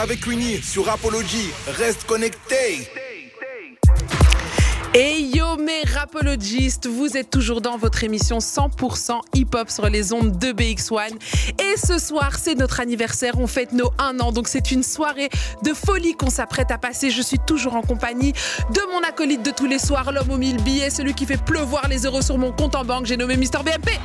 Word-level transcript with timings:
Avec 0.00 0.26
Winnie 0.26 0.62
sur 0.62 0.88
Apology. 0.88 1.50
Reste 1.66 2.04
connecté. 2.04 2.88
Et 4.94 5.20
yo 5.20 5.56
mes 5.56 5.82
rapologistes, 5.94 6.86
vous 6.86 7.16
êtes 7.16 7.28
toujours 7.28 7.60
dans 7.60 7.76
votre 7.76 8.02
émission 8.02 8.38
100% 8.38 9.20
hip-hop 9.34 9.68
sur 9.70 9.88
les 9.90 10.14
ondes 10.14 10.38
de 10.38 10.52
BX1. 10.52 11.10
Et 11.60 11.76
ce 11.76 11.98
soir, 11.98 12.38
c'est 12.38 12.54
notre 12.54 12.80
anniversaire, 12.80 13.34
on 13.38 13.46
fête 13.46 13.72
nos 13.72 13.90
1 13.98 14.20
an, 14.20 14.32
donc 14.32 14.48
c'est 14.48 14.70
une 14.70 14.82
soirée 14.82 15.28
de 15.62 15.74
folie 15.74 16.14
qu'on 16.14 16.30
s'apprête 16.30 16.70
à 16.70 16.78
passer. 16.78 17.10
Je 17.10 17.20
suis 17.20 17.38
toujours 17.38 17.74
en 17.74 17.82
compagnie 17.82 18.32
de 18.32 18.80
mon 18.92 19.02
acolyte 19.06 19.42
de 19.42 19.50
tous 19.50 19.66
les 19.66 19.78
soirs, 19.78 20.10
l'homme 20.10 20.30
aux 20.30 20.38
mille 20.38 20.62
billets, 20.62 20.90
celui 20.90 21.12
qui 21.12 21.26
fait 21.26 21.42
pleuvoir 21.42 21.88
les 21.88 22.04
euros 22.04 22.22
sur 22.22 22.38
mon 22.38 22.52
compte 22.52 22.74
en 22.74 22.84
banque, 22.84 23.06
j'ai 23.06 23.16
nommé 23.16 23.36
Mister 23.36 23.58
BMP. 23.58 23.98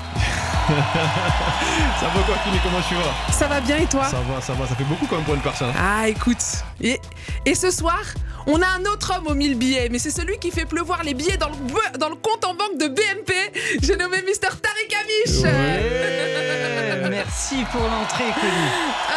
ça 1.99 2.07
va 2.07 2.21
quoi, 2.25 2.36
Fini 2.43 2.57
Comment 2.63 2.81
tu 2.88 2.95
vas? 2.95 3.34
Ça 3.34 3.47
va 3.47 3.61
bien 3.61 3.77
et 3.77 3.86
toi? 3.86 4.05
Ça 4.05 4.17
va, 4.17 4.41
ça 4.41 4.54
va, 4.54 4.67
ça 4.67 4.75
fait 4.75 4.84
beaucoup 4.84 5.05
quand 5.07 5.16
même 5.16 5.25
pour 5.25 5.36
une 5.36 5.41
personne. 5.41 5.71
Ah, 5.77 6.07
écoute. 6.07 6.43
Et, 6.81 6.99
et 7.45 7.55
ce 7.55 7.71
soir, 7.71 7.99
on 8.48 8.62
a 8.62 8.67
un 8.67 8.84
autre 8.91 9.13
homme 9.17 9.27
aux 9.27 9.34
1000 9.34 9.58
billets, 9.58 9.88
mais 9.89 9.99
c'est 9.99 10.11
celui 10.11 10.38
qui 10.39 10.52
fait 10.52 10.66
pleuvoir 10.66 11.03
les 11.03 11.13
billets 11.13 11.38
dans 11.38 11.49
le, 11.49 11.98
dans 11.98 12.09
le 12.09 12.16
compte 12.16 12.44
en 12.45 12.53
banque 12.53 12.77
de 12.80 12.88
BNP. 12.88 13.34
J'ai 13.81 13.95
nommé 13.95 14.22
Mister 14.23 14.48
Tariq 14.49 14.94
Amish. 15.02 15.53
Merci 17.09 17.63
pour 17.72 17.81
l'entrée, 17.81 18.25
Connie. 18.34 18.72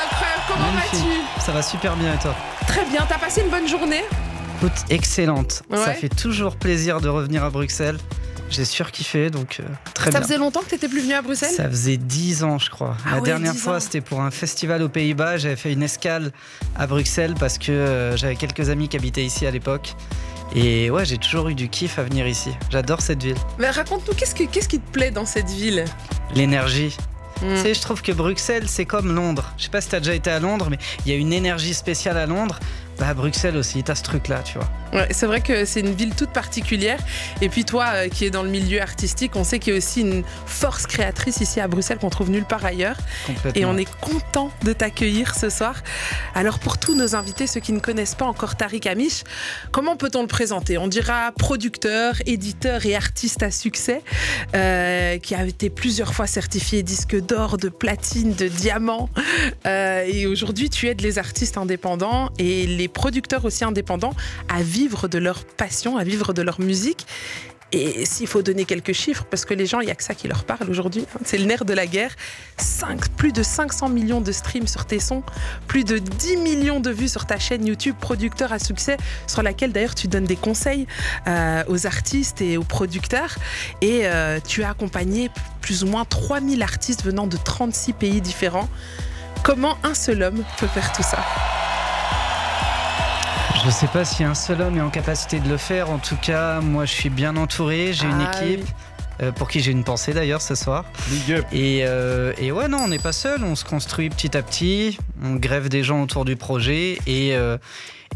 Incroyable, 0.05 0.43
comment 0.49 0.71
vas-tu? 0.73 1.43
Ça 1.45 1.53
va 1.53 1.63
super 1.63 1.97
bien 1.97 2.15
et 2.15 2.19
toi? 2.19 2.35
Très 2.67 2.85
bien, 2.87 3.05
t'as 3.09 3.19
passé 3.19 3.43
une 3.43 3.51
bonne 3.51 3.69
journée? 3.69 4.05
Écoute, 4.59 4.79
excellente. 4.91 5.63
Ça 5.75 5.93
fait 5.95 6.09
toujours 6.09 6.57
plaisir 6.57 7.01
de 7.01 7.09
revenir 7.09 7.45
à 7.45 7.51
Bruxelles. 7.51 7.99
J'ai 8.51 8.65
surkiffé, 8.65 9.31
donc 9.31 9.59
euh, 9.61 9.63
très 9.95 10.11
bien. 10.11 10.19
Ça 10.19 10.27
faisait 10.27 10.39
longtemps 10.39 10.61
que 10.61 10.69
tu 10.69 10.75
étais 10.75 10.89
plus 10.89 11.01
venu 11.01 11.15
à 11.15 11.23
Bruxelles? 11.23 11.55
Ça 11.55 11.69
faisait 11.69 11.97
10 11.97 12.43
ans, 12.43 12.59
je 12.59 12.69
crois. 12.69 12.97
Ah 13.07 13.17
La 13.17 13.21
dernière 13.21 13.55
fois, 13.55 13.79
c'était 13.79 14.01
pour 14.01 14.21
un 14.21 14.33
festival 14.33 14.83
aux 14.83 14.89
Pays-Bas. 14.89 15.39
J'avais 15.39 15.57
fait 15.57 15.73
une 15.73 15.85
escale 15.85 16.33
à 16.77 16.89
Bruxelles 16.89 17.35
parce 17.39 17.59
que 17.59 17.71
euh, 17.71 18.17
j'avais 18.17 18.35
quelques 18.35 18.69
amis 18.69 18.89
qui 18.89 18.97
habitaient 18.97 19.25
ici 19.25 19.47
à 19.47 19.53
l'époque. 19.53 19.95
Et 20.55 20.91
ouais, 20.91 21.05
j'ai 21.05 21.19
toujours 21.19 21.49
eu 21.49 21.55
du 21.55 21.69
kiff 21.69 21.99
à 22.01 22.03
venir 22.03 22.27
ici. 22.27 22.51
J'adore 22.71 23.01
cette 23.01 23.23
ville. 23.23 23.37
Mais 23.59 23.71
raconte-nous, 23.71 24.15
qu'est-ce, 24.15 24.35
qu'est-ce 24.35 24.69
qui 24.69 24.81
te 24.81 24.91
plaît 24.91 25.13
dans 25.13 25.27
cette 25.27 25.49
ville? 25.49 25.85
L'énergie. 26.35 26.97
Hmm. 27.41 27.55
Tu 27.55 27.63
sais, 27.63 27.75
je 27.75 27.81
trouve 27.81 28.03
que 28.03 28.13
Bruxelles, 28.13 28.69
c'est 28.69 28.85
comme 28.85 29.15
Londres. 29.15 29.53
Je 29.57 29.65
sais 29.65 29.71
pas 29.71 29.81
si 29.81 29.89
tu 29.89 29.95
as 29.95 30.01
déjà 30.01 30.15
été 30.15 30.31
à 30.31 30.41
Londres, 30.41 30.67
mais 30.71 30.79
il 31.07 31.13
y 31.13 31.15
a 31.15 31.19
une 31.19 31.33
énergie 31.33 31.73
spéciale 31.73 32.19
à 32.19 32.27
Londres. 32.27 32.59
Bah, 33.01 33.15
Bruxelles 33.15 33.57
aussi, 33.57 33.83
tu 33.83 33.91
as 33.91 33.95
ce 33.95 34.03
truc-là, 34.03 34.43
tu 34.45 34.59
vois. 34.59 34.69
Ouais, 34.93 35.09
c'est 35.11 35.25
vrai 35.25 35.41
que 35.41 35.65
c'est 35.65 35.81
une 35.81 35.95
ville 35.95 36.15
toute 36.15 36.31
particulière. 36.31 36.99
Et 37.41 37.49
puis 37.49 37.65
toi, 37.65 37.87
euh, 37.95 38.09
qui 38.09 38.27
es 38.27 38.31
dans 38.31 38.43
le 38.43 38.51
milieu 38.51 38.83
artistique, 38.83 39.37
on 39.37 39.45
sait 39.45 39.59
qu'il 39.59 39.73
y 39.73 39.77
a 39.77 39.79
aussi 39.79 40.03
une 40.03 40.23
force 40.45 40.87
créatrice 40.87 41.41
ici 41.41 41.61
à 41.61 41.69
Bruxelles 41.69 41.97
qu'on 41.99 42.11
trouve 42.11 42.29
nulle 42.29 42.45
part 42.45 42.65
ailleurs. 42.65 42.97
Et 43.55 43.65
on 43.65 43.79
est 43.79 43.89
content 44.01 44.51
de 44.65 44.75
t'accueillir 44.75 45.35
ce 45.35 45.49
soir. 45.49 45.77
Alors 46.35 46.59
pour 46.59 46.77
tous 46.77 46.95
nos 46.95 47.15
invités, 47.15 47.47
ceux 47.47 47.61
qui 47.61 47.73
ne 47.73 47.79
connaissent 47.79 48.17
pas 48.17 48.27
encore 48.27 48.57
Tariq 48.57 48.87
Amish, 48.87 49.23
comment 49.71 49.97
peut-on 49.97 50.21
le 50.21 50.29
présenter? 50.29 50.77
On 50.77 50.89
dira 50.89 51.33
producteur, 51.33 52.17
éditeur 52.27 52.85
et 52.85 52.97
artiste 52.97 53.43
à 53.43 53.51
succès, 53.51 54.03
euh, 54.55 55.17
qui 55.19 55.35
a 55.35 55.45
été 55.47 55.71
plusieurs 55.71 56.13
fois 56.13 56.27
certifié 56.27 56.83
disque 56.83 57.17
d'or, 57.17 57.57
de 57.57 57.71
platine, 57.71 58.35
de 58.35 58.49
diamant. 58.49 59.09
Euh, 59.67 60.05
et 60.07 60.27
aujourd'hui, 60.27 60.69
tu 60.69 60.89
aides 60.89 61.01
les 61.01 61.19
artistes 61.19 61.57
indépendants 61.57 62.31
et 62.39 62.67
les 62.67 62.90
producteurs 62.91 63.45
aussi 63.45 63.65
indépendants 63.65 64.15
à 64.49 64.63
vivre 64.63 65.09
de 65.09 65.19
leur 65.19 65.45
passion, 65.45 65.97
à 65.97 66.05
vivre 66.05 66.33
de 66.33 66.43
leur 66.43 66.61
musique. 66.61 67.07
Et 67.73 68.05
s'il 68.05 68.27
faut 68.27 68.43
donner 68.43 68.65
quelques 68.65 68.93
chiffres, 68.93 69.25
parce 69.31 69.45
que 69.45 69.55
les 69.55 69.65
gens, 69.65 69.81
il 69.81 69.87
n'y 69.87 69.93
a 69.93 69.95
que 69.95 70.03
ça 70.03 70.15
qui 70.15 70.27
leur 70.27 70.43
parle 70.45 70.69
aujourd'hui, 70.69 71.07
hein, 71.15 71.21
c'est 71.25 71.39
le 71.39 71.45
nerf 71.45 71.65
de 71.65 71.73
la 71.73 71.87
guerre. 71.87 72.11
5, 72.57 73.11
plus 73.11 73.33
de 73.33 73.45
500 73.45 73.89
millions 73.91 74.21
de 74.21 74.33
streams 74.33 74.67
sur 74.67 74.87
tes 74.87 74.99
sons, 74.99 75.23
plus 75.69 75.85
de 75.85 75.99
10 75.99 76.39
millions 76.39 76.81
de 76.81 76.91
vues 76.91 77.09
sur 77.09 77.27
ta 77.27 77.39
chaîne 77.39 77.65
YouTube 77.65 77.95
Producteur 78.01 78.53
à 78.53 78.59
succès, 78.59 78.97
sur 79.29 79.43
laquelle 79.43 79.73
d'ailleurs 79.73 79.95
tu 79.95 80.09
donnes 80.09 80.25
des 80.25 80.37
conseils 80.37 80.89
euh, 81.29 81.63
aux 81.69 81.87
artistes 81.87 82.43
et 82.43 82.57
aux 82.57 82.65
producteurs. 82.65 83.37
Et 83.83 84.01
euh, 84.05 84.41
tu 84.45 84.65
as 84.65 84.71
accompagné 84.71 85.31
plus 85.61 85.85
ou 85.85 85.87
moins 85.87 86.05
3000 86.05 86.63
artistes 86.65 87.05
venant 87.05 87.29
de 87.29 87.37
36 87.37 87.93
pays 87.93 88.21
différents. 88.21 88.69
Comment 89.45 89.79
un 89.85 89.95
seul 89.95 90.25
homme 90.25 90.43
peut 90.59 90.67
faire 90.67 90.93
tout 90.93 91.05
ça? 91.05 91.25
Je 93.61 93.67
ne 93.67 93.71
sais 93.71 93.87
pas 93.89 94.05
si 94.05 94.25
un 94.25 94.35
seul 94.35 94.63
homme 94.63 94.79
est 94.79 94.81
en 94.81 94.91
capacité 94.91 95.39
de 95.39 95.49
le 95.49 95.59
faire. 95.59 95.91
En 95.91 95.99
tout 95.99 96.17
cas, 96.17 96.61
moi, 96.61 96.87
je 96.87 96.93
suis 96.93 97.11
bien 97.11 97.37
entouré. 97.37 97.93
J'ai 97.93 98.07
une 98.07 98.27
ah 98.27 98.43
équipe. 98.43 98.67
Euh, 99.23 99.33
pour 99.33 99.49
qui 99.49 99.61
j'ai 99.61 99.71
une 99.71 99.85
pensée 99.85 100.15
d'ailleurs 100.15 100.41
ce 100.41 100.55
soir. 100.55 100.87
Et, 101.53 101.83
euh, 101.85 102.33
et, 102.39 102.53
ouais, 102.53 102.69
non, 102.69 102.79
on 102.79 102.89
n'est 102.89 102.99
pas 102.99 103.13
seul, 103.13 103.45
on 103.45 103.55
se 103.55 103.67
construit 103.67 104.09
petit 104.09 104.35
à 104.35 104.43
petit, 104.43 104.99
on 105.23 105.35
grève 105.35 105.69
des 105.69 105.83
gens 105.83 106.03
autour 106.03 106.25
du 106.25 106.37
projet 106.37 106.99
et, 107.07 107.37
euh, 107.37 107.59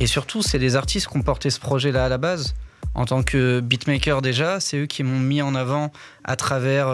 et 0.01 0.07
surtout, 0.07 0.41
c'est 0.41 0.57
les 0.57 0.77
artistes 0.77 1.09
qui 1.09 1.17
ont 1.19 1.23
porté 1.23 1.51
ce 1.51 1.61
projet-là 1.61 2.07
à 2.07 2.09
la 2.09 2.17
base. 2.17 2.55
En 2.95 3.05
tant 3.05 3.23
que 3.23 3.61
beatmaker 3.61 4.23
déjà, 4.23 4.61
c'est 4.61 4.79
eux 4.79 4.87
qui 4.87 5.03
m'ont 5.03 5.19
mis 5.19 5.43
en 5.43 5.55
avant 5.55 5.93
à 6.25 6.37
travers 6.37 6.87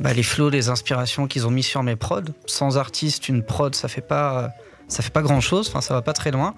bah, 0.00 0.12
les 0.12 0.24
flots, 0.24 0.50
les 0.50 0.68
inspirations 0.68 1.28
qu'ils 1.28 1.46
ont 1.46 1.50
mis 1.50 1.62
sur 1.62 1.84
mes 1.84 1.94
prods. 1.94 2.22
Sans 2.46 2.76
artiste, 2.76 3.28
une 3.28 3.44
prod, 3.44 3.72
ça 3.76 3.86
fait 3.86 4.00
pas 4.00 4.50
ça 4.92 5.02
fait 5.02 5.12
pas 5.12 5.22
grand 5.22 5.40
chose, 5.40 5.68
enfin 5.68 5.80
ça 5.80 5.94
va 5.94 6.02
pas 6.02 6.12
très 6.12 6.30
loin. 6.30 6.54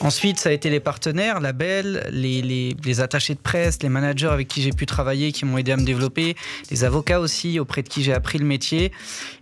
Ensuite, 0.00 0.38
ça 0.38 0.48
a 0.48 0.52
été 0.52 0.70
les 0.70 0.80
partenaires, 0.80 1.40
labels, 1.40 2.08
les, 2.10 2.42
les 2.42 3.00
attachés 3.00 3.34
de 3.34 3.38
presse, 3.40 3.82
les 3.82 3.88
managers 3.88 4.28
avec 4.28 4.48
qui 4.48 4.62
j'ai 4.62 4.70
pu 4.72 4.86
travailler, 4.86 5.30
qui 5.32 5.44
m'ont 5.44 5.58
aidé 5.58 5.72
à 5.72 5.76
me 5.76 5.84
développer, 5.84 6.36
les 6.70 6.84
avocats 6.84 7.20
aussi 7.20 7.60
auprès 7.60 7.82
de 7.82 7.88
qui 7.88 8.02
j'ai 8.02 8.14
appris 8.14 8.38
le 8.38 8.46
métier. 8.46 8.92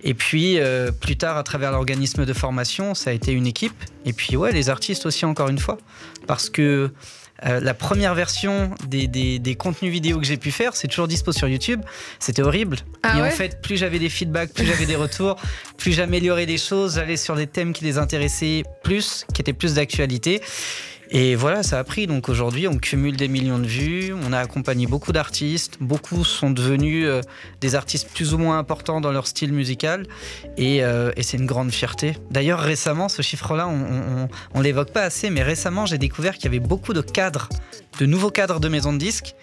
Et 0.03 0.15
puis 0.15 0.59
euh, 0.59 0.91
plus 0.91 1.17
tard, 1.17 1.37
à 1.37 1.43
travers 1.43 1.71
l'organisme 1.73 2.25
de 2.25 2.33
formation, 2.33 2.95
ça 2.95 3.11
a 3.11 3.13
été 3.13 3.33
une 3.33 3.47
équipe. 3.47 3.75
Et 4.05 4.13
puis 4.13 4.37
ouais, 4.37 4.53
les 4.53 4.69
artistes 4.69 5.07
aussi 5.07 5.25
encore 5.25 5.49
une 5.49 5.59
fois, 5.59 5.79
parce 6.27 6.51
que 6.51 6.91
euh, 7.45 7.61
la 7.61 7.75
première 7.75 8.15
version 8.15 8.71
des, 8.87 9.09
des, 9.09 9.55
contenus 9.57 9.93
vidéo 9.93 10.19
que 10.19 10.25
j'ai 10.25 10.37
pu 10.37 10.53
faire, 10.53 10.77
c'est 10.77 10.89
toujours 10.89 11.09
dispo 11.09 11.33
sur 11.33 11.49
YouTube. 11.49 11.83
C'était 12.21 12.43
horrible. 12.43 12.77
Ah 13.03 13.19
et 13.19 13.23
en 13.23 13.31
fait, 13.31 13.61
plus 13.61 13.77
j'avais 13.77 13.99
des 13.99 14.09
feedbacks, 14.09 14.53
plus 14.53 14.65
j'avais 14.65 14.87
des 14.87 14.95
retours, 14.95 15.37
plus 15.77 15.93
j'améliorais 15.93 16.47
des 16.47 16.59
choses, 16.59 16.95
j'allais 16.95 17.17
sur 17.17 17.35
des 17.35 17.47
thèmes 17.47 17.73
qui 17.73 17.85
les 17.85 17.99
intéressaient 17.99 18.63
plus, 18.85 19.27
qui 19.35 19.43
étaient 19.43 19.53
plus 19.53 19.75
d'actualité. 19.75 20.41
Et 21.17 21.37
voilà, 21.37 21.63
ça 21.63 21.79
a 21.79 21.85
pris. 21.85 22.09
Donc 22.09 22.29
aujourd'hui, 22.29 22.67
on 22.67 22.77
cumule 22.77 23.17
des 23.17 23.29
millions 23.29 23.61
de 23.61 23.67
vues. 23.67 24.13
On 24.27 24.33
a 24.33 24.41
accompagné 24.41 24.89
beaucoup 24.89 25.13
d'artistes. 25.13 25.77
Beaucoup 25.81 26.25
sont 26.25 26.51
devenus 26.51 27.07
euh, 27.07 27.21
des 27.61 27.77
artistes 27.77 28.09
plus 28.13 28.35
ou 28.35 28.39
moins 28.39 28.59
importants 28.59 29.01
dans 29.01 29.13
leur 29.13 29.29
style 29.29 29.53
musical. 29.53 30.07
Euh, 30.59 31.13
et, 31.17 31.23
c'est 31.23 31.37
une 31.37 31.47
grande 31.47 31.71
fierté. 31.71 32.17
D'ailleurs, 32.33 32.59
récemment, 32.59 33.09
ce 33.09 33.23
chiffre-là, 33.23 33.69
on, 33.69 34.29
on, 34.55 34.61
l'évoque 34.61 34.91
pas 34.91 35.03
assez, 35.03 35.31
mais 35.31 35.45
récemment, 35.45 35.87
j'ai 35.87 35.99
découvert 35.99 36.35
qu'il 36.35 36.47
y 36.47 36.49
avait 36.49 36.59
beaucoup 36.59 36.93
de 36.93 37.01
cadres, 37.01 37.49
de 38.01 38.07
nouveaux 38.07 38.31
cadres 38.31 38.59
de 38.59 38.69
maisons 38.69 38.93
de 38.93 38.99
disques 38.99 39.37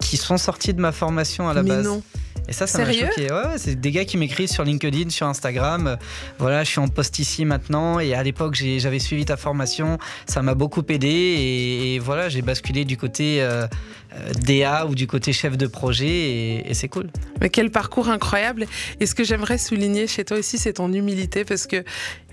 qui 0.00 0.16
sont 0.16 0.38
sortis 0.38 0.72
de 0.72 0.80
ma 0.80 0.92
formation 0.92 1.48
à 1.48 1.52
la 1.52 1.62
mais 1.62 1.68
base. 1.68 1.84
Non. 1.84 2.02
Et 2.48 2.52
ça, 2.52 2.66
ça 2.66 2.78
m'a 2.78 2.92
choqué. 2.92 3.30
Ouais, 3.30 3.58
c'est 3.58 3.78
des 3.78 3.90
gars 3.90 4.04
qui 4.04 4.16
m'écrivent 4.16 4.48
sur 4.48 4.64
LinkedIn, 4.64 5.10
sur 5.10 5.26
Instagram. 5.26 5.98
voilà, 6.38 6.64
je 6.64 6.70
suis 6.70 6.80
en 6.80 6.88
poste 6.88 7.18
ici 7.18 7.44
maintenant. 7.44 8.00
Et 8.00 8.14
à 8.14 8.22
l'époque, 8.22 8.54
j'avais 8.54 8.98
suivi 8.98 9.24
ta 9.24 9.36
formation. 9.36 9.98
Ça 10.26 10.40
m'a 10.42 10.54
beaucoup 10.54 10.82
aidé. 10.88 11.08
Et, 11.08 11.98
voilà, 11.98 12.28
j'ai 12.28 12.42
basculé 12.42 12.84
du 12.84 12.96
côté 12.96 13.42
euh, 13.42 13.66
euh, 14.14 14.32
DA 14.46 14.86
ou 14.86 14.94
du 14.94 15.06
côté 15.06 15.32
chef 15.32 15.58
de 15.58 15.66
projet. 15.66 16.08
Et, 16.08 16.70
et 16.70 16.74
c'est 16.74 16.88
cool. 16.88 17.10
Mais 17.40 17.50
quel 17.50 17.70
parcours 17.70 18.08
incroyable. 18.08 18.66
Et 19.00 19.06
ce 19.06 19.14
que 19.14 19.24
j'aimerais 19.24 19.58
souligner 19.58 20.06
chez 20.06 20.24
toi 20.24 20.38
aussi, 20.38 20.56
c'est 20.56 20.74
ton 20.74 20.92
humilité. 20.92 21.44
Parce 21.44 21.66
que 21.66 21.84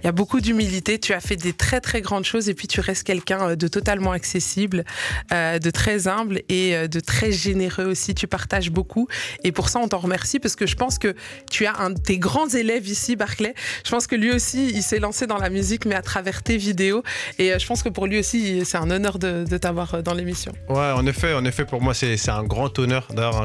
y 0.05 0.07
a 0.07 0.11
beaucoup 0.11 0.39
d'humilité. 0.39 0.99
Tu 0.99 1.13
as 1.13 1.19
fait 1.19 1.35
des 1.35 1.53
très 1.53 1.81
très 1.81 2.01
grandes 2.01 2.25
choses 2.25 2.47
et 2.47 2.53
puis 2.53 2.67
tu 2.67 2.79
restes 2.79 3.03
quelqu'un 3.03 3.49
euh, 3.49 3.55
de 3.55 3.67
totalement 3.67 4.11
accessible, 4.11 4.85
euh, 5.33 5.57
de 5.57 5.69
très 5.71 6.07
humble 6.07 6.41
et 6.47 6.75
euh, 6.75 6.87
de 6.87 6.99
très 6.99 7.31
généreux 7.31 7.85
aussi. 7.85 8.13
Tu 8.13 8.27
partages 8.27 8.69
beaucoup 8.69 9.07
et 9.43 9.51
pour 9.51 9.69
ça 9.69 9.79
on 9.79 9.87
t'en 9.87 9.97
remercie 9.97 10.39
parce 10.39 10.55
que 10.55 10.67
je 10.67 10.75
pense 10.75 10.99
que 10.99 11.15
tu 11.49 11.65
as 11.65 11.75
un 11.77 11.89
de 11.89 11.99
tes 11.99 12.19
grands 12.19 12.47
élèves 12.47 12.87
ici, 12.87 13.15
Barclay. 13.15 13.55
Je 13.83 13.89
pense 13.89 14.05
que 14.05 14.15
lui 14.15 14.31
aussi 14.31 14.69
il 14.69 14.83
s'est 14.83 14.99
lancé 14.99 15.25
dans 15.25 15.39
la 15.39 15.49
musique 15.49 15.85
mais 15.85 15.95
à 15.95 16.03
travers 16.03 16.43
tes 16.43 16.57
vidéos 16.57 17.01
et 17.39 17.57
je 17.57 17.65
pense 17.65 17.81
que 17.81 17.89
pour 17.89 18.05
lui 18.05 18.19
aussi 18.19 18.63
c'est 18.63 18.77
un 18.77 18.91
honneur 18.91 19.17
de, 19.17 19.57
t'avoir 19.57 20.03
dans 20.03 20.13
l'émission. 20.13 20.51
Ouais, 20.69 20.91
en 20.91 21.05
effet, 21.07 21.33
en 21.33 21.45
effet 21.45 21.65
pour 21.65 21.81
moi 21.81 21.93
c'est 21.95 22.29
un 22.29 22.43
grand 22.43 22.77
honneur. 22.77 23.07
D'ailleurs 23.11 23.41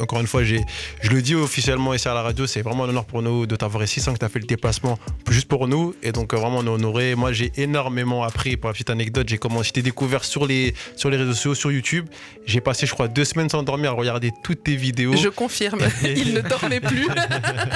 encore 0.00 0.20
une 0.20 0.26
fois 0.26 0.42
je 0.42 0.56
le 1.10 1.22
dis 1.22 1.36
officiellement 1.36 1.94
ici 1.94 2.08
à 2.08 2.14
la 2.14 2.22
radio, 2.22 2.46
c'est 2.46 2.62
vraiment 2.62 2.84
un 2.84 2.88
honneur 2.88 3.04
pour 3.04 3.22
nous 3.22 3.46
de 3.46 3.54
t'avoir 3.54 3.84
ici 3.84 4.00
sans 4.00 4.14
que 4.14 4.18
tu 4.18 4.24
as 4.24 4.28
fait 4.28 4.40
le 4.40 4.46
déplacement 4.46 4.98
juste 5.30 5.46
pour 5.46 5.68
nous 5.68 5.91
et 6.02 6.12
donc, 6.12 6.32
euh, 6.32 6.36
vraiment, 6.36 6.58
on 6.58 6.66
est 6.66 6.70
honoré. 6.70 7.14
Moi, 7.14 7.32
j'ai 7.32 7.52
énormément 7.56 8.22
appris. 8.22 8.56
Pour 8.56 8.68
la 8.68 8.74
petite 8.74 8.90
anecdote, 8.90 9.28
j'ai 9.28 9.38
commencé, 9.38 9.68
j'étais 9.68 9.82
découvert 9.82 10.24
sur 10.24 10.46
les, 10.46 10.74
sur 10.96 11.10
les 11.10 11.16
réseaux 11.16 11.32
sociaux, 11.32 11.54
sur 11.54 11.72
YouTube. 11.72 12.06
J'ai 12.46 12.60
passé, 12.60 12.86
je 12.86 12.92
crois, 12.92 13.08
deux 13.08 13.24
semaines 13.24 13.48
sans 13.48 13.62
dormir 13.62 13.92
à 13.92 13.94
regarder 13.94 14.30
toutes 14.42 14.64
tes 14.64 14.76
vidéos. 14.76 15.16
Je 15.16 15.28
confirme. 15.28 15.80
Il 16.04 16.34
ne 16.34 16.40
dormait 16.40 16.80
plus. 16.80 17.06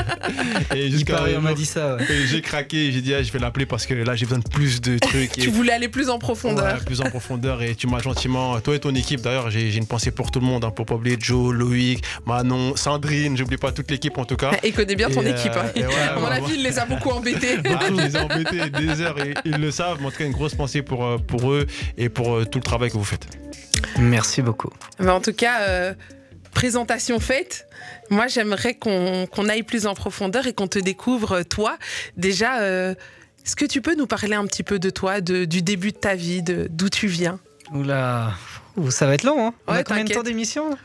et 0.74 0.90
jusqu'à 0.90 1.22
on 1.36 1.40
m'a 1.40 1.54
dit 1.54 1.66
ça. 1.66 1.96
J'ai 2.26 2.40
craqué. 2.40 2.92
J'ai 2.92 3.00
dit, 3.00 3.14
ah, 3.14 3.22
je 3.22 3.32
vais 3.32 3.38
l'appeler 3.38 3.66
parce 3.66 3.86
que 3.86 3.94
là, 3.94 4.14
j'ai 4.14 4.26
besoin 4.26 4.40
de 4.40 4.48
plus 4.48 4.80
de 4.80 4.98
trucs. 4.98 5.32
tu 5.32 5.50
voulais 5.50 5.72
aller 5.72 5.88
plus 5.88 6.10
en 6.10 6.18
profondeur. 6.18 6.84
plus 6.84 7.00
en 7.00 7.10
profondeur. 7.10 7.62
Et 7.62 7.74
tu 7.74 7.86
m'as 7.86 8.00
gentiment, 8.00 8.60
toi 8.60 8.74
et 8.74 8.80
ton 8.80 8.94
équipe, 8.94 9.20
d'ailleurs, 9.20 9.50
j'ai 9.50 9.74
une 9.76 9.86
pensée 9.86 10.10
pour 10.10 10.30
tout 10.30 10.40
le 10.40 10.46
monde. 10.46 10.64
Hein, 10.64 10.70
pour 10.70 10.86
pas 10.86 10.94
oublier 10.94 11.16
Joe, 11.18 11.54
Loïc, 11.54 12.02
Manon, 12.26 12.76
Sandrine. 12.76 13.36
J'oublie 13.36 13.56
pas 13.56 13.72
toute 13.72 13.90
l'équipe 13.90 14.16
en 14.18 14.24
tout 14.24 14.36
cas. 14.36 14.52
Il 14.64 14.72
connaît 14.72 14.94
bien 14.94 15.10
ton 15.10 15.22
équipe. 15.22 15.52
Hein. 15.56 15.70
Euh, 15.76 16.16
à 16.16 16.18
mon 16.18 16.26
avis, 16.26 16.54
il 16.54 16.62
les 16.62 16.78
a 16.78 16.86
beaucoup 16.86 17.10
embêtés. 17.10 17.58
Je 17.98 18.04
les 18.04 18.16
ai 18.16 18.20
embêtés 18.20 18.70
des 18.70 19.00
heures 19.00 19.18
et 19.20 19.34
ils 19.44 19.56
le 19.56 19.70
savent. 19.70 19.98
Mais 20.00 20.06
en 20.06 20.10
tout 20.10 20.18
cas, 20.18 20.24
une 20.24 20.32
grosse 20.32 20.54
pensée 20.54 20.82
pour, 20.82 21.04
euh, 21.04 21.18
pour 21.18 21.52
eux 21.52 21.66
et 21.96 22.08
pour 22.08 22.34
euh, 22.34 22.44
tout 22.44 22.58
le 22.58 22.64
travail 22.64 22.90
que 22.90 22.96
vous 22.96 23.04
faites. 23.04 23.26
Merci 23.98 24.42
beaucoup. 24.42 24.70
en 25.00 25.20
tout 25.20 25.32
cas, 25.32 25.94
présentation 26.52 27.20
faite. 27.20 27.66
Moi, 28.10 28.26
j'aimerais 28.26 28.74
qu'on 28.74 29.48
aille 29.48 29.62
plus 29.62 29.86
en 29.86 29.94
profondeur 29.94 30.46
et 30.46 30.52
qu'on 30.52 30.68
te 30.68 30.78
découvre, 30.78 31.42
toi. 31.42 31.78
Déjà, 32.16 32.60
est-ce 33.46 33.54
que 33.56 33.64
tu 33.64 33.80
peux 33.80 33.94
nous 33.94 34.06
parler 34.06 34.34
un 34.34 34.44
petit 34.46 34.62
peu 34.62 34.78
de 34.78 34.90
toi, 34.90 35.20
du 35.20 35.46
début 35.62 35.92
de 35.92 35.96
ta 35.96 36.14
vie, 36.14 36.42
d'où 36.42 36.88
tu 36.88 37.06
viens? 37.06 37.38
Oula, 37.72 38.34
ça 38.90 39.06
va 39.06 39.14
être 39.14 39.24
long, 39.24 39.48
hein 39.48 39.54
On 39.66 39.72
a 39.72 39.82
combien 39.82 40.04
de 40.04 40.12
temps 40.12 40.22
d'émission? 40.22 40.76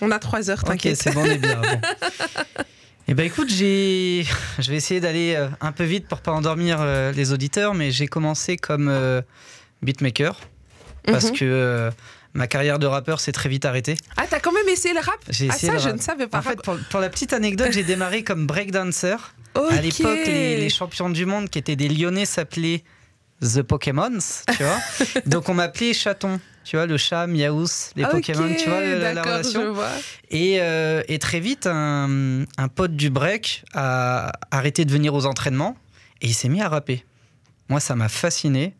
On 0.00 0.10
a 0.10 0.18
trois 0.18 0.50
heures, 0.50 0.62
t'inquiète. 0.64 0.94
Ok, 0.94 1.00
c'est 1.02 1.14
bon, 1.14 1.22
on 1.22 1.24
est 1.24 1.38
bien. 1.38 1.60
Eh 3.10 3.14
ben 3.14 3.26
écoute, 3.26 3.48
j'ai, 3.50 4.24
je 4.60 4.70
vais 4.70 4.76
essayer 4.76 5.00
d'aller 5.00 5.34
euh, 5.34 5.48
un 5.60 5.72
peu 5.72 5.82
vite 5.82 6.06
pour 6.06 6.20
pas 6.20 6.30
endormir 6.30 6.78
euh, 6.80 7.10
les 7.10 7.32
auditeurs, 7.32 7.74
mais 7.74 7.90
j'ai 7.90 8.06
commencé 8.06 8.56
comme 8.56 8.88
euh, 8.88 9.20
beatmaker 9.82 10.38
parce 11.04 11.32
mhm. 11.32 11.36
que 11.36 11.90
ma 12.34 12.46
carrière 12.46 12.78
de 12.78 12.86
rappeur 12.86 13.18
s'est 13.18 13.32
très 13.32 13.48
vite 13.48 13.64
arrêtée. 13.64 13.96
Ah, 14.16 14.26
t'as 14.30 14.38
quand 14.38 14.52
même 14.52 14.68
essayé 14.68 14.94
le 14.94 15.00
rap? 15.00 15.18
J'ai 15.28 15.48
ah, 15.50 15.56
essayé 15.56 15.72
ça, 15.72 15.78
je 15.78 15.88
ne 15.88 15.98
savais 15.98 16.28
pas. 16.28 16.38
En 16.38 16.42
fait, 16.42 16.62
pour, 16.62 17.00
la 17.00 17.08
petite 17.08 17.32
anecdote, 17.32 17.72
j'ai 17.72 17.82
démarré 17.82 18.22
comme 18.22 18.46
breakdancer. 18.46 19.16
À 19.56 19.80
l'époque, 19.82 20.26
les, 20.26 20.56
les, 20.58 20.70
champions 20.70 21.10
du 21.10 21.26
monde 21.26 21.50
qui 21.50 21.58
étaient 21.58 21.74
des 21.74 21.88
Lyonnais 21.88 22.26
s'appelaient 22.26 22.84
The 23.42 23.62
Pokémons, 23.62 24.20
tu 24.56 24.62
vois. 24.62 24.78
Donc 25.26 25.48
on 25.48 25.54
m'appelait 25.54 25.94
chaton 25.94 26.38
tu 26.64 26.76
vois, 26.76 26.86
le 26.86 26.96
chat, 26.96 27.26
Miaous, 27.26 27.92
les 27.96 28.04
Pokémon, 28.04 28.54
tu 28.58 28.68
vois 28.68 28.80
la, 28.80 29.22
relation. 29.22 29.74
Et, 30.30 30.60
euh, 30.60 31.02
et, 31.08 31.18
très 31.18 31.40
vite, 31.40 31.66
un, 31.66 32.44
un, 32.58 32.68
pote 32.68 32.94
du 32.94 33.10
break 33.10 33.64
a 33.72 34.32
arrêté 34.50 34.84
de 34.84 34.92
venir 34.92 35.14
aux 35.14 35.26
entraînements 35.26 35.76
et 36.20 36.26
il 36.26 36.34
s'est 36.34 36.48
mis 36.48 36.60
à 36.60 36.68
rapper. 36.68 37.04
Moi, 37.68 37.80
ça 37.80 37.94
m'a 37.94 38.08
fasciné. 38.08 38.74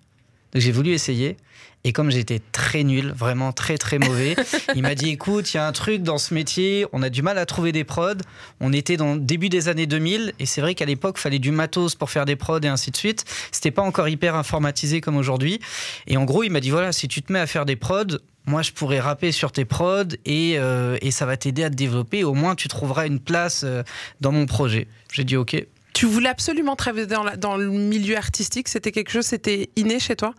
Donc 0.52 0.62
j'ai 0.62 0.73
voulu 0.73 0.93
essayer. 0.93 1.37
Et 1.82 1.93
comme 1.93 2.11
j'étais 2.11 2.43
très 2.52 2.85
nul, 2.85 3.14
vraiment 3.17 3.52
très 3.52 3.79
très 3.79 3.99
mauvais, 3.99 4.37
il 4.76 4.82
m'a 4.82 4.94
dit 4.94 5.08
écoute, 5.08 5.55
il 5.55 5.56
y 5.56 5.61
a 5.61 5.67
un 5.67 5.73
truc 5.73 6.02
dans 6.02 6.19
ce 6.19 6.35
métier, 6.35 6.85
on 6.93 7.02
a 7.02 7.08
du 7.08 7.23
mal 7.23 7.38
à 7.38 7.47
trouver 7.47 7.73
des 7.73 7.85
prods. 7.85 8.20
On 8.61 8.73
était 8.73 8.99
dans 8.99 9.14
le 9.14 9.20
début 9.20 9.49
des 9.49 9.69
années 9.69 9.87
2000 9.87 10.35
et 10.38 10.47
c'est 10.47 10.61
vrai 10.61 10.75
qu'à 10.75 10.85
l'époque, 10.85 11.17
il 11.19 11.23
fallait 11.23 11.38
du 11.38 11.52
matos 11.52 11.94
pour 11.94 12.11
faire 12.11 12.26
des 12.26 12.37
prods 12.37 12.61
et 12.61 12.69
ainsi 12.69 12.91
de 12.91 12.97
suite. 12.97 13.25
C'était 13.50 13.70
pas 13.70 13.82
encore 13.82 14.08
hyper 14.08 14.35
informatisé 14.35 15.00
comme 15.00 15.17
aujourd'hui. 15.17 15.58
Et 16.06 16.19
en 16.19 16.25
gros, 16.25 16.43
il 16.43 16.50
m'a 16.50 16.61
dit 16.61 16.70
voilà, 16.70 16.93
si 16.93 17.08
tu 17.08 17.23
te 17.23 17.32
mets 17.32 17.41
à 17.41 17.47
faire 17.47 17.64
des 17.64 17.76
prods, 17.76 18.19
moi 18.47 18.61
je 18.61 18.73
pourrais 18.73 19.00
rapper 19.00 19.32
sur 19.32 19.50
tes 19.50 19.64
prods 19.64 20.17
et, 20.26 20.58
euh, 20.58 20.99
et 21.00 21.11
ça 21.11 21.25
va 21.25 21.38
t'aider 21.38 21.64
à 21.64 21.70
te 21.70 21.76
développer. 21.76 22.25
Au 22.25 22.35
moins, 22.35 22.56
tu 22.56 22.69
trouveras 22.69 23.06
une 23.06 23.20
place 23.20 23.62
euh, 23.64 23.82
dans 24.20 24.32
mon 24.32 24.44
projet. 24.44 24.87
J'ai 25.12 25.25
dit 25.25 25.37
ok. 25.37 25.64
Tu 26.00 26.06
voulais 26.06 26.31
absolument 26.31 26.76
travailler 26.76 27.06
dans, 27.06 27.26
dans 27.37 27.58
le 27.58 27.69
milieu 27.69 28.17
artistique 28.17 28.69
C'était 28.69 28.91
quelque 28.91 29.11
chose, 29.11 29.26
c'était 29.26 29.69
inné 29.76 30.00
chez 30.00 30.17
toi? 30.17 30.32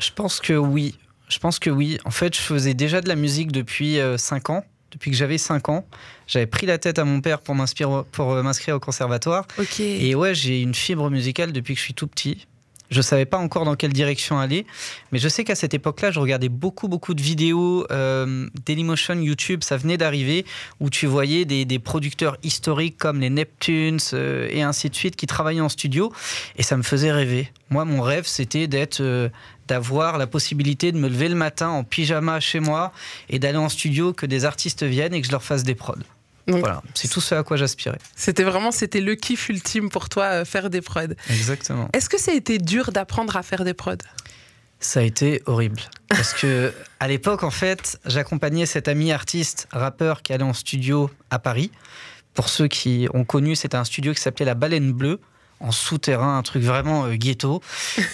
Je 0.00 0.10
pense 0.10 0.40
que 0.40 0.54
oui. 0.54 0.98
Je 1.28 1.38
pense 1.38 1.60
que 1.60 1.70
oui. 1.70 1.98
En 2.04 2.10
fait, 2.10 2.34
je 2.34 2.40
faisais 2.40 2.74
déjà 2.74 3.00
de 3.00 3.08
la 3.08 3.14
musique 3.14 3.52
depuis 3.52 4.00
5 4.16 4.50
euh, 4.50 4.52
ans. 4.52 4.64
Depuis 4.90 5.12
que 5.12 5.16
j'avais 5.16 5.38
5 5.38 5.68
ans, 5.68 5.86
j'avais 6.26 6.48
pris 6.48 6.66
la 6.66 6.78
tête 6.78 6.98
à 6.98 7.04
mon 7.04 7.20
père 7.20 7.38
pour 7.38 7.54
euh, 7.54 8.42
m'inscrire 8.42 8.74
au 8.74 8.80
conservatoire. 8.80 9.46
Et 9.78 10.16
ouais, 10.16 10.34
j'ai 10.34 10.60
une 10.60 10.74
fibre 10.74 11.08
musicale 11.08 11.52
depuis 11.52 11.74
que 11.74 11.78
je 11.78 11.84
suis 11.84 11.94
tout 11.94 12.08
petit. 12.08 12.48
Je 12.90 13.00
savais 13.02 13.24
pas 13.24 13.38
encore 13.38 13.64
dans 13.64 13.74
quelle 13.74 13.92
direction 13.92 14.38
aller, 14.38 14.66
mais 15.12 15.18
je 15.18 15.28
sais 15.28 15.44
qu'à 15.44 15.54
cette 15.54 15.74
époque-là, 15.74 16.10
je 16.10 16.20
regardais 16.20 16.48
beaucoup, 16.48 16.88
beaucoup 16.88 17.14
de 17.14 17.22
vidéos 17.22 17.86
euh, 17.90 18.48
Dailymotion, 18.64 19.14
YouTube, 19.20 19.62
ça 19.64 19.76
venait 19.76 19.96
d'arriver, 19.96 20.44
où 20.80 20.90
tu 20.90 21.06
voyais 21.06 21.44
des, 21.44 21.78
producteurs 21.78 22.36
historiques 22.42 22.96
comme 22.96 23.20
les 23.20 23.30
Neptunes 23.30 23.98
euh, 24.12 24.48
et 24.50 24.62
ainsi 24.62 24.88
de 24.88 24.94
suite 24.94 25.16
qui 25.16 25.26
travaillaient 25.26 25.60
en 25.60 25.68
studio, 25.68 26.12
et 26.56 26.62
ça 26.62 26.76
me 26.76 26.82
faisait 26.82 27.12
rêver. 27.12 27.52
Moi, 27.70 27.84
mon 27.84 28.00
rêve, 28.00 28.26
c'était 28.26 28.66
d'être, 28.66 29.00
euh, 29.00 29.28
d'avoir 29.68 30.18
la 30.18 30.26
possibilité 30.26 30.92
de 30.92 30.98
me 30.98 31.08
lever 31.08 31.28
le 31.28 31.34
matin 31.34 31.68
en 31.68 31.84
pyjama 31.84 32.40
chez 32.40 32.60
moi 32.60 32.92
et 33.28 33.38
d'aller 33.38 33.58
en 33.58 33.68
studio, 33.68 34.12
que 34.12 34.26
des 34.26 34.44
artistes 34.44 34.84
viennent 34.84 35.14
et 35.14 35.20
que 35.20 35.26
je 35.26 35.32
leur 35.32 35.42
fasse 35.42 35.64
des 35.64 35.74
prods 35.74 35.96
voilà, 36.46 36.82
c'est 36.94 37.08
tout 37.08 37.20
ce 37.20 37.34
à 37.34 37.42
quoi 37.42 37.56
j'aspirais. 37.56 37.98
C'était 38.14 38.44
vraiment 38.44 38.70
c'était 38.70 39.00
le 39.00 39.14
kiff 39.14 39.48
ultime 39.48 39.90
pour 39.90 40.08
toi, 40.08 40.24
euh, 40.24 40.44
faire 40.44 40.70
des 40.70 40.80
prods. 40.80 41.14
Exactement. 41.28 41.88
Est-ce 41.92 42.08
que 42.08 42.18
ça 42.18 42.32
a 42.32 42.34
été 42.34 42.58
dur 42.58 42.92
d'apprendre 42.92 43.36
à 43.36 43.42
faire 43.42 43.64
des 43.64 43.74
prods? 43.74 43.96
Ça 44.78 45.00
a 45.00 45.02
été 45.02 45.42
horrible. 45.46 45.80
Parce 46.08 46.32
que 46.32 46.72
à 47.00 47.08
l'époque, 47.08 47.42
en 47.42 47.50
fait, 47.50 47.98
j'accompagnais 48.04 48.66
cet 48.66 48.88
ami 48.88 49.12
artiste, 49.12 49.66
rappeur 49.72 50.22
qui 50.22 50.32
allait 50.32 50.44
en 50.44 50.52
studio 50.52 51.10
à 51.30 51.38
Paris. 51.38 51.72
Pour 52.34 52.48
ceux 52.48 52.68
qui 52.68 53.08
ont 53.14 53.24
connu, 53.24 53.56
c'était 53.56 53.76
un 53.76 53.84
studio 53.84 54.12
qui 54.12 54.20
s'appelait 54.20 54.44
La 54.44 54.54
Baleine 54.54 54.92
Bleue 54.92 55.20
en 55.60 55.72
souterrain, 55.72 56.38
un 56.38 56.42
truc 56.42 56.62
vraiment 56.62 57.06
euh, 57.06 57.14
ghetto. 57.14 57.62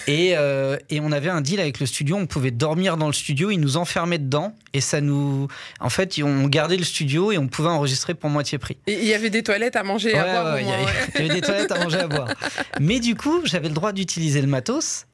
Et, 0.07 0.33
euh, 0.37 0.77
et, 0.89 0.99
on 0.99 1.11
avait 1.11 1.29
un 1.29 1.41
deal 1.41 1.59
avec 1.59 1.79
le 1.79 1.85
studio, 1.85 2.15
on 2.15 2.25
pouvait 2.25 2.51
dormir 2.51 2.97
dans 2.97 3.07
le 3.07 3.13
studio, 3.13 3.51
ils 3.51 3.59
nous 3.59 3.77
enfermaient 3.77 4.17
dedans 4.17 4.55
et 4.73 4.81
ça 4.81 5.01
nous. 5.01 5.47
En 5.79 5.89
fait, 5.89 6.19
on 6.23 6.47
gardait 6.47 6.77
le 6.77 6.83
studio 6.83 7.31
et 7.31 7.37
on 7.37 7.47
pouvait 7.47 7.69
enregistrer 7.69 8.13
pour 8.13 8.29
moitié 8.29 8.57
prix. 8.57 8.77
Et 8.87 8.93
il 8.93 9.05
y 9.05 9.13
avait 9.13 9.29
des 9.29 9.43
toilettes 9.43 9.75
à 9.75 9.83
manger 9.83 10.11
et 10.11 10.17
à 10.17 10.23
boire. 10.23 10.59
il, 10.59 10.67
y 10.67 10.71
avait, 11.21 11.33
des 11.33 11.41
toilettes 11.41 11.71
à 11.71 11.83
manger 11.83 11.97
et 11.97 12.01
à 12.01 12.07
boire. 12.07 12.29
Mais 12.79 12.99
du 12.99 13.15
coup, 13.15 13.41
j'avais 13.45 13.67
le 13.67 13.73
droit 13.73 13.91
d'utiliser 13.91 14.41
le 14.41 14.47
matos 14.47 15.05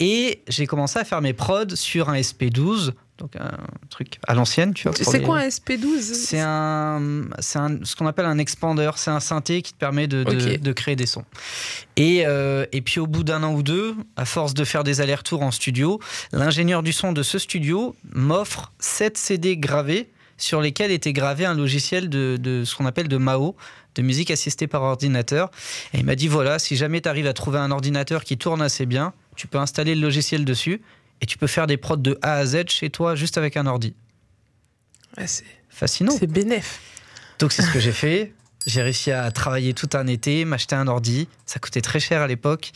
et 0.00 0.42
j'ai 0.48 0.66
commencé 0.66 0.98
à 0.98 1.04
faire 1.04 1.20
mes 1.20 1.32
prods 1.32 1.74
sur 1.74 2.08
un 2.08 2.16
SP12 2.16 2.92
donc 3.18 3.34
un 3.36 3.58
truc 3.90 4.18
à 4.26 4.34
l'ancienne, 4.34 4.72
tu 4.74 4.88
vois. 4.88 4.96
C'est 4.96 5.22
quoi 5.22 5.38
un 5.38 5.48
SP12 5.48 6.00
C'est 6.00 6.40
un, 6.40 7.22
c'est 7.40 7.58
un, 7.58 7.78
ce 7.82 7.96
qu'on 7.96 8.06
appelle 8.06 8.26
un 8.26 8.38
expander. 8.38 8.90
C'est 8.96 9.10
un 9.10 9.20
synthé 9.20 9.60
qui 9.62 9.72
te 9.72 9.78
permet 9.78 10.06
de, 10.06 10.22
de, 10.22 10.72
créer 10.72 10.96
des 10.96 11.06
sons. 11.06 11.24
Et, 11.96 12.24
euh, 12.26 12.64
et 12.72 12.80
puis 12.80 13.00
au 13.00 13.06
bout 13.06 13.24
d'un 13.24 13.42
an 13.42 13.52
ou 13.52 13.62
deux, 13.62 13.96
à 14.16 14.24
force 14.24 14.54
de 14.54 14.64
faire 14.64 14.84
des 14.84 15.00
allers-retours 15.00 15.42
en 15.42 15.50
studio, 15.50 16.00
l'ingénieur 16.32 16.82
du 16.82 16.92
son 16.92 17.12
de 17.12 17.22
ce 17.22 17.38
studio 17.38 17.96
m'offre 18.12 18.72
7 18.78 19.18
CD 19.18 19.56
gravés 19.56 20.08
sur 20.36 20.60
lesquels 20.60 20.92
était 20.92 21.12
gravé 21.12 21.44
un 21.44 21.54
logiciel 21.54 22.08
de, 22.08 22.38
de 22.40 22.64
ce 22.64 22.76
qu'on 22.76 22.86
appelle 22.86 23.08
de 23.08 23.16
MAO, 23.16 23.56
de 23.96 24.02
musique 24.02 24.30
assistée 24.30 24.68
par 24.68 24.82
ordinateur. 24.82 25.50
Et 25.92 25.98
il 25.98 26.04
m'a 26.04 26.14
dit 26.14 26.28
voilà, 26.28 26.60
si 26.60 26.76
jamais 26.76 27.00
tu 27.00 27.08
arrives 27.08 27.26
à 27.26 27.32
trouver 27.32 27.58
un 27.58 27.72
ordinateur 27.72 28.22
qui 28.22 28.38
tourne 28.38 28.62
assez 28.62 28.86
bien, 28.86 29.12
tu 29.34 29.48
peux 29.48 29.58
installer 29.58 29.96
le 29.96 30.00
logiciel 30.00 30.44
dessus 30.44 30.80
et 31.20 31.26
tu 31.26 31.38
peux 31.38 31.46
faire 31.46 31.66
des 31.66 31.76
prods 31.76 31.96
de 31.96 32.18
A 32.22 32.34
à 32.34 32.46
Z 32.46 32.68
chez 32.68 32.90
toi 32.90 33.14
juste 33.14 33.38
avec 33.38 33.56
un 33.56 33.66
ordi. 33.66 33.94
c'est 35.26 35.44
fascinant. 35.68 36.14
C'est 36.18 36.26
bénéf. 36.26 36.80
Donc 37.38 37.52
c'est 37.52 37.62
ce 37.62 37.70
que 37.70 37.80
j'ai 37.80 37.92
fait. 38.04 38.32
J'ai 38.66 38.82
réussi 38.82 39.12
à 39.12 39.30
travailler 39.30 39.72
tout 39.72 39.88
un 39.94 40.06
été, 40.06 40.44
m'acheter 40.44 40.74
un 40.74 40.88
ordi. 40.88 41.26
Ça 41.46 41.58
coûtait 41.58 41.80
très 41.80 42.00
cher 42.00 42.20
à 42.20 42.26
l'époque. 42.26 42.72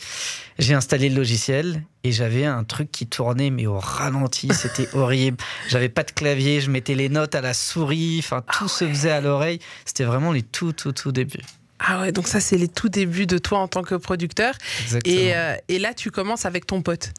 J'ai 0.57 0.73
installé 0.73 1.07
le 1.07 1.15
logiciel 1.15 1.83
et 2.03 2.11
j'avais 2.11 2.45
un 2.45 2.63
truc 2.63 2.91
qui 2.91 3.05
tournait 3.05 3.51
mais 3.51 3.67
au 3.67 3.77
ralenti. 3.77 4.49
C'était 4.53 4.87
horrible. 4.95 5.37
J'avais 5.69 5.89
pas 5.89 6.01
de 6.01 6.11
clavier. 6.11 6.61
Je 6.61 6.71
mettais 6.71 6.95
les 6.95 7.09
notes 7.09 7.35
à 7.35 7.41
la 7.41 7.53
souris. 7.53 8.17
Enfin, 8.19 8.41
tout 8.41 8.65
ah 8.65 8.67
se 8.67 8.87
faisait 8.87 9.11
à 9.11 9.21
l'oreille. 9.21 9.59
C'était 9.85 10.05
vraiment 10.05 10.31
les 10.31 10.41
tout, 10.41 10.73
tout, 10.73 10.93
tout 10.93 11.11
débuts. 11.11 11.43
Ah 11.77 12.01
ouais, 12.01 12.11
donc 12.11 12.27
ça, 12.27 12.39
c'est 12.39 12.57
les 12.57 12.69
tout 12.69 12.89
débuts 12.89 13.27
de 13.27 13.37
toi 13.37 13.59
en 13.59 13.67
tant 13.67 13.83
que 13.83 13.95
producteur. 13.95 14.55
Exactement. 14.81 15.15
Et, 15.15 15.35
euh, 15.35 15.55
et 15.67 15.77
là, 15.77 15.93
tu 15.93 16.09
commences 16.09 16.45
avec 16.45 16.65
ton 16.65 16.81
pote. 16.81 17.11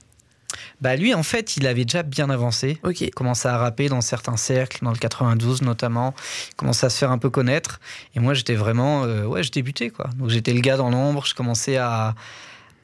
Bah 0.81 0.97
lui, 0.97 1.15
en 1.15 1.23
fait, 1.23 1.57
il 1.57 1.67
avait 1.67 1.85
déjà 1.85 2.03
bien 2.03 2.31
avancé. 2.31 2.79
Ok. 2.83 3.01
Il 3.01 3.11
commençait 3.11 3.49
à 3.49 3.59
rapper 3.59 3.89
dans 3.89 4.01
certains 4.01 4.37
cercles, 4.37 4.79
dans 4.83 4.93
le 4.93 4.99
92 4.99 5.63
notamment. 5.63 6.15
Il 6.51 6.55
commençait 6.57 6.87
à 6.87 6.91
se 6.91 6.99
faire 6.99 7.11
un 7.11 7.19
peu 7.19 7.31
connaître. 7.31 7.81
Et 8.15 8.21
moi, 8.21 8.35
j'étais 8.35 8.55
vraiment, 8.55 9.05
euh, 9.05 9.25
ouais, 9.25 9.43
je 9.43 9.51
débutais 9.51 9.91
quoi. 9.91 10.11
Donc 10.19 10.31
j'étais 10.31 10.53
le 10.53 10.61
gars 10.61 10.77
dans 10.77 10.91
l'ombre. 10.91 11.25
Je 11.27 11.35
commençais 11.35 11.77
à, 11.77 12.15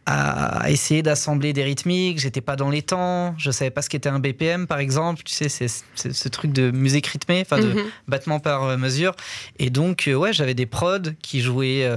à 0.06 0.70
essayer 0.70 1.02
d'assembler 1.02 1.52
des 1.52 1.62
rythmiques. 1.62 2.18
J'étais 2.18 2.40
pas 2.40 2.56
dans 2.56 2.70
les 2.70 2.82
temps. 2.82 3.34
Je 3.38 3.50
savais 3.50 3.70
pas 3.70 3.82
ce 3.82 3.88
qu'était 3.88 4.08
un 4.08 4.18
BPM, 4.18 4.66
par 4.66 4.78
exemple. 4.78 5.22
Tu 5.24 5.34
sais, 5.34 5.48
c'est 5.48 5.68
ce 5.68 6.28
truc 6.28 6.52
de 6.52 6.70
musique 6.70 7.06
rythmée, 7.06 7.42
enfin 7.42 7.58
de 7.60 7.72
mhm. 7.72 7.84
battement 8.08 8.40
par 8.40 8.64
euh, 8.64 8.76
mesure. 8.76 9.14
Et 9.58 9.70
donc, 9.70 10.08
euh, 10.08 10.14
ouais, 10.14 10.32
j'avais 10.32 10.54
des 10.54 10.66
prods 10.66 11.12
qui 11.22 11.40
jouaient 11.40 11.88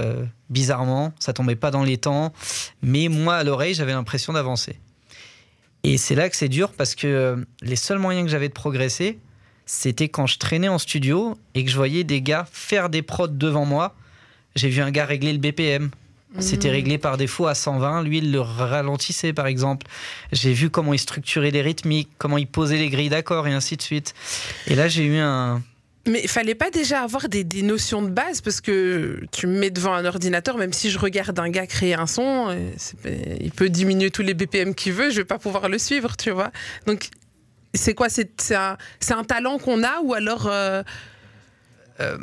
bizarrement. 0.50 1.12
Ça 1.18 1.32
tombait 1.32 1.56
pas 1.56 1.70
dans 1.70 1.82
les 1.82 1.96
temps. 1.96 2.32
Mais 2.82 3.08
moi, 3.08 3.36
à 3.36 3.44
l'oreille, 3.44 3.74
j'avais 3.74 3.92
l'impression 3.92 4.32
d'avancer. 4.32 4.78
Et 5.84 5.98
c'est 5.98 6.14
là 6.14 6.30
que 6.30 6.36
c'est 6.36 6.48
dur 6.48 6.72
parce 6.72 6.94
que 6.94 7.06
euh, 7.06 7.36
les 7.60 7.76
seuls 7.76 7.98
moyens 7.98 8.26
que 8.26 8.30
j'avais 8.30 8.48
de 8.48 8.54
progresser, 8.54 9.18
c'était 9.66 10.08
quand 10.08 10.26
je 10.26 10.38
traînais 10.38 10.68
en 10.68 10.78
studio 10.78 11.38
et 11.54 11.64
que 11.64 11.70
je 11.70 11.76
voyais 11.76 12.04
des 12.04 12.22
gars 12.22 12.46
faire 12.50 12.88
des 12.88 13.02
prods 13.02 13.28
devant 13.28 13.66
moi. 13.66 13.94
J'ai 14.56 14.70
vu 14.70 14.80
un 14.80 14.90
gars 14.90 15.04
régler 15.04 15.32
le 15.32 15.38
BPM. 15.38 15.90
C'était 16.40 16.68
mmh. 16.68 16.72
réglé 16.72 16.98
par 16.98 17.16
défaut 17.16 17.46
à 17.46 17.54
120. 17.54 18.02
Lui, 18.02 18.18
il 18.18 18.32
le 18.32 18.40
ralentissait, 18.40 19.32
par 19.32 19.46
exemple. 19.46 19.86
J'ai 20.32 20.52
vu 20.52 20.68
comment 20.68 20.92
il 20.92 20.98
structurait 20.98 21.52
les 21.52 21.62
rythmiques, 21.62 22.10
comment 22.18 22.38
il 22.38 22.48
posait 22.48 22.78
les 22.78 22.88
grilles 22.88 23.08
d'accords 23.08 23.46
et 23.46 23.52
ainsi 23.52 23.76
de 23.76 23.82
suite. 23.82 24.14
Et 24.66 24.74
là, 24.74 24.88
j'ai 24.88 25.04
eu 25.04 25.18
un, 25.18 25.62
mais 26.06 26.20
il 26.22 26.28
fallait 26.28 26.54
pas 26.54 26.70
déjà 26.70 27.00
avoir 27.00 27.28
des, 27.28 27.44
notions 27.62 28.02
de 28.02 28.10
base 28.10 28.40
parce 28.40 28.60
que 28.60 29.20
tu 29.32 29.46
me 29.46 29.58
mets 29.58 29.70
devant 29.70 29.94
un 29.94 30.04
ordinateur, 30.04 30.58
même 30.58 30.72
si 30.72 30.90
je 30.90 30.98
regarde 30.98 31.38
un 31.38 31.48
gars 31.48 31.66
créer 31.66 31.94
un 31.94 32.06
son, 32.06 32.48
euh, 32.50 32.70
il 33.40 33.50
peut 33.52 33.70
diminuer 33.70 34.10
tous 34.10 34.22
les 34.22 34.34
BPM 34.34 34.74
qu'il 34.74 34.92
veut, 34.92 35.10
je 35.10 35.16
vais 35.16 35.24
pas 35.24 35.38
pouvoir 35.38 35.68
le 35.68 35.78
suivre, 35.78 36.16
tu 36.16 36.30
vois. 36.30 36.50
Donc 36.86 37.08
c'est 37.72 37.94
quoi 37.94 38.08
C'est 38.08 38.54
un, 38.54 38.76
talent 39.26 39.58
qu'on 39.58 39.82
a 39.82 40.00
ou 40.02 40.14
alors 40.14 40.46
euh... 40.46 40.82
Euh, 42.00 42.18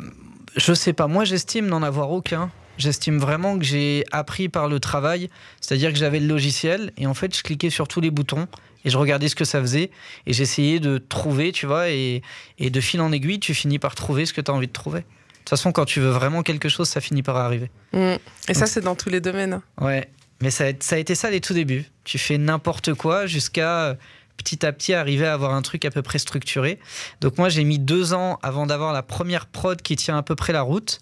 Je 0.56 0.72
sais 0.72 0.92
pas. 0.92 1.06
Moi, 1.06 1.24
j'estime 1.24 1.66
n'en 1.66 1.82
avoir 1.82 2.10
aucun 2.10 2.50
J'estime 2.78 3.18
vraiment 3.18 3.58
que 3.58 3.64
j'ai 3.64 4.04
appris 4.12 4.48
par 4.48 4.66
le 4.66 4.80
travail, 4.80 5.28
c'est-à-dire 5.60 5.92
que 5.92 5.98
j'avais 5.98 6.20
le 6.20 6.26
logiciel 6.26 6.90
et 6.96 7.06
en 7.06 7.12
fait 7.12 7.36
je 7.36 7.42
cliquais 7.42 7.68
sur 7.68 7.86
tous 7.86 8.00
les 8.00 8.10
boutons 8.10 8.48
et 8.84 8.90
je 8.90 8.98
regardais 8.98 9.28
ce 9.28 9.36
que 9.36 9.44
ça 9.44 9.60
faisait 9.60 9.90
et 10.26 10.32
j'essayais 10.32 10.80
de 10.80 10.98
trouver, 10.98 11.52
tu 11.52 11.66
vois, 11.66 11.90
et, 11.90 12.22
de 12.58 12.80
fil 12.80 13.00
en 13.00 13.12
aiguille, 13.12 13.40
tu 13.40 13.54
finis 13.54 13.78
par 13.78 13.94
trouver 13.94 14.26
ce 14.26 14.32
que 14.32 14.40
tu 14.40 14.50
as 14.50 14.54
envie 14.54 14.66
de 14.66 14.72
trouver. 14.72 15.00
De 15.00 15.06
toute 15.38 15.50
façon, 15.50 15.72
quand 15.72 15.84
tu 15.84 16.00
veux 16.00 16.10
vraiment 16.10 16.42
quelque 16.42 16.68
chose, 16.68 16.88
ça 16.88 17.00
finit 17.00 17.22
par 17.22 17.36
arriver. 17.36 17.70
Mmh. 17.92 18.14
Et 18.48 18.54
ça, 18.54 18.66
c'est 18.66 18.80
dans 18.80 18.94
tous 18.94 19.08
les 19.08 19.20
domaines. 19.20 19.54
Hein. 19.54 19.62
Ouais, 19.80 20.08
mais 20.40 20.50
ça 20.50 20.66
a, 20.66 20.72
ça 20.78 20.96
a 20.96 20.98
été 20.98 21.14
ça 21.14 21.30
les 21.30 21.40
tout 21.40 21.54
débuts. 21.54 21.84
Tu 22.04 22.18
fais 22.18 22.38
n'importe 22.38 22.94
quoi 22.94 23.26
jusqu'à 23.26 23.96
petit 24.36 24.64
à 24.66 24.72
petit 24.72 24.92
arriver 24.92 25.26
à 25.26 25.34
avoir 25.34 25.54
un 25.54 25.62
truc 25.62 25.84
à 25.84 25.90
peu 25.90 26.02
près 26.02 26.18
structuré. 26.18 26.78
Donc 27.20 27.38
moi, 27.38 27.48
j'ai 27.48 27.64
mis 27.64 27.78
deux 27.78 28.12
ans 28.12 28.38
avant 28.42 28.66
d'avoir 28.66 28.92
la 28.92 29.02
première 29.02 29.46
prod 29.46 29.80
qui 29.80 29.96
tient 29.96 30.16
à 30.16 30.22
peu 30.22 30.34
près 30.34 30.52
la 30.52 30.62
route. 30.62 31.00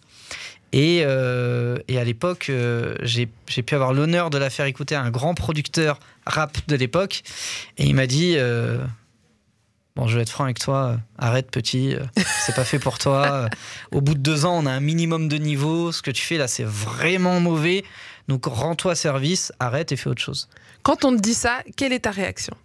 Et, 0.73 1.03
euh, 1.05 1.79
et 1.89 1.99
à 1.99 2.05
l'époque, 2.05 2.47
euh, 2.49 2.95
j'ai 3.03 3.27
pu 3.27 3.75
avoir 3.75 3.93
l'honneur 3.93 4.31
de 4.31 4.39
la 4.39 4.51
faire 4.51 4.67
écouter 4.67 4.95
à 4.95 5.03
un 5.03 5.11
grand 5.11 5.35
producteur 5.35 5.99
rap 6.27 6.59
de 6.69 6.77
l'époque. 6.77 7.23
Et 7.77 7.87
il 7.87 7.95
m'a 7.95 8.07
dit 8.07 8.35
euh, 8.37 8.79
Bon, 9.97 10.07
je 10.07 10.17
vais 10.17 10.23
être 10.23 10.31
franc 10.31 10.45
avec 10.45 10.61
toi, 10.61 10.99
arrête 11.19 11.51
petit, 11.51 11.97
c'est 12.47 12.55
pas 12.55 12.65
fait 12.65 12.79
pour 12.79 12.99
toi. 12.99 13.49
Au 13.91 14.01
bout 14.01 14.15
de 14.15 14.21
deux 14.21 14.45
ans, 14.45 14.57
on 14.63 14.67
a 14.67 14.71
un 14.71 14.81
minimum 14.81 15.29
de 15.29 15.37
niveau. 15.37 15.91
Ce 15.91 16.03
que 16.03 16.13
tu 16.13 16.23
fais 16.23 16.37
là, 16.37 16.47
c'est 16.47 16.67
vraiment 16.67 17.41
mauvais. 17.41 17.85
Donc 18.29 18.47
rends-toi 18.47 18.95
service, 18.95 19.53
arrête 19.59 19.91
et 19.91 19.97
fais 19.97 20.09
autre 20.09 20.23
chose. 20.23 20.49
Quand 20.85 21.05
on 21.05 21.17
te 21.17 21.21
dit 21.21 21.35
ça, 21.35 21.63
quelle 21.77 21.93
est 21.93 22.01
ta 22.01 22.13
réaction? 22.13 22.57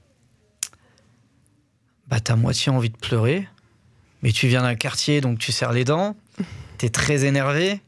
Bah, 2.07 2.19
t'as 2.19 2.35
moitié 2.35 2.71
envie 2.71 2.91
de 2.91 2.97
pleurer. 2.97 3.47
Mais 4.21 4.31
tu 4.31 4.47
viens 4.47 4.61
d'un 4.61 4.75
quartier, 4.75 5.21
donc 5.21 5.39
tu 5.39 5.51
serres 5.51 5.71
les 5.73 5.83
dents. 5.83 6.15
T'es 6.77 6.89
très 6.89 7.25
énervé. 7.25 7.81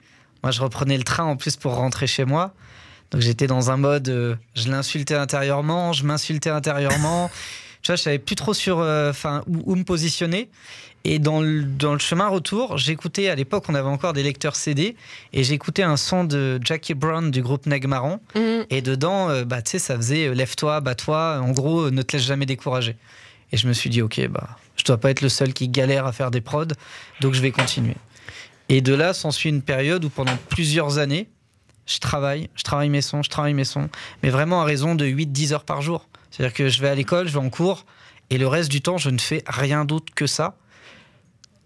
Moi, 0.43 0.51
je 0.51 0.61
reprenais 0.61 0.97
le 0.97 1.03
train 1.03 1.23
en 1.23 1.35
plus 1.35 1.55
pour 1.55 1.75
rentrer 1.75 2.07
chez 2.07 2.25
moi. 2.25 2.53
Donc 3.11 3.21
j'étais 3.21 3.47
dans 3.47 3.71
un 3.71 3.77
mode, 3.77 4.09
euh, 4.09 4.35
je 4.55 4.69
l'insultais 4.69 5.15
intérieurement, 5.15 5.93
je 5.93 6.03
m'insultais 6.05 6.49
intérieurement. 6.49 7.29
tu 7.81 7.87
vois, 7.87 7.95
je 7.95 8.01
savais 8.01 8.19
plus 8.19 8.35
trop 8.35 8.53
sur, 8.53 8.79
euh, 8.79 9.11
enfin, 9.11 9.43
où, 9.47 9.75
me 9.75 9.83
positionner. 9.83 10.49
Et 11.05 11.19
dans 11.19 11.39
le, 11.39 11.63
dans 11.63 11.93
le 11.93 11.99
chemin 11.99 12.27
retour, 12.27 12.77
j'écoutais, 12.77 13.29
à 13.29 13.35
l'époque, 13.35 13.63
on 13.69 13.75
avait 13.75 13.87
encore 13.87 14.11
des 14.11 14.23
lecteurs 14.23 14.57
CD, 14.57 14.97
et 15.31 15.43
j'écoutais 15.45 15.83
un 15.83 15.95
son 15.95 16.25
de 16.25 16.59
Jackie 16.61 16.95
Brown 16.95 17.31
du 17.31 17.41
groupe 17.41 17.65
Negmaron. 17.65 18.19
Mhm. 18.35 18.65
Et 18.69 18.81
dedans, 18.81 19.29
euh, 19.29 19.45
bah, 19.45 19.61
tu 19.61 19.71
sais, 19.71 19.79
ça 19.79 19.95
faisait 19.95 20.33
lève-toi, 20.33 20.81
bats-toi, 20.81 21.39
en 21.41 21.51
gros, 21.51 21.91
ne 21.91 22.01
te 22.01 22.17
laisse 22.17 22.25
jamais 22.25 22.45
décourager. 22.45 22.97
Et 23.53 23.57
je 23.57 23.69
me 23.69 23.73
suis 23.73 23.89
dit, 23.89 24.01
ok, 24.01 24.27
bah, 24.27 24.49
je 24.75 24.83
dois 24.83 24.97
pas 24.97 25.11
être 25.11 25.21
le 25.21 25.29
seul 25.29 25.53
qui 25.53 25.69
galère 25.69 26.05
à 26.05 26.11
faire 26.11 26.29
des 26.29 26.41
prods, 26.41 26.65
donc 27.21 27.35
je 27.35 27.41
vais 27.41 27.51
continuer. 27.51 27.95
Et 28.69 28.81
de 28.81 28.93
là, 28.93 29.13
s'ensuit 29.13 29.49
une 29.49 29.61
période 29.61 30.03
où 30.03 30.09
pendant 30.09 30.37
plusieurs 30.49 30.97
années, 30.97 31.29
je 31.85 31.99
travaille, 31.99 32.49
je 32.55 32.63
travaille 32.63 32.89
mes 32.89 33.01
sons, 33.01 33.23
je 33.23 33.29
travaille 33.29 33.53
mes 33.53 33.63
sons, 33.63 33.89
mais 34.23 34.29
vraiment 34.29 34.61
à 34.61 34.65
raison 34.65 34.93
de 34.93 35.05
8-10 35.05 35.53
heures 35.53 35.63
par 35.63 35.81
jour. 35.81 36.07
C'est-à-dire 36.31 36.53
que 36.53 36.67
je 36.67 36.81
vais 36.81 36.89
à 36.89 36.95
l'école, 36.95 37.27
je 37.27 37.33
vais 37.33 37.39
en 37.39 37.49
cours, 37.49 37.85
et 38.29 38.37
le 38.37 38.47
reste 38.47 38.69
du 38.69 38.81
temps, 38.81 38.97
je 38.97 39.09
ne 39.09 39.17
fais 39.17 39.43
rien 39.47 39.85
d'autre 39.85 40.13
que 40.13 40.27
ça. 40.27 40.57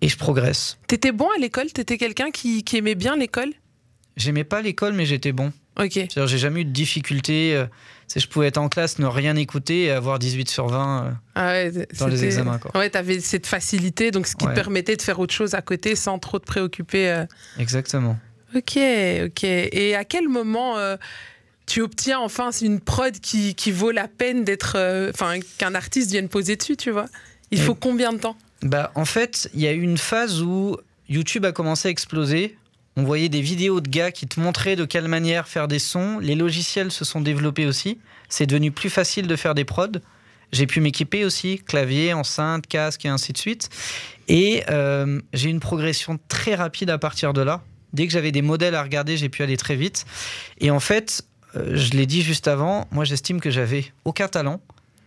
Et 0.02 0.08
je 0.08 0.18
progresse. 0.18 0.80
T'étais 0.88 1.12
bon 1.12 1.28
à 1.36 1.40
l'école? 1.40 1.72
T'étais 1.72 1.98
quelqu'un 1.98 2.32
qui, 2.32 2.64
qui 2.64 2.78
aimait 2.78 2.96
bien 2.96 3.16
l'école? 3.16 3.52
J'aimais 4.18 4.44
pas 4.44 4.62
l'école, 4.62 4.94
mais 4.94 5.06
j'étais 5.06 5.32
bon. 5.32 5.54
Ok. 5.80 5.94
C'est-à-dire 5.94 6.28
j'ai 6.28 6.38
jamais 6.38 6.62
eu 6.62 6.66
de 6.66 6.72
difficulté. 6.72 7.66
Je 8.20 8.28
pouvais 8.28 8.48
être 8.48 8.58
en 8.58 8.70
classe, 8.70 9.00
ne 9.00 9.06
rien 9.06 9.36
écouter 9.36 9.84
et 9.84 9.92
avoir 9.92 10.20
18 10.20 10.50
sur 10.50 10.68
20 10.68 11.06
euh, 11.06 11.12
ah 11.36 11.84
dans 12.00 12.08
les 12.08 12.26
examens. 12.26 12.58
Quoi. 12.58 12.78
Ouais, 12.80 12.90
tu 12.90 12.98
avais 12.98 13.20
cette 13.20 13.48
facilité, 13.48 14.12
donc 14.12 14.28
ce 14.28 14.36
qui 14.36 14.46
te 14.46 14.54
permettait 14.54 14.96
de 14.96 15.02
faire 15.02 15.20
autre 15.20 15.34
chose 15.34 15.54
à 15.54 15.62
côté 15.62 15.96
sans 15.96 16.20
trop 16.20 16.40
te 16.40 16.46
préoccuper. 16.46 17.10
Euh. 17.10 17.26
Exactement. 17.58 18.18
Ok, 18.56 18.78
ok. 19.26 19.44
Et 19.44 19.96
à 19.96 20.04
quel 20.04 20.28
moment 20.28 20.78
euh, 20.78 20.98
tu 21.66 21.82
obtiens 21.82 22.20
enfin 22.20 22.52
une 22.62 22.82
prod 22.82 23.18
qui, 23.20 23.56
qui 23.56 23.72
vaut 23.72 23.92
la 23.92 24.08
peine 24.08 24.44
d'être. 24.44 24.78
Enfin, 25.10 25.40
qu'un 25.58 25.76
artiste 25.76 26.12
vienne 26.12 26.28
poser 26.28 26.56
dessus, 26.58 26.76
tu 26.76 26.92
vois? 26.92 27.06
Il 27.52 27.62
faut 27.62 27.76
combien 27.76 28.14
de 28.14 28.18
temps? 28.18 28.38
Bah, 28.62 28.92
En 28.96 29.06
fait, 29.06 29.50
il 29.54 29.62
y 29.62 29.68
a 29.68 29.74
eu 29.74 29.82
une 29.82 29.98
phase 29.98 30.42
où 30.42 30.78
YouTube 31.10 31.46
a 31.46 31.52
commencé 31.52 31.88
à 31.88 31.92
exploser 31.92 32.58
on 33.02 33.04
voyait 33.04 33.30
des 33.30 33.42
vidéos 33.42 33.82
de 33.82 33.90
gars 33.90 34.12
qui 34.12 34.28
te 34.28 34.40
montraient 34.40 34.76
de 34.76 34.86
quelle 34.86 35.08
manière 35.08 35.48
faire 35.48 35.68
des 35.68 35.80
sons. 35.80 36.20
Les 36.20 36.36
logiciels 36.36 36.92
se 36.92 37.04
sont 37.04 37.20
développés 37.20 37.66
aussi. 37.66 37.98
C'est 38.30 38.46
devenu 38.46 38.72
plus 38.72 38.92
facile 38.92 39.26
de 39.26 39.36
faire 39.36 39.56
des 39.56 39.66
prods. 39.66 39.88
J'ai 40.52 40.68
pu 40.68 40.82
m'équiper 40.82 41.26
aussi, 41.26 41.58
clavier, 41.58 42.14
enceinte, 42.14 42.68
casque 42.68 43.04
et 43.06 43.08
ainsi 43.08 43.34
de 43.34 43.40
suite. 43.40 43.70
Et 44.28 44.64
euh, 44.70 45.20
j'ai 45.34 45.50
une 45.50 45.60
progression 45.60 46.20
très 46.28 46.54
rapide 46.54 46.92
à 46.92 47.00
partir 47.00 47.34
de 47.34 47.42
là. 47.42 47.64
Dès 47.94 48.06
que 48.06 48.14
j'avais 48.14 48.32
des 48.32 48.44
modèles 48.44 48.76
à 48.76 48.84
regarder, 48.84 49.18
j'ai 49.18 49.30
pu 49.30 49.42
aller 49.42 49.58
très 49.58 49.76
vite. 49.76 50.06
Et 50.60 50.70
en 50.70 50.80
fait, 50.80 51.24
euh, 51.56 51.72
je 51.74 51.92
l'ai 51.94 52.06
dit 52.06 52.22
juste 52.22 52.48
avant, 52.48 52.88
moi 52.92 53.04
j'estime 53.04 53.42
que 53.42 53.50
j'avais 53.50 53.92
aucun 54.06 54.28
talent. 54.28 54.62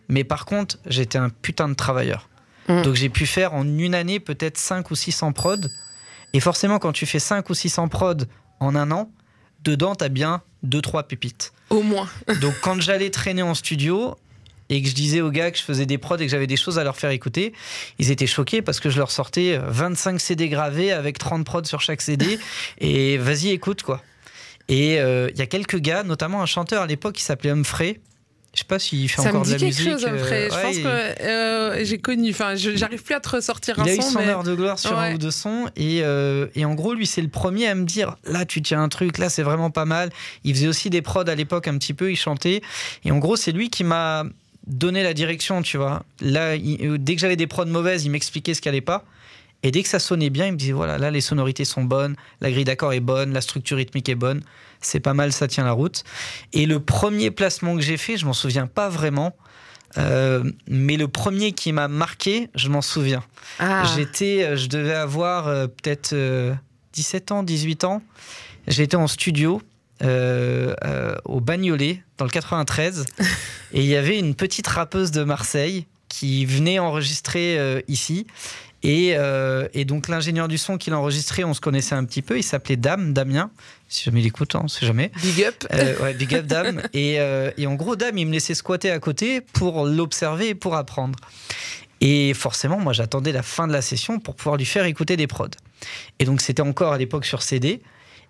Mais 0.09 0.25
par 0.25 0.47
contre, 0.47 0.79
j'étais 0.87 1.19
un 1.19 1.31
putain 1.31 1.69
de 1.69 1.75
travailleur. 1.75 2.29
Mmh. 2.69 2.83
Donc 2.83 2.95
j'ai 2.97 3.09
pu 3.09 3.25
faire 3.25 3.55
en 3.55 3.65
une 3.65 3.95
année 3.95 4.19
peut-être 4.19 4.59
5 4.59 4.91
ou 4.91 4.97
600 4.97 5.33
prods 5.33 5.69
et 6.35 6.41
forcément, 6.41 6.79
quand 6.79 6.93
tu 6.93 7.07
fais 7.07 7.21
5 7.21 7.49
ou 7.49 7.55
600 7.55 7.89
prods 7.89 8.25
en 8.61 8.75
un 8.75 8.91
an, 8.91 9.11
dedans, 9.63 9.95
tu 9.95 10.05
as 10.05 10.09
bien 10.09 10.43
2-3 10.67 11.07
pépites. 11.07 11.53
Au 11.71 11.83
moins. 11.83 12.09
Donc, 12.41 12.55
quand 12.61 12.81
j'allais 12.81 13.11
traîner 13.11 13.43
en 13.43 13.55
studio 13.55 14.17
et 14.69 14.83
que 14.83 14.89
je 14.89 14.95
disais 14.95 15.21
aux 15.21 15.31
gars 15.31 15.53
que 15.53 15.59
je 15.59 15.63
faisais 15.63 15.87
des 15.87 15.97
prods 15.97 16.17
et 16.17 16.27
que 16.27 16.31
j'avais 16.31 16.49
des 16.49 16.57
choses 16.57 16.79
à 16.79 16.85
leur 16.85 16.97
faire 16.97 17.11
écouter, 17.11 17.53
ils 18.01 18.11
étaient 18.11 18.27
choqués 18.27 18.63
parce 18.63 18.81
que 18.81 18.91
je 18.91 18.99
leur 18.99 19.13
sortais 19.13 19.59
25 19.65 20.21
CD 20.21 20.49
gravés 20.49 20.91
avec 20.91 21.19
30 21.19 21.45
prods 21.47 21.65
sur 21.65 21.81
chaque 21.81 22.03
CD. 22.03 22.39
et 22.79 23.17
vas-y, 23.17 23.51
écoute, 23.51 23.85
quoi. 23.85 24.03
Et 24.69 24.99
euh, 24.99 25.31
il 25.33 25.39
y 25.39 25.43
a 25.43 25.47
quelques 25.47 25.79
gars, 25.79 26.03
notamment 26.03 26.43
un 26.43 26.47
chanteur 26.47 26.83
à 26.83 26.87
l'époque 26.87 27.15
qui 27.15 27.23
s'appelait 27.23 27.51
Humphrey, 27.51 28.01
je 28.55 28.61
sais 28.61 28.65
pas 28.67 28.79
s'il 28.79 29.09
fait 29.09 29.21
encore 29.21 29.45
de 29.45 29.51
la 29.51 29.59
musique. 29.59 29.91
Chose, 29.91 30.05
après. 30.05 30.45
Euh, 30.45 30.51
je 30.51 30.63
pense 30.63 30.79
que 30.79 31.23
euh, 31.23 31.85
j'ai 31.85 31.99
connu. 31.99 32.31
Enfin, 32.31 32.55
j'arrive 32.55 33.03
plus 33.03 33.15
à 33.15 33.21
te 33.21 33.29
ressortir 33.29 33.81
un 33.81 33.85
son. 33.85 33.91
Il 33.91 33.93
a 33.93 33.97
eu 33.97 34.03
son 34.03 34.19
heure 34.21 34.45
de 34.45 34.55
gloire 34.55 34.79
sur 34.79 34.97
un 34.97 35.15
ou 35.15 35.19
deux 35.19 35.33
sons. 35.33 35.69
Et, 35.77 36.03
euh, 36.03 36.47
et, 36.55 36.65
en 36.65 36.75
gros, 36.75 36.95
lui, 36.95 37.07
c'est 37.07 37.23
le 37.23 37.29
premier 37.29 37.67
à 37.67 37.75
me 37.75 37.85
dire 37.85 38.17
là, 38.25 38.45
tu 38.45 38.63
tiens 38.63 38.83
un 38.83 38.89
truc, 38.89 39.19
là, 39.19 39.29
c'est 39.29 39.43
vraiment 39.43 39.71
pas 39.71 39.87
mal. 39.87 40.11
Il 40.45 40.55
faisait 40.55 40.69
aussi 40.69 40.89
des 40.89 41.03
prods 41.03 41.29
à 41.29 41.35
l'époque 41.35 41.67
un 41.67 41.77
petit 41.79 41.95
peu, 41.95 42.13
il 42.13 42.17
chantait. 42.17 42.63
Et 43.05 43.11
en 43.11 43.19
gros, 43.19 43.35
c'est 43.35 43.53
lui 43.53 43.71
qui 43.71 43.83
m'a 43.83 44.25
donné 44.69 45.03
la 45.03 45.15
direction, 45.15 45.61
tu 45.61 45.77
vois. 45.77 46.05
Là, 46.21 46.57
dès 46.57 47.15
que 47.17 47.21
j'avais 47.21 47.37
des 47.37 47.49
prods 47.49 47.67
mauvaises, 47.67 48.05
il 48.05 48.11
m'expliquait 48.11 48.55
ce 48.55 48.63
qui 48.63 48.69
allait 48.69 48.81
pas. 48.81 49.05
Et 49.65 49.73
dès 49.73 49.83
que 49.83 49.89
ça 49.89 49.99
sonnait 49.99 50.31
bien, 50.31 50.47
il 50.47 50.53
me 50.53 50.59
disait 50.59 50.73
voilà, 50.73 50.97
là, 50.97 51.11
les 51.11 51.23
sonorités 51.23 51.65
sont 51.65 51.83
bonnes, 51.83 52.15
la 52.41 52.53
grille 52.53 52.65
d'accord 52.65 52.93
est 52.93 53.01
bonne, 53.01 53.33
la 53.33 53.41
structure 53.41 53.79
rythmique 53.79 54.09
est 54.09 54.15
bonne 54.15 54.43
c'est 54.87 55.01
pas 55.01 55.15
mal, 55.15 55.33
ça 55.33 55.49
tient 55.49 55.65
la 55.65 55.73
route. 55.73 56.05
Et 56.53 56.67
le 56.67 56.81
premier 56.81 57.31
placement 57.31 57.77
que 57.77 57.83
j'ai 57.83 57.97
fait, 57.97 58.17
je 58.17 58.27
m'en 58.27 58.33
souviens 58.33 58.67
pas 58.67 58.89
vraiment. 58.89 59.35
Euh, 59.97 60.43
mais 60.69 60.97
le 60.97 61.09
premier 61.09 61.53
qui 61.53 61.73
m'a 61.73 61.89
marqué, 61.89 62.49
je 62.55 62.69
m'en 62.69 62.83
souviens. 62.83 63.23
Ah. 63.59 63.85
J'étais, 63.95 64.45
euh, 64.45 64.57
je 64.57 64.67
devais 64.69 64.95
avoir 64.95 65.47
euh, 65.49 65.67
peut-être 65.67 66.15
17 66.93 67.33
ans, 67.33 67.43
18 67.43 67.85
ans. 67.85 68.03
J'étais 68.67 68.97
en 68.97 69.07
studio 69.07 69.63
au 70.01 71.41
Bagnolet, 71.41 72.03
dans 72.19 72.27
le 72.27 72.31
93, 72.31 73.07
et 73.73 73.81
il 73.81 73.87
y 73.87 73.97
avait 73.97 74.19
une 74.19 74.35
petite 74.35 74.67
rappeuse 74.67 75.11
de 75.13 75.25
Marseille 75.25 75.87
qui 76.09 76.45
venait 76.45 76.79
enregistrer 76.79 77.83
ici. 77.89 78.27
Et, 78.85 79.17
et, 79.73 79.85
donc 79.85 80.09
l'ingénieur 80.09 80.47
du 80.47 80.59
son 80.59 80.77
qui 80.77 80.91
l'a 80.91 80.99
enregistré, 80.99 81.43
on 81.43 81.55
se 81.55 81.61
connaissait 81.61 81.95
un 81.95 82.05
petit 82.05 82.23
peu, 82.23 82.39
il 82.39 82.43
s'appelait 82.43 82.77
Dame, 82.77 83.15
Damien, 83.15 83.51
si 83.95 84.05
jamais 84.05 84.21
il 84.21 84.27
écoute, 84.27 84.55
on 84.57 84.67
sait 84.67 84.87
jamais. 84.87 85.13
Big 85.23 85.45
up. 85.45 85.65
Euh, 85.73 85.97
ouais, 86.03 86.15
big 86.15 86.35
up 86.35 86.47
Dame. 86.47 86.83
et, 86.93 87.21
euh, 87.21 87.51
et, 87.57 87.67
en 87.67 87.75
gros, 87.75 87.95
Dame, 87.95 88.19
il 88.19 88.27
me 88.27 88.33
laissait 88.33 88.55
squatter 88.55 88.91
à 88.91 88.99
côté 88.99 89.41
pour 89.41 89.87
l'observer 89.87 90.49
et 90.49 90.55
pour 90.55 90.75
apprendre. 90.75 91.19
Et 92.01 92.35
forcément, 92.35 92.79
moi, 92.81 92.93
j'attendais 92.93 93.31
la 93.31 93.43
fin 93.43 93.69
de 93.69 93.73
la 93.73 93.83
session 93.83 94.19
pour 94.19 94.35
pouvoir 94.35 94.57
lui 94.57 94.65
faire 94.65 94.85
écouter 94.85 95.17
des 95.17 95.27
prods. 95.29 95.49
Et 96.19 96.25
donc, 96.25 96.41
c'était 96.41 96.63
encore 96.63 96.93
à 96.93 96.99
l'époque 96.99 97.25
sur 97.25 97.43
CD. 97.43 97.83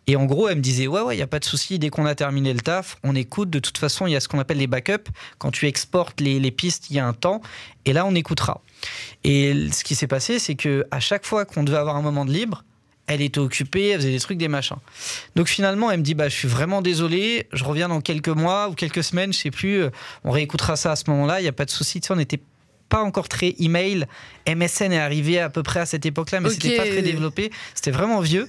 Et 0.06 0.16
en 0.16 0.26
gros, 0.26 0.48
elle 0.48 0.56
me 0.56 0.62
disait 0.62 0.86
Ouais, 0.86 1.00
ouais, 1.00 1.14
il 1.14 1.18
n'y 1.18 1.22
a 1.22 1.26
pas 1.26 1.38
de 1.38 1.46
souci, 1.46 1.78
dès 1.78 1.88
qu'on 1.88 2.04
a 2.04 2.14
terminé 2.14 2.52
le 2.52 2.60
taf, 2.60 2.98
on 3.02 3.16
écoute. 3.16 3.48
De 3.48 3.58
toute 3.58 3.78
façon, 3.78 4.06
il 4.06 4.12
y 4.12 4.16
a 4.16 4.20
ce 4.20 4.28
qu'on 4.28 4.38
appelle 4.38 4.58
les 4.58 4.66
backups. 4.66 5.10
Quand 5.38 5.50
tu 5.50 5.66
exportes 5.66 6.20
les, 6.20 6.38
les 6.40 6.50
pistes, 6.50 6.90
il 6.90 6.96
y 6.96 6.98
a 6.98 7.06
un 7.06 7.14
temps. 7.14 7.40
Et 7.86 7.94
là, 7.94 8.04
on 8.04 8.14
écoutera. 8.14 8.60
Et 9.24 9.70
ce 9.72 9.84
qui 9.84 9.94
s'est 9.94 10.06
passé, 10.06 10.38
c'est 10.38 10.54
que 10.54 10.84
à 10.90 11.00
chaque 11.00 11.24
fois 11.24 11.44
qu'on 11.44 11.62
devait 11.62 11.78
avoir 11.78 11.96
un 11.96 12.02
moment 12.02 12.24
de 12.24 12.32
libre, 12.32 12.64
elle 13.06 13.20
était 13.20 13.38
occupée, 13.38 13.88
elle 13.88 14.00
faisait 14.00 14.12
des 14.12 14.20
trucs, 14.20 14.38
des 14.38 14.48
machins. 14.48 14.78
Donc 15.36 15.48
finalement, 15.48 15.90
elle 15.90 15.98
me 15.98 16.04
dit 16.04 16.14
bah 16.14 16.28
je 16.28 16.34
suis 16.34 16.48
vraiment 16.48 16.82
désolé, 16.82 17.46
je 17.52 17.64
reviens 17.64 17.88
dans 17.88 18.00
quelques 18.00 18.28
mois 18.28 18.68
ou 18.68 18.74
quelques 18.74 19.04
semaines, 19.04 19.32
je 19.32 19.38
sais 19.38 19.50
plus. 19.50 19.82
Euh, 19.82 19.90
on 20.24 20.30
réécoutera 20.30 20.76
ça 20.76 20.92
à 20.92 20.96
ce 20.96 21.04
moment-là. 21.10 21.40
Il 21.40 21.44
y 21.44 21.48
a 21.48 21.52
pas 21.52 21.66
de 21.66 21.70
souci. 21.70 22.00
Tu 22.00 22.06
sais, 22.06 22.12
on 22.12 22.16
n'était 22.16 22.40
pas 22.88 23.02
encore 23.02 23.28
très 23.28 23.54
email. 23.58 24.06
MSN 24.48 24.92
est 24.92 24.98
arrivé 24.98 25.38
à 25.40 25.50
peu 25.50 25.62
près 25.62 25.80
à 25.80 25.86
cette 25.86 26.06
époque-là, 26.06 26.40
mais 26.40 26.50
c'était 26.50 26.76
pas 26.76 26.86
très 26.86 27.02
développé. 27.02 27.50
C'était 27.74 27.90
vraiment 27.90 28.20
vieux. 28.20 28.48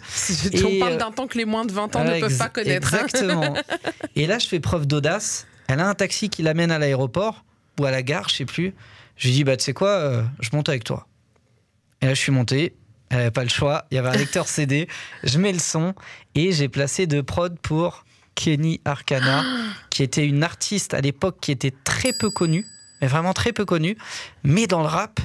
Et 0.51 0.63
on 0.63 0.79
parle 0.79 0.93
euh, 0.93 0.97
d'un 0.97 1.11
temps 1.11 1.27
que 1.27 1.37
les 1.37 1.45
moins 1.45 1.65
de 1.65 1.71
20 1.71 1.95
ans 1.95 2.03
ne 2.03 2.19
peuvent 2.19 2.37
pas 2.37 2.49
connaître. 2.49 2.93
Exactement. 2.93 3.55
et 4.15 4.27
là, 4.27 4.39
je 4.39 4.47
fais 4.47 4.59
preuve 4.59 4.87
d'audace. 4.87 5.47
Elle 5.67 5.79
a 5.79 5.87
un 5.87 5.95
taxi 5.95 6.29
qui 6.29 6.43
l'amène 6.43 6.71
à 6.71 6.79
l'aéroport 6.79 7.43
ou 7.79 7.85
à 7.85 7.91
la 7.91 8.03
gare, 8.03 8.29
je 8.29 8.35
sais 8.35 8.45
plus. 8.45 8.73
Je 9.15 9.27
lui 9.27 9.33
dis 9.33 9.43
bah 9.43 9.57
tu 9.57 9.63
sais 9.63 9.73
quoi, 9.73 9.89
euh, 9.89 10.23
je 10.39 10.49
monte 10.53 10.69
avec 10.69 10.83
toi. 10.83 11.07
Et 12.01 12.07
là, 12.07 12.13
je 12.13 12.19
suis 12.19 12.31
monté 12.31 12.75
Elle 13.09 13.17
n'avait 13.17 13.31
pas 13.31 13.43
le 13.43 13.49
choix. 13.49 13.85
Il 13.91 13.95
y 13.95 13.97
avait 13.97 14.09
un 14.09 14.17
lecteur 14.17 14.47
CD. 14.47 14.87
Je 15.23 15.37
mets 15.37 15.53
le 15.53 15.59
son 15.59 15.93
et 16.33 16.51
j'ai 16.51 16.67
placé 16.67 17.07
deux 17.07 17.23
prods 17.23 17.49
pour 17.61 18.05
Kenny 18.35 18.81
Arcana, 18.83 19.43
qui 19.89 20.03
était 20.03 20.25
une 20.25 20.43
artiste 20.43 20.93
à 20.93 21.01
l'époque 21.01 21.37
qui 21.39 21.51
était 21.51 21.73
très 21.83 22.11
peu 22.13 22.29
connue, 22.29 22.65
mais 23.01 23.07
vraiment 23.07 23.33
très 23.33 23.53
peu 23.53 23.65
connue. 23.65 23.97
Mais 24.43 24.67
dans 24.67 24.81
le 24.81 24.87
rap, 24.87 25.19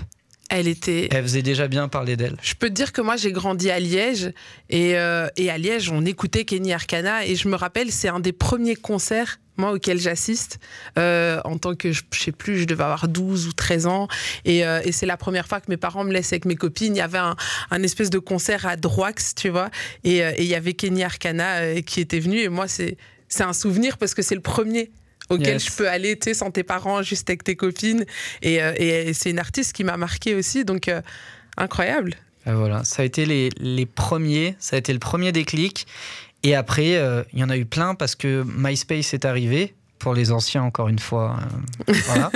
elle 0.48 0.68
était. 0.68 1.08
Elle 1.10 1.22
faisait 1.22 1.42
déjà 1.42 1.68
bien 1.68 1.88
parler 1.88 2.16
d'elle. 2.16 2.36
Je 2.42 2.54
peux 2.54 2.68
te 2.68 2.74
dire 2.74 2.92
que 2.92 3.00
moi 3.00 3.16
j'ai 3.16 3.32
grandi 3.32 3.70
à 3.70 3.80
Liège 3.80 4.32
et, 4.68 4.96
euh, 4.96 5.28
et, 5.36 5.50
à 5.50 5.58
Liège 5.58 5.90
on 5.90 6.04
écoutait 6.04 6.44
Kenny 6.44 6.72
Arcana 6.72 7.26
et 7.26 7.36
je 7.36 7.48
me 7.48 7.56
rappelle 7.56 7.90
c'est 7.90 8.08
un 8.08 8.20
des 8.20 8.32
premiers 8.32 8.76
concerts 8.76 9.38
moi 9.60 9.72
auquel 9.72 10.00
j'assiste 10.00 10.58
euh, 10.98 11.40
en 11.44 11.58
tant 11.58 11.74
que 11.74 11.92
je, 11.92 12.02
sais 12.10 12.32
plus 12.32 12.58
je 12.58 12.64
devais 12.64 12.82
avoir 12.82 13.06
12 13.06 13.46
ou 13.46 13.52
13 13.52 13.86
ans. 13.86 14.08
Et, 14.44 14.66
euh, 14.66 14.80
et 14.84 14.92
c'est 14.92 15.06
la 15.06 15.16
première 15.16 15.46
fois 15.46 15.60
que 15.60 15.66
mes 15.68 15.76
parents 15.76 16.04
me 16.04 16.12
laissaient 16.12 16.36
avec 16.36 16.46
mes 16.46 16.56
copines. 16.56 16.96
Il 16.96 16.98
y 16.98 17.02
avait 17.02 17.18
un, 17.18 17.36
un 17.70 17.82
espèce 17.82 18.10
de 18.10 18.18
concert 18.18 18.66
à 18.66 18.76
Droix 18.76 19.12
tu 19.36 19.48
vois. 19.48 19.70
Et, 20.04 20.18
et 20.18 20.42
il 20.42 20.48
y 20.48 20.54
avait 20.54 20.72
Kenny 20.74 21.04
Arcana 21.04 21.80
qui 21.82 22.00
était 22.00 22.20
venu. 22.20 22.38
Et 22.38 22.48
moi 22.48 22.66
c'est 22.66 22.96
c'est 23.28 23.44
un 23.44 23.52
souvenir 23.52 23.96
parce 23.96 24.12
que 24.12 24.22
c'est 24.22 24.34
le 24.34 24.40
premier 24.40 24.90
auquel 25.30 25.60
je 25.60 25.70
peux 25.70 25.88
aller, 25.88 26.18
tu 26.18 26.24
sais, 26.24 26.34
sans 26.34 26.50
tes 26.50 26.64
parents, 26.64 27.02
juste 27.02 27.30
avec 27.30 27.44
tes 27.44 27.56
copines. 27.56 28.04
Et, 28.42 28.62
euh, 28.62 28.74
et 28.76 29.12
c'est 29.14 29.30
une 29.30 29.38
artiste 29.38 29.72
qui 29.72 29.84
m'a 29.84 29.96
marqué 29.96 30.34
aussi, 30.34 30.64
donc 30.64 30.88
euh, 30.88 31.00
incroyable. 31.56 32.16
voilà, 32.44 32.84
ça 32.84 33.02
a 33.02 33.04
été 33.04 33.24
les, 33.24 33.48
les, 33.58 33.86
premiers, 33.86 34.56
ça 34.58 34.76
a 34.76 34.78
été 34.78 34.92
le 34.92 34.98
premier 34.98 35.32
déclic. 35.32 35.86
Et 36.42 36.54
après, 36.54 36.96
euh, 36.96 37.22
il 37.32 37.38
y 37.38 37.44
en 37.44 37.50
a 37.50 37.56
eu 37.56 37.66
plein 37.66 37.94
parce 37.94 38.14
que 38.14 38.44
MySpace 38.46 39.14
est 39.14 39.24
arrivé. 39.24 39.74
Pour 39.98 40.14
les 40.14 40.32
anciens, 40.32 40.62
encore 40.62 40.88
une 40.88 40.98
fois. 40.98 41.36
voilà. 42.06 42.30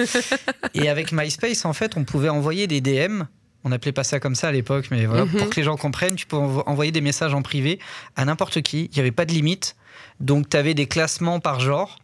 et 0.74 0.90
avec 0.90 1.12
MySpace, 1.12 1.64
en 1.64 1.72
fait, 1.72 1.96
on 1.96 2.04
pouvait 2.04 2.28
envoyer 2.28 2.66
des 2.66 2.82
DM 2.82 3.22
on 3.64 3.72
appelait 3.72 3.92
pas 3.92 4.04
ça 4.04 4.20
comme 4.20 4.34
ça 4.34 4.48
à 4.48 4.52
l'époque, 4.52 4.88
mais 4.90 5.06
voilà, 5.06 5.24
pour 5.24 5.40
mhm. 5.40 5.48
que 5.48 5.56
les 5.56 5.62
gens 5.62 5.76
comprennent, 5.76 6.16
tu 6.16 6.26
peux 6.26 6.36
envoyer 6.36 6.92
des 6.92 7.00
messages 7.00 7.32
en 7.32 7.40
privé 7.40 7.78
à 8.14 8.24
n'importe 8.26 8.60
qui. 8.60 8.90
Il 8.92 8.94
n'y 8.94 9.00
avait 9.00 9.10
pas 9.10 9.24
de 9.24 9.32
limite. 9.32 9.74
Donc, 10.20 10.50
tu 10.50 10.56
avais 10.56 10.74
des 10.74 10.86
classements 10.86 11.40
par 11.40 11.60
genre. 11.60 11.98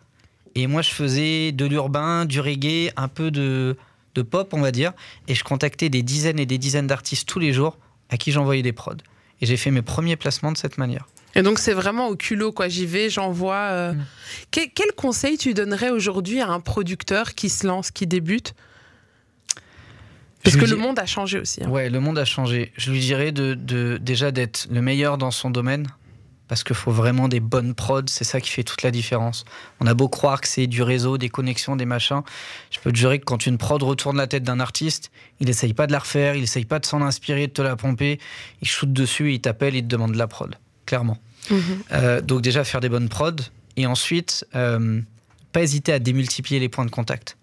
Et 0.54 0.66
moi, 0.66 0.80
je 0.82 0.90
faisais 0.90 1.52
de 1.52 1.66
l'urbain, 1.66 2.24
du 2.24 2.40
reggae, 2.40 2.90
un 2.96 3.08
peu 3.08 3.30
de, 3.30 3.76
de 4.14 4.22
pop, 4.22 4.52
on 4.54 4.60
va 4.60 4.72
dire. 4.72 4.92
Et 5.28 5.34
je 5.34 5.44
contactais 5.44 5.90
des 5.90 6.02
dizaines 6.02 6.38
et 6.38 6.46
des 6.46 6.58
dizaines 6.58 6.86
d'artistes 6.86 7.28
tous 7.28 7.38
les 7.38 7.52
jours 7.52 7.78
à 8.08 8.16
qui 8.16 8.32
j'envoyais 8.32 8.62
des 8.62 8.72
prods. 8.72 8.94
Et 9.42 9.46
j'ai 9.46 9.58
fait 9.58 9.70
mes 9.70 9.82
premiers 9.82 10.16
placements 10.16 10.52
de 10.52 10.58
cette 10.58 10.78
manière. 10.78 11.06
Et 11.34 11.42
donc 11.42 11.58
c'est 11.58 11.72
vraiment 11.72 12.08
au 12.08 12.16
culot, 12.16 12.52
quoi. 12.52 12.68
J'y 12.68 12.86
vais, 12.86 13.08
j'envoie. 13.08 13.54
Euh... 13.54 13.92
Mm. 13.92 14.04
Quel, 14.50 14.92
conseil 14.96 15.38
tu 15.38 15.54
donnerais 15.54 15.90
aujourd'hui 15.90 16.40
à 16.40 16.48
un 16.48 16.60
producteur 16.60 17.34
qui 17.34 17.48
se 17.48 17.66
lance, 17.66 17.90
qui 17.90 18.06
débute? 18.06 18.54
Parce 20.42 20.56
que 20.56 20.64
le 20.64 20.76
monde 20.76 20.98
a 20.98 21.06
changé 21.06 21.38
aussi. 21.38 21.62
Hein. 21.62 21.68
Ouais, 21.68 21.90
le 21.90 22.00
monde 22.00 22.18
a 22.18 22.24
changé. 22.24 22.72
Je 22.76 22.90
lui 22.90 23.00
dirais 23.00 23.30
de, 23.30 23.54
de 23.54 23.98
déjà 24.00 24.30
d'être 24.30 24.66
le 24.70 24.80
meilleur 24.80 25.18
dans 25.18 25.30
son 25.30 25.50
domaine, 25.50 25.86
parce 26.50 26.64
qu'il 26.64 26.74
faut 26.74 26.90
vraiment 26.90 27.28
des 27.28 27.38
bonnes 27.38 27.74
prods, 27.74 28.08
c'est 28.08 28.24
ça 28.24 28.40
qui 28.40 28.50
fait 28.50 28.64
toute 28.64 28.82
la 28.82 28.90
différence. 28.90 29.44
On 29.78 29.86
a 29.86 29.94
beau 29.94 30.08
croire 30.08 30.40
que 30.40 30.48
c'est 30.48 30.66
du 30.66 30.82
réseau, 30.82 31.16
des 31.16 31.28
connexions, 31.28 31.76
des 31.76 31.84
machins, 31.84 32.22
je 32.72 32.80
peux 32.80 32.90
te 32.90 32.96
jurer 32.96 33.20
que 33.20 33.24
quand 33.24 33.46
une 33.46 33.56
prod 33.56 33.80
retourne 33.84 34.16
la 34.16 34.26
tête 34.26 34.42
d'un 34.42 34.58
artiste, 34.58 35.12
il 35.38 35.48
essaye 35.48 35.74
pas 35.74 35.86
de 35.86 35.92
la 35.92 36.00
refaire, 36.00 36.34
il 36.34 36.42
essaye 36.42 36.64
pas 36.64 36.80
de 36.80 36.86
s'en 36.86 37.02
inspirer, 37.02 37.46
de 37.46 37.52
te 37.52 37.62
la 37.62 37.76
pomper, 37.76 38.18
il 38.62 38.66
shoot 38.66 38.92
dessus, 38.92 39.32
il 39.32 39.40
t'appelle, 39.40 39.76
il 39.76 39.82
te 39.82 39.86
demande 39.86 40.10
de 40.10 40.18
la 40.18 40.26
prod, 40.26 40.56
clairement. 40.90 41.18
Mhm. 41.50 41.60
Euh, 41.92 42.20
donc 42.20 42.42
déjà 42.42 42.64
faire 42.64 42.80
des 42.80 42.88
bonnes 42.88 43.08
prods, 43.08 43.44
et 43.76 43.86
ensuite, 43.86 44.44
euh, 44.56 45.00
pas 45.52 45.62
hésiter 45.62 45.92
à 45.92 46.00
démultiplier 46.00 46.58
les 46.58 46.68
points 46.68 46.84
de 46.84 46.90
contact. 46.90 47.36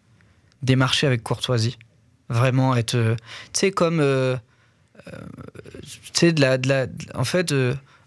Démarcher 0.63 1.07
avec 1.07 1.23
courtoisie. 1.23 1.77
Vraiment 2.27 2.75
être... 2.75 2.95
Euh, 2.95 3.15
tu 3.53 3.59
sais, 3.59 3.71
comme... 3.71 3.99
tu 5.05 5.11
sais, 6.13 6.33
de 6.33 6.41
la, 6.41 6.57
de 6.57 6.67
la... 6.67 6.87
En 7.15 7.23
fait 7.23 7.53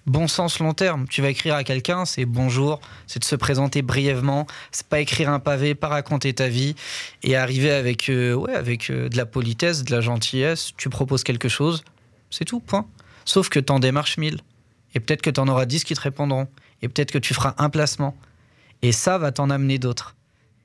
bon 0.06 0.28
sens 0.28 0.58
long 0.58 0.74
terme. 0.74 1.06
Tu 1.08 1.22
vas 1.22 1.30
écrire 1.30 1.54
à 1.54 1.64
quelqu'un, 1.64 2.04
c'est 2.04 2.24
bonjour, 2.24 2.80
c'est 3.06 3.20
de 3.20 3.24
se 3.24 3.36
présenter 3.36 3.82
brièvement, 3.82 4.46
c'est 4.72 4.86
pas 4.86 5.00
écrire 5.00 5.30
un 5.30 5.40
pavé, 5.40 5.74
pas 5.74 5.88
raconter 5.88 6.34
ta 6.34 6.48
vie 6.48 6.74
et 7.22 7.36
arriver 7.36 7.70
avec, 7.70 8.08
euh, 8.08 8.34
ouais, 8.34 8.54
avec 8.54 8.90
euh, 8.90 9.08
de 9.08 9.16
la 9.16 9.26
politesse, 9.26 9.84
de 9.84 9.94
la 9.94 10.00
gentillesse. 10.00 10.72
Tu 10.76 10.90
proposes 10.90 11.24
quelque 11.24 11.48
chose, 11.48 11.84
c'est 12.30 12.44
tout, 12.44 12.60
point. 12.60 12.86
Sauf 13.24 13.48
que 13.48 13.60
t'en 13.60 13.78
démarches 13.78 14.18
mille. 14.18 14.40
Et 14.94 15.00
peut-être 15.00 15.22
que 15.22 15.30
t'en 15.30 15.48
auras 15.48 15.66
dix 15.66 15.84
qui 15.84 15.94
te 15.94 16.00
répondront. 16.00 16.48
Et 16.82 16.88
peut-être 16.88 17.12
que 17.12 17.18
tu 17.18 17.34
feras 17.34 17.54
un 17.58 17.70
placement. 17.70 18.16
Et 18.82 18.92
ça 18.92 19.18
va 19.18 19.32
t'en 19.32 19.50
amener 19.50 19.78
d'autres. 19.78 20.14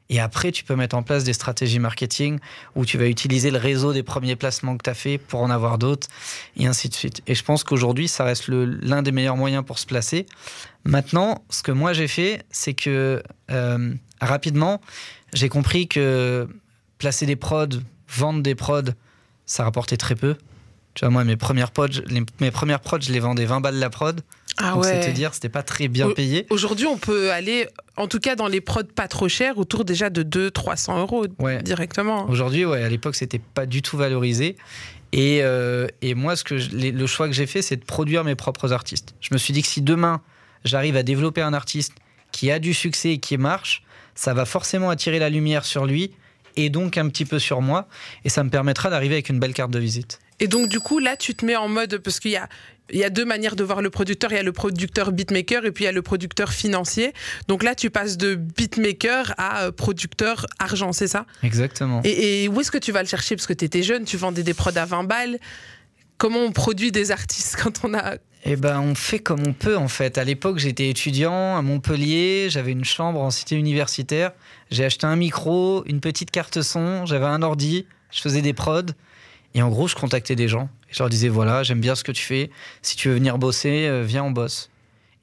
Et 0.10 0.20
après, 0.20 0.52
tu 0.52 0.64
peux 0.64 0.76
mettre 0.76 0.96
en 0.96 1.04
place 1.04 1.24
des 1.24 1.34
stratégies 1.34 1.80
marketing 1.80 2.40
où 2.76 2.86
tu 2.86 2.98
vas 2.98 3.08
utiliser 3.08 3.50
le 3.50 3.58
réseau 3.58 3.92
des 3.92 4.04
premiers 4.04 4.36
placements 4.36 4.78
que 4.78 4.84
tu 4.84 4.90
as 4.90 4.94
fait 4.94 5.18
pour 5.18 5.42
en 5.42 5.50
avoir 5.50 5.78
d'autres, 5.78 6.08
et 6.58 6.68
ainsi 6.68 6.90
de 6.90 6.94
suite. 6.94 7.22
Et 7.26 7.34
je 7.34 7.44
pense 7.44 7.64
qu'aujourd'hui, 7.64 8.08
ça 8.08 8.24
reste 8.24 8.48
l'un 8.48 9.02
des 9.02 9.12
meilleurs 9.12 9.36
moyens 9.36 9.66
pour 9.66 9.80
se 9.80 9.88
placer. 9.88 10.28
Maintenant, 10.84 11.44
ce 11.50 11.64
que 11.64 11.72
moi 11.72 11.94
j'ai 11.94 12.08
fait, 12.08 12.46
c'est 12.52 12.76
que 12.76 13.24
euh, 13.50 13.94
rapidement, 14.22 14.80
j'ai 15.34 15.50
compris 15.50 15.88
que 15.88 16.48
placer 17.00 17.26
des 17.26 17.36
prods, 17.36 17.80
vendre 18.08 18.44
des 18.44 18.56
prods, 18.56 18.92
ça 19.48 19.64
rapportait 19.64 19.98
très 19.98 20.16
peu. 20.16 20.36
Tu 20.96 21.02
vois, 21.02 21.10
moi, 21.10 21.24
mes 21.26 21.36
premières 21.36 21.72
prods, 21.72 21.88
mes 22.40 22.52
premières 22.52 22.80
prods, 22.80 23.02
je 23.02 23.12
les 23.12 23.20
vendais 23.20 23.46
20 23.46 23.60
balles 23.60 23.76
la 23.76 23.90
prod. 23.90 24.22
Ah 24.58 24.72
Donc, 24.72 24.86
ouais. 24.86 25.12
dire, 25.12 25.34
c'était 25.34 25.50
pas 25.50 25.64
très 25.64 25.90
bien 25.90 26.10
payé. 26.12 26.48
Aujourd'hui, 26.50 26.86
on 26.86 26.98
peut 26.98 27.32
aller, 27.32 27.68
en 27.98 28.08
tout 28.08 28.20
cas 28.20 28.36
dans 28.36 28.48
les 28.48 28.62
prods 28.62 28.84
pas 28.84 29.10
trop 29.10 29.28
chers, 29.28 29.58
autour 29.58 29.84
déjà 29.84 30.10
de 30.10 30.24
200-300 30.24 31.00
euros 31.00 31.28
directement. 31.62 32.30
Aujourd'hui, 32.30 32.64
ouais, 32.64 32.82
à 32.82 32.88
l'époque, 32.88 33.16
c'était 33.16 33.42
pas 33.54 33.66
du 33.66 33.82
tout 33.82 33.98
valorisé. 33.98 34.56
Et, 35.12 35.40
euh, 35.44 35.88
et 36.02 36.16
moi, 36.16 36.38
ce 36.38 36.46
que 36.46 36.56
le 36.56 37.08
choix 37.08 37.28
que 37.28 37.34
j'ai 37.34 37.46
fait, 37.46 37.62
c'est 37.62 37.76
de 37.76 37.84
produire 37.84 38.24
mes 38.24 38.36
propres 38.36 38.72
artistes. 38.72 39.16
Je 39.20 39.34
me 39.34 39.38
suis 39.38 39.54
dit 39.54 39.62
que 39.62 39.68
si 39.68 39.82
demain, 39.82 40.22
j'arrive 40.64 40.96
à 40.96 41.04
développer 41.04 41.42
un 41.42 41.54
artiste 41.54 41.94
qui 42.32 42.52
a 42.52 42.60
du 42.60 42.74
succès 42.74 43.12
et 43.12 43.18
qui 43.18 43.38
marche, 43.38 43.84
ça 44.14 44.34
va 44.34 44.46
forcément 44.46 44.90
attirer 44.90 45.20
la 45.20 45.30
lumière 45.30 45.66
sur 45.66 45.86
lui 45.86 46.12
et 46.56 46.70
donc 46.70 46.98
un 46.98 47.10
petit 47.10 47.26
peu 47.26 47.40
sur 47.40 47.62
moi. 47.62 47.88
Et 48.24 48.30
ça 48.30 48.44
me 48.46 48.50
permettra 48.50 48.90
d'arriver 48.90 49.16
avec 49.16 49.28
une 49.28 49.40
belle 49.40 49.54
carte 49.54 49.72
de 49.72 49.80
visite. 49.80 50.20
Et 50.40 50.48
donc, 50.48 50.68
du 50.68 50.80
coup, 50.80 51.00
là, 51.00 51.16
tu 51.16 51.34
te 51.36 51.46
mets 51.46 51.56
en 51.56 51.68
mode. 51.68 51.98
Parce 52.00 52.20
qu'il 52.20 52.32
y 52.32 52.36
a, 52.36 52.50
il 52.92 53.00
y 53.00 53.04
a 53.04 53.10
deux 53.10 53.26
manières 53.26 53.56
de 53.56 53.64
voir 53.64 53.82
le 53.82 53.90
producteur. 53.90 54.32
Il 54.32 54.36
y 54.36 54.40
a 54.40 54.44
le 54.44 54.52
producteur 54.52 55.12
beatmaker 55.12 55.66
et 55.66 55.72
puis 55.72 55.84
il 55.84 55.88
y 55.88 55.90
a 55.90 55.94
le 55.94 56.02
producteur 56.02 56.52
financier. 56.52 57.14
Donc 57.48 57.64
là, 57.64 57.76
tu 57.76 57.90
passes 57.90 58.18
de 58.18 58.36
beatmaker 58.36 59.34
à 59.38 59.64
euh, 59.64 59.72
producteur 59.72 60.46
argent, 60.60 60.92
c'est 60.92 61.08
ça? 61.08 61.26
Exactement. 61.44 62.02
Et, 62.04 62.48
où 62.48 62.60
est-ce 62.62 62.72
que 62.72 62.78
tu 62.78 62.92
vas 62.92 63.02
le 63.02 63.08
chercher? 63.08 63.36
Parce 63.36 63.48
que 63.48 63.54
tu 63.54 63.66
étais 63.66 63.84
jeune, 63.84 64.06
tu 64.06 64.18
vendais 64.18 64.44
des 64.44 64.54
prods 64.54 64.76
à 64.76 64.86
20 64.86 65.04
balles. 65.06 65.40
Comment 66.18 66.40
on 66.40 66.52
produit 66.52 66.92
des 66.92 67.12
artistes 67.12 67.58
quand 67.62 67.84
on 67.84 67.94
a... 67.94 68.16
Eh 68.48 68.58
ben, 68.58 68.80
on 68.80 68.94
fait 68.94 69.18
comme 69.18 69.42
on 69.48 69.54
peut 69.54 69.76
en 69.76 69.88
fait. 69.88 70.20
À 70.20 70.24
l'époque, 70.24 70.60
j'étais 70.60 70.88
étudiant 70.88 71.58
à 71.58 71.64
Montpellier, 71.64 72.48
j'avais 72.52 72.74
une 72.74 72.86
chambre 72.86 73.20
en 73.20 73.32
cité 73.32 73.56
universitaire. 73.56 74.34
J'ai 74.70 74.86
acheté 74.86 75.08
un 75.08 75.16
micro, 75.16 75.84
une 75.88 76.00
petite 76.00 76.30
carte 76.30 76.62
son, 76.62 77.08
j'avais 77.08 77.26
un 77.26 77.42
ordi, 77.42 77.88
je 78.12 78.22
faisais 78.22 78.44
des 78.44 78.54
prods. 78.54 78.84
Et 79.56 79.62
en 79.62 79.70
gros, 79.70 79.88
je 79.88 79.96
contactais 79.96 80.36
des 80.36 80.48
gens. 80.48 80.70
Et 80.90 80.94
je 80.94 81.00
leur 81.00 81.10
disais 81.10 81.30
voilà, 81.30 81.64
j'aime 81.64 81.80
bien 81.80 81.96
ce 81.96 82.04
que 82.04 82.12
tu 82.12 82.24
fais. 82.24 82.52
Si 82.84 82.96
tu 82.96 83.08
veux 83.08 83.16
venir 83.16 83.40
bosser, 83.40 83.88
euh, 83.88 84.04
viens, 84.04 84.26
on 84.26 84.32
bosse. 84.32 84.70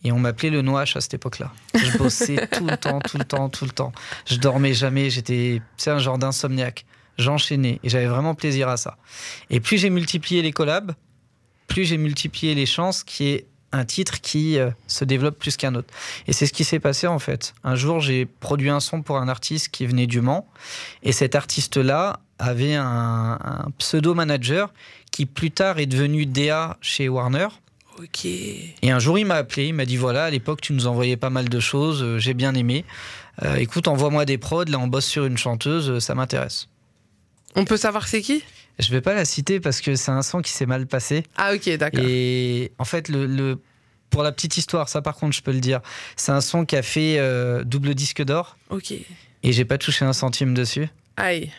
Et 0.05 0.11
on 0.11 0.19
m'appelait 0.19 0.51
le 0.51 0.63
Noache 0.63 0.97
à 0.97 1.01
cette 1.01 1.15
époque-là. 1.15 1.53
Je 1.75 1.99
bossais 1.99 2.49
tout 2.53 2.67
le 2.67 2.77
temps, 2.77 2.99
tout 2.99 3.19
le 3.19 3.25
temps, 3.25 3.49
tout 3.49 3.67
le 3.67 3.71
temps. 3.71 3.93
Je 4.27 4.37
dormais 4.37 4.75
jamais. 4.75 5.11
J'étais, 5.11 5.61
c'est 5.77 5.91
un 5.91 5.99
genre 5.99 6.19
d'insomniaque. 6.19 6.87
J'enchaînais 7.19 7.79
et 7.85 7.89
j'avais 7.91 8.07
vraiment 8.07 8.35
plaisir 8.35 8.69
à 8.69 8.79
ça. 8.79 8.97
Et 9.51 9.61
plus 9.61 9.77
j'ai 9.77 9.91
multiplié 9.91 10.41
les 10.41 10.51
collabs, 10.51 10.93
plus 11.69 11.85
j'ai 11.85 11.99
multiplié 11.99 12.55
les 12.55 12.65
chances 12.65 13.05
qu'il 13.05 13.27
y 13.27 13.31
ait 13.33 13.47
un 13.73 13.85
titre 13.85 14.21
qui 14.21 14.59
euh, 14.59 14.71
se 14.87 15.05
développe 15.05 15.39
plus 15.39 15.57
qu'un 15.57 15.75
autre. 15.75 15.93
Et 16.27 16.33
c'est 16.33 16.47
ce 16.47 16.53
qui 16.53 16.65
s'est 16.65 16.79
passé 16.79 17.07
en 17.07 17.19
fait. 17.19 17.55
Un 17.65 17.75
jour, 17.75 18.01
j'ai 18.01 18.27
produit 18.27 18.71
un 18.71 18.81
son 18.81 19.03
pour 19.03 19.17
un 19.17 19.29
artiste 19.29 19.69
qui 19.69 19.87
venait 19.87 20.07
du 20.07 20.21
Mans. 20.21 20.47
Et 21.03 21.13
cet 21.13 21.35
artiste-là 21.35 22.21
avait 22.39 22.75
un, 22.75 23.39
pseudo-manager 23.79 24.73
qui 25.11 25.27
plus 25.27 25.51
tard 25.51 25.79
est 25.79 25.87
devenu 25.87 26.27
DA 26.27 26.77
chez 26.81 27.09
Warner. 27.09 27.49
Ok. 27.99 28.25
Et 28.25 28.91
un 28.91 28.99
jour, 28.99 29.19
il 29.19 29.27
m'a 29.27 29.37
appelé, 29.37 29.67
il 29.67 29.75
m'a 29.75 29.85
dit 29.85 29.97
voilà, 29.97 30.25
à 30.25 30.31
l'époque, 30.31 30.61
tu 30.61 30.73
nous 30.73 30.87
envoyais 30.87 31.17
pas 31.17 31.31
mal 31.31 31.49
de 31.49 31.61
choses, 31.61 32.03
euh, 32.03 32.19
j'ai 32.19 32.35
bien 32.35 32.55
aimé. 32.55 32.85
Euh, 33.43 33.57
écoute, 33.57 33.89
envoie-moi 33.89 34.25
des 34.25 34.39
prods, 34.39 34.65
là, 34.65 34.79
on 34.79 34.87
bosse 34.87 35.07
sur 35.07 35.25
une 35.25 35.39
chanteuse, 35.39 35.99
ça 35.99 36.15
m'intéresse. 36.15 36.69
On 37.55 37.65
peut 37.65 37.77
savoir 37.77 38.09
c'est 38.09 38.23
qui? 38.23 38.43
Je 38.83 38.91
vais 38.91 39.01
pas 39.01 39.15
la 39.15 39.25
citer 39.25 39.61
parce 39.61 39.81
que 39.81 39.95
c'est 39.95 40.11
un 40.11 40.23
son 40.23 40.43
qui 40.43 40.53
s'est 40.53 40.67
mal 40.67 40.87
passé. 40.87 41.23
Ah, 41.37 41.55
ok, 41.55 41.77
d'accord. 41.77 42.05
Et 42.05 42.73
en 42.79 42.85
fait, 42.85 43.09
le, 43.09 43.61
pour 44.11 44.23
la 44.23 44.33
petite 44.33 44.57
histoire, 44.57 44.89
ça 44.89 45.01
par 45.01 45.15
contre, 45.15 45.35
je 45.35 45.43
peux 45.43 45.53
le 45.53 45.61
dire, 45.61 45.81
c'est 46.17 46.33
un 46.33 46.41
son 46.41 46.65
qui 46.65 46.77
a 46.77 46.83
fait 46.83 47.19
double 47.65 47.95
disque 47.95 48.23
d'or. 48.23 48.59
Ok. 48.71 48.93
Et 49.45 49.53
j'ai 49.53 49.65
pas 49.65 49.79
touché 49.79 50.05
un 50.05 50.13
centime 50.13 50.53
dessus. 50.55 50.89
Aïe. 51.17 51.51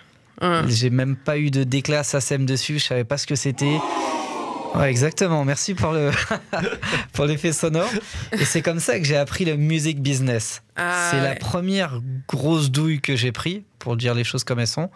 J'ai 0.68 0.90
même 0.90 1.16
pas 1.16 1.38
eu 1.38 1.52
de 1.52 1.64
déclat 1.64 2.04
SACEM 2.04 2.46
dessus, 2.46 2.80
je 2.80 2.86
savais 2.86 3.04
pas 3.04 3.18
ce 3.18 3.26
que 3.26 3.36
c'était. 3.36 3.78
Ouais, 4.76 4.90
exactement. 4.90 5.46
Merci 5.46 5.76
pour 5.76 5.92
le 5.92 6.10
pour 7.14 7.26
l'effet 7.26 7.54
sonore. 7.54 7.90
Et 8.32 8.44
c'est 8.44 8.62
comme 8.62 8.80
ça 8.80 8.98
que 8.98 9.06
j'ai 9.06 9.16
appris 9.16 9.46
le 9.46 9.56
music 9.56 10.02
business. 10.02 10.64
Ah 10.76 11.10
c'est 11.12 11.22
la 11.22 11.36
première 11.36 12.02
grosse 12.28 12.72
douille 12.72 13.00
que 13.00 13.16
j'ai 13.16 13.32
pris 13.32 13.64
pour 13.78 13.96
dire 13.98 14.16
les 14.16 14.24
choses 14.24 14.44
comme 14.44 14.60
elles 14.60 14.68
sont. 14.68 14.90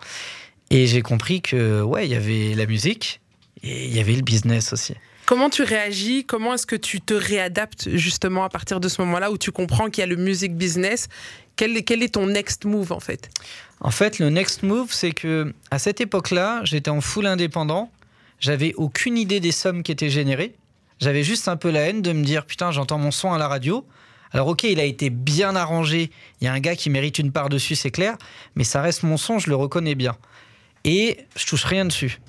Et 0.70 0.88
j'ai 0.88 1.02
compris 1.02 1.42
que 1.42 1.82
ouais, 1.82 2.06
il 2.06 2.12
y 2.12 2.16
avait 2.16 2.54
la 2.56 2.66
musique 2.66 3.22
et 3.64 3.86
il 3.86 3.96
y 3.96 4.00
avait 4.00 4.16
le 4.16 4.22
business 4.22 4.74
aussi. 4.74 4.96
Comment 5.26 5.50
tu 5.50 5.64
réagis? 5.64 6.24
Comment 6.26 6.54
est-ce 6.54 6.66
que 6.66 6.76
tu 6.76 7.02
te 7.02 7.14
réadaptes 7.14 7.90
justement 7.96 8.46
à 8.46 8.50
partir 8.50 8.80
de 8.80 8.88
ce 8.88 9.02
moment-là 9.02 9.30
où 9.30 9.38
tu 9.38 9.52
comprends 9.52 9.90
qu'il 9.90 10.02
y 10.02 10.04
a 10.04 10.08
le 10.08 10.16
music 10.16 10.56
business? 10.56 11.10
Quel, 11.58 11.84
quel, 11.84 12.02
est 12.02 12.14
ton 12.14 12.28
next 12.28 12.66
move 12.66 12.94
en 12.94 13.00
fait? 13.00 13.30
En 13.82 13.92
fait, 13.92 14.20
le 14.20 14.30
next 14.30 14.64
move, 14.64 14.94
c'est 14.94 15.12
que 15.12 15.54
à 15.70 15.80
cette 15.80 16.00
époque-là, 16.00 16.62
j'étais 16.64 16.90
en 16.90 17.02
full 17.02 17.26
indépendant. 17.26 17.92
J'avais 18.40 18.74
aucune 18.76 19.18
idée 19.18 19.40
des 19.40 19.52
sommes 19.52 19.84
qui 19.84 19.92
étaient 19.92 20.10
générées. 20.10 20.56
J'avais 21.00 21.24
juste 21.24 21.48
un 21.48 21.58
peu 21.58 21.72
la 21.72 21.82
haine 21.82 22.02
de 22.02 22.14
me 22.14 22.24
dire 22.24 22.46
putain, 22.46 22.72
j'entends 22.72 22.98
mon 22.98 23.12
son 23.12 23.34
à 23.34 23.38
la 23.38 23.48
radio. 23.48 23.86
Alors 24.32 24.48
ok, 24.48 24.64
il 24.64 24.80
a 24.80 24.84
été 24.84 25.10
bien 25.10 25.56
arrangé. 25.56 26.10
Il 26.40 26.46
y 26.46 26.48
a 26.48 26.54
un 26.54 26.60
gars 26.60 26.76
qui 26.76 26.90
mérite 26.90 27.20
une 27.20 27.32
part 27.32 27.50
dessus, 27.50 27.76
c'est 27.76 27.92
clair. 27.92 28.18
Mais 28.56 28.64
ça 28.64 28.82
reste 28.82 29.04
mon 29.04 29.18
son, 29.18 29.40
je 29.40 29.50
le 29.50 29.56
reconnais 29.56 29.96
bien. 29.96 30.16
Et 30.84 31.26
je 31.36 31.46
touche 31.46 31.64
rien 31.64 31.86
dessus. 31.86 32.20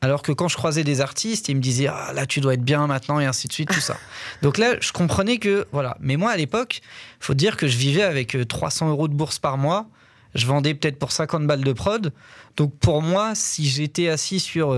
Alors 0.00 0.22
que 0.22 0.30
quand 0.30 0.48
je 0.48 0.56
croisais 0.56 0.84
des 0.84 1.00
artistes, 1.00 1.48
ils 1.48 1.56
me 1.56 1.60
disaient 1.60 1.88
ah, 1.88 2.12
là 2.14 2.24
tu 2.24 2.40
dois 2.40 2.54
être 2.54 2.62
bien 2.62 2.86
maintenant 2.86 3.18
et 3.18 3.26
ainsi 3.26 3.48
de 3.48 3.52
suite 3.52 3.70
tout 3.70 3.80
ça. 3.80 3.96
Donc 4.42 4.58
là 4.58 4.76
je 4.80 4.92
comprenais 4.92 5.38
que 5.38 5.66
voilà. 5.72 5.96
Mais 6.00 6.16
moi 6.16 6.30
à 6.30 6.36
l'époque, 6.36 6.80
faut 7.18 7.34
dire 7.34 7.56
que 7.56 7.66
je 7.66 7.76
vivais 7.76 8.02
avec 8.02 8.36
300 8.48 8.86
euh, 8.86 8.90
euros 8.90 9.08
de 9.08 9.14
bourse 9.14 9.38
par 9.38 9.58
mois. 9.58 9.88
Je 10.34 10.46
vendais 10.46 10.74
peut-être 10.74 10.98
pour 10.98 11.10
50 11.10 11.46
balles 11.46 11.64
de 11.64 11.72
prod. 11.72 12.12
Donc 12.56 12.76
pour 12.78 13.02
moi, 13.02 13.34
si 13.34 13.68
j'étais 13.68 14.08
assis 14.08 14.38
sur 14.38 14.72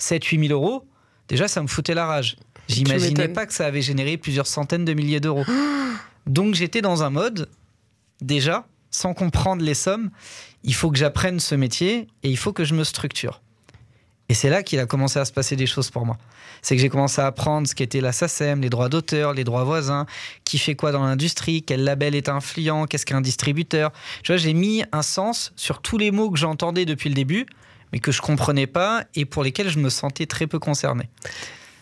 7-8 0.00 0.38
euh, 0.38 0.48
000 0.48 0.52
euros, 0.52 0.88
déjà 1.28 1.46
ça 1.46 1.62
me 1.62 1.68
foutait 1.68 1.94
la 1.94 2.06
rage. 2.06 2.36
J'imaginais 2.68 3.28
pas 3.28 3.46
que 3.46 3.52
ça 3.52 3.66
avait 3.66 3.82
généré 3.82 4.16
plusieurs 4.16 4.46
centaines 4.46 4.84
de 4.84 4.94
milliers 4.94 5.20
d'euros. 5.20 5.44
Donc 6.26 6.54
j'étais 6.54 6.82
dans 6.82 7.04
un 7.04 7.10
mode 7.10 7.48
déjà 8.20 8.66
sans 8.90 9.14
comprendre 9.14 9.62
les 9.62 9.74
sommes. 9.74 10.10
Il 10.64 10.74
faut 10.74 10.90
que 10.90 10.98
j'apprenne 10.98 11.40
ce 11.40 11.54
métier 11.54 12.08
et 12.22 12.30
il 12.30 12.36
faut 12.36 12.52
que 12.52 12.64
je 12.64 12.74
me 12.74 12.84
structure. 12.84 13.40
Et 14.30 14.34
c'est 14.34 14.48
là 14.48 14.62
qu'il 14.62 14.80
a 14.80 14.86
commencé 14.86 15.18
à 15.18 15.26
se 15.26 15.32
passer 15.32 15.54
des 15.54 15.66
choses 15.66 15.90
pour 15.90 16.06
moi. 16.06 16.16
C'est 16.62 16.74
que 16.74 16.80
j'ai 16.80 16.88
commencé 16.88 17.20
à 17.20 17.26
apprendre 17.26 17.68
ce 17.68 17.74
qu'était 17.74 18.00
la 18.00 18.12
SACEM, 18.12 18.62
les 18.62 18.70
droits 18.70 18.88
d'auteur, 18.88 19.34
les 19.34 19.44
droits 19.44 19.64
voisins, 19.64 20.06
qui 20.44 20.58
fait 20.58 20.74
quoi 20.74 20.92
dans 20.92 21.04
l'industrie, 21.04 21.62
quel 21.62 21.84
label 21.84 22.14
est 22.14 22.30
influent, 22.30 22.86
qu'est-ce 22.86 23.04
qu'un 23.04 23.20
distributeur. 23.20 23.92
Tu 24.22 24.32
vois, 24.32 24.38
j'ai 24.38 24.54
mis 24.54 24.82
un 24.92 25.02
sens 25.02 25.52
sur 25.56 25.82
tous 25.82 25.98
les 25.98 26.10
mots 26.10 26.30
que 26.30 26.38
j'entendais 26.38 26.86
depuis 26.86 27.10
le 27.10 27.14
début, 27.14 27.44
mais 27.92 27.98
que 27.98 28.12
je 28.12 28.22
comprenais 28.22 28.66
pas 28.66 29.04
et 29.14 29.26
pour 29.26 29.44
lesquels 29.44 29.68
je 29.68 29.78
me 29.78 29.90
sentais 29.90 30.24
très 30.24 30.46
peu 30.46 30.58
concerné. 30.58 31.10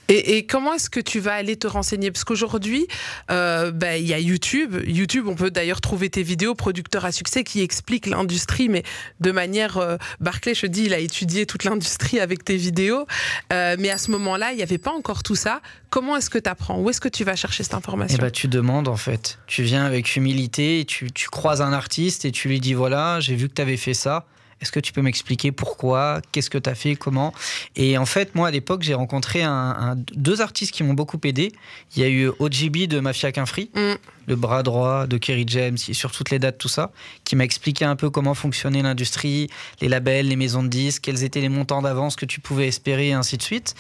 Et, 0.09 0.47
comment 0.47 0.75
est-ce 0.75 0.91
que 0.91 1.01
tu 1.01 1.21
vas 1.21 1.35
aller 1.35 1.57
te 1.57 1.67
renseigner? 1.67 2.11
Parce 2.11 2.25
qu'aujourd'hui, 2.25 2.87
euh, 3.31 3.71
bah, 3.71 3.97
il 3.97 4.07
y 4.07 4.13
a 4.13 4.19
YouTube. 4.19 4.77
YouTube, 4.87 5.27
on 5.27 5.35
peut 5.35 5.51
d'ailleurs 5.51 5.81
trouver 5.81 6.11
tes 6.11 6.23
vidéos 6.23 6.55
producteurs 6.55 7.05
à 7.05 7.13
succès 7.13 7.45
qui 7.45 7.63
expliquent 7.63 8.07
l'industrie, 8.07 8.69
mais 8.69 8.83
de 9.21 9.33
manière. 9.33 9.79
Euh, 9.79 9.97
Barclay, 10.21 10.55
je 10.55 10.67
dis, 10.67 10.85
il 10.85 10.95
a 10.95 10.99
étudié 10.99 11.47
toute 11.47 11.65
l'industrie 11.65 12.21
avec 12.21 12.45
tes 12.45 12.57
vidéos. 12.57 13.07
Euh, 13.53 13.77
mais 13.79 13.91
à 13.91 13.99
ce 13.99 14.11
moment-là, 14.11 14.53
il 14.53 14.57
n'y 14.57 14.63
avait 14.63 14.79
pas 14.79 14.93
encore 14.93 15.23
tout 15.23 15.37
ça. 15.37 15.61
Comment 15.91 16.17
est-ce 16.17 16.31
que 16.31 16.39
tu 16.39 16.49
apprends 16.49 16.79
Où 16.79 16.91
est-ce 16.91 17.01
que 17.01 17.09
tu 17.09 17.25
vas 17.25 17.37
chercher 17.37 17.63
cette 17.63 17.75
information? 17.75 18.19
Eh 18.19 18.23
ben, 18.23 18.31
Tu 18.31 18.49
demandes, 18.49 18.89
en 18.89 18.97
fait. 18.97 19.39
Tu 19.47 19.63
viens 19.63 19.85
avec 19.85 20.17
humilité, 20.17 20.85
tu, 20.87 21.11
tu 21.13 21.29
croises 21.29 21.63
un 21.63 21.73
artiste 21.73 22.25
et 22.25 22.33
tu 22.33 22.49
lui 22.49 22.61
dis 22.61 22.75
voilà, 22.75 23.21
j'ai 23.21 23.35
vu 23.35 23.49
que 23.49 23.55
tu 23.55 23.63
avais 23.63 23.77
fait 23.77 23.95
ça 23.95 24.27
est-ce 24.63 24.71
que 24.71 24.79
tu 24.79 24.93
peux 24.93 25.03
m'expliquer 25.03 25.51
pourquoi? 25.51 26.23
Qu'est-ce 26.31 26.49
que 26.49 26.57
tu 26.57 26.71
as 26.71 26.77
fait? 26.77 26.95
Comment? 26.95 27.35
Et 27.75 27.99
en 27.99 28.07
fait, 28.07 28.37
moi, 28.37 28.47
à 28.47 28.51
l'époque, 28.53 28.83
j'ai 28.83 28.95
rencontré 28.95 29.43
un, 29.43 29.97
deux 30.15 30.41
artistes 30.41 30.73
qui 30.73 30.85
m'ont 30.85 30.95
beaucoup 30.95 31.19
aidé. 31.25 31.53
Il 31.97 32.03
y 32.03 32.05
a 32.05 32.09
eu 32.09 32.29
OGB 32.39 32.87
de 32.87 33.01
Mafia 33.01 33.33
Qu'un 33.33 33.43
mm. 33.43 33.97
le 34.29 34.37
bras 34.37 34.63
droit 34.63 35.09
de 35.09 35.19
Kerry 35.19 35.45
James, 35.49 35.77
sur 35.77 36.13
toutes 36.13 36.31
les 36.31 36.39
dates, 36.39 36.59
tout 36.59 36.69
ça, 36.69 36.93
qui 37.25 37.35
m'a 37.35 37.43
expliqué 37.43 37.85
un 37.85 37.97
peu 37.97 38.09
comment 38.09 38.35
fonctionnait 38.35 38.83
l'industrie, 38.83 39.49
les 39.81 39.89
labels, 39.89 40.29
les 40.29 40.37
maisons 40.37 40.63
de 40.63 40.69
disques, 40.69 41.03
quels 41.03 41.25
étaient 41.25 41.41
les 41.41 41.49
montants 41.49 41.83
d'avance 41.83 42.15
que 42.15 42.25
tu 42.25 42.39
pouvais 42.39 42.69
espérer, 42.69 43.09
et 43.09 43.13
ainsi 43.15 43.37
de 43.37 43.43
suite. 43.43 43.75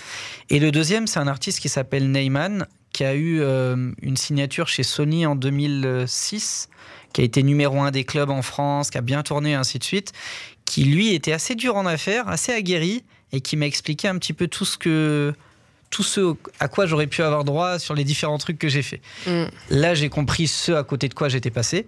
Et 0.50 0.58
le 0.58 0.72
deuxième, 0.72 1.06
c'est 1.06 1.20
un 1.20 1.28
artiste 1.28 1.60
qui 1.60 1.68
s'appelle 1.68 2.10
Neyman, 2.10 2.66
qui 2.92 3.04
a 3.04 3.14
eu 3.14 3.40
euh, 3.40 3.92
une 4.02 4.16
signature 4.16 4.66
chez 4.66 4.82
Sony 4.82 5.26
en 5.26 5.36
2006 5.36 6.68
qui 7.12 7.20
a 7.20 7.24
été 7.24 7.42
numéro 7.42 7.80
un 7.80 7.90
des 7.90 8.04
clubs 8.04 8.30
en 8.30 8.42
France, 8.42 8.90
qui 8.90 8.98
a 8.98 9.00
bien 9.00 9.22
tourné, 9.22 9.50
et 9.50 9.54
ainsi 9.54 9.78
de 9.78 9.84
suite, 9.84 10.12
qui 10.72 10.84
lui 10.84 11.12
était 11.12 11.34
assez 11.34 11.54
dur 11.54 11.76
en 11.76 11.84
affaires, 11.84 12.28
assez 12.28 12.50
aguerri, 12.50 13.04
et 13.30 13.42
qui 13.42 13.58
m'a 13.58 13.66
expliqué 13.66 14.08
un 14.08 14.16
petit 14.16 14.32
peu 14.32 14.48
tout 14.48 14.64
ce 14.64 14.78
que 14.78 15.34
tout 15.90 16.02
ce 16.02 16.34
à 16.60 16.68
quoi 16.68 16.86
j'aurais 16.86 17.08
pu 17.08 17.22
avoir 17.22 17.44
droit 17.44 17.78
sur 17.78 17.94
les 17.94 18.04
différents 18.04 18.38
trucs 18.38 18.58
que 18.58 18.70
j'ai 18.70 18.80
fait. 18.80 19.02
Mm. 19.26 19.44
Là, 19.68 19.94
j'ai 19.94 20.08
compris 20.08 20.48
ce 20.48 20.72
à 20.72 20.82
côté 20.82 21.10
de 21.10 21.14
quoi 21.14 21.28
j'étais 21.28 21.50
passé. 21.50 21.86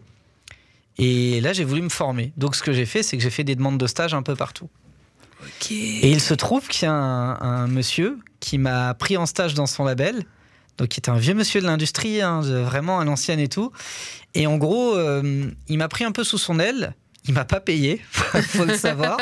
Et 0.99 1.41
là, 1.41 1.55
j'ai 1.55 1.65
voulu 1.65 1.81
me 1.81 1.89
former. 1.89 2.35
Donc, 2.37 2.55
ce 2.55 2.63
que 2.63 2.75
j'ai 2.75 2.85
fait, 2.85 3.03
c'est 3.03 3.17
que 3.17 3.23
j'ai 3.23 3.31
fait 3.31 3.43
des 3.43 3.57
demandes 3.57 3.79
de 3.79 3.87
stage 3.87 4.13
un 4.13 4.23
peu 4.23 4.37
partout. 4.37 4.69
Et 5.71 6.11
il 6.11 6.21
se 6.21 6.35
trouve 6.35 6.69
qu'il 6.69 6.85
y 6.85 6.91
a 6.91 6.93
un, 6.93 7.67
monsieur 7.69 8.19
qui 8.39 8.59
m'a 8.59 8.93
pris 8.93 9.17
en 9.17 9.25
stage 9.25 9.55
dans 9.55 9.67
son 9.67 9.85
label, 9.85 10.27
donc 10.77 10.89
qui 10.89 11.01
était 11.01 11.09
un 11.09 11.17
vieux 11.17 11.33
monsieur 11.33 11.63
de 11.63 11.67
l'industrie, 11.67 12.21
hein, 12.21 12.43
vraiment 12.43 13.01
à 13.01 13.07
l'ancienne 13.07 13.41
et 13.41 13.49
tout. 13.49 13.73
Et 14.35 14.47
en 14.47 14.59
gros, 14.59 14.95
euh, 14.95 15.51
il 15.69 15.79
m'a 15.79 15.89
pris 15.89 16.05
un 16.05 16.13
peu 16.13 16.23
sous 16.23 16.37
son 16.37 16.59
aile 16.59 16.95
il 17.27 17.33
m'a 17.33 17.47
pas 17.47 17.61
payé, 17.61 18.03
faut 18.13 18.67
le 18.67 18.77
savoir. 18.77 19.17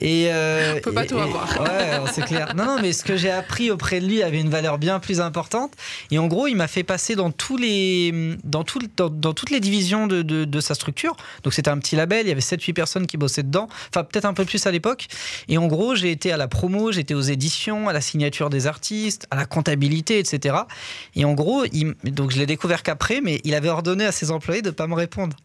Et 0.00 0.28
euh, 0.30 0.76
on 0.76 0.80
peut 0.80 0.92
pas 0.92 1.04
tout 1.04 1.18
avoir. 1.18 1.60
Ouais, 1.60 2.00
c'est 2.12 2.24
clair. 2.24 2.54
Non, 2.54 2.64
non, 2.64 2.78
mais 2.80 2.94
ce 2.94 3.04
que 3.04 3.16
j'ai 3.16 3.30
appris 3.30 3.70
auprès 3.70 4.00
de 4.00 4.06
lui 4.06 4.22
avait 4.22 4.40
une 4.40 4.48
valeur 4.48 4.78
bien 4.78 4.98
plus 5.00 5.20
importante. 5.20 5.74
Et 6.10 6.18
en 6.18 6.28
gros, 6.28 6.46
il 6.46 6.54
m'a 6.54 6.66
fait 6.66 6.82
passer 6.82 7.14
dans 7.14 7.30
tous 7.30 7.58
les, 7.58 8.36
dans, 8.42 8.64
tout, 8.64 8.78
dans, 8.96 9.34
toutes 9.34 9.50
les 9.50 9.60
divisions 9.60 10.06
de, 10.06 10.22
de, 10.22 10.60
sa 10.60 10.74
structure. 10.74 11.14
Donc 11.42 11.52
c'était 11.52 11.68
un 11.68 11.78
petit 11.78 11.94
label. 11.94 12.24
Il 12.24 12.28
y 12.30 12.32
avait 12.32 12.40
7-8 12.40 12.72
personnes 12.72 13.06
qui 13.06 13.18
bossaient 13.18 13.42
dedans. 13.42 13.68
Enfin, 13.90 14.04
peut-être 14.04 14.24
un 14.24 14.34
peu 14.34 14.46
plus 14.46 14.66
à 14.66 14.70
l'époque. 14.70 15.06
Et 15.48 15.58
en 15.58 15.66
gros, 15.66 15.94
j'ai 15.94 16.10
été 16.10 16.32
à 16.32 16.38
la 16.38 16.48
promo, 16.48 16.90
j'étais 16.90 17.14
aux 17.14 17.20
éditions, 17.20 17.88
à 17.88 17.92
la 17.92 18.00
signature 18.00 18.48
des 18.48 18.66
artistes, 18.66 19.26
à 19.30 19.36
la 19.36 19.44
comptabilité, 19.44 20.18
etc. 20.18 20.56
Et 21.14 21.26
en 21.26 21.34
gros, 21.34 21.66
il, 21.70 21.94
donc 22.04 22.30
je 22.30 22.38
l'ai 22.38 22.46
découvert 22.46 22.82
qu'après, 22.82 23.20
mais 23.20 23.42
il 23.44 23.54
avait 23.54 23.68
ordonné 23.68 24.06
à 24.06 24.12
ses 24.12 24.30
employés 24.30 24.62
de 24.62 24.70
pas 24.70 24.86
me 24.86 24.94
répondre. 24.94 25.36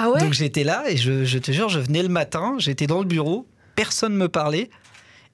Ah 0.00 0.10
ouais 0.10 0.20
Donc 0.20 0.32
j'étais 0.32 0.62
là 0.62 0.84
et 0.88 0.96
je, 0.96 1.38
te 1.38 1.50
jure, 1.50 1.68
je 1.68 1.80
venais 1.80 2.04
le 2.04 2.08
matin, 2.08 2.54
j'étais 2.58 2.86
dans 2.86 3.00
le 3.00 3.04
bureau, 3.04 3.48
personne 3.74 4.12
ne 4.12 4.18
me 4.18 4.28
parlait. 4.28 4.70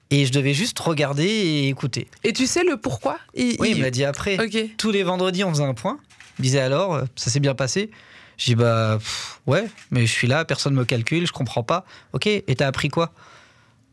Et 0.09 0.25
je 0.25 0.31
devais 0.31 0.53
juste 0.53 0.79
regarder 0.79 1.25
et 1.25 1.67
écouter. 1.67 2.07
Et 2.23 2.33
tu 2.33 2.47
sais 2.47 2.63
le 2.63 2.77
pourquoi 2.77 3.19
Oui, 3.35 3.57
il 3.59 3.81
m'a 3.81 3.91
dit 3.91 4.03
après. 4.03 4.37
Tous 4.77 4.91
les 4.91 5.03
vendredis, 5.03 5.43
on 5.43 5.49
faisait 5.51 5.63
un 5.63 5.73
point. 5.75 5.99
Il 6.39 6.43
disait 6.43 6.59
alors, 6.59 6.95
euh, 6.95 7.03
ça 7.15 7.29
s'est 7.29 7.39
bien 7.39 7.53
passé? 7.53 7.91
Je 8.37 8.45
dis 8.45 8.55
bah 8.55 8.99
ouais, 9.45 9.67
mais 9.91 10.05
je 10.07 10.11
suis 10.11 10.27
là, 10.27 10.45
personne 10.45 10.73
me 10.73 10.83
calcule, 10.83 11.27
je 11.27 11.31
comprends 11.31 11.63
pas. 11.63 11.85
Ok, 12.13 12.27
et 12.27 12.43
t'as 12.55 12.67
appris 12.67 12.89
quoi? 12.89 13.13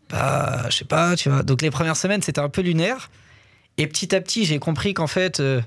Bah 0.08 0.68
je 0.70 0.76
sais 0.76 0.84
pas, 0.84 1.16
tu 1.16 1.28
vois. 1.28 1.42
Donc 1.42 1.60
les 1.60 1.70
premières 1.70 1.96
semaines, 1.96 2.22
c'était 2.22 2.40
un 2.40 2.48
peu 2.48 2.62
lunaire. 2.62 3.10
Et 3.76 3.86
petit 3.86 4.14
à 4.14 4.20
petit, 4.22 4.46
j'ai 4.46 4.58
compris 4.58 4.94
qu'en 4.94 5.06
fait, 5.06 5.40
euh, 5.40 5.60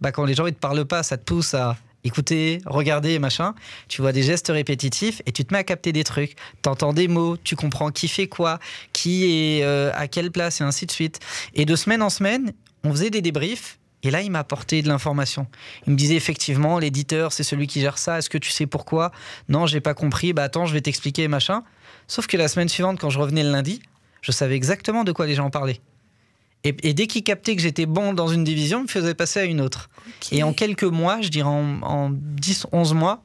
bah, 0.00 0.12
quand 0.12 0.24
les 0.24 0.34
gens 0.34 0.46
ils 0.46 0.54
te 0.54 0.60
parlent 0.60 0.84
pas, 0.84 1.02
ça 1.02 1.16
te 1.16 1.24
pousse 1.24 1.54
à 1.54 1.76
écouter, 2.04 2.60
regarder, 2.66 3.18
machin, 3.18 3.54
tu 3.88 4.02
vois 4.02 4.12
des 4.12 4.22
gestes 4.22 4.48
répétitifs 4.48 5.22
et 5.26 5.32
tu 5.32 5.44
te 5.44 5.52
mets 5.52 5.60
à 5.60 5.64
capter 5.64 5.92
des 5.92 6.04
trucs. 6.04 6.36
T'entends 6.62 6.92
des 6.92 7.08
mots, 7.08 7.36
tu 7.36 7.56
comprends 7.56 7.90
qui 7.90 8.08
fait 8.08 8.26
quoi, 8.26 8.58
qui 8.92 9.24
est 9.24 9.64
euh, 9.64 9.90
à 9.94 10.08
quelle 10.08 10.30
place 10.30 10.60
et 10.60 10.64
ainsi 10.64 10.86
de 10.86 10.90
suite. 10.90 11.20
Et 11.54 11.64
de 11.64 11.76
semaine 11.76 12.02
en 12.02 12.10
semaine, 12.10 12.52
on 12.84 12.90
faisait 12.90 13.10
des 13.10 13.22
débriefs. 13.22 13.78
Et 14.04 14.10
là, 14.10 14.20
il 14.20 14.32
m'a 14.32 14.40
apporté 14.40 14.82
de 14.82 14.88
l'information. 14.88 15.46
Il 15.86 15.92
me 15.92 15.96
disait 15.96 16.16
effectivement, 16.16 16.80
l'éditeur, 16.80 17.32
c'est 17.32 17.44
celui 17.44 17.68
qui 17.68 17.80
gère 17.80 17.98
ça. 17.98 18.18
Est-ce 18.18 18.28
que 18.28 18.38
tu 18.38 18.50
sais 18.50 18.66
pourquoi? 18.66 19.12
Non, 19.48 19.66
j'ai 19.66 19.80
pas 19.80 19.94
compris. 19.94 20.32
Bah 20.32 20.42
attends, 20.42 20.66
je 20.66 20.72
vais 20.72 20.80
t'expliquer, 20.80 21.28
machin. 21.28 21.62
Sauf 22.08 22.26
que 22.26 22.36
la 22.36 22.48
semaine 22.48 22.68
suivante, 22.68 22.98
quand 22.98 23.10
je 23.10 23.20
revenais 23.20 23.44
le 23.44 23.52
lundi, 23.52 23.80
je 24.20 24.32
savais 24.32 24.56
exactement 24.56 25.04
de 25.04 25.12
quoi 25.12 25.26
les 25.26 25.36
gens 25.36 25.50
parlaient. 25.50 25.80
Et, 26.64 26.94
dès 26.94 27.06
qu'il 27.08 27.24
captait 27.24 27.56
que 27.56 27.62
j'étais 27.62 27.86
bon 27.86 28.12
dans 28.12 28.28
une 28.28 28.44
division, 28.44 28.80
il 28.80 28.82
me 28.82 28.88
faisait 28.88 29.14
passer 29.14 29.40
à 29.40 29.44
une 29.44 29.60
autre. 29.60 29.90
Et 30.30 30.42
en 30.44 30.52
quelques 30.52 30.84
mois, 30.84 31.20
je 31.20 31.28
dirais 31.28 31.48
en, 31.48 32.10
10, 32.12 32.68
11 32.70 32.94
mois, 32.94 33.24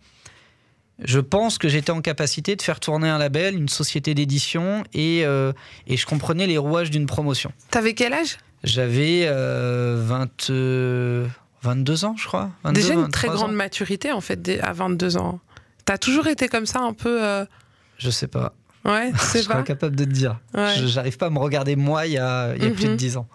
je 1.03 1.19
pense 1.19 1.59
que 1.59 1.69
j'étais 1.69 1.91
en 1.91 2.01
capacité 2.01 2.55
de 2.55 2.61
faire 2.63 2.79
tourner 2.79 3.07
un 3.07 3.19
label, 3.19 3.55
une 3.55 3.69
société 3.69 4.15
d'édition, 4.15 4.83
et, 4.93 5.23
euh, 5.23 5.53
et, 5.85 5.97
je 5.97 6.07
comprenais 6.07 6.47
les 6.47 6.57
rouages 6.57 6.89
d'une 6.89 7.05
promotion. 7.05 7.51
T'avais 7.69 7.93
quel 7.93 8.13
âge? 8.13 8.39
J'avais 8.63 9.27
20, 9.27 10.49
euh, 10.49 11.27
22 11.61 12.05
ans, 12.05 12.15
je 12.17 12.25
crois. 12.25 12.49
Déjà 12.71 12.95
une 12.95 13.09
très 13.09 13.27
grande 13.27 13.53
maturité, 13.53 14.11
en 14.11 14.21
fait, 14.21 14.59
à 14.63 14.73
22 14.73 15.17
ans. 15.17 15.39
T'as 15.85 15.97
toujours 15.97 16.27
été 16.27 16.47
comme 16.47 16.65
ça, 16.65 16.79
un 16.79 16.93
peu... 16.93 17.23
Euh, 17.23 17.45
je 17.97 18.09
sais 18.09 18.27
pas. 18.27 18.53
Ouais, 18.87 19.11
c'est 19.19 19.43
Je 19.43 19.51
suis 19.51 19.63
capable 19.63 19.95
de 19.95 20.05
te 20.05 20.09
dire. 20.09 20.39
J'arrive 20.85 21.17
pas 21.17 21.27
à 21.27 21.29
me 21.29 21.39
regarder 21.39 21.75
moi 21.75 22.07
il 22.07 22.13
y 22.13 22.17
a, 22.17 22.55
il 22.55 22.63
y 22.63 22.67
a 22.67 22.71
plus 22.71 22.85
de 22.85 22.95
10 22.95 23.13
mhm. 23.13 23.17
ans. 23.19 23.27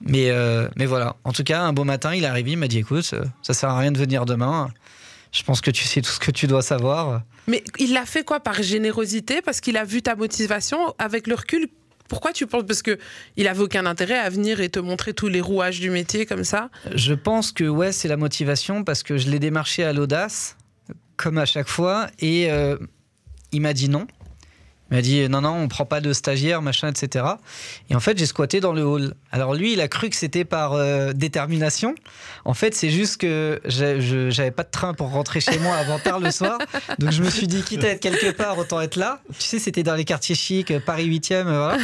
Mais, 0.00 0.30
euh, 0.30 0.68
mais 0.76 0.86
voilà. 0.86 1.16
En 1.24 1.32
tout 1.32 1.42
cas, 1.42 1.62
un 1.62 1.72
beau 1.72 1.84
matin, 1.84 2.14
il 2.14 2.24
est 2.24 2.28
arrivé, 2.28 2.52
il 2.52 2.56
m'a 2.56 2.68
dit 2.68 2.78
écoute, 2.78 3.10
euh, 3.12 3.24
ça 3.42 3.52
sert 3.52 3.70
à 3.70 3.78
rien 3.78 3.92
de 3.92 3.98
venir 3.98 4.26
demain. 4.26 4.70
Je 5.32 5.42
pense 5.42 5.60
que 5.60 5.70
tu 5.70 5.84
sais 5.84 6.00
tout 6.00 6.10
ce 6.10 6.20
que 6.20 6.30
tu 6.30 6.46
dois 6.46 6.62
savoir. 6.62 7.22
Mais 7.46 7.62
il 7.78 7.92
l'a 7.92 8.06
fait 8.06 8.24
quoi 8.24 8.40
Par 8.40 8.62
générosité? 8.62 9.42
Parce 9.42 9.60
qu'il 9.60 9.76
a 9.76 9.84
vu 9.84 10.00
ta 10.00 10.16
motivation 10.16 10.94
Avec 10.98 11.26
le 11.26 11.34
recul, 11.34 11.68
pourquoi 12.08 12.32
tu 12.32 12.46
penses? 12.46 12.64
Parce 12.66 12.82
que 12.82 12.98
il 13.36 13.46
avait 13.46 13.60
aucun 13.60 13.84
intérêt 13.86 14.18
à 14.18 14.30
venir 14.30 14.60
et 14.60 14.70
te 14.70 14.78
montrer 14.78 15.12
tous 15.12 15.28
les 15.28 15.40
rouages 15.40 15.80
du 15.80 15.90
métier 15.90 16.24
comme 16.24 16.44
ça 16.44 16.70
Je 16.94 17.12
pense 17.12 17.52
que 17.52 17.64
ouais, 17.64 17.92
c'est 17.92 18.08
la 18.08 18.16
motivation 18.16 18.84
parce 18.84 19.02
que 19.02 19.18
je 19.18 19.28
l'ai 19.28 19.38
démarché 19.38 19.84
à 19.84 19.92
l'audace, 19.92 20.56
comme 21.16 21.36
à 21.36 21.44
chaque 21.44 21.68
fois, 21.68 22.08
et 22.20 22.50
euh, 22.50 22.78
il 23.52 23.60
m'a 23.60 23.74
dit 23.74 23.90
non. 23.90 24.06
Il 24.90 24.96
m'a 24.96 25.02
dit 25.02 25.28
non, 25.28 25.42
non, 25.42 25.50
on 25.50 25.68
prend 25.68 25.84
pas 25.84 26.00
de 26.00 26.12
stagiaire, 26.12 26.62
machin, 26.62 26.88
etc. 26.88 27.24
Et 27.90 27.94
en 27.94 28.00
fait, 28.00 28.16
j'ai 28.16 28.24
squatté 28.24 28.60
dans 28.60 28.72
le 28.72 28.82
hall. 28.82 29.14
Alors 29.30 29.54
lui, 29.54 29.74
il 29.74 29.80
a 29.82 29.88
cru 29.88 30.08
que 30.08 30.16
c'était 30.16 30.46
par 30.46 30.72
euh, 30.72 31.12
détermination. 31.12 31.94
En 32.46 32.54
fait, 32.54 32.74
c'est 32.74 32.88
juste 32.88 33.18
que 33.18 33.60
j'avais 33.66 34.50
pas 34.50 34.62
de 34.62 34.70
train 34.70 34.94
pour 34.94 35.10
rentrer 35.10 35.40
chez 35.40 35.58
moi 35.58 35.76
avant 35.76 35.98
tard 35.98 36.20
le 36.20 36.30
soir. 36.30 36.58
Donc 36.98 37.10
je 37.10 37.22
me 37.22 37.28
suis 37.28 37.46
dit, 37.46 37.62
quitte 37.62 37.84
à 37.84 37.88
être 37.88 38.00
quelque 38.00 38.30
part, 38.30 38.56
autant 38.56 38.80
être 38.80 38.96
là. 38.96 39.20
Tu 39.38 39.46
sais, 39.46 39.58
c'était 39.58 39.82
dans 39.82 39.94
les 39.94 40.06
quartiers 40.06 40.34
chics, 40.34 40.70
euh, 40.70 40.80
Paris 40.80 41.08
8e, 41.08 41.32
euh, 41.34 41.42
voilà. 41.44 41.76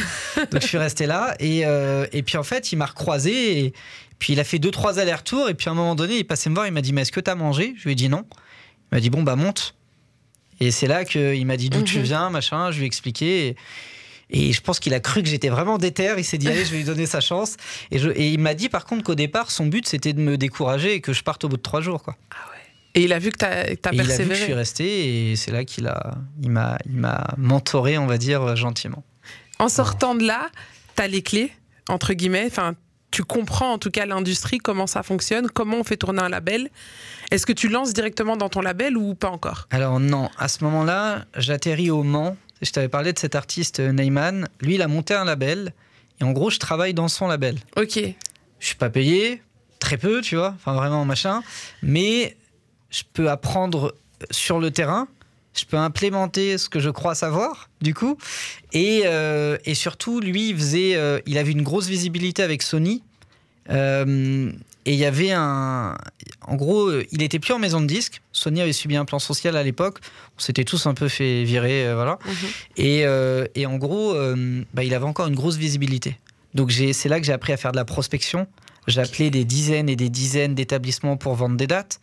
Donc 0.51 0.61
je 0.61 0.67
suis 0.67 0.79
resté 0.79 1.05
là. 1.05 1.35
Et, 1.39 1.63
et 2.11 2.23
puis 2.23 2.37
en 2.37 2.43
fait, 2.43 2.71
il 2.71 2.77
m'a 2.77 2.87
recroisé. 2.87 3.65
Et 3.65 3.73
puis 4.17 4.33
il 4.33 4.39
a 4.39 4.43
fait 4.43 4.57
deux, 4.57 4.71
trois 4.71 4.97
allers-retours. 4.97 5.49
Et 5.49 5.53
puis 5.53 5.69
à 5.69 5.73
un 5.73 5.75
moment 5.75 5.93
donné, 5.93 6.17
il 6.17 6.23
passait 6.23 6.49
me 6.49 6.55
voir. 6.55 6.65
Il 6.65 6.73
m'a 6.73 6.81
dit, 6.81 6.91
mais 6.91 7.01
est-ce 7.01 7.11
que 7.11 7.19
tu 7.19 7.29
as 7.29 7.35
mangé? 7.35 7.75
Je 7.77 7.83
lui 7.83 7.91
ai 7.91 7.95
dit 7.95 8.09
non. 8.09 8.25
Il 8.91 8.95
m'a 8.95 8.99
dit, 8.99 9.11
bon, 9.11 9.21
bah 9.21 9.35
monte. 9.35 9.75
Et 10.59 10.71
c'est 10.71 10.87
là 10.87 11.05
qu'il 11.05 11.45
m'a 11.45 11.57
dit 11.57 11.69
d'où 11.69 11.81
tu 11.81 11.97
mhm. 11.97 12.03
viens, 12.03 12.29
machin. 12.29 12.71
Je 12.71 12.77
lui 12.77 12.83
ai 12.83 12.87
expliqué. 12.87 13.55
Et, 14.29 14.53
je 14.53 14.61
pense 14.61 14.79
qu'il 14.79 14.93
a 14.93 14.99
cru 14.99 15.21
que 15.21 15.29
j'étais 15.29 15.49
vraiment 15.49 15.77
déter. 15.77 16.13
Il 16.17 16.23
s'est 16.23 16.37
dit, 16.37 16.47
allez, 16.47 16.65
je 16.65 16.71
vais 16.71 16.77
lui 16.77 16.83
donner 16.83 17.05
sa 17.05 17.21
chance. 17.21 17.57
Et, 17.91 17.99
je, 17.99 18.09
et 18.09 18.29
il 18.29 18.39
m'a 18.39 18.53
dit, 18.53 18.69
par 18.69 18.85
contre, 18.85 19.03
qu'au 19.03 19.15
départ, 19.15 19.51
son 19.51 19.67
but, 19.67 19.87
c'était 19.87 20.13
de 20.13 20.21
me 20.21 20.37
décourager 20.37 20.95
et 20.95 21.01
que 21.01 21.13
je 21.13 21.23
parte 21.23 21.43
au 21.43 21.49
bout 21.49 21.57
de 21.57 21.61
trois 21.61 21.81
jours. 21.81 22.03
Quoi. 22.03 22.15
Ah 22.31 22.49
ouais. 22.49 22.55
Et 22.95 23.03
il 23.03 23.13
a 23.13 23.19
vu 23.19 23.29
que 23.31 23.37
tu 23.37 23.45
as, 23.45 23.49
as 23.49 23.75
persévéré. 23.75 23.93
Il 23.93 24.11
a 24.11 24.23
vu 24.23 24.29
que 24.29 24.35
je 24.35 24.43
suis 24.43 24.53
resté 24.53 25.31
et 25.31 25.35
c'est 25.35 25.51
là 25.51 25.65
qu'il 25.65 25.87
a, 25.87 26.15
il 26.41 26.49
m'a, 26.49 26.77
il 26.85 26.95
m'a 26.95 27.27
mentoré, 27.37 27.97
on 27.97 28.07
va 28.07 28.17
dire, 28.17 28.55
gentiment. 28.55 29.03
En 29.59 29.69
sortant 29.69 30.15
de 30.15 30.25
là, 30.25 30.49
tu 30.95 31.03
as 31.03 31.07
les 31.07 31.21
clés, 31.21 31.51
entre 31.89 32.13
guillemets. 32.13 32.45
Enfin, 32.47 32.75
tu 33.15 33.23
comprends 33.23 33.71
en 33.71 33.77
tout 33.77 33.91
cas 33.91 34.05
l'industrie, 34.05 34.57
comment 34.57 34.87
ça 34.87 35.01
fonctionne, 35.01 35.47
comment 35.49 35.77
on 35.77 35.83
fait 35.85 35.95
tourner 35.95 36.21
un 36.21 36.27
label. 36.27 36.69
Est-ce 37.31 37.45
que 37.45 37.53
tu 37.53 37.69
lances 37.69 37.93
directement 37.93 38.35
dans 38.35 38.49
ton 38.49 38.59
label 38.59 38.97
ou 38.97 39.15
pas 39.15 39.29
encore? 39.29 39.69
Alors 39.71 40.01
non, 40.01 40.29
à 40.37 40.49
ce 40.49 40.65
moment-là, 40.65 41.23
j'atterris 41.37 41.89
au 41.89 42.03
Mans. 42.03 42.35
Je 42.61 42.71
t'avais 42.71 42.89
parlé 42.89 43.13
de 43.13 43.19
cet 43.19 43.35
artiste 43.35 43.79
euh, 43.79 43.93
Neyman. 43.93 44.49
Lui, 44.59 44.75
il 44.75 44.81
a 44.81 44.89
monté 44.89 45.13
un 45.13 45.23
label 45.23 45.73
et 46.19 46.25
en 46.25 46.33
gros, 46.33 46.49
je 46.49 46.59
travaille 46.59 46.93
dans 46.93 47.07
son 47.07 47.29
label. 47.29 47.55
Ok. 47.77 47.97
Je 48.59 48.65
suis 48.67 48.75
pas 48.75 48.89
payé, 48.89 49.41
très 49.79 49.95
peu, 49.95 50.19
tu 50.19 50.35
vois, 50.35 50.53
enfin 50.53 50.73
vraiment 50.73 51.05
machin, 51.05 51.41
mais 51.81 52.35
je 52.89 53.03
peux 53.13 53.29
apprendre 53.29 53.95
sur 54.29 54.59
le 54.59 54.71
terrain 54.71 55.07
je 55.55 55.65
peux 55.65 55.77
implémenter 55.77 56.57
ce 56.57 56.69
que 56.69 56.79
je 56.79 56.89
crois 56.89 57.15
savoir, 57.15 57.69
du 57.81 57.93
coup. 57.93 58.17
Et, 58.73 59.03
euh, 59.05 59.57
et 59.65 59.73
surtout, 59.73 60.19
lui, 60.19 60.49
il, 60.49 60.57
faisait, 60.57 60.95
euh, 60.95 61.19
il 61.25 61.37
avait 61.37 61.51
une 61.51 61.63
grosse 61.63 61.87
visibilité 61.87 62.43
avec 62.43 62.61
Sony. 62.61 63.03
Euh, 63.69 64.51
et 64.85 64.93
il 64.93 64.99
y 64.99 65.05
avait 65.05 65.31
un. 65.31 65.97
En 66.41 66.55
gros, 66.55 66.91
il 67.11 67.23
était 67.23 67.39
plus 67.39 67.53
en 67.53 67.59
maison 67.59 67.81
de 67.81 67.87
disque. 67.87 68.21
Sony 68.31 68.61
avait 68.61 68.73
subi 68.73 68.95
un 68.95 69.05
plan 69.05 69.17
social 69.17 69.57
à 69.57 69.63
l'époque. 69.63 69.99
On 70.37 70.39
s'était 70.39 70.63
tous 70.63 70.85
un 70.85 70.93
peu 70.93 71.07
fait 71.07 71.43
virer, 71.43 71.91
voilà. 71.95 72.19
Mhm. 72.25 72.35
Et, 72.77 73.05
et, 73.55 73.65
en 73.65 73.77
gros, 73.77 74.13
bah, 74.75 74.83
il 74.83 74.93
avait 74.93 75.05
encore 75.05 75.25
une 75.25 75.33
grosse 75.33 75.55
visibilité. 75.55 76.19
Donc 76.53 76.71
c'est 76.71 77.09
là 77.09 77.19
que 77.19 77.25
j'ai 77.25 77.33
appris 77.33 77.53
à 77.53 77.57
faire 77.57 77.71
de 77.71 77.77
la 77.77 77.85
prospection. 77.85 78.45
J'ai 78.87 79.01
appelé 79.01 79.29
des 79.31 79.45
dizaines 79.45 79.89
et 79.89 79.95
des 79.95 80.09
dizaines 80.09 80.55
d'établissements 80.55 81.17
pour 81.17 81.35
vendre 81.35 81.57
des 81.57 81.67
dates. 81.67 81.99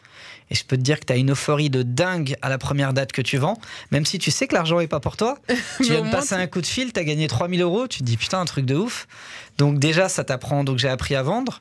Et 0.51 0.55
je 0.55 0.64
peux 0.64 0.77
te 0.77 0.83
dire 0.83 1.01
que 1.01 1.07
tu 1.07 1.12
as 1.12 1.16
une 1.16 1.31
euphorie 1.31 1.71
de 1.71 1.83
dingue 1.83 2.37
à 2.42 2.49
la 2.49 2.59
première 2.59 2.92
date 2.92 3.12
que 3.12 3.23
tu 3.23 3.38
vends, 3.38 3.59
même 3.90 4.05
si 4.05 4.18
tu 4.18 4.31
sais 4.31 4.47
que 4.47 4.55
l'argent 4.55 4.81
n'est 4.81 4.88
pas 4.88 5.01
pour 5.01 5.16
toi. 5.16 5.38
tu 5.79 5.85
viens 5.85 6.05
de 6.05 6.11
passer 6.11 6.35
un 6.35 6.47
coup 6.47 6.61
de 6.61 6.66
fil, 6.66 6.92
tu 6.92 7.01
as 7.01 7.05
gagné 7.05 7.27
3000 7.27 7.62
euros, 7.62 7.87
tu 7.88 8.01
te 8.01 8.05
dis 8.05 8.16
putain, 8.16 8.40
un 8.40 8.45
truc 8.45 8.66
de 8.66 8.75
ouf. 8.75 9.09
Donc 9.59 9.79
déjà, 9.79 10.09
ça 10.09 10.25
t'apprend. 10.25 10.64
Donc 10.64 10.79
j'ai 10.79 10.88
appris 10.88 11.14
à 11.14 11.23
vendre. 11.23 11.61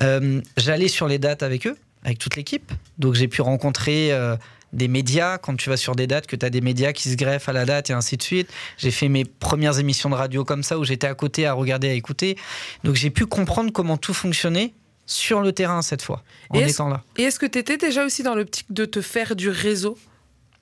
Euh, 0.00 0.40
j'allais 0.56 0.88
sur 0.88 1.08
les 1.08 1.18
dates 1.18 1.42
avec 1.42 1.66
eux, 1.66 1.76
avec 2.04 2.18
toute 2.18 2.36
l'équipe. 2.36 2.72
Donc 2.98 3.14
j'ai 3.14 3.28
pu 3.28 3.42
rencontrer 3.42 4.12
euh, 4.12 4.36
des 4.72 4.88
médias, 4.88 5.38
quand 5.38 5.56
tu 5.56 5.68
vas 5.68 5.76
sur 5.76 5.94
des 5.94 6.06
dates, 6.06 6.26
que 6.26 6.36
tu 6.36 6.46
as 6.46 6.50
des 6.50 6.60
médias 6.60 6.92
qui 6.92 7.08
se 7.08 7.16
greffent 7.16 7.48
à 7.48 7.52
la 7.52 7.64
date 7.64 7.90
et 7.90 7.92
ainsi 7.92 8.16
de 8.16 8.22
suite. 8.22 8.48
J'ai 8.78 8.90
fait 8.90 9.08
mes 9.08 9.24
premières 9.24 9.78
émissions 9.78 10.10
de 10.10 10.14
radio 10.14 10.44
comme 10.44 10.62
ça, 10.62 10.78
où 10.78 10.84
j'étais 10.84 11.06
à 11.06 11.14
côté 11.14 11.46
à 11.46 11.52
regarder, 11.52 11.88
à 11.90 11.92
écouter. 11.92 12.36
Donc 12.84 12.94
j'ai 12.94 13.10
pu 13.10 13.26
comprendre 13.26 13.72
comment 13.72 13.96
tout 13.96 14.14
fonctionnait 14.14 14.72
sur 15.06 15.40
le 15.40 15.52
terrain 15.52 15.82
cette 15.82 16.02
fois, 16.02 16.22
en 16.50 16.60
étant 16.60 16.88
là. 16.88 17.02
Et 17.18 17.24
est-ce 17.24 17.38
que 17.38 17.46
tu 17.46 17.58
étais 17.58 17.76
déjà 17.76 18.04
aussi 18.06 18.22
dans 18.22 18.34
l'optique 18.34 18.72
de 18.72 18.84
te 18.84 19.00
faire 19.00 19.36
du 19.36 19.50
réseau 19.50 19.98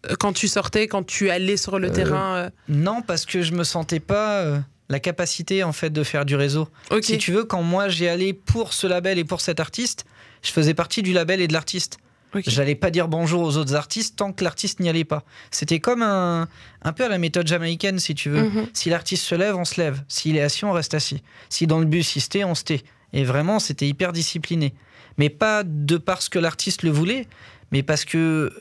euh, 0.08 0.14
quand 0.18 0.32
tu 0.32 0.48
sortais, 0.48 0.88
quand 0.88 1.04
tu 1.04 1.30
allais 1.30 1.58
sur 1.58 1.78
le 1.78 1.88
euh, 1.88 1.92
terrain 1.92 2.36
euh 2.36 2.50
Non, 2.68 3.02
parce 3.02 3.26
que 3.26 3.42
je 3.42 3.52
me 3.52 3.64
sentais 3.64 4.00
pas 4.00 4.62
la 4.88 4.98
capacité 4.98 5.62
en 5.62 5.72
fait 5.72 5.90
de 5.90 6.02
faire 6.02 6.24
du 6.24 6.34
réseau. 6.34 6.68
Si 7.00 7.16
tu 7.16 7.32
veux, 7.32 7.44
quand 7.44 7.62
moi 7.62 7.88
j'ai 7.88 8.08
allé 8.08 8.32
pour 8.32 8.72
ce 8.72 8.86
label 8.86 9.18
et 9.18 9.24
pour 9.24 9.40
cet 9.40 9.60
artiste, 9.60 10.04
je 10.42 10.50
faisais 10.50 10.74
partie 10.74 11.02
du 11.02 11.12
label 11.12 11.40
et 11.40 11.46
de 11.46 11.52
l'artiste. 11.52 11.98
J'allais 12.46 12.74
pas 12.74 12.90
dire 12.90 13.08
bonjour 13.08 13.42
aux 13.42 13.56
autres 13.56 13.74
artistes 13.74 14.16
tant 14.16 14.32
que 14.32 14.44
l'artiste 14.44 14.80
n'y 14.80 14.88
allait 14.88 15.04
pas. 15.04 15.24
C'était 15.50 15.80
comme 15.80 16.02
un, 16.02 16.48
un 16.82 16.92
peu 16.92 17.04
à 17.04 17.08
la 17.08 17.18
méthode 17.18 17.46
jamaïcaine, 17.46 17.98
si 17.98 18.14
tu 18.14 18.30
veux. 18.30 18.42
Mhm. 18.42 18.66
Si 18.72 18.90
l'artiste 18.90 19.24
se 19.24 19.34
lève, 19.34 19.56
on 19.56 19.64
se 19.64 19.80
lève. 19.80 20.02
S'il 20.08 20.36
est 20.36 20.42
assis, 20.42 20.64
on 20.64 20.72
reste 20.72 20.94
assis. 20.94 21.22
Si 21.48 21.66
dans 21.66 21.78
le 21.78 21.86
bus, 21.86 22.16
il 22.16 22.20
se 22.20 22.28
tait, 22.28 22.44
on 22.44 22.54
se 22.54 22.64
tait. 22.64 22.82
Et 23.12 23.24
vraiment, 23.24 23.58
c'était 23.58 23.88
hyper 23.88 24.12
discipliné. 24.12 24.74
Mais 25.18 25.28
pas 25.28 25.64
de 25.64 25.96
parce 25.96 26.28
que 26.28 26.38
l'artiste 26.38 26.82
le 26.82 26.90
voulait, 26.90 27.26
mais 27.72 27.82
parce 27.82 28.04
que 28.04 28.52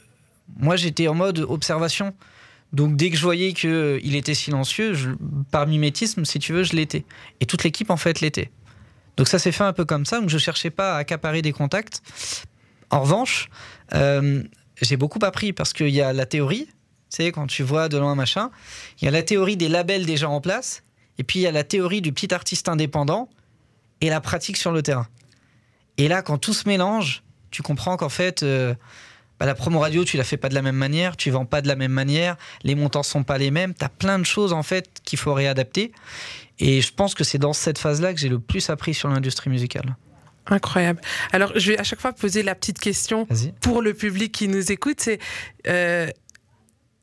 moi, 0.58 0.76
j'étais 0.76 1.08
en 1.08 1.14
mode 1.14 1.40
observation. 1.40 2.14
Donc 2.74 2.96
dès 2.96 3.10
que 3.10 3.18
je 3.18 3.24
voyais 3.24 3.54
qu'il 3.54 4.16
était 4.16 4.34
silencieux, 4.34 4.94
par 5.52 5.68
mimétisme, 5.68 6.26
si 6.26 6.40
tu 6.40 6.54
veux, 6.54 6.64
je 6.64 6.74
l'étais. 6.74 7.06
Et 7.40 7.46
toute 7.46 7.64
l'équipe, 7.64 7.90
en 7.90 7.98
fait, 7.98 8.22
l'était. 8.22 8.52
Donc 9.18 9.28
ça 9.28 9.38
s'est 9.38 9.52
fait 9.52 9.64
un 9.64 9.74
peu 9.74 9.86
comme 9.86 10.06
ça. 10.06 10.20
Donc 10.20 10.30
je 10.30 10.38
cherchais 10.38 10.70
pas 10.70 10.96
à 10.96 10.98
accaparer 10.98 11.42
des 11.42 11.52
contacts. 11.52 12.02
En 12.92 13.02
revanche, 13.02 13.50
euh, 13.94 14.44
j'ai 14.82 14.98
beaucoup 14.98 15.20
appris 15.24 15.54
parce 15.54 15.74
qu'il 15.74 15.90
y 15.90 16.02
a 16.02 16.14
la 16.14 16.26
théorie, 16.26 16.66
tu 16.66 16.74
sais, 17.10 17.32
quand 17.32 17.48
tu 17.48 17.64
vois 17.64 17.90
de 17.90 17.98
loin 17.98 18.16
machin, 18.16 18.52
il 19.02 19.06
y 19.06 19.08
a 19.08 19.12
la 19.12 19.24
théorie 19.24 19.58
des 19.58 19.70
labels 19.70 20.06
déjà 20.06 20.30
en 20.30 20.42
place, 20.42 20.84
et 21.18 21.24
puis 21.24 21.40
il 21.40 21.42
y 21.44 21.48
a 21.48 21.52
la 21.52 21.64
théorie 21.64 22.02
du 22.02 22.14
petit 22.14 22.34
artiste 22.34 22.70
indépendant, 22.70 23.30
et 24.02 24.10
la 24.10 24.22
pratique 24.22 24.58
sur 24.58 24.72
le 24.72 24.82
terrain. 24.82 25.08
Et 25.98 26.08
là, 26.08 26.22
quand 26.22 26.38
tout 26.38 26.54
se 26.54 26.68
mélange, 26.68 27.24
tu 27.52 27.62
comprends 27.62 27.98
qu'en 27.98 28.10
fait, 28.10 28.44
euh, 28.44 28.74
bah, 29.40 29.46
la 29.46 29.56
promo 29.56 29.80
radio, 29.80 30.06
tu 30.06 30.18
la 30.18 30.24
fais 30.24 30.38
pas 30.38 30.50
de 30.50 30.56
la 30.56 30.62
même 30.62 30.76
manière, 30.76 31.18
tu 31.18 31.30
vends 31.30 31.46
pas 31.46 31.62
de 31.62 31.68
la 31.68 31.76
même 31.76 31.92
manière, 31.92 32.38
les 32.64 32.76
montants 32.76 33.04
sont 33.04 33.24
pas 33.24 33.38
les 33.38 33.52
mêmes, 33.52 33.74
tu 33.74 33.84
as 33.84 33.90
plein 33.90 34.20
de 34.20 34.26
choses 34.26 34.54
en 34.54 34.64
fait 34.64 35.02
qu'il 35.04 35.20
faut 35.20 35.34
réadapter. 35.34 35.92
Et 36.60 36.82
je 36.82 36.94
pense 36.94 37.16
que 37.16 37.24
c'est 37.24 37.38
dans 37.38 37.54
cette 37.54 37.78
phase-là 37.78 38.14
que 38.14 38.20
j'ai 38.20 38.30
le 38.30 38.40
plus 38.40 38.70
appris 38.70 38.94
sur 38.94 39.10
l'industrie 39.10 39.50
musicale. 39.50 39.96
Incroyable. 40.48 41.02
Alors, 41.32 41.52
je 41.56 41.72
vais 41.72 41.80
à 41.80 41.84
chaque 41.84 42.00
fois 42.02 42.14
poser 42.14 42.44
la 42.44 42.56
petite 42.56 42.80
question 42.80 43.28
pour 43.62 43.82
le 43.82 43.94
public 43.94 44.32
qui 44.32 44.48
nous 44.48 44.72
écoute. 44.72 45.00
C'est 45.00 45.20
euh, 45.68 46.08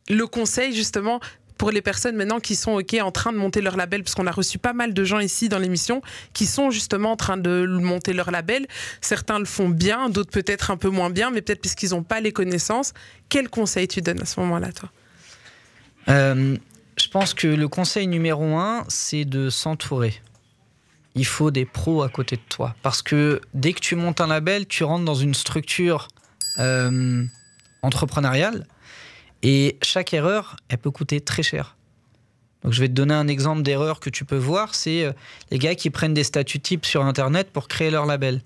le 0.09 0.27
conseil, 0.27 0.75
justement, 0.75 1.21
pour 1.59 1.71
les 1.71 1.81
personnes 1.81 2.17
maintenant 2.17 2.41
qui 2.41 2.55
sont 2.55 2.73
ok 2.73 2.97
en 3.01 3.11
train 3.11 3.33
de 3.33 3.39
monter 3.39 3.61
leur 3.63 3.77
label, 3.77 4.03
parce 4.03 4.15
qu'on 4.15 4.27
a 4.27 4.33
reçu 4.33 4.59
pas 4.59 4.73
mal 4.73 4.93
de 4.93 5.05
gens 5.05 5.21
ici 5.21 5.49
dans 5.49 5.59
l'émission 5.59 6.03
qui 6.33 6.45
sont 6.45 6.71
justement 6.71 7.13
en 7.13 7.17
train 7.17 7.37
de 7.37 7.67
monter 7.67 8.13
leur 8.13 8.31
label. 8.31 8.67
Certains 9.01 9.39
le 9.39 9.47
font 9.47 9.69
bien, 9.69 10.11
d'autres 10.11 10.31
peut-être 10.31 10.71
un 10.71 10.77
peu 10.77 10.91
moins 10.91 11.11
bien, 11.11 11.31
mais 11.31 11.41
peut-être 11.41 11.61
puisqu'ils 11.61 11.91
n'ont 11.91 12.03
pas 12.03 12.21
les 12.21 12.33
connaissances. 12.33 12.93
Quel 13.29 13.49
conseil 13.49 13.89
tu 13.89 14.03
donnes 14.03 14.21
à 14.21 14.27
ce 14.27 14.39
moment-là, 14.41 14.73
toi? 14.73 14.91
Euh, 16.09 16.57
Je 16.99 17.09
pense 17.09 17.35
que 17.35 17.47
le 17.47 17.69
conseil 17.69 18.07
numéro 18.07 18.57
un, 18.57 18.85
c'est 18.89 19.25
de 19.25 19.51
s'entourer. 19.51 20.15
Il 21.17 21.27
faut 21.27 21.51
des 21.51 21.65
pros 21.65 22.03
à 22.03 22.09
côté 22.09 22.37
de 22.37 22.43
toi. 22.49 22.77
Parce 22.83 23.03
que 23.03 23.41
dès 23.55 23.73
que 23.73 23.81
tu 23.81 23.97
montes 23.97 24.21
un 24.21 24.29
label, 24.29 24.67
tu 24.67 24.85
rentres 24.85 25.05
dans 25.05 25.15
une 25.15 25.35
structure 25.35 26.09
euh, 26.59 27.25
entrepreneuriale 27.83 28.67
et 29.43 29.79
chaque 29.83 30.15
erreur, 30.15 30.57
elle 30.69 30.79
peut 30.79 30.91
coûter 30.91 31.21
très 31.21 31.43
cher. 31.43 31.77
Donc 32.63 32.73
je 32.73 32.81
vais 32.81 32.89
te 32.89 32.93
donner 32.93 33.15
un 33.15 33.29
exemple 33.29 33.63
d'erreur 33.63 34.01
que 34.01 34.11
tu 34.11 34.25
peux 34.25 34.37
voir, 34.37 34.75
c'est 34.75 35.05
euh, 35.05 35.13
les 35.51 35.59
gars 35.59 35.75
qui 35.75 35.91
prennent 35.91 36.15
des 36.15 36.25
statuts 36.25 36.61
types 36.61 36.85
sur 36.85 37.05
Internet 37.05 37.51
pour 37.53 37.69
créer 37.69 37.91
leur 37.91 38.07
label. 38.07 38.43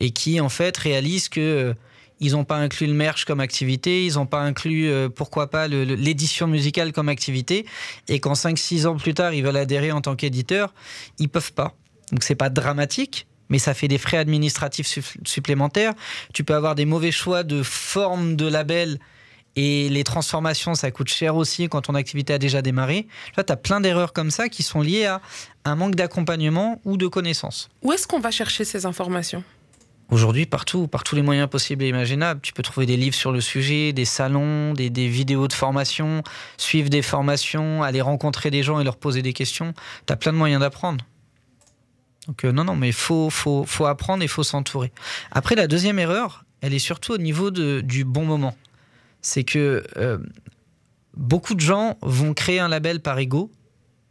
Et 0.00 0.10
qui 0.10 0.40
en 0.40 0.48
fait 0.48 0.76
réalisent 0.76 1.28
que 1.28 1.40
euh, 1.40 1.74
ils 2.22 2.32
n'ont 2.32 2.44
pas 2.44 2.56
inclus 2.56 2.86
le 2.86 2.94
merch 2.94 3.24
comme 3.24 3.40
activité, 3.40 4.06
ils 4.06 4.14
n'ont 4.14 4.26
pas 4.26 4.40
inclus, 4.40 4.88
euh, 4.88 5.08
pourquoi 5.08 5.50
pas, 5.50 5.66
l'édition 5.66 6.46
musicale 6.46 6.92
comme 6.92 7.08
activité, 7.08 7.66
et 8.08 8.20
qu'en 8.20 8.34
5-6 8.34 8.86
ans 8.86 8.96
plus 8.96 9.12
tard, 9.12 9.34
ils 9.34 9.42
veulent 9.42 9.56
adhérer 9.56 9.90
en 9.90 10.00
tant 10.00 10.14
qu'éditeur, 10.14 10.72
ils 11.18 11.28
peuvent 11.28 11.52
pas. 11.52 11.74
Donc 12.12 12.22
c'est 12.22 12.36
pas 12.36 12.48
dramatique, 12.48 13.26
mais 13.48 13.58
ça 13.58 13.74
fait 13.74 13.88
des 13.88 13.98
frais 13.98 14.18
administratifs 14.18 15.00
supplémentaires. 15.26 15.94
Tu 16.32 16.44
peux 16.44 16.54
avoir 16.54 16.76
des 16.76 16.84
mauvais 16.84 17.10
choix 17.10 17.42
de 17.42 17.62
forme 17.64 18.36
de 18.36 18.46
label 18.46 19.00
et 19.56 19.88
les 19.88 20.04
transformations, 20.04 20.74
ça 20.74 20.90
coûte 20.92 21.08
cher 21.08 21.36
aussi 21.36 21.68
quand 21.68 21.82
ton 21.82 21.94
activité 21.94 22.32
a 22.32 22.38
déjà 22.38 22.62
démarré. 22.62 23.08
Là, 23.36 23.42
tu 23.42 23.52
as 23.52 23.56
plein 23.56 23.80
d'erreurs 23.80 24.12
comme 24.12 24.30
ça 24.30 24.48
qui 24.48 24.62
sont 24.62 24.80
liées 24.80 25.06
à 25.06 25.20
un 25.64 25.74
manque 25.74 25.96
d'accompagnement 25.96 26.80
ou 26.84 26.96
de 26.96 27.08
connaissances. 27.08 27.68
Où 27.82 27.92
est-ce 27.92 28.06
qu'on 28.06 28.20
va 28.20 28.30
chercher 28.30 28.64
ces 28.64 28.86
informations? 28.86 29.42
Aujourd'hui, 30.12 30.46
partout, 30.46 30.86
par 30.86 31.02
tous 31.02 31.16
les 31.16 31.22
moyens 31.22 31.48
possibles 31.48 31.82
et 31.82 31.88
imaginables. 31.88 32.40
Tu 32.40 32.52
peux 32.52 32.62
trouver 32.62 32.86
des 32.86 32.96
livres 32.96 33.16
sur 33.16 33.32
le 33.32 33.40
sujet, 33.40 33.92
des 33.92 34.04
salons, 34.04 34.74
des, 34.74 34.90
vidéos 35.08 35.48
de 35.48 35.52
formation, 35.52 36.22
suivre 36.58 36.88
des 36.88 37.02
formations, 37.02 37.82
aller 37.82 38.00
rencontrer 38.00 38.50
des 38.50 38.62
gens 38.62 38.78
et 38.78 38.84
leur 38.84 38.96
poser 38.96 39.22
des 39.22 39.32
questions. 39.32 39.72
Tu 40.06 40.12
as 40.12 40.16
plein 40.16 40.32
de 40.32 40.38
moyens 40.38 40.60
d'apprendre. 40.60 41.04
Donc 42.28 42.44
euh, 42.44 42.52
non, 42.52 42.62
non, 42.62 42.76
mais 42.76 42.88
il 42.88 42.94
faut, 42.94 43.30
faut, 43.30 43.64
faut 43.66 43.86
apprendre 43.86 44.22
et 44.22 44.26
il 44.26 44.28
faut 44.28 44.44
s'entourer. 44.44 44.92
Après, 45.30 45.54
la 45.54 45.66
deuxième 45.66 45.98
erreur, 45.98 46.44
elle 46.60 46.74
est 46.74 46.78
surtout 46.78 47.14
au 47.14 47.18
niveau 47.18 47.50
de, 47.50 47.80
du 47.80 48.04
bon 48.04 48.24
moment 48.24 48.54
c'est 49.22 49.44
que 49.44 49.84
euh, 49.96 50.18
beaucoup 51.16 51.54
de 51.54 51.60
gens 51.60 51.96
vont 52.02 52.34
créer 52.34 52.58
un 52.58 52.68
label 52.68 53.00
par 53.00 53.18
ego 53.18 53.50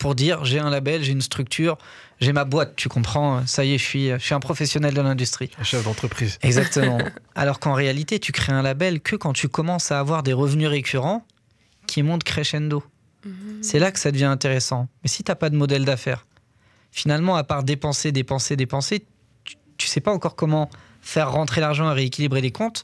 pour 0.01 0.15
dire 0.15 0.43
j'ai 0.43 0.57
un 0.57 0.71
label, 0.71 1.03
j'ai 1.03 1.11
une 1.11 1.21
structure, 1.21 1.77
j'ai 2.19 2.33
ma 2.33 2.43
boîte, 2.43 2.75
tu 2.75 2.89
comprends, 2.89 3.45
ça 3.45 3.63
y 3.63 3.75
est, 3.75 3.77
je 3.77 3.83
suis, 3.83 4.09
je 4.09 4.17
suis 4.17 4.33
un 4.33 4.39
professionnel 4.39 4.95
de 4.95 5.01
l'industrie. 5.01 5.51
Un 5.59 5.63
chef 5.63 5.83
d'entreprise. 5.83 6.39
Exactement. 6.41 6.97
Alors 7.35 7.59
qu'en 7.59 7.73
réalité, 7.73 8.17
tu 8.17 8.31
crées 8.31 8.51
un 8.51 8.63
label 8.63 8.99
que 8.99 9.15
quand 9.15 9.33
tu 9.33 9.47
commences 9.47 9.91
à 9.91 9.99
avoir 9.99 10.23
des 10.23 10.33
revenus 10.33 10.67
récurrents 10.67 11.23
qui 11.85 12.01
montent 12.01 12.23
crescendo. 12.23 12.83
Mhm. 13.25 13.59
C'est 13.61 13.77
là 13.77 13.91
que 13.91 13.99
ça 13.99 14.11
devient 14.11 14.25
intéressant. 14.25 14.87
Mais 15.03 15.07
si 15.07 15.23
tu 15.23 15.29
n'as 15.29 15.35
pas 15.35 15.51
de 15.51 15.55
modèle 15.55 15.85
d'affaires, 15.85 16.25
finalement, 16.91 17.35
à 17.35 17.43
part 17.43 17.63
dépenser, 17.63 18.11
dépenser, 18.11 18.55
dépenser, 18.55 19.05
tu, 19.43 19.55
ne 19.55 19.87
sais 19.87 20.01
pas 20.01 20.11
encore 20.11 20.35
comment 20.35 20.67
faire 21.03 21.31
rentrer 21.31 21.61
l'argent 21.61 21.91
et 21.91 21.93
rééquilibrer 21.93 22.41
les 22.41 22.51
comptes. 22.51 22.83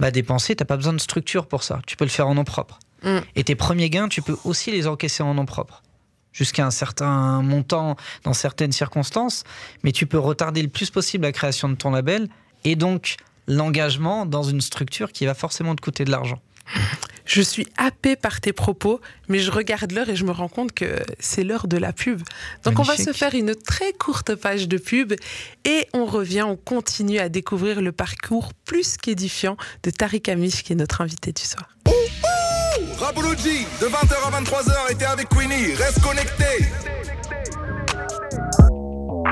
Bah, 0.00 0.10
dépenser, 0.10 0.56
t'as 0.56 0.64
pas 0.64 0.78
besoin 0.78 0.94
de 0.94 0.98
structure 0.98 1.46
pour 1.46 1.62
ça. 1.62 1.82
Tu 1.86 1.96
peux 1.96 2.06
le 2.06 2.10
faire 2.10 2.26
en 2.26 2.34
nom 2.34 2.44
propre. 2.44 2.78
Mm. 3.02 3.18
Et 3.36 3.44
tes 3.44 3.54
premiers 3.54 3.90
gains, 3.90 4.08
tu 4.08 4.22
peux 4.22 4.36
aussi 4.44 4.70
les 4.70 4.86
encaisser 4.86 5.22
en 5.22 5.34
nom 5.34 5.44
propre 5.44 5.82
jusqu'à 6.34 6.66
un 6.66 6.70
certain 6.70 7.40
montant 7.40 7.96
dans 8.24 8.34
certaines 8.34 8.72
circonstances, 8.72 9.44
mais 9.82 9.92
tu 9.92 10.04
peux 10.04 10.18
retarder 10.18 10.60
le 10.60 10.68
plus 10.68 10.90
possible 10.90 11.24
la 11.24 11.32
création 11.32 11.70
de 11.70 11.76
ton 11.76 11.90
label 11.90 12.28
et 12.64 12.76
donc 12.76 13.16
l'engagement 13.46 14.26
dans 14.26 14.42
une 14.42 14.60
structure 14.60 15.12
qui 15.12 15.24
va 15.24 15.32
forcément 15.32 15.74
te 15.74 15.80
coûter 15.80 16.04
de 16.04 16.10
l'argent. 16.10 16.40
Je 17.24 17.40
suis 17.40 17.66
happée 17.78 18.16
par 18.16 18.40
tes 18.40 18.52
propos, 18.52 19.00
mais 19.28 19.38
je 19.38 19.50
regarde 19.50 19.92
l'heure 19.92 20.08
et 20.10 20.16
je 20.16 20.24
me 20.24 20.30
rends 20.30 20.48
compte 20.48 20.72
que 20.72 21.02
c'est 21.18 21.42
l'heure 21.42 21.68
de 21.68 21.78
la 21.78 21.92
pub. 21.92 22.22
Donc 22.64 22.78
on 22.78 22.82
va 22.82 22.96
se 22.96 23.12
faire 23.12 23.34
une 23.34 23.54
très 23.54 23.92
courte 23.92 24.34
page 24.34 24.68
de 24.68 24.76
pub 24.76 25.14
et 25.64 25.86
on 25.94 26.04
revient, 26.04 26.42
on 26.42 26.56
continue 26.56 27.18
à 27.18 27.30
découvrir 27.30 27.80
le 27.80 27.92
parcours 27.92 28.52
plus 28.64 28.96
qu'édifiant 28.98 29.56
de 29.82 29.90
Tariq 29.90 30.30
Amish 30.30 30.62
qui 30.62 30.74
est 30.74 30.76
notre 30.76 31.00
invité 31.00 31.32
du 31.32 31.42
soir. 31.42 31.68
Rapology, 33.04 33.66
de 33.82 33.86
20h 33.86 34.14
à 34.26 34.40
23h, 34.40 34.92
était 34.92 35.04
avec 35.04 35.28
Queenie. 35.28 35.74
Reste 35.74 36.00
connecté. 36.00 36.64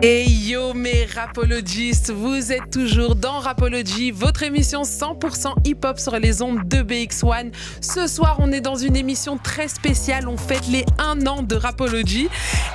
Et 0.00 0.24
yo 0.24 0.72
mes 0.72 1.04
rapologistes, 1.04 2.10
vous 2.10 2.50
êtes 2.50 2.70
toujours 2.70 3.14
dans 3.14 3.38
Rapology, 3.40 4.10
votre 4.10 4.42
émission 4.42 4.82
100% 4.82 5.54
hip-hop 5.64 5.98
sur 5.98 6.18
les 6.18 6.40
ondes 6.40 6.66
de 6.66 6.78
BX1. 6.78 7.52
Ce 7.80 8.06
soir, 8.06 8.38
on 8.40 8.50
est 8.52 8.62
dans 8.62 8.74
une 8.74 8.96
émission 8.96 9.36
très 9.36 9.68
spéciale, 9.68 10.28
on 10.28 10.38
fête 10.38 10.66
les 10.68 10.84
1 10.98 11.26
an 11.26 11.42
de 11.42 11.56
Rapology 11.56 12.28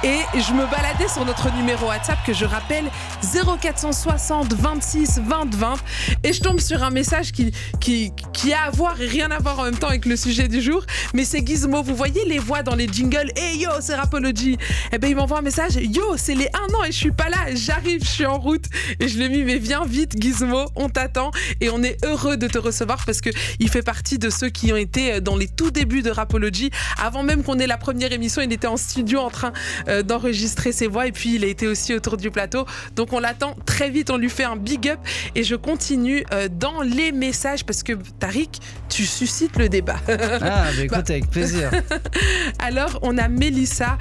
et 0.03 0.19
je 0.35 0.53
me 0.53 0.69
baladais 0.69 1.07
sur 1.11 1.25
notre 1.25 1.53
numéro 1.55 1.87
WhatsApp 1.87 2.19
que 2.25 2.33
je 2.33 2.45
rappelle 2.45 2.85
0460 3.33 4.53
26 4.53 5.21
20 5.25 5.55
20 5.55 5.75
et 6.23 6.33
je 6.33 6.41
tombe 6.41 6.59
sur 6.59 6.83
un 6.83 6.91
message 6.91 7.31
qui, 7.31 7.51
qui, 7.79 8.53
a 8.53 8.63
à 8.67 8.69
voir 8.69 9.01
et 9.01 9.07
rien 9.07 9.31
à 9.31 9.39
voir 9.39 9.59
en 9.59 9.63
même 9.63 9.77
temps 9.77 9.89
avec 9.89 10.05
le 10.05 10.15
sujet 10.15 10.47
du 10.47 10.61
jour, 10.61 10.85
mais 11.13 11.25
c'est 11.25 11.45
Gizmo, 11.45 11.81
vous 11.81 11.95
voyez 11.95 12.25
les 12.25 12.39
voix 12.39 12.63
dans 12.63 12.75
les 12.75 12.87
jingles, 12.87 13.31
hey 13.35 13.57
yo 13.57 13.71
c'est 13.81 13.95
Rapology, 13.95 14.53
et 14.53 14.57
eh 14.93 14.97
ben 14.97 15.09
il 15.09 15.15
m'envoie 15.15 15.39
un 15.39 15.41
message, 15.41 15.75
yo 15.75 16.15
c'est 16.15 16.35
les 16.35 16.49
1 16.53 16.73
an 16.75 16.83
et 16.83 16.91
je 16.91 16.97
suis 16.97 17.06
pas 17.13 17.29
là, 17.29 17.53
j'arrive, 17.53 18.03
je 18.03 18.09
suis 18.09 18.25
en 18.25 18.39
route. 18.39 18.65
Et 18.99 19.07
je 19.07 19.17
lui 19.17 19.25
ai 19.25 19.29
mis, 19.29 19.43
mais 19.43 19.57
viens 19.57 19.85
vite, 19.85 20.21
Gizmo, 20.21 20.65
on 20.75 20.89
t'attend. 20.89 21.31
Et 21.61 21.69
on 21.69 21.83
est 21.83 22.03
heureux 22.05 22.37
de 22.37 22.47
te 22.47 22.57
recevoir 22.57 23.05
parce 23.05 23.21
que 23.21 23.29
il 23.59 23.69
fait 23.69 23.81
partie 23.81 24.17
de 24.17 24.29
ceux 24.29 24.49
qui 24.49 24.71
ont 24.71 24.77
été 24.77 25.13
euh, 25.13 25.19
dans 25.19 25.35
les 25.35 25.47
tout 25.47 25.71
débuts 25.71 26.01
de 26.01 26.09
Rapology. 26.09 26.71
Avant 27.01 27.23
même 27.23 27.43
qu'on 27.43 27.59
ait 27.59 27.67
la 27.67 27.77
première 27.77 28.11
émission, 28.11 28.41
il 28.41 28.51
était 28.51 28.67
en 28.67 28.77
studio 28.77 29.19
en 29.19 29.29
train 29.29 29.53
euh, 29.87 30.03
d'enregistrer 30.03 30.71
ses 30.71 30.87
voix. 30.87 31.07
Et 31.07 31.11
puis, 31.11 31.35
il 31.35 31.43
a 31.43 31.47
été 31.47 31.67
aussi 31.67 31.93
autour 31.93 32.17
du 32.17 32.31
plateau. 32.31 32.65
Donc, 32.95 33.13
on 33.13 33.19
l'attend 33.19 33.55
très 33.65 33.89
vite. 33.89 34.09
On 34.09 34.17
lui 34.17 34.29
fait 34.29 34.43
un 34.43 34.55
big 34.55 34.89
up. 34.89 34.99
Et 35.35 35.43
je 35.43 35.55
continue 35.55 36.23
euh, 36.33 36.47
dans 36.51 36.81
les 36.81 37.11
messages 37.11 37.65
parce 37.65 37.83
que, 37.83 37.93
Tariq, 38.19 38.59
tu 38.89 39.05
suscites 39.05 39.57
le 39.57 39.69
débat. 39.69 39.99
ah, 40.07 40.17
bah 40.17 40.71
écoute, 40.79 41.09
avec 41.09 41.29
plaisir. 41.29 41.69
Alors, 42.59 42.99
on 43.01 43.17
a 43.17 43.27
Mélissa 43.27 43.97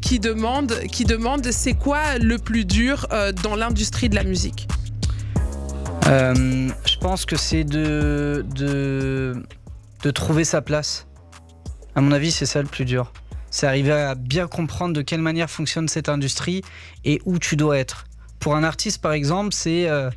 qui 0.00 0.20
demande, 0.20 0.80
qui 0.92 1.04
demande 1.04 1.50
c'est 1.50 1.74
quoi 1.74 2.15
le 2.18 2.38
plus 2.38 2.64
dur 2.64 3.06
euh, 3.12 3.32
dans 3.32 3.56
l'industrie 3.56 4.08
de 4.08 4.14
la 4.14 4.24
musique 4.24 4.68
euh, 6.06 6.68
Je 6.86 6.96
pense 6.98 7.24
que 7.24 7.36
c'est 7.36 7.64
de, 7.64 8.44
de, 8.54 10.10
trouver 10.10 10.44
sa 10.44 10.62
place. 10.62 11.06
À 11.94 12.00
mon 12.00 12.12
avis, 12.12 12.30
c'est 12.30 12.46
ça 12.46 12.62
le 12.62 12.68
plus 12.68 12.84
dur. 12.84 13.12
C'est 13.50 13.66
arriver 13.66 13.92
à 13.92 14.14
bien 14.14 14.46
comprendre 14.46 14.94
de 14.94 15.02
quelle 15.02 15.20
manière 15.20 15.50
fonctionne 15.50 15.88
cette 15.88 16.08
industrie 16.08 16.62
et 17.04 17.20
où 17.24 17.38
tu 17.38 17.56
dois 17.56 17.78
être. 17.78 18.04
Pour 18.38 18.54
un 18.54 18.62
artiste, 18.62 19.00
par 19.02 19.12
exemple, 19.12 19.52
c'est 19.52 19.88
euh, 19.88 20.10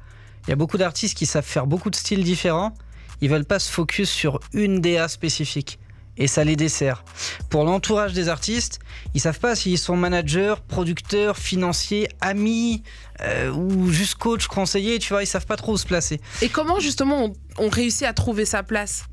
il 0.45 0.51
y 0.51 0.53
a 0.53 0.55
beaucoup 0.55 0.77
d'artistes 0.77 1.17
qui 1.17 1.25
savent 1.25 1.45
faire 1.45 1.65
beaucoup 1.65 1.89
de 1.89 1.95
styles 1.95 2.23
différents. 2.23 2.73
Ils 3.21 3.29
veulent 3.29 3.45
pas 3.45 3.59
se 3.59 3.71
focus 3.71 4.09
sur 4.09 4.39
une 4.53 4.81
DA 4.81 5.07
spécifique 5.07 5.79
et 6.19 6.27
ça 6.27 6.43
les 6.43 6.55
dessert. 6.55 7.03
Pour 7.49 7.63
l'entourage 7.63 8.13
des 8.13 8.27
artistes, 8.29 8.79
ils 9.15 9.21
savent 9.21 9.39
pas 9.39 9.55
s'ils 9.55 9.79
sont 9.79 9.97
managers, 9.97 10.55
producteurs, 10.67 11.37
financiers, 11.37 12.09
amis 12.21 12.83
euh, 13.21 13.49
ou 13.51 13.89
juste 13.89 14.15
coach, 14.15 14.47
conseiller, 14.47 14.99
tu 14.99 15.09
vois, 15.09 15.23
ils 15.23 15.27
savent 15.27 15.47
pas 15.47 15.55
trop 15.55 15.73
où 15.73 15.77
se 15.77 15.87
placer. 15.87 16.21
Et 16.41 16.49
comment 16.49 16.79
justement 16.79 17.33
on, 17.57 17.69
réussit 17.69 18.05
à 18.05 18.13
trouver 18.13 18.45
sa 18.45 18.61
place? 18.61 19.05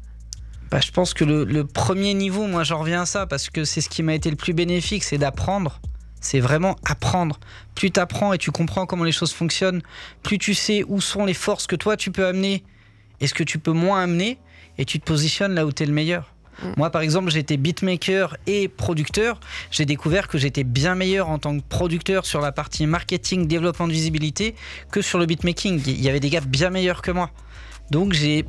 Bah, 0.70 0.80
je 0.84 0.90
pense 0.90 1.14
que 1.14 1.24
le, 1.24 1.64
premier 1.64 2.12
niveau, 2.12 2.46
moi 2.46 2.64
j'en 2.64 2.80
reviens 2.80 3.02
à 3.02 3.06
ça 3.06 3.26
parce 3.26 3.48
que 3.48 3.64
c'est 3.64 3.80
ce 3.80 3.88
qui 3.88 4.02
m'a 4.02 4.14
été 4.14 4.28
le 4.28 4.36
plus 4.36 4.52
bénéfique, 4.52 5.04
c'est 5.04 5.18
d'apprendre. 5.18 5.80
C'est 6.20 6.40
vraiment 6.40 6.74
apprendre. 6.84 7.38
Plus 7.76 7.92
tu 7.92 8.00
apprends 8.00 8.32
et 8.32 8.38
tu 8.38 8.50
comprends 8.50 8.84
comment 8.84 9.04
les 9.04 9.12
choses 9.12 9.32
fonctionnent, 9.32 9.82
plus 10.24 10.38
tu 10.38 10.54
sais 10.54 10.82
où 10.88 11.00
sont 11.00 11.24
les 11.24 11.34
forces 11.34 11.68
que 11.68 11.76
toi 11.76 11.96
tu 11.96 12.10
peux 12.10 12.26
amener 12.26 12.64
et 13.20 13.28
ce 13.28 13.34
que 13.34 13.44
tu 13.44 13.58
peux 13.58 13.72
moins 13.72 14.02
amener, 14.02 14.38
et 14.78 14.84
tu 14.84 15.00
te 15.00 15.04
positionnes 15.04 15.54
là 15.54 15.64
où 15.64 15.72
tu 15.72 15.84
es 15.84 15.86
le 15.86 15.92
meilleur. 15.92 16.35
Mm. 16.62 16.66
Moi, 16.76 16.90
par 16.90 17.02
exemple, 17.02 17.30
j'étais 17.30 17.56
beatmaker 17.56 18.36
et 18.46 18.68
producteur. 18.68 19.40
J'ai 19.70 19.84
découvert 19.84 20.28
que 20.28 20.38
j'étais 20.38 20.64
bien 20.64 20.94
meilleur 20.94 21.28
en 21.28 21.38
tant 21.38 21.58
que 21.58 21.64
producteur 21.68 22.26
sur 22.26 22.40
la 22.40 22.52
partie 22.52 22.86
marketing, 22.86 23.46
développement 23.46 23.88
de 23.88 23.92
visibilité 23.92 24.54
que 24.90 25.02
sur 25.02 25.18
le 25.18 25.26
beatmaking. 25.26 25.82
Il 25.86 26.02
y 26.02 26.08
avait 26.08 26.20
des 26.20 26.30
gars 26.30 26.40
bien 26.40 26.70
meilleurs 26.70 27.02
que 27.02 27.10
moi. 27.10 27.30
Donc 27.90 28.12
j'ai 28.12 28.44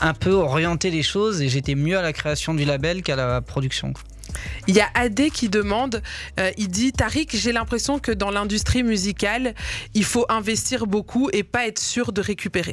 un 0.00 0.14
peu 0.14 0.32
orienté 0.32 0.90
les 0.90 1.02
choses 1.02 1.42
et 1.42 1.48
j'étais 1.48 1.74
mieux 1.74 1.98
à 1.98 2.02
la 2.02 2.12
création 2.12 2.54
du 2.54 2.64
label 2.64 3.02
qu'à 3.02 3.16
la 3.16 3.40
production. 3.40 3.92
Il 4.68 4.76
y 4.76 4.80
a 4.80 4.88
Adé 4.94 5.30
qui 5.30 5.48
demande, 5.48 6.02
euh, 6.38 6.50
il 6.56 6.68
dit 6.68 6.92
Tariq, 6.92 7.36
j'ai 7.36 7.52
l'impression 7.52 7.98
que 7.98 8.12
dans 8.12 8.30
l'industrie 8.30 8.82
musicale, 8.82 9.54
il 9.94 10.04
faut 10.04 10.24
investir 10.28 10.86
beaucoup 10.86 11.28
et 11.32 11.42
pas 11.42 11.66
être 11.66 11.80
sûr 11.80 12.12
de 12.12 12.20
récupérer. 12.20 12.72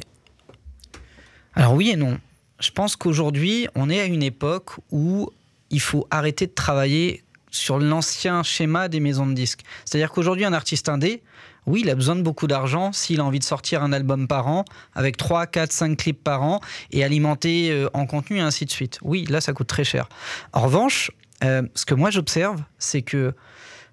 Alors 1.54 1.74
oui 1.74 1.90
et 1.90 1.96
non 1.96 2.18
je 2.60 2.70
pense 2.70 2.96
qu'aujourd'hui, 2.96 3.68
on 3.74 3.88
est 3.90 4.00
à 4.00 4.04
une 4.04 4.22
époque 4.22 4.72
où 4.90 5.30
il 5.70 5.80
faut 5.80 6.06
arrêter 6.10 6.46
de 6.46 6.52
travailler 6.52 7.22
sur 7.50 7.78
l'ancien 7.78 8.42
schéma 8.42 8.88
des 8.88 9.00
maisons 9.00 9.26
de 9.26 9.32
disques. 9.32 9.60
C'est-à-dire 9.84 10.10
qu'aujourd'hui, 10.10 10.44
un 10.44 10.52
artiste 10.52 10.88
indé, 10.88 11.22
oui, 11.66 11.82
il 11.82 11.90
a 11.90 11.94
besoin 11.94 12.16
de 12.16 12.22
beaucoup 12.22 12.46
d'argent 12.46 12.92
s'il 12.92 13.20
a 13.20 13.24
envie 13.24 13.38
de 13.38 13.44
sortir 13.44 13.82
un 13.82 13.92
album 13.92 14.26
par 14.26 14.48
an, 14.48 14.64
avec 14.94 15.16
3, 15.16 15.46
4, 15.46 15.72
5 15.72 15.96
clips 15.96 16.22
par 16.22 16.42
an, 16.42 16.60
et 16.92 17.04
alimenter 17.04 17.70
euh, 17.70 17.88
en 17.94 18.06
contenu, 18.06 18.38
et 18.38 18.40
ainsi 18.40 18.64
de 18.64 18.70
suite. 18.70 18.98
Oui, 19.02 19.24
là, 19.28 19.40
ça 19.40 19.52
coûte 19.52 19.66
très 19.66 19.84
cher. 19.84 20.08
En 20.52 20.62
revanche, 20.62 21.10
euh, 21.44 21.62
ce 21.74 21.84
que 21.84 21.94
moi 21.94 22.10
j'observe, 22.10 22.62
c'est 22.78 23.02
que 23.02 23.34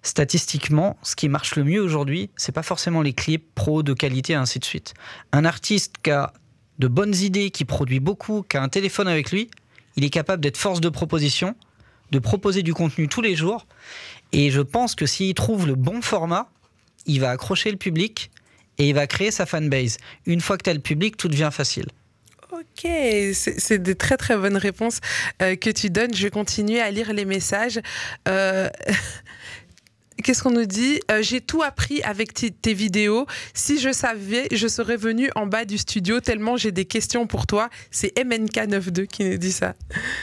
statistiquement, 0.03 0.97
ce 1.01 1.15
qui 1.15 1.29
marche 1.29 1.55
le 1.55 1.63
mieux 1.63 1.81
aujourd'hui, 1.81 2.29
c'est 2.37 2.51
pas 2.51 2.63
forcément 2.63 3.01
les 3.01 3.13
clips 3.13 3.53
pro 3.55 3.83
de 3.83 3.93
qualité, 3.93 4.33
et 4.33 4.37
ainsi 4.37 4.59
de 4.59 4.65
suite. 4.65 4.93
Un 5.31 5.45
artiste 5.45 5.95
qui 6.01 6.11
a 6.11 6.31
de 6.79 6.87
bonnes 6.87 7.15
idées, 7.15 7.51
qui 7.51 7.65
produit 7.65 7.99
beaucoup, 7.99 8.43
qui 8.43 8.57
a 8.57 8.61
un 8.61 8.69
téléphone 8.69 9.07
avec 9.07 9.31
lui, 9.31 9.49
il 9.95 10.03
est 10.03 10.09
capable 10.09 10.41
d'être 10.41 10.57
force 10.57 10.81
de 10.81 10.89
proposition, 10.89 11.55
de 12.11 12.19
proposer 12.19 12.63
du 12.63 12.73
contenu 12.73 13.07
tous 13.07 13.21
les 13.21 13.35
jours. 13.35 13.65
Et 14.31 14.51
je 14.51 14.61
pense 14.61 14.95
que 14.95 15.05
s'il 15.05 15.33
trouve 15.33 15.67
le 15.67 15.75
bon 15.75 16.01
format, 16.01 16.49
il 17.05 17.19
va 17.21 17.31
accrocher 17.31 17.71
le 17.71 17.77
public 17.77 18.31
et 18.77 18.89
il 18.89 18.95
va 18.95 19.07
créer 19.07 19.31
sa 19.31 19.45
fanbase. 19.45 19.97
Une 20.25 20.41
fois 20.41 20.57
que 20.57 20.63
tu 20.63 20.69
as 20.69 20.73
le 20.73 20.79
public, 20.79 21.17
tout 21.17 21.29
devient 21.29 21.49
facile. 21.51 21.85
Ok, 22.51 22.89
c'est 23.33 23.79
des 23.79 23.95
très 23.95 24.17
très 24.17 24.37
bonnes 24.37 24.57
réponses 24.57 24.99
euh, 25.41 25.55
que 25.55 25.69
tu 25.69 25.89
donnes. 25.89 26.13
Je 26.13 26.23
vais 26.23 26.29
continuer 26.29 26.79
à 26.79 26.91
lire 26.91 27.11
les 27.13 27.25
messages. 27.25 27.81
Euh, 28.27 28.69
Qu'est-ce 30.25 30.41
qu'on 30.41 30.49
nous 30.49 30.65
dit? 30.65 30.99
Euh, 31.11 31.21
J'ai 31.21 31.39
tout 31.39 31.61
appris 31.61 32.01
avec 32.01 32.33
tes 32.33 32.73
vidéos. 32.73 33.27
Si 33.53 33.79
je 33.79 33.91
savais, 33.91 34.47
je 34.51 34.67
serais 34.67 34.97
venu 34.97 35.29
en 35.35 35.45
bas 35.45 35.65
du 35.65 35.77
studio 35.77 36.19
tellement 36.19 36.57
j'ai 36.57 36.71
des 36.71 36.85
questions 36.85 37.27
pour 37.27 37.45
toi. 37.45 37.69
C'est 37.91 38.11
MNK92 38.17 39.05
qui 39.05 39.23
nous 39.25 39.37
dit 39.37 39.51
ça. 39.51 39.75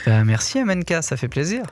Bah, 0.05 0.25
merci 0.25 0.61
MNK, 0.61 1.01
ça 1.01 1.15
fait 1.15 1.29
plaisir. 1.29 1.63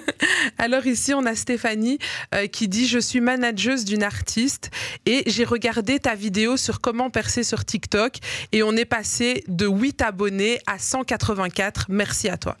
Alors 0.58 0.86
ici, 0.86 1.12
on 1.12 1.26
a 1.26 1.34
Stéphanie 1.34 1.98
euh, 2.34 2.46
qui 2.46 2.68
dit 2.68 2.88
Je 2.88 2.98
suis 2.98 3.20
manageuse 3.20 3.84
d'une 3.84 4.02
artiste 4.02 4.70
et 5.04 5.22
j'ai 5.26 5.44
regardé 5.44 5.98
ta 5.98 6.14
vidéo 6.14 6.56
sur 6.56 6.80
comment 6.80 7.10
percer 7.10 7.44
sur 7.44 7.66
TikTok 7.66 8.16
et 8.52 8.62
on 8.62 8.72
est 8.76 8.86
passé 8.86 9.44
de 9.46 9.66
8 9.66 10.00
abonnés 10.00 10.58
à 10.66 10.78
184. 10.78 11.88
Merci 11.90 12.30
à 12.30 12.38
toi. 12.38 12.56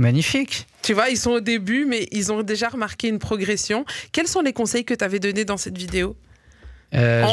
Magnifique. 0.00 0.66
Tu 0.82 0.94
vois, 0.94 1.10
ils 1.10 1.18
sont 1.18 1.32
au 1.32 1.40
début, 1.40 1.84
mais 1.84 2.08
ils 2.10 2.32
ont 2.32 2.42
déjà 2.42 2.68
remarqué 2.68 3.08
une 3.08 3.18
progression. 3.18 3.84
Quels 4.12 4.28
sont 4.28 4.40
les 4.40 4.52
conseils 4.52 4.84
que 4.84 4.94
tu 4.94 5.04
avais 5.04 5.18
donnés 5.18 5.44
dans 5.44 5.58
cette 5.58 5.76
vidéo 5.76 6.16
Euh, 6.94 7.24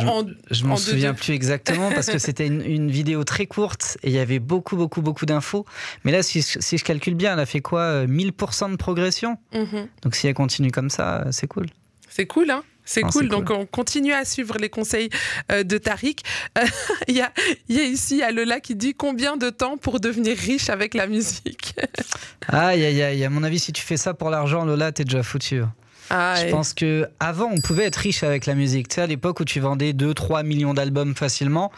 je, 0.51 0.65
m'en 0.65 0.75
souviens 0.77 1.15
plus 1.15 1.33
exactement 1.33 1.89
parce 1.91 2.07
que 2.07 2.19
c'était 2.19 2.45
une, 2.45 2.91
vidéo 2.91 3.23
très 3.23 3.47
courte 3.47 3.97
et 4.03 4.09
il 4.09 4.13
y 4.13 4.19
avait 4.19 4.37
beaucoup, 4.37 4.75
beaucoup, 4.75 5.01
beaucoup 5.01 5.25
d'infos. 5.25 5.65
Mais 6.03 6.11
là, 6.11 6.21
si, 6.21 6.41
je 6.41 6.83
calcule 6.83 7.15
bien, 7.15 7.33
elle 7.33 7.39
a 7.39 7.45
fait 7.45 7.61
quoi? 7.61 8.05
1000% 8.05 8.71
de 8.71 8.75
progression? 8.75 9.37
Mhm. 9.53 9.87
Donc 10.03 10.15
si 10.15 10.27
elle 10.27 10.35
continue 10.35 10.71
comme 10.71 10.89
ça, 10.89 11.25
c'est 11.31 11.47
cool. 11.47 11.67
C'est 12.09 12.27
cool, 12.27 12.51
hein? 12.51 12.63
C'est 12.87 13.01
cool. 13.01 13.27
Donc, 13.27 13.51
on 13.51 13.65
continue 13.65 14.13
à 14.13 14.23
suivre 14.23 14.57
les 14.57 14.69
conseils 14.69 15.09
euh, 15.51 15.63
de 15.63 15.77
Tariq. 15.77 16.23
Il 17.07 17.15
y, 17.15 17.21
a, 17.21 17.31
y, 17.67 17.79
a, 17.79 17.83
ici 17.83 18.23
à 18.23 18.31
Lola 18.31 18.61
qui 18.61 18.75
dit 18.75 18.93
combien 18.93 19.35
de 19.35 19.49
temps 19.49 19.77
pour 19.77 19.99
devenir 19.99 20.37
riche 20.37 20.69
avec 20.69 20.93
la 20.93 21.05
musique? 21.05 21.75
Aïe, 22.47 22.85
aïe, 22.85 23.01
aïe. 23.01 23.25
À 23.25 23.29
mon 23.29 23.43
avis, 23.43 23.59
si 23.59 23.73
tu 23.73 23.83
fais 23.83 23.97
ça 23.97 24.13
pour 24.13 24.29
l'argent, 24.29 24.63
Lola, 24.63 24.93
t'es 24.93 25.03
déjà 25.03 25.21
foutu. 25.21 25.63
Ah, 26.09 26.35
je 26.39 26.49
pense 26.49 26.73
que 26.73 27.09
avant 27.19 27.49
on 27.51 27.59
pouvait 27.59 27.83
être 27.83 27.97
riche 27.97 28.23
avec 28.23 28.45
la 28.45 28.55
musique. 28.55 28.87
Tu 28.87 28.95
sais, 28.95 29.01
à 29.01 29.07
l'époque 29.07 29.41
où 29.41 29.45
tu 29.45 29.59
vendais 29.59 29.91
2-3 29.91 30.45
millions 30.45 30.73
d'albums 30.73 31.13
facilement, 31.13 31.73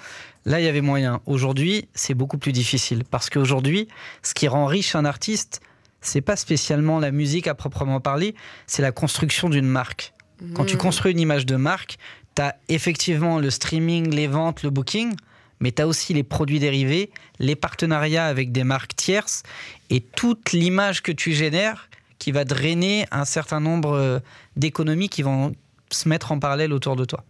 là 0.46 0.60
il 0.60 0.66
y 0.66 0.68
avait 0.68 0.82
moyen. 0.82 1.22
Aujourd'hui, 1.26 1.88
c'est 1.96 2.14
beaucoup 2.14 2.38
plus 2.38 2.52
difficile 2.52 3.04
parce 3.10 3.32
qu'aujourd'hui, 3.32 3.88
ce 4.22 4.36
qui 4.36 4.48
rend 4.48 4.68
riche 4.68 4.94
un 4.94 5.06
artiste, 5.06 5.62
c'est 6.02 6.22
pas 6.22 6.36
spécialement 6.36 7.00
la 7.00 7.10
musique 7.10 7.48
à 7.48 7.56
proprement 7.56 8.00
parler, 8.00 8.36
c'est 8.68 8.84
la 8.84 8.92
construction 8.92 9.50
d'une 9.50 9.68
marque. 9.68 10.14
Quand 10.54 10.66
tu 10.66 10.76
mmh. 10.76 10.80
construis 10.80 11.12
une 11.12 11.20
image 11.20 11.46
de 11.46 11.56
marque, 11.56 11.98
tu 12.36 12.42
as 12.42 12.56
effectivement 12.70 13.40
le 13.40 13.50
streaming, 13.50 14.14
les 14.14 14.28
ventes, 14.28 14.64
le 14.64 14.70
booking, 14.70 15.14
mais 15.60 15.72
tu 15.72 15.82
as 15.82 15.88
aussi 15.88 16.14
les 16.14 16.24
produits 16.24 16.60
dérivés, 16.60 17.12
les 17.40 17.56
partenariats 17.56 18.26
avec 18.26 18.52
des 18.52 18.64
marques 18.64 18.96
tierces 18.96 19.44
et 19.90 20.02
toute 20.02 20.52
l'image 20.52 21.02
que 21.02 21.12
tu 21.12 21.34
génères 21.34 21.90
qui 22.18 22.32
va 22.32 22.46
drainer 22.46 23.06
un 23.12 23.26
certain 23.26 23.60
nombre 23.60 23.94
euh, 23.94 24.20
d'économies 24.56 25.10
qui 25.10 25.24
vont 25.24 25.54
se 25.90 26.08
mettre 26.08 26.32
en 26.32 26.40
parallèle 26.40 26.74
autour 26.74 26.96
de 26.96 27.06
toi. 27.06 27.24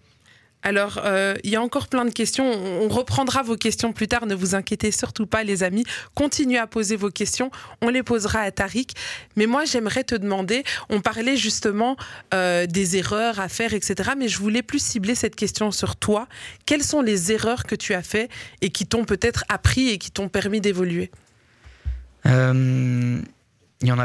Alors, 0.62 0.99
euh, 1.05 1.36
il 1.43 1.51
y 1.51 1.55
a 1.55 1.62
encore 1.62 1.88
plein 1.88 2.03
de 2.03 2.12
questions. 2.12 2.45
On 2.45 2.89
reprendra 2.89 3.43
vos 3.43 3.55
questions 3.55 3.93
plus 3.93 4.07
tard. 4.07 4.26
Ne 4.26 4.36
vous 4.36 4.55
inquiétez 4.55 4.91
surtout 4.91 5.26
pas, 5.26 5.43
les 5.43 5.64
amis. 5.64 5.86
Continuez 6.16 6.57
à 6.57 6.68
poser 6.68 6.97
vos 6.97 7.10
questions. 7.10 7.49
On 7.82 7.89
les 7.89 8.03
posera 8.03 8.41
à 8.41 8.51
Tariq. 8.51 8.93
Mais 9.38 9.45
moi, 9.45 9.64
j'aimerais 9.64 10.03
te 10.03 10.16
demander. 10.16 10.64
On 10.89 10.99
parlait 10.99 11.38
justement 11.38 11.95
euh, 12.34 12.66
des 12.66 12.97
erreurs 12.97 13.39
à 13.39 13.47
faire, 13.47 13.74
etc. 13.74 14.12
Mais 14.18 14.28
je 14.28 14.38
voulais 14.38 14.62
plus 14.62 14.84
cibler 14.84 15.16
cette 15.16 15.36
question 15.36 15.72
sur 15.72 15.95
toi. 15.95 16.28
Quelles 16.66 16.84
sont 16.84 17.01
les 17.01 17.32
erreurs 17.32 17.64
que 17.64 17.76
tu 17.76 17.93
as 17.93 18.03
faites 18.03 18.30
et 18.62 18.70
qui 18.70 18.86
t'ont 18.86 19.05
peut-être 19.05 19.45
appris 19.47 19.89
et 19.89 19.97
qui 19.97 20.12
t'ont 20.12 20.28
permis 20.28 20.60
d'évoluer? 20.60 21.10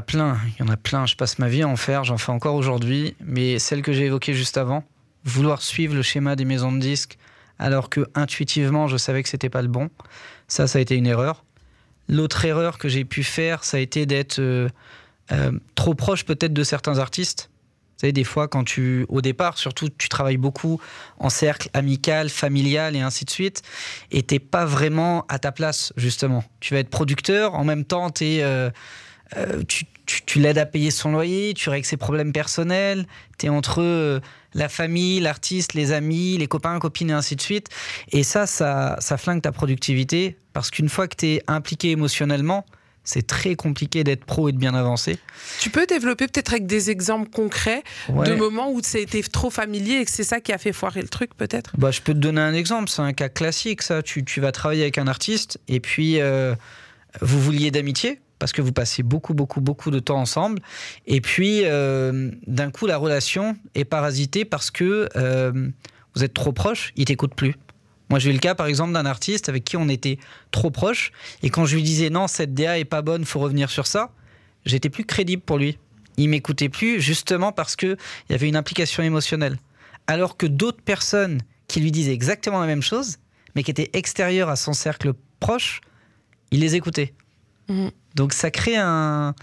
Plein, 0.07 0.39
il 0.47 0.61
y 0.61 0.63
en 0.63 0.69
a 0.69 0.77
plein. 0.77 1.07
Je 1.07 1.17
passe 1.17 1.41
ma 1.41 1.49
vie 1.49 1.63
à 1.63 1.69
en 1.69 1.77
faire, 1.77 2.05
j'en 2.05 2.19
fais 2.19 2.31
encore 2.31 2.55
aujourd'hui. 2.55 3.17
Mais 3.21 3.59
celle 3.59 3.83
que 3.83 3.93
j'ai 3.93 4.05
évoquée 4.05 4.35
juste 4.35 4.57
avant, 4.57 4.85
vouloir 5.25 5.63
suivre 5.63 5.95
le 5.95 6.03
schéma 6.03 6.37
des 6.37 6.45
maisons 6.45 6.73
de 6.73 6.79
disques, 6.79 7.19
alors 7.59 7.89
que 7.91 8.07
intuitivement 8.15 8.89
je 8.89 8.97
savais 8.97 9.23
que 9.23 9.29
c'était 9.29 9.51
pas 9.51 9.63
le 9.63 9.69
bon, 9.69 9.91
ça, 10.49 10.67
ça 10.67 10.79
a 10.79 10.83
été 10.83 10.97
une 10.97 11.07
erreur. 11.07 11.45
L'autre 12.09 12.45
erreur 12.45 12.79
que 12.79 12.89
j'ai 12.89 13.05
pu 13.05 13.25
faire, 13.25 13.65
ça 13.65 13.79
a 13.79 13.81
été 13.81 14.05
d'être 14.05 14.39
euh, 14.39 14.69
euh, 15.33 15.53
trop 15.75 15.95
proche 15.95 16.25
peut-être 16.25 16.53
de 16.53 16.63
certains 16.63 16.99
artistes. 16.99 17.51
Vous 17.95 18.01
savez, 18.01 18.13
des 18.13 18.25
fois, 18.25 18.49
quand 18.49 18.65
tu, 18.65 19.07
au 19.09 19.21
départ, 19.21 19.57
surtout, 19.57 19.89
tu 19.89 20.09
travailles 20.09 20.37
beaucoup 20.37 20.81
en 21.19 21.31
cercle 21.31 21.71
amical, 21.75 22.29
familial 22.29 22.97
et 22.97 23.01
ainsi 23.01 23.25
de 23.25 23.31
suite, 23.31 23.63
et 24.11 24.25
t'es 24.25 24.41
pas 24.41 24.65
vraiment 24.65 25.25
à 25.29 25.39
ta 25.39 25.53
place, 25.53 25.93
justement. 25.97 26.43
Tu 26.59 26.75
vas 26.75 26.81
être 26.81 26.91
producteur, 26.91 27.55
en 27.55 27.65
même 27.65 27.85
temps, 27.85 28.11
tu 28.11 28.25
es. 28.25 28.43
Euh, 28.43 28.71
euh, 29.37 29.63
tu, 29.67 30.39
l'aides 30.39 30.59
à 30.59 30.67
payer 30.67 30.91
son 30.91 31.13
loyer, 31.13 31.55
tu 31.55 31.71
règles 31.71 31.87
ses 31.87 31.97
problèmes 31.97 32.33
personnels, 32.33 33.07
tu 33.39 33.47
es 33.47 33.49
entre 33.49 34.21
la 34.55 34.69
famille, 34.69 35.21
l'artiste, 35.21 35.75
les 35.75 35.93
amis, 35.93 36.37
les 36.39 36.47
copains, 36.47 36.79
copines 36.79 37.11
et 37.11 37.15
ainsi 37.15 37.37
de 37.37 37.41
suite. 37.41 37.69
Et 38.13 38.23
ça, 38.23 38.47
ça, 38.47 38.97
ça 39.01 39.17
flingue 39.17 39.43
ta 39.43 39.53
productivité 39.53 40.37
parce 40.53 40.71
qu'une 40.71 40.89
fois 40.89 41.09
que 41.09 41.17
tu 41.17 41.27
es 41.27 41.43
impliqué 41.47 41.91
émotionnellement, 41.91 42.65
c'est 43.05 43.27
très 43.27 43.55
compliqué 43.55 44.03
d'être 44.03 44.25
pro 44.25 44.49
et 44.49 44.53
de 44.53 44.57
bien 44.57 44.75
avancer. 44.75 45.19
Tu 45.61 45.69
peux 45.69 45.87
développer 45.87 46.27
peut-être 46.27 46.53
avec 46.53 46.67
des 46.67 46.91
exemples 46.91 47.29
concrets 47.29 47.85
de 48.09 48.35
moments 48.35 48.73
où 48.73 48.81
ça 48.83 48.99
a 48.99 49.01
été 49.03 49.23
trop 49.23 49.51
familier 49.51 50.01
et 50.01 50.05
que 50.05 50.11
c'est 50.11 50.25
ça 50.25 50.41
qui 50.41 50.53
a 50.53 50.59
fait 50.59 50.73
foirer 50.73 51.03
le 51.03 51.09
truc, 51.09 51.35
peut-être? 51.37 51.73
Bah, 51.77 51.91
Je 51.91 52.01
peux 52.01 52.15
te 52.15 52.19
donner 52.19 52.41
un 52.41 52.55
exemple, 52.55 52.89
c'est 52.89 53.03
un 53.03 53.13
cas 53.13 53.29
classique, 53.29 53.83
ça. 53.83 54.03
Tu, 54.03 54.25
tu, 54.25 54.41
vas 54.41 54.53
travailler 54.53 54.83
avec 54.83 54.97
un 54.97 55.07
artiste 55.07 55.61
et 55.69 55.81
puis 55.81 56.21
euh, 56.21 56.55
vous 57.21 57.41
vouliez 57.41 57.71
d'amitié, 57.71 58.21
parce 58.45 58.53
que 58.53 58.61
vous 58.61 58.73
passez 58.73 59.03
beaucoup, 59.03 59.33
beaucoup, 59.33 59.63
beaucoup 59.63 59.91
de 59.91 60.01
temps 60.01 60.19
ensemble. 60.19 60.61
Et 61.07 61.23
puis, 61.23 61.63
euh, 61.65 62.31
d'un 62.47 62.71
coup, 62.71 62.87
la 62.87 62.99
relation 62.99 63.57
est 63.75 63.87
parasitée 63.87 64.45
parce 64.45 64.71
que 64.71 65.09
euh, 65.17 65.71
vous 66.15 66.25
êtes 66.25 66.35
trop 66.35 66.53
proche, 66.53 66.93
il 66.97 67.07
t'écoute 67.07 67.35
plus. 67.35 67.55
Moi, 68.11 68.19
j'ai 68.19 68.29
eu 68.29 68.33
le 68.35 68.39
cas, 68.39 68.55
par 68.55 68.67
exemple, 68.67 68.93
d'un 68.93 69.07
artiste 69.07 69.49
avec 69.49 69.65
qui 69.65 69.79
on 69.79 69.89
était 69.89 70.19
trop 70.51 70.71
proche. 70.71 71.11
Et 71.43 71.49
quand 71.49 71.65
je 71.65 71.75
lui 71.75 71.83
disais 71.83 72.11
non, 72.11 72.27
cette 72.27 72.53
DA 72.53 72.79
est 72.79 72.85
pas 72.85 73.01
bonne, 73.01 73.25
faut 73.25 73.41
revenir 73.41 73.71
sur 73.71 73.87
ça, 73.87 74.11
j'étais 74.67 74.91
plus 74.91 75.07
crédible 75.07 75.41
pour 75.41 75.57
lui. 75.57 75.79
Il 76.19 76.29
m'écoutait 76.29 76.69
plus, 76.69 77.01
justement 77.01 77.51
parce 77.51 77.77
qu'il 77.77 77.97
y 78.29 78.35
avait 78.35 78.51
une 78.51 78.57
implication 78.57 79.03
émotionnelle. 79.03 79.57
Alors 80.07 80.37
que 80.37 80.45
d'autres 80.45 80.83
personnes 80.83 81.41
qui 81.67 81.81
lui 81.81 81.93
disaient 81.93 82.13
exactement 82.13 82.61
la 82.61 82.67
même 82.67 82.83
chose, 82.83 83.17
mais 83.55 83.63
qui 83.63 83.71
étaient 83.71 83.89
extérieures 83.95 84.51
à 84.51 84.57
son 84.57 84.75
cercle 84.75 85.15
proche, 85.41 85.81
il 86.51 86.61
les 86.61 86.75
écoutait. 86.75 87.15
Donc 88.15 88.33
ça 88.33 88.51
crée 88.51 88.77
un... 88.77 89.35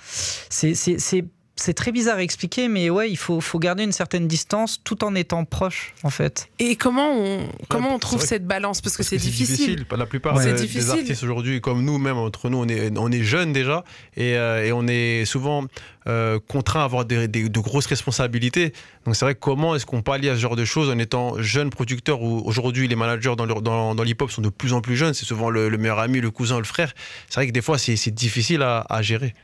C'est 0.50 1.26
très 1.74 1.92
bizarre 1.92 2.18
à 2.18 2.24
expliquer, 2.24 2.68
mais 2.68 2.90
ouais, 2.90 3.10
il 3.10 3.18
faut, 3.18 3.42
faut, 3.42 3.60
garder 3.60 3.84
une 3.84 3.92
certaine 3.92 4.28
distance 4.28 4.82
tout 4.84 5.04
en 5.04 5.16
étant 5.16 5.46
proche, 5.46 5.94
en 6.04 6.10
fait. 6.10 6.50
Et 6.60 6.76
comment 6.76 7.14
on, 7.14 7.48
comment 7.70 7.94
on 7.96 8.00
trouve 8.00 8.22
cette 8.22 8.46
balance? 8.46 8.82
Parce 8.82 8.98
que 8.98 9.04
c'est 9.04 9.18
difficile. 9.18 9.86
La 9.96 10.06
plupart 10.06 10.40
des, 10.40 10.90
artistes 10.90 11.24
aujourd'hui, 11.24 11.62
comme 11.62 11.84
nous, 11.84 11.98
même 11.98 12.18
entre 12.18 12.50
nous, 12.50 12.58
on 12.58 12.68
est, 12.68 12.98
on 12.98 13.12
est 13.12 13.24
jeunes 13.24 13.54
déjà, 13.54 13.84
et, 14.18 14.36
euh, 14.38 14.66
et 14.66 14.72
on 14.72 14.88
est 14.88 15.26
souvent 15.26 15.66
euh, 16.08 16.40
contraint 16.48 16.82
à 16.82 16.86
avoir 16.86 17.06
des, 17.06 17.28
de 17.28 17.60
grosses 17.60 17.86
responsabilités. 17.86 18.74
Donc 19.06 19.16
c'est 19.16 19.24
vrai, 19.24 19.36
comment 19.36 19.76
est-ce 19.76 19.86
qu'on 19.86 20.02
pallie 20.02 20.30
à 20.30 20.36
ce 20.36 20.40
genre 20.40 20.56
de 20.56 20.66
choses 20.66 20.90
en 20.90 20.98
étant 20.98 21.40
jeune 21.40 21.70
producteur 21.70 22.24
où 22.24 22.42
aujourd'hui 22.44 22.88
les 22.88 22.96
managers 22.96 23.36
dans, 23.38 23.46
dans, 23.46 23.94
dans 23.94 24.04
l'hip-hop 24.04 24.32
sont 24.32 24.42
de 24.42 24.50
plus 24.50 24.74
en 24.74 24.82
plus 24.82 24.96
jeunes, 24.96 25.14
c'est 25.14 25.26
souvent 25.26 25.52
le, 25.52 25.70
meilleur 25.78 26.00
ami, 26.00 26.20
le 26.20 26.32
cousin, 26.32 26.58
le 26.58 26.64
frère. 26.64 26.92
C'est 27.30 27.36
vrai 27.36 27.48
que 27.48 27.52
des 27.52 27.62
fois 27.62 27.78
c'est 27.78 28.10
difficile 28.10 28.64
à, 28.64 29.02
gérer. 29.04 29.36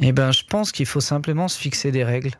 Eh 0.00 0.12
ben, 0.12 0.32
je 0.32 0.44
pense 0.44 0.72
qu'il 0.72 0.86
faut 0.86 1.00
simplement 1.00 1.48
se 1.48 1.58
fixer 1.58 1.90
des 1.90 2.04
règles. 2.04 2.32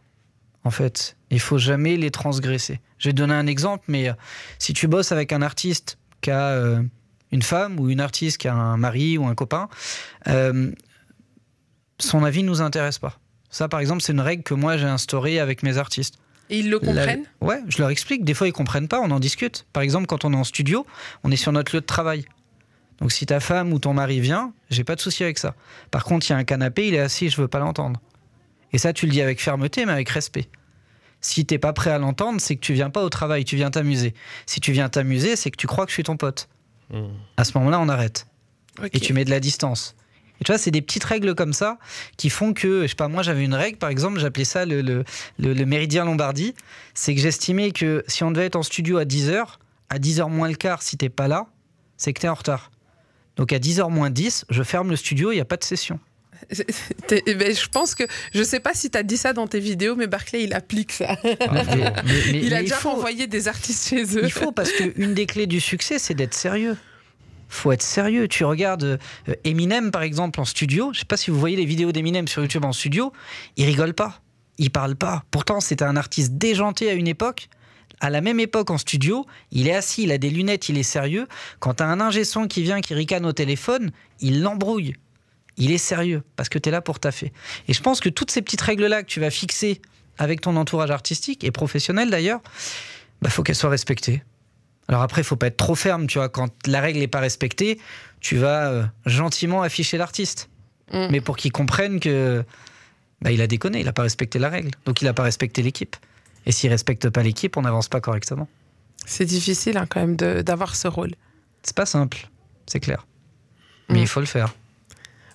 En 0.65 0.71
fait, 0.71 1.17
il 1.31 1.41
faut 1.41 1.59
jamais 1.59 1.97
les 1.97 2.11
transgresser. 2.11 2.81
Je 2.99 3.09
vais 3.09 3.13
te 3.13 3.19
donner 3.19 3.35
un 3.35 3.47
exemple, 3.47 3.85
mais 3.89 4.09
euh, 4.09 4.13
si 4.59 4.73
tu 4.73 4.87
bosses 4.87 5.13
avec 5.13 5.33
un 5.33 5.43
artiste 5.43 5.99
qui 6.21 6.31
a 6.31 6.49
euh, 6.49 6.83
une 7.33 7.43
femme 7.43 7.79
ou 7.81 7.91
une 7.91 8.01
artiste 8.01 8.39
qui 8.39 8.49
a 8.49 8.55
un 8.55 8.77
mari 8.77 9.19
ou 9.19 9.27
un 9.27 9.35
copain, 9.35 9.69
son 12.01 12.25
avis 12.25 12.43
ne 12.43 12.49
nous 12.49 12.63
intéresse 12.63 12.99
pas. 12.99 13.19
Ça, 13.51 13.69
par 13.69 13.81
exemple, 13.81 14.03
c'est 14.03 14.13
une 14.13 14.21
règle 14.21 14.43
que 14.43 14.55
moi 14.55 14.77
j'ai 14.77 14.87
instaurée 14.87 15.41
avec 15.41 15.63
mes 15.63 15.79
artistes. 15.79 16.17
Et 16.51 16.61
ils 16.61 16.71
le 16.71 16.79
comprennent? 16.79 17.25
Ouais, 17.41 17.61
je 17.69 17.79
leur 17.79 17.91
explique. 17.91 18.25
Des 18.25 18.35
fois, 18.35 18.49
ils 18.49 18.53
comprennent 18.53 18.89
pas, 18.89 19.01
on 19.01 19.11
en 19.11 19.21
discute. 19.21 19.67
Par 19.73 19.83
exemple, 19.83 20.07
quand 20.07 20.25
on 20.25 20.33
est 20.33 20.37
en 20.37 20.45
studio, 20.45 20.87
on 21.25 21.31
est 21.31 21.37
sur 21.37 21.53
notre 21.53 21.75
lieu 21.75 21.81
de 21.81 21.87
travail. 21.87 22.25
Donc, 23.01 23.13
si 23.13 23.27
ta 23.27 23.41
femme 23.41 23.73
ou 23.73 23.79
ton 23.79 23.95
mari 23.95 24.21
vient, 24.21 24.53
j'ai 24.71 24.85
pas 24.85 24.97
de 24.97 25.01
souci 25.01 25.23
avec 25.23 25.39
ça. 25.39 25.55
Par 25.91 26.05
contre, 26.05 26.27
il 26.29 26.33
y 26.33 26.35
a 26.35 26.39
un 26.39 26.45
canapé, 26.45 26.89
il 26.89 26.95
est 26.95 27.01
assis, 27.01 27.31
je 27.31 27.41
veux 27.41 27.49
pas 27.49 27.61
l'entendre. 27.61 28.01
Et 28.73 28.79
ça, 28.79 28.93
tu 28.93 29.07
le 29.07 29.13
dis 29.13 29.23
avec 29.23 29.41
fermeté, 29.41 29.87
mais 29.87 29.93
avec 29.93 30.09
respect. 30.09 30.49
Si 31.21 31.45
t'es 31.45 31.59
pas 31.59 31.73
prêt 31.73 31.91
à 31.91 31.99
l'entendre, 31.99 32.41
c'est 32.41 32.57
que 32.57 32.61
tu 32.61 32.75
viens 32.75 32.91
pas 32.91 33.03
au 33.03 33.09
travail, 33.09 33.45
tu 33.45 33.57
viens 33.57 33.71
t'amuser. 33.71 34.15
Si 34.47 34.61
tu 34.61 34.73
viens 34.73 34.89
t'amuser, 34.89 35.37
c'est 35.37 35.51
que 35.51 35.57
tu 35.57 35.67
crois 35.67 35.85
que 35.85 35.91
je 35.91 35.95
suis 35.95 36.03
ton 36.03 36.17
pote. 36.17 36.49
Mmh. 36.91 37.05
À 37.37 37.45
ce 37.45 37.57
moment-là, 37.59 37.81
on 37.81 37.89
arrête. 37.89 38.27
Et 38.93 39.01
tu 39.01 39.13
mets 39.13 39.25
de 39.25 39.31
la 39.31 39.41
distance. 39.41 39.97
Et 40.41 40.45
tu 40.45 40.53
vois, 40.53 40.59
c'est 40.59 40.71
des 40.71 40.83
petites 40.83 41.03
règles 41.03 41.35
comme 41.35 41.53
ça 41.53 41.79
qui 42.17 42.31
font 42.31 42.53
que, 42.53 42.83
je 42.83 42.89
sais 42.89 42.95
pas, 42.95 43.09
moi 43.09 43.25
j'avais 43.25 43.45
une 43.45 43.55
règle, 43.55 43.77
par 43.77 43.91
exemple, 43.91 44.21
j'appelais 44.21 44.45
ça 44.45 44.65
le, 44.65 44.83
le, 44.83 45.05
le, 45.39 45.65
méridien 45.65 46.05
Lombardie. 46.05 46.55
C'est 46.95 47.15
que 47.15 47.21
j'estimais 47.21 47.73
que 47.73 48.05
si 48.07 48.23
on 48.23 48.31
devait 48.31 48.47
être 48.47 48.57
en 48.57 48.63
studio 48.63 48.99
à 48.99 49.05
10h, 49.05 49.45
à 49.91 49.99
10h 49.99 50.31
moins 50.31 50.49
le 50.49 50.55
quart, 50.55 50.83
si 50.83 50.97
t'es 50.97 51.09
pas 51.09 51.27
là, 51.27 51.47
c'est 51.97 52.13
que 52.13 52.21
t'es 52.21 52.29
en 52.29 52.35
retard. 52.35 52.71
Donc 53.39 53.53
à 53.53 53.59
10h 53.59 53.91
moins 53.91 54.11
10, 54.11 54.45
je 54.51 54.63
ferme 54.63 54.91
le 54.91 54.97
studio, 54.97 55.33
il 55.33 55.37
n'y 55.37 55.41
a 55.41 55.47
pas 55.47 55.57
de 55.57 55.65
session. 55.65 55.99
Eh 57.11 57.35
ben, 57.35 57.55
je 57.55 57.69
pense 57.69 57.95
que 57.95 58.05
je 58.33 58.43
sais 58.43 58.61
pas 58.61 58.73
si 58.75 58.91
tu 58.91 58.99
as 58.99 59.03
dit 59.03 59.17
ça 59.17 59.33
dans 59.33 59.47
tes 59.47 59.59
vidéos, 59.61 59.97
mais 59.97 60.07
Barclay 60.07 60.45
il 60.45 60.55
applique 60.55 60.93
ça. 60.93 61.17
Ah, 61.25 61.63
il 62.33 62.55
a 62.55 62.63
déjà 62.63 62.87
envoyé 62.87 63.27
des 63.27 63.49
artistes 63.49 63.89
chez 63.89 64.05
eux. 64.17 64.25
Il 64.25 64.31
faut 64.31 64.53
parce 64.53 64.73
qu'une 64.73 65.15
des 65.15 65.27
clés 65.27 65.47
du 65.47 65.61
succès, 65.61 65.99
c'est 65.99 66.15
d'être 66.15 66.35
sérieux 66.35 66.77
faut 67.49 67.73
être 67.73 67.83
sérieux. 67.83 68.29
Tu 68.29 68.45
regardes 68.45 68.85
euh, 68.85 69.35
Eminem, 69.45 69.91
par 69.91 70.03
exemple, 70.03 70.41
en 70.41 70.45
studio. 70.45 70.91
Je 70.93 71.01
sais 71.01 71.07
pas 71.07 71.17
si 71.17 71.31
vous 71.31 71.39
voyez 71.39 71.57
les 71.57 71.65
vidéos 71.65 71.93
d'Eminem 71.93 72.29
sur 72.29 72.43
YouTube 72.43 72.65
en 72.65 72.73
studio. 72.73 73.13
Il 73.57 73.65
rigole 73.65 73.95
pas. 73.95 74.21
Il 74.59 74.71
parle 74.71 74.97
pas. 74.97 75.25
Pourtant, 75.31 75.61
c'était 75.61 75.85
un 75.85 75.97
artiste 75.97 76.35
déjanté 76.35 76.91
à 76.91 76.93
une 76.93 77.09
époque. 77.09 77.49
À 78.01 78.11
la 78.11 78.21
même 78.21 78.41
époque, 78.41 78.71
en 78.71 78.79
studio, 78.79 79.27
il 79.51 79.69
est 79.69 79.75
assis, 79.75 80.05
il 80.05 80.13
a 80.13 80.19
des 80.19 80.31
lunettes, 80.31 80.69
il 80.69 80.79
est 80.79 80.85
sérieux. 80.85 81.27
Quand 81.59 81.75
tu 81.75 81.83
as 81.83 81.87
un 81.87 82.01
ingé 82.01 82.25
son 82.25 82.47
qui 82.47 82.63
vient, 82.63 82.81
qui 82.81 82.95
ricane 82.95 83.27
au 83.27 83.33
téléphone, 83.33 83.91
il 84.21 84.43
l'embrouille. 84.43 84.95
Il 85.57 85.73
est 85.73 85.79
sérieux 85.79 86.23
parce 86.37 86.49
que 86.49 86.59
tu 86.59 86.69
es 86.69 86.73
là 86.73 86.81
pour 86.81 87.01
taffer. 87.01 87.33
Et 87.67 87.73
je 87.73 87.83
pense 87.83 88.01
que 88.01 88.09
toutes 88.09 88.31
ces 88.31 88.43
petites 88.43 88.61
règles-là 88.61 89.03
que 89.03 89.09
tu 89.09 89.19
vas 89.19 89.31
fixer 89.31 89.83
avec 90.17 90.41
ton 90.41 90.57
entourage 90.57 90.91
artistique 90.91 91.43
et 91.43 91.51
professionnel 91.51 92.11
d'ailleurs, 92.11 92.41
bah 93.23 93.31
faut 93.31 93.43
qu'elles 93.43 93.57
soient 93.57 93.71
respectées. 93.71 94.23
Alors 94.89 95.03
après, 95.03 95.21
il 95.21 95.25
faut 95.25 95.37
pas 95.37 95.49
être 95.49 95.57
trop 95.57 95.75
ferme, 95.75 96.07
tu 96.07 96.19
vois. 96.19 96.29
Quand 96.29 96.51
la 96.67 96.81
règle 96.81 97.01
n'est 97.01 97.09
pas 97.09 97.21
respectée, 97.21 97.79
tu 98.21 98.37
vas 98.37 98.71
euh, 98.71 98.85
gentiment 99.05 99.63
afficher 99.63 99.99
l'artiste. 99.99 100.49
Mm. 100.93 101.09
Mais 101.11 101.21
pour 101.21 101.37
qu'il 101.37 101.53
comprenne 101.53 102.01
que 102.01 102.45
bah, 103.21 103.33
il 103.33 103.43
a 103.43 103.47
déconné, 103.47 103.81
il 103.81 103.85
n'a 103.85 103.93
pas 103.93 104.03
respecté 104.03 104.39
la 104.39 104.49
règle. 104.49 104.71
Donc 104.87 105.03
il 105.03 105.05
n'a 105.05 105.13
pas 105.13 105.25
respecté 105.25 105.63
l'équipe. 105.63 105.97
Et 106.47 106.53
s'il 106.53 106.71
respecte 106.71 107.09
pas 107.11 107.23
l'équipe, 107.23 107.57
on 107.57 107.63
n'avance 107.63 107.89
pas 107.89 108.01
correctement. 108.01 108.49
C'est 109.07 109.25
difficile 109.25 109.77
hein, 109.77 109.87
quand 109.89 110.01
même 110.01 110.17
d'avoir 110.17 110.77
ce 110.77 110.89
rôle. 110.89 111.13
C'est 111.63 111.77
pas 111.77 111.87
simple, 111.87 112.29
c'est 112.67 112.81
clair. 112.81 113.07
Mais 113.89 113.99
mm. 113.99 114.03
il 114.03 114.07
faut 114.07 114.21
le 114.21 114.27
faire. 114.27 114.55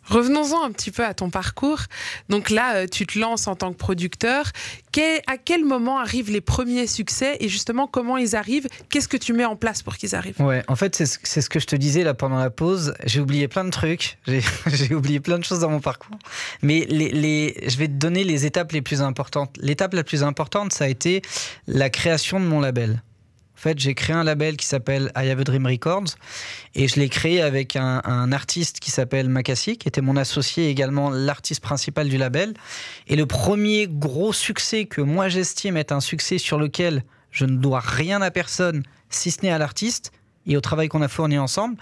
Revenons-en 0.05 0.63
un 0.63 0.71
petit 0.71 0.91
peu 0.91 1.05
à 1.05 1.13
ton 1.13 1.29
parcours. 1.29 1.81
Donc 2.29 2.49
là, 2.49 2.75
euh, 2.75 2.87
tu 2.91 3.05
te 3.05 3.17
lances 3.17 3.47
en 3.47 3.55
tant 3.55 3.71
que 3.71 3.77
producteur. 3.77 4.51
à 5.27 5.37
quel 5.37 5.65
moment 5.65 5.99
arrivent 5.99 6.31
les 6.31 6.41
premiers 6.41 6.87
succès 6.87 7.37
et 7.39 7.49
justement 7.49 7.87
comment 7.87 8.17
ils 8.17 8.35
arrivent? 8.35 8.67
Qu'est-ce 8.89 9.07
que 9.07 9.17
tu 9.17 9.33
mets 9.33 9.45
en 9.45 9.55
place 9.55 9.81
pour 9.81 9.97
qu'ils 9.97 10.15
arrivent? 10.15 10.39
Ouais, 10.39 10.63
en 10.67 10.75
fait, 10.75 10.95
c'est 10.95 11.41
ce 11.41 11.49
que 11.49 11.59
je 11.59 11.67
te 11.67 11.75
disais 11.75 12.03
là 12.03 12.13
pendant 12.13 12.37
la 12.37 12.49
pause. 12.49 12.93
J'ai 13.05 13.19
oublié 13.19 13.47
plein 13.47 13.65
de 13.65 13.69
trucs. 13.69 14.17
J'ai 14.27 14.93
oublié 14.95 15.19
plein 15.19 15.39
de 15.39 15.43
choses 15.43 15.59
dans 15.59 15.69
mon 15.69 15.79
parcours. 15.79 16.17
Mais 16.61 16.85
les, 16.89 17.55
je 17.67 17.77
vais 17.77 17.87
te 17.87 17.93
donner 17.93 18.23
les 18.23 18.45
étapes 18.45 18.71
les 18.71 18.81
plus 18.81 19.01
importantes. 19.01 19.55
L'étape 19.59 19.93
la 19.93 20.03
plus 20.03 20.23
importante, 20.23 20.73
ça 20.73 20.85
a 20.85 20.87
été 20.87 21.21
la 21.67 21.89
création 21.89 22.39
de 22.39 22.45
mon 22.45 22.59
label 22.59 23.01
fait, 23.63 23.79
j'ai 23.79 23.95
créé 23.95 24.15
un 24.15 24.23
label 24.23 24.57
qui 24.57 24.65
s'appelle 24.65 25.11
I 25.15 25.29
Have 25.29 25.39
a 25.39 25.43
Dream 25.43 25.65
Records 25.65 26.15
et 26.75 26.87
je 26.87 26.99
l'ai 26.99 27.07
créé 27.07 27.41
avec 27.41 27.75
un, 27.75 28.31
artiste 28.31 28.79
qui 28.79 28.91
s'appelle 28.91 29.29
Makassi, 29.29 29.77
qui 29.77 29.87
était 29.87 30.01
mon 30.01 30.17
associé 30.17 30.69
également 30.69 31.09
l'artiste 31.09 31.61
principal 31.61 32.09
du 32.09 32.17
label. 32.17 32.53
Et 33.07 33.15
le 33.15 33.25
premier 33.25 33.87
gros 33.87 34.33
succès 34.33 34.85
que 34.85 35.01
moi 35.01 35.29
j'estime 35.29 35.77
être 35.77 35.93
un 35.93 36.01
succès 36.01 36.37
sur 36.37 36.59
lequel 36.59 37.03
je 37.31 37.45
ne 37.45 37.57
dois 37.57 37.79
rien 37.79 38.21
à 38.21 38.31
personne, 38.31 38.83
si 39.09 39.31
ce 39.31 39.41
n'est 39.43 39.51
à 39.51 39.57
l'artiste 39.57 40.11
et 40.45 40.57
au 40.57 40.61
travail 40.61 40.89
qu'on 40.89 41.01
a 41.01 41.07
fourni 41.07 41.37
ensemble, 41.37 41.77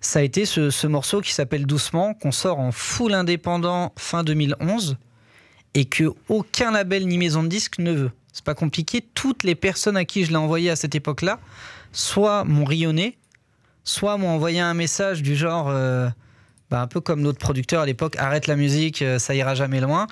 ça 0.00 0.20
a 0.20 0.22
été 0.22 0.46
ce, 0.46 0.70
ce 0.70 0.86
morceau 0.86 1.20
qui 1.20 1.32
s'appelle 1.32 1.66
Doucement, 1.66 2.14
qu'on 2.14 2.32
sort 2.32 2.58
en 2.58 2.72
full 2.72 3.12
indépendant 3.12 3.92
fin 3.98 4.24
2011 4.24 4.96
et 5.74 5.84
que 5.84 6.04
aucun 6.28 6.70
label 6.70 7.06
ni 7.06 7.18
maison 7.18 7.42
de 7.42 7.48
disque 7.48 7.78
ne 7.78 7.92
veut 7.92 8.10
c'est 8.32 8.44
pas 8.44 8.54
compliqué. 8.54 9.04
Toutes 9.14 9.42
les 9.44 9.54
personnes 9.54 9.96
à 9.96 10.04
qui 10.04 10.24
je 10.24 10.30
l'ai 10.30 10.36
envoyé 10.36 10.70
à 10.70 10.76
cette 10.76 10.94
époque-là, 10.94 11.38
soit 11.92 12.44
m'ont 12.44 12.64
rayonné, 12.64 13.18
soit 13.84 14.16
m'ont 14.16 14.30
envoyé 14.30 14.60
un 14.60 14.74
message 14.74 15.22
du 15.22 15.36
genre, 15.36 15.68
euh, 15.68 16.08
bah, 16.70 16.80
un 16.80 16.86
peu 16.86 17.00
comme 17.00 17.20
notre 17.20 17.38
producteur 17.38 17.82
à 17.82 17.86
l'époque, 17.86 18.16
arrête 18.16 18.46
la 18.46 18.56
musique, 18.56 19.02
euh, 19.02 19.18
ça 19.18 19.34
ira 19.34 19.54
jamais 19.54 19.80
loin. 19.80 20.06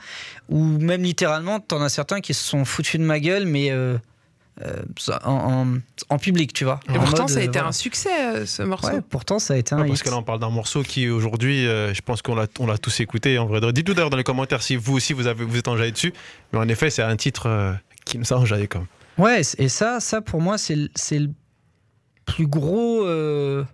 Ou 0.48 0.64
même 0.64 1.02
littéralement, 1.02 1.60
t'en 1.60 1.80
as 1.82 1.88
certains 1.88 2.20
qui 2.20 2.34
se 2.34 2.44
sont 2.44 2.64
foutus 2.64 3.00
de 3.00 3.04
ma 3.04 3.20
gueule, 3.20 3.46
mais 3.46 3.70
euh, 3.70 3.98
en, 5.24 6.18
public, 6.20 6.52
tu 6.52 6.64
vois. 6.64 6.80
Et 6.88 6.98
pourtant, 6.98 7.28
ça 7.28 7.38
a 7.38 7.42
été 7.42 7.58
un 7.58 7.72
succès, 7.72 8.46
ce 8.46 8.62
morceau. 8.62 9.00
pourtant, 9.08 9.38
ça 9.38 9.54
a 9.54 9.56
été 9.56 9.74
un 9.74 9.86
Parce 9.86 10.02
que 10.02 10.10
là, 10.10 10.16
on 10.16 10.22
parle 10.22 10.40
d'un 10.40 10.50
morceau 10.50 10.82
qui, 10.82 11.08
aujourd'hui, 11.08 11.64
je 11.64 12.00
pense 12.00 12.22
qu'on 12.22 12.34
l'a, 12.34 12.46
on 12.58 12.66
l'a 12.66 12.78
tous 12.78 13.00
écouté. 13.00 13.38
En 13.38 13.46
vrai, 13.46 13.60
dites-nous 13.72 13.94
d'ailleurs 13.94 14.10
dans 14.10 14.16
les 14.16 14.24
commentaires 14.24 14.62
si 14.62 14.76
vous 14.76 14.96
aussi, 14.96 15.12
vous, 15.12 15.26
avez, 15.26 15.44
vous 15.44 15.56
êtes 15.56 15.68
enjaillé 15.68 15.92
dessus. 15.92 16.12
Mais 16.52 16.58
en 16.58 16.68
effet, 16.68 16.90
c'est 16.90 17.02
un 17.02 17.16
titre 17.16 17.76
qui 18.04 18.18
me 18.18 18.66
comme. 18.66 18.86
Ouais, 19.18 19.42
et 19.58 19.68
ça, 19.68 20.00
ça 20.00 20.20
pour 20.20 20.40
moi, 20.40 20.58
c'est 20.58 20.76
le 20.76 21.30
plus 22.24 22.46
gros. 22.46 23.04
Euh, 23.04 23.64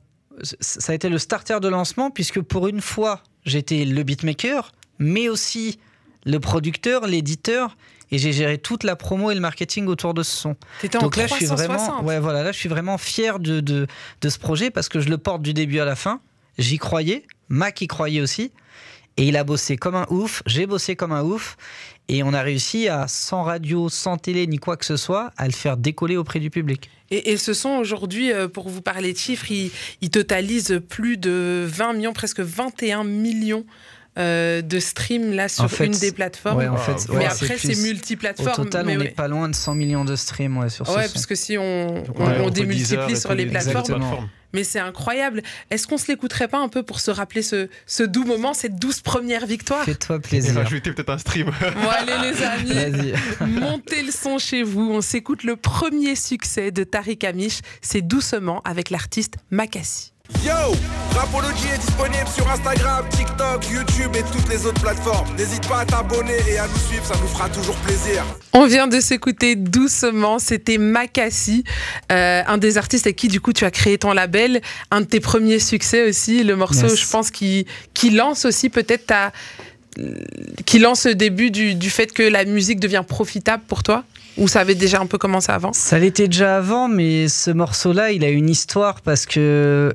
ça 0.61 0.93
a 0.93 0.95
été 0.95 1.09
le 1.09 1.18
starter 1.18 1.61
de 1.61 1.68
lancement, 1.68 2.11
puisque 2.11 2.41
pour 2.41 2.66
une 2.66 2.80
fois, 2.80 3.22
j'étais 3.45 3.85
le 3.85 4.03
beatmaker, 4.03 4.72
mais 4.99 5.28
aussi 5.28 5.78
le 6.24 6.41
producteur, 6.41 7.07
l'éditeur, 7.07 7.76
et 8.11 8.19
j'ai 8.19 8.33
géré 8.33 8.59
toute 8.59 8.85
la 8.85 8.97
promo 8.97 9.31
et 9.31 9.35
le 9.35 9.41
marketing 9.41 9.87
autour 9.87 10.15
de 10.15 10.23
ce 10.23 10.37
son. 10.37 10.57
Donc 11.01 11.17
là, 11.17 11.27
je 11.27 11.35
suis 11.35 11.47
vraiment, 11.47 12.03
ouais, 12.03 12.21
voilà, 12.21 12.43
là, 12.43 12.53
je 12.53 12.59
suis 12.59 12.69
vraiment 12.69 12.99
fier 12.99 13.39
de, 13.39 13.61
de, 13.61 13.87
de, 14.21 14.29
ce 14.29 14.39
projet 14.39 14.71
parce 14.71 14.89
que 14.89 15.01
je 15.01 15.09
le 15.09 15.19
porte 15.19 15.43
du 15.43 15.55
début 15.55 15.81
à 15.81 15.85
la 15.85 15.97
fin. 15.97 16.21
J'y 16.59 16.79
croyais, 16.79 17.25
Mac 17.49 17.81
y 17.81 17.87
croyait 17.87 18.21
aussi. 18.21 18.53
Et 19.17 19.29
il 19.29 19.37
a 19.37 19.45
bossé 19.45 19.77
comme 19.77 19.95
un 19.95 20.07
ouf, 20.11 20.43
j'ai 20.47 20.67
bossé 20.67 20.97
comme 20.97 21.13
un 21.13 21.23
ouf. 21.23 21.57
Et 22.09 22.23
on 22.23 22.35
a 22.35 22.43
réussi 22.43 22.89
à, 22.89 23.09
sans 23.09 23.45
radio, 23.45 23.89
sans 23.89 24.19
télé, 24.19 24.47
ni 24.47 24.59
quoi 24.59 24.77
que 24.77 24.85
ce 24.85 24.97
soit, 24.97 25.33
à 25.37 25.47
le 25.47 25.53
faire 25.53 25.77
décoller 25.77 26.17
auprès 26.17 26.41
du 26.41 26.51
public. 26.51 26.91
Et, 27.11 27.37
ce 27.37 27.55
sont 27.55 27.71
aujourd'hui, 27.71 28.33
euh, 28.33 28.49
pour 28.49 28.69
vous 28.69 28.83
parler 28.83 29.13
de 29.13 29.19
chiffres, 29.19 29.51
ils, 29.51 30.11
totalisent 30.11 30.81
plus 30.89 31.17
de 31.17 31.65
20 31.67 31.93
millions, 31.95 32.13
presque 32.13 32.41
21 32.41 33.05
millions 33.05 33.65
euh, 34.17 34.62
de 34.62 34.79
streams 34.79 35.33
là 35.33 35.49
sur 35.49 35.69
une 35.81 35.93
des 35.93 36.12
plateformes. 36.12 36.69
en 36.69 36.77
fait, 36.77 37.09
mais 37.12 37.25
après, 37.25 37.59
c'est 37.59 37.83
multiplateforme. 37.83 38.49
Au 38.49 38.65
total, 38.65 38.89
on 38.89 38.97
n'est 38.97 39.09
pas 39.09 39.29
loin 39.29 39.49
de 39.49 39.55
100 39.55 39.75
millions 39.75 40.05
de 40.05 40.15
streams 40.15 40.57
ouais, 40.57 40.69
sur 40.69 40.87
ce 40.87 40.93
Ouais, 40.93 41.09
parce 41.09 41.27
que 41.27 41.35
si 41.35 41.59
on, 41.59 42.05
on, 42.17 42.51
démultiplie 42.51 43.17
sur 43.17 43.35
les 43.35 43.47
plateformes. 43.47 44.29
Mais 44.53 44.62
c'est 44.62 44.79
incroyable. 44.79 45.43
Est-ce 45.71 45.89
qu'on 45.89 45.99
se 45.99 46.07
l'écouterait 46.07 46.47
pas 46.47 46.59
un 46.59 46.69
peu 46.69 46.85
pour 46.85 47.01
se 47.01 47.11
rappeler 47.11 47.43
ce, 47.43 47.69
ce 47.87 48.05
doux 48.05 48.23
moment, 48.23 48.55
cette 48.55 48.77
douce 48.77 49.01
première 49.01 49.47
victoire? 49.47 49.85
Fais-toi 49.85 50.21
plaisir. 50.21 50.57
Et 50.57 50.62
rajouter 50.62 50.93
peut-être 50.93 51.11
un 51.11 51.19
stream. 51.19 51.51
Bon, 51.61 51.89
allez 51.91 52.31
les 52.31 52.43
amis, 52.43 53.12
montez 53.41 54.03
le 54.05 54.12
son 54.12 54.39
chez 54.39 54.62
vous. 54.62 54.93
On 54.93 55.01
s'écoute 55.01 55.43
le 55.43 55.57
premier 55.57 56.15
succès 56.15 56.71
de 56.71 56.85
Tariq 56.85 57.27
Amish. 57.27 57.61
C'est 57.83 58.03
doucement 58.03 58.62
avec 58.65 58.91
l'artiste 58.91 59.35
Makassi. 59.51 60.14
Yo 60.43 60.75
Rapology 61.14 61.66
est 61.75 61.79
disponible 61.79 62.27
sur 62.35 62.51
Instagram, 62.51 63.05
TikTok, 63.11 63.68
YouTube 63.70 64.16
et 64.16 64.22
toutes 64.33 64.49
les 64.49 64.64
autres 64.64 64.81
plateformes. 64.81 65.29
N'hésite 65.37 65.68
pas 65.68 65.81
à 65.81 65.85
t'abonner 65.85 66.39
et 66.49 66.59
à 66.59 66.66
nous 66.66 66.79
suivre, 66.79 67.05
ça 67.05 67.14
nous 67.20 67.29
fera 67.29 67.51
toujours 67.51 67.77
plaisir. 67.77 68.25
On 68.55 68.64
vient 68.64 68.87
de 68.87 69.01
s'écouter 69.01 69.55
doucement, 69.55 70.39
c'était 70.39 70.79
Makassi, 70.79 71.62
euh, 72.11 72.43
un 72.47 72.57
des 72.57 72.79
artistes 72.79 73.07
avec 73.07 73.16
qui 73.16 73.29
du 73.29 73.41
coup 73.41 73.53
tu 73.53 73.66
as 73.66 73.70
créé 73.70 73.99
ton 73.99 74.14
label, 74.14 74.62
un 74.91 75.03
de 75.03 75.07
tes 75.07 75.20
premiers 75.20 75.59
succès 75.59 76.09
aussi, 76.09 76.43
le 76.43 76.57
morceau 76.57 76.89
je 76.89 77.07
pense 77.07 77.31
qui, 77.31 77.66
qui 77.93 78.09
lance 78.09 78.47
aussi 78.47 78.70
peut-être 78.70 79.07
ta 79.07 79.31
qui 80.67 80.79
lance 80.79 81.07
le 81.07 81.15
début 81.15 81.51
du, 81.51 81.91
fait 81.91 82.13
que 82.13 82.23
la 82.23 82.45
musique 82.45 82.81
devient 82.81 83.05
profitable 83.07 83.63
pour 83.67 83.83
toi? 83.83 84.05
Ou 84.37 84.49
ça 84.49 84.61
avait 84.61 84.75
déjà 84.75 85.01
un 85.01 85.07
peu 85.07 85.19
commencé 85.19 85.53
avant? 85.53 85.73
Ça 85.73 85.99
l'était 85.99 86.27
déjà 86.27 86.57
avant, 86.57 86.89
mais 86.89 87.29
ce 87.29 87.51
morceau-là, 87.51 88.11
il 88.11 88.25
a 88.25 88.29
une 88.29 88.51
histoire 88.51 89.01
parce 89.01 89.27
que, 89.27 89.93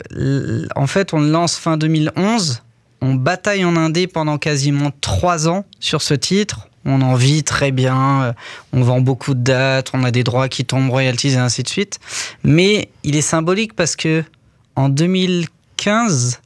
en 0.76 0.88
fait, 0.88 1.14
on 1.14 1.20
le 1.20 1.30
lance 1.30 1.58
fin 1.58 1.76
2011. 1.78 2.64
On 3.02 3.16
bataille 3.16 3.66
en 3.66 3.76
indé 3.76 4.08
pendant 4.08 4.38
quasiment 4.38 4.92
trois 5.02 5.48
ans 5.48 5.66
sur 5.80 6.02
ce 6.02 6.14
titre. 6.14 6.70
On 6.86 7.02
en 7.02 7.16
vit 7.16 7.44
très 7.44 7.72
bien, 7.72 8.24
euh, 8.24 8.34
on 8.72 8.84
vend 8.84 9.02
beaucoup 9.02 9.34
de 9.34 9.42
dates, 9.42 9.92
on 9.94 10.04
a 10.04 10.12
des 10.12 10.24
droits 10.24 10.48
qui 10.48 10.64
tombent, 10.64 10.90
royalties 10.90 11.34
et 11.34 11.38
ainsi 11.38 11.62
de 11.62 11.68
suite. 11.68 12.00
Mais 12.44 12.90
il 13.04 13.18
est 13.18 13.22
symbolique 13.22 13.74
parce 13.74 13.98
que 13.98 14.24
en 14.76 14.88
2015, 14.88 16.40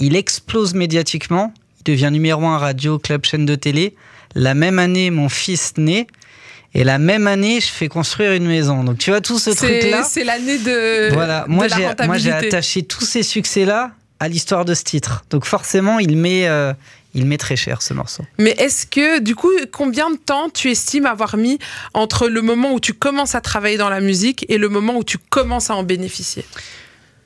il 0.00 0.16
explose 0.16 0.74
médiatiquement. 0.74 1.52
Devient 1.84 2.10
numéro 2.12 2.46
un 2.46 2.58
radio, 2.58 2.98
club, 2.98 3.24
chaîne 3.24 3.46
de 3.46 3.54
télé. 3.54 3.94
La 4.34 4.54
même 4.54 4.78
année, 4.78 5.10
mon 5.10 5.28
fils 5.28 5.74
naît. 5.76 6.06
Et 6.74 6.82
la 6.82 6.98
même 6.98 7.26
année, 7.28 7.60
je 7.60 7.68
fais 7.68 7.88
construire 7.88 8.32
une 8.32 8.46
maison. 8.46 8.82
Donc 8.82 8.98
tu 8.98 9.10
vois 9.10 9.20
tout 9.20 9.38
ce 9.38 9.50
truc-là. 9.50 10.02
C'est 10.02 10.24
l'année 10.24 10.58
de. 10.58 11.12
Voilà, 11.12 11.44
moi 11.46 11.68
j'ai 11.68 11.88
moi 12.06 12.18
j'ai 12.18 12.32
attaché 12.32 12.82
tous 12.82 13.04
ces 13.04 13.22
succès-là 13.22 13.92
à 14.18 14.28
l'histoire 14.28 14.64
de 14.64 14.74
ce 14.74 14.82
titre. 14.82 15.24
Donc 15.30 15.44
forcément, 15.44 15.98
il 15.98 16.16
met. 16.16 16.48
Euh, 16.48 16.72
il 17.16 17.26
met 17.26 17.38
très 17.38 17.54
cher 17.56 17.80
ce 17.80 17.94
morceau. 17.94 18.24
Mais 18.38 18.50
est-ce 18.58 18.86
que, 18.86 19.20
du 19.20 19.36
coup, 19.36 19.52
combien 19.72 20.10
de 20.10 20.16
temps 20.16 20.50
tu 20.50 20.70
estimes 20.70 21.06
avoir 21.06 21.36
mis 21.36 21.60
entre 21.92 22.26
le 22.28 22.42
moment 22.42 22.72
où 22.72 22.80
tu 22.80 22.92
commences 22.92 23.36
à 23.36 23.40
travailler 23.40 23.76
dans 23.76 23.88
la 23.88 24.00
musique 24.00 24.44
et 24.48 24.58
le 24.58 24.68
moment 24.68 24.96
où 24.96 25.04
tu 25.04 25.18
commences 25.18 25.70
à 25.70 25.76
en 25.76 25.84
bénéficier? 25.84 26.44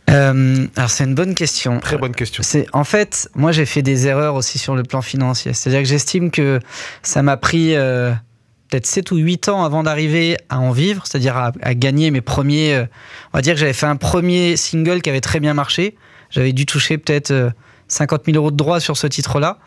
Euh, 0.09 0.67
alors 0.77 0.91
c'est 0.91 1.05
une 1.05 1.15
bonne 1.15 1.35
question. 1.35 1.81
Très 1.81 1.99
bonne 1.99 2.15
question. 2.15 2.43
C'est 2.43 2.67
en 2.73 2.85
fait, 2.85 3.29
moi 3.35 3.53
j'ai 3.53 3.67
fait 3.67 3.83
des 3.83 4.07
erreurs 4.07 4.35
aussi 4.35 4.59
sur 4.59 4.75
le 4.75 4.83
plan 4.83 5.03
financier. 5.03 5.53
C'est-à-dire 5.53 5.83
que 5.83 5.89
j'estime 5.89 6.31
que 6.31 6.61
ça 7.03 7.23
m'a 7.23 7.37
pris 7.37 7.75
euh, 7.75 8.13
peut-être 8.69 8.87
7 8.87 9.11
ou 9.11 9.17
8 9.17 9.49
ans 9.49 9.65
avant 9.65 9.83
d'arriver 9.83 10.37
à 10.49 10.61
en 10.61 10.71
vivre, 10.71 11.07
c'est-à-dire 11.07 11.37
à, 11.37 11.75
gagner 11.75 12.11
mes 12.11 12.21
premiers. 12.21 12.75
Euh, 12.75 12.87
on 13.33 13.39
va 13.39 13.43
dire 13.43 13.55
que 13.55 13.61
j'avais 13.61 13.73
fait 13.73 13.87
un 13.87 13.97
premier 13.97 14.57
single 14.57 15.03
qui 15.03 15.11
avait 15.11 15.21
très 15.21 15.41
bien 15.41 15.55
marché. 15.55 15.97
J'avais 16.31 16.53
dû 16.53 16.67
toucher 16.67 16.99
peut-être 16.99 17.53
50 17.89 18.21
euh, 18.21 18.33
000 18.33 18.37
euros 18.37 18.51
de 18.51 18.57
droits 18.57 18.81
sur 18.81 18.97
ce 18.97 19.07
titre-là. 19.07 19.59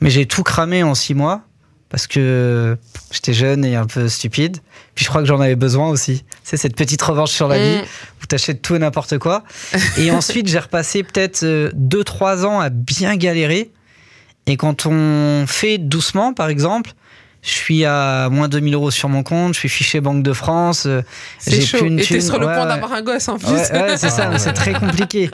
Mais 0.00 0.10
j'ai 0.10 0.26
tout 0.26 0.42
cramé 0.42 0.82
en 0.82 0.94
6 0.94 1.14
mois 1.14 1.42
parce 1.88 2.06
que 2.06 2.76
j'étais 3.10 3.32
jeune 3.32 3.64
et 3.64 3.76
un 3.76 3.86
peu 3.86 4.08
stupide. 4.08 4.58
Puis 4.94 5.04
je 5.04 5.10
crois 5.10 5.22
que 5.22 5.28
j'en 5.28 5.40
avais 5.40 5.56
besoin 5.56 5.88
aussi. 5.88 6.24
C'est 6.42 6.56
cette 6.56 6.74
petite 6.74 7.02
revanche 7.02 7.30
sur 7.30 7.48
la 7.48 7.58
vie 7.58 7.78
mm. 7.78 7.86
où 8.22 8.26
t'achètes 8.26 8.62
tout 8.62 8.74
et 8.74 8.78
n'importe 8.78 9.18
quoi. 9.18 9.44
et 9.98 10.10
ensuite, 10.10 10.48
j'ai 10.48 10.58
repassé 10.58 11.02
peut-être 11.02 11.44
2-3 11.44 11.44
euh, 11.44 12.44
ans 12.44 12.60
à 12.60 12.70
bien 12.70 13.16
galérer. 13.16 13.70
Et 14.46 14.56
quand 14.56 14.86
on 14.86 15.44
fait 15.46 15.78
doucement, 15.78 16.32
par 16.32 16.48
exemple, 16.48 16.92
je 17.42 17.50
suis 17.50 17.84
à 17.84 18.28
moins 18.30 18.48
de 18.48 18.54
2000 18.54 18.74
euros 18.74 18.90
sur 18.90 19.08
mon 19.08 19.22
compte, 19.22 19.54
je 19.54 19.60
suis 19.60 19.68
fiché 19.68 20.00
Banque 20.00 20.22
de 20.22 20.32
France. 20.32 20.86
Euh, 20.86 21.02
c'est 21.38 21.60
chaud. 21.60 21.84
Une 21.84 22.00
et 22.00 22.02
t'es 22.02 22.20
sur 22.20 22.38
le 22.38 22.46
point 22.46 22.66
d'avoir 22.66 22.92
un 22.92 23.02
gosse 23.02 23.28
en 23.28 23.38
plus. 23.38 23.48
Ouais, 23.48 23.96
c'est 23.96 24.10
ça, 24.10 24.36
c'est 24.38 24.52
très 24.52 24.72
compliqué. 24.72 25.30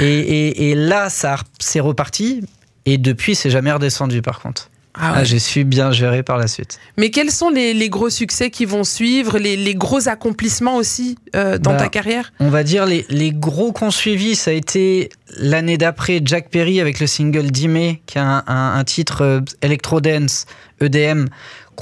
Et, 0.00 0.04
et, 0.04 0.70
et 0.70 0.74
là, 0.74 1.10
ça 1.10 1.36
c'est 1.58 1.80
reparti. 1.80 2.42
Et 2.86 2.98
depuis, 2.98 3.34
c'est 3.34 3.50
jamais 3.50 3.70
redescendu 3.70 4.22
par 4.22 4.40
contre. 4.40 4.70
Ah, 4.94 5.14
ah 5.16 5.24
J'ai 5.24 5.38
su 5.38 5.64
bien 5.64 5.90
gérer 5.90 6.22
par 6.22 6.36
la 6.36 6.46
suite. 6.46 6.78
Mais 6.98 7.10
quels 7.10 7.30
sont 7.30 7.48
les, 7.48 7.88
gros 7.88 8.10
succès 8.10 8.50
qui 8.50 8.64
vont 8.64 8.84
suivre, 8.84 9.38
les, 9.38 9.74
gros 9.74 10.08
accomplissements 10.08 10.76
aussi 10.76 11.16
euh, 11.34 11.58
dans 11.58 11.72
ta 11.72 11.84
bah, 11.84 11.88
carrière? 11.88 12.32
On 12.40 12.50
va 12.50 12.62
dire 12.62 12.84
les, 12.84 13.06
les 13.08 13.32
gros 13.32 13.72
qu'on 13.72 13.90
suivi, 13.90 14.36
ça 14.36 14.50
a 14.50 14.54
été 14.54 15.08
l'année 15.38 15.78
d'après 15.78 16.20
Jack 16.24 16.50
Perry 16.50 16.80
avec 16.80 17.00
le 17.00 17.06
single 17.06 17.50
Dime, 17.50 17.96
qui 18.06 18.18
est 18.18 18.20
un, 18.20 18.44
un 18.46 18.84
titre 18.84 19.22
euh, 19.22 19.40
electro-dance, 19.62 20.44
EDM, 20.80 21.26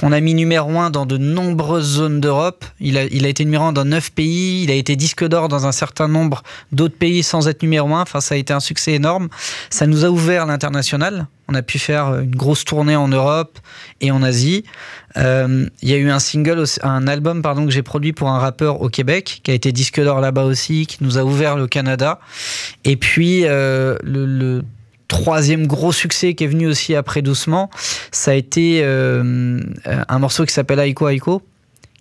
qu'on 0.01 0.11
a 0.11 0.19
mis 0.19 0.33
numéro 0.33 0.79
1 0.79 0.89
dans 0.89 1.05
de 1.05 1.17
nombreuses 1.17 1.97
zones 1.97 2.19
d'Europe. 2.19 2.65
Il 2.79 2.97
a, 2.97 3.03
il 3.03 3.23
a 3.23 3.29
été 3.29 3.45
numéro 3.45 3.65
1 3.65 3.73
dans 3.73 3.85
9 3.85 4.11
pays, 4.13 4.63
il 4.63 4.71
a 4.71 4.73
été 4.73 4.95
disque 4.95 5.23
d'or 5.27 5.47
dans 5.47 5.67
un 5.67 5.71
certain 5.71 6.07
nombre 6.07 6.41
d'autres 6.71 6.97
pays 6.97 7.21
sans 7.21 7.47
être 7.47 7.61
numéro 7.61 7.93
1. 7.93 8.01
Enfin, 8.01 8.19
ça 8.19 8.33
a 8.33 8.37
été 8.39 8.51
un 8.51 8.59
succès 8.59 8.93
énorme. 8.93 9.29
Ça 9.69 9.85
nous 9.85 10.03
a 10.03 10.09
ouvert 10.09 10.47
l'international. 10.47 11.27
On 11.47 11.53
a 11.53 11.61
pu 11.61 11.77
faire 11.77 12.19
une 12.19 12.35
grosse 12.35 12.65
tournée 12.65 12.95
en 12.95 13.09
Europe 13.09 13.59
et 13.99 14.09
en 14.09 14.23
Asie. 14.23 14.63
Euh, 15.17 15.67
il 15.83 15.89
y 15.89 15.93
a 15.93 15.97
eu 15.97 16.09
un 16.09 16.19
single, 16.19 16.63
un 16.81 17.05
album 17.07 17.43
pardon, 17.43 17.65
que 17.65 17.71
j'ai 17.71 17.83
produit 17.83 18.11
pour 18.11 18.29
un 18.29 18.39
rappeur 18.39 18.81
au 18.81 18.89
Québec, 18.89 19.41
qui 19.43 19.51
a 19.51 19.53
été 19.53 19.71
disque 19.71 20.01
d'or 20.01 20.19
là-bas 20.19 20.45
aussi, 20.45 20.87
qui 20.87 20.97
nous 21.01 21.19
a 21.19 21.23
ouvert 21.23 21.57
le 21.57 21.67
Canada. 21.67 22.19
Et 22.85 22.95
puis, 22.95 23.45
euh, 23.45 23.97
le, 24.01 24.25
le 24.25 24.63
troisième 25.11 25.67
gros 25.67 25.91
succès 25.91 26.35
qui 26.35 26.45
est 26.45 26.47
venu 26.47 26.67
aussi 26.67 26.95
après 26.95 27.21
doucement, 27.21 27.69
ça 28.13 28.31
a 28.31 28.33
été 28.33 28.79
euh, 28.81 29.59
un 29.85 30.19
morceau 30.19 30.45
qui 30.45 30.53
s'appelle 30.53 30.79
Aiko 30.79 31.09
Aiko, 31.09 31.41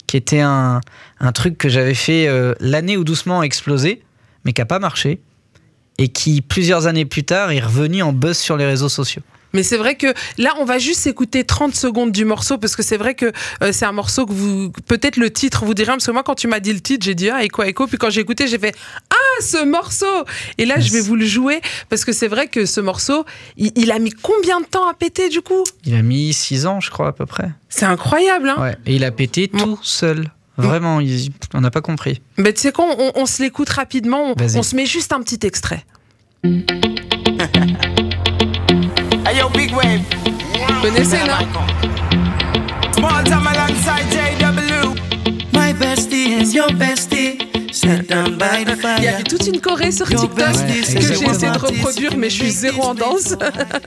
qui 0.06 0.16
était 0.16 0.38
un, 0.40 0.80
truc 1.34 1.58
que 1.58 1.68
j'avais 1.68 1.94
fait 1.94 2.28
euh, 2.28 2.54
l'année 2.60 2.96
où 2.96 3.02
doucement 3.02 3.40
a 3.40 3.42
explosé, 3.42 4.02
mais 4.44 4.52
qui 4.52 4.60
n'a 4.60 4.66
pas 4.66 4.78
marché, 4.78 5.20
et 5.98 6.06
qui 6.06 6.40
plusieurs 6.40 6.86
années 6.86 7.04
plus 7.04 7.24
tard 7.24 7.50
est 7.50 7.58
revenu 7.58 8.00
en 8.00 8.12
buzz 8.12 8.38
sur 8.38 8.56
les 8.56 8.64
réseaux 8.64 8.88
sociaux. 8.88 9.22
Mais 9.52 9.62
c'est 9.62 9.76
vrai 9.76 9.96
que 9.96 10.12
là, 10.38 10.54
on 10.58 10.64
va 10.64 10.78
juste 10.78 11.06
écouter 11.06 11.44
30 11.44 11.74
secondes 11.74 12.12
du 12.12 12.24
morceau 12.24 12.58
parce 12.58 12.76
que 12.76 12.82
c'est 12.82 12.96
vrai 12.96 13.14
que 13.14 13.32
euh, 13.62 13.72
c'est 13.72 13.84
un 13.84 13.92
morceau 13.92 14.26
que 14.26 14.32
vous. 14.32 14.70
Peut-être 14.86 15.16
le 15.16 15.30
titre 15.30 15.64
vous 15.64 15.74
dirait, 15.74 15.92
parce 15.92 16.06
que 16.06 16.10
moi, 16.12 16.22
quand 16.22 16.34
tu 16.34 16.48
m'as 16.48 16.60
dit 16.60 16.72
le 16.72 16.80
titre, 16.80 17.04
j'ai 17.04 17.14
dit 17.14 17.30
Ah, 17.30 17.44
Echo 17.44 17.62
Echo. 17.62 17.86
Puis 17.86 17.98
quand 17.98 18.10
j'ai 18.10 18.20
écouté, 18.20 18.46
j'ai 18.46 18.58
fait 18.58 18.74
Ah, 19.10 19.42
ce 19.42 19.64
morceau 19.64 20.06
Et 20.58 20.66
là, 20.66 20.78
je 20.78 20.92
vais 20.92 21.00
vous 21.00 21.16
le 21.16 21.24
jouer 21.24 21.60
parce 21.88 22.04
que 22.04 22.12
c'est 22.12 22.28
vrai 22.28 22.48
que 22.48 22.66
ce 22.66 22.80
morceau, 22.80 23.24
il, 23.56 23.90
a 23.90 23.98
mis 23.98 24.10
combien 24.10 24.60
de 24.60 24.66
temps 24.66 24.88
à 24.88 24.94
péter 24.94 25.28
du 25.28 25.40
coup? 25.40 25.64
Il 25.84 25.94
a 25.94 26.02
mis 26.02 26.32
6 26.32 26.66
ans, 26.66 26.80
je 26.80 26.90
crois, 26.90 27.08
à 27.08 27.12
peu 27.12 27.26
près. 27.26 27.50
C'est 27.68 27.86
incroyable, 27.86 28.48
hein? 28.48 28.56
Ouais, 28.60 28.76
et 28.86 28.96
il 28.96 29.04
a 29.04 29.10
pété 29.10 29.48
tout 29.48 29.78
seul. 29.82 30.30
Vraiment, 30.56 31.00
on 31.54 31.60
n'a 31.60 31.70
pas 31.70 31.80
compris. 31.80 32.20
Mais 32.36 32.52
tu 32.52 32.60
sais 32.60 32.72
quoi, 32.72 32.94
on, 33.14 33.26
se 33.26 33.42
l'écoute 33.42 33.70
rapidement, 33.70 34.32
on, 34.32 34.34
on 34.38 34.62
se 34.62 34.76
met 34.76 34.84
juste 34.86 35.12
un 35.12 35.22
petit 35.22 35.46
extrait. 35.46 35.84
big 39.48 39.72
wave. 39.74 40.02
Connaissez, 40.82 41.24
non? 41.26 41.48
Small 42.92 43.24
time 43.24 43.46
alongside 43.46 44.04
JW. 44.10 44.94
My 45.52 45.72
bestie 45.72 46.40
is 46.40 46.54
your 46.54 46.72
bestie. 46.72 47.50
Il 47.82 49.04
y 49.04 49.08
a 49.08 49.22
toute 49.22 49.46
une 49.46 49.60
choré 49.60 49.92
sur 49.92 50.08
TikTok 50.08 50.36
que 50.36 51.00
j'ai 51.00 51.24
essayé 51.24 51.52
de 51.52 51.58
reproduire, 51.58 52.16
mais 52.16 52.28
je 52.28 52.42
suis 52.42 52.50
zéro 52.50 52.82
en 52.82 52.94
danse. 52.94 53.36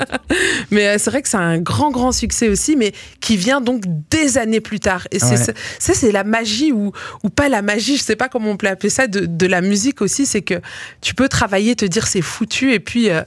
mais 0.72 0.88
euh, 0.88 0.95
c'est 0.97 1.10
vrai 1.10 1.22
que 1.22 1.30
c'est 1.30 1.38
un 1.38 1.60
grand, 1.60 1.91
grand 1.91 2.12
succès 2.12 2.49
aussi, 2.49 2.76
mais 2.76 2.93
qui 3.20 3.38
vient 3.38 3.62
donc 3.62 3.84
des 4.10 4.38
années 4.38 4.62
plus 4.62 4.80
tard. 4.80 5.08
Et 5.12 5.20
ça, 5.20 5.36
c'est 5.80 6.12
la 6.12 6.24
magie 6.24 6.72
ou, 6.72 6.91
ou 7.24 7.30
pas 7.30 7.49
la 7.49 7.62
magie, 7.62 7.97
je 7.97 8.04
sais 8.04 8.16
pas 8.16 8.30
comment 8.30 8.51
on 8.51 8.58
peut 8.58 8.68
appeler 8.68 8.89
ça, 8.89 9.08
de, 9.08 9.26
de 9.26 9.47
la 9.47 9.62
musique 9.62 10.01
aussi, 10.01 10.26
c'est 10.26 10.41
que 10.41 10.56
tu 11.01 11.14
peux 11.14 11.30
travailler, 11.30 11.76
te 11.76 11.86
dire 11.86 12.08
c'est 12.08 12.22
foutu, 12.22 12.74
et 12.74 12.80
puis 12.80 13.10
euh, 13.10 13.22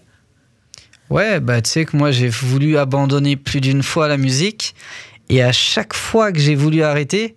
Ouais, 1.11 1.41
bah 1.41 1.63
tu 1.63 1.71
sais 1.71 1.85
que 1.85 1.97
moi 1.97 2.11
j'ai 2.11 2.29
voulu 2.29 2.79
abandonner 2.79 3.37
plus 3.37 3.61
d'une 3.61 3.83
fois 3.83 4.09
la 4.09 4.17
musique 4.17 4.75
et 5.29 5.43
à 5.43 5.53
chaque 5.53 5.95
fois 5.95 6.33
que 6.33 6.39
j'ai 6.39 6.55
voulu 6.55 6.83
arrêter, 6.83 7.37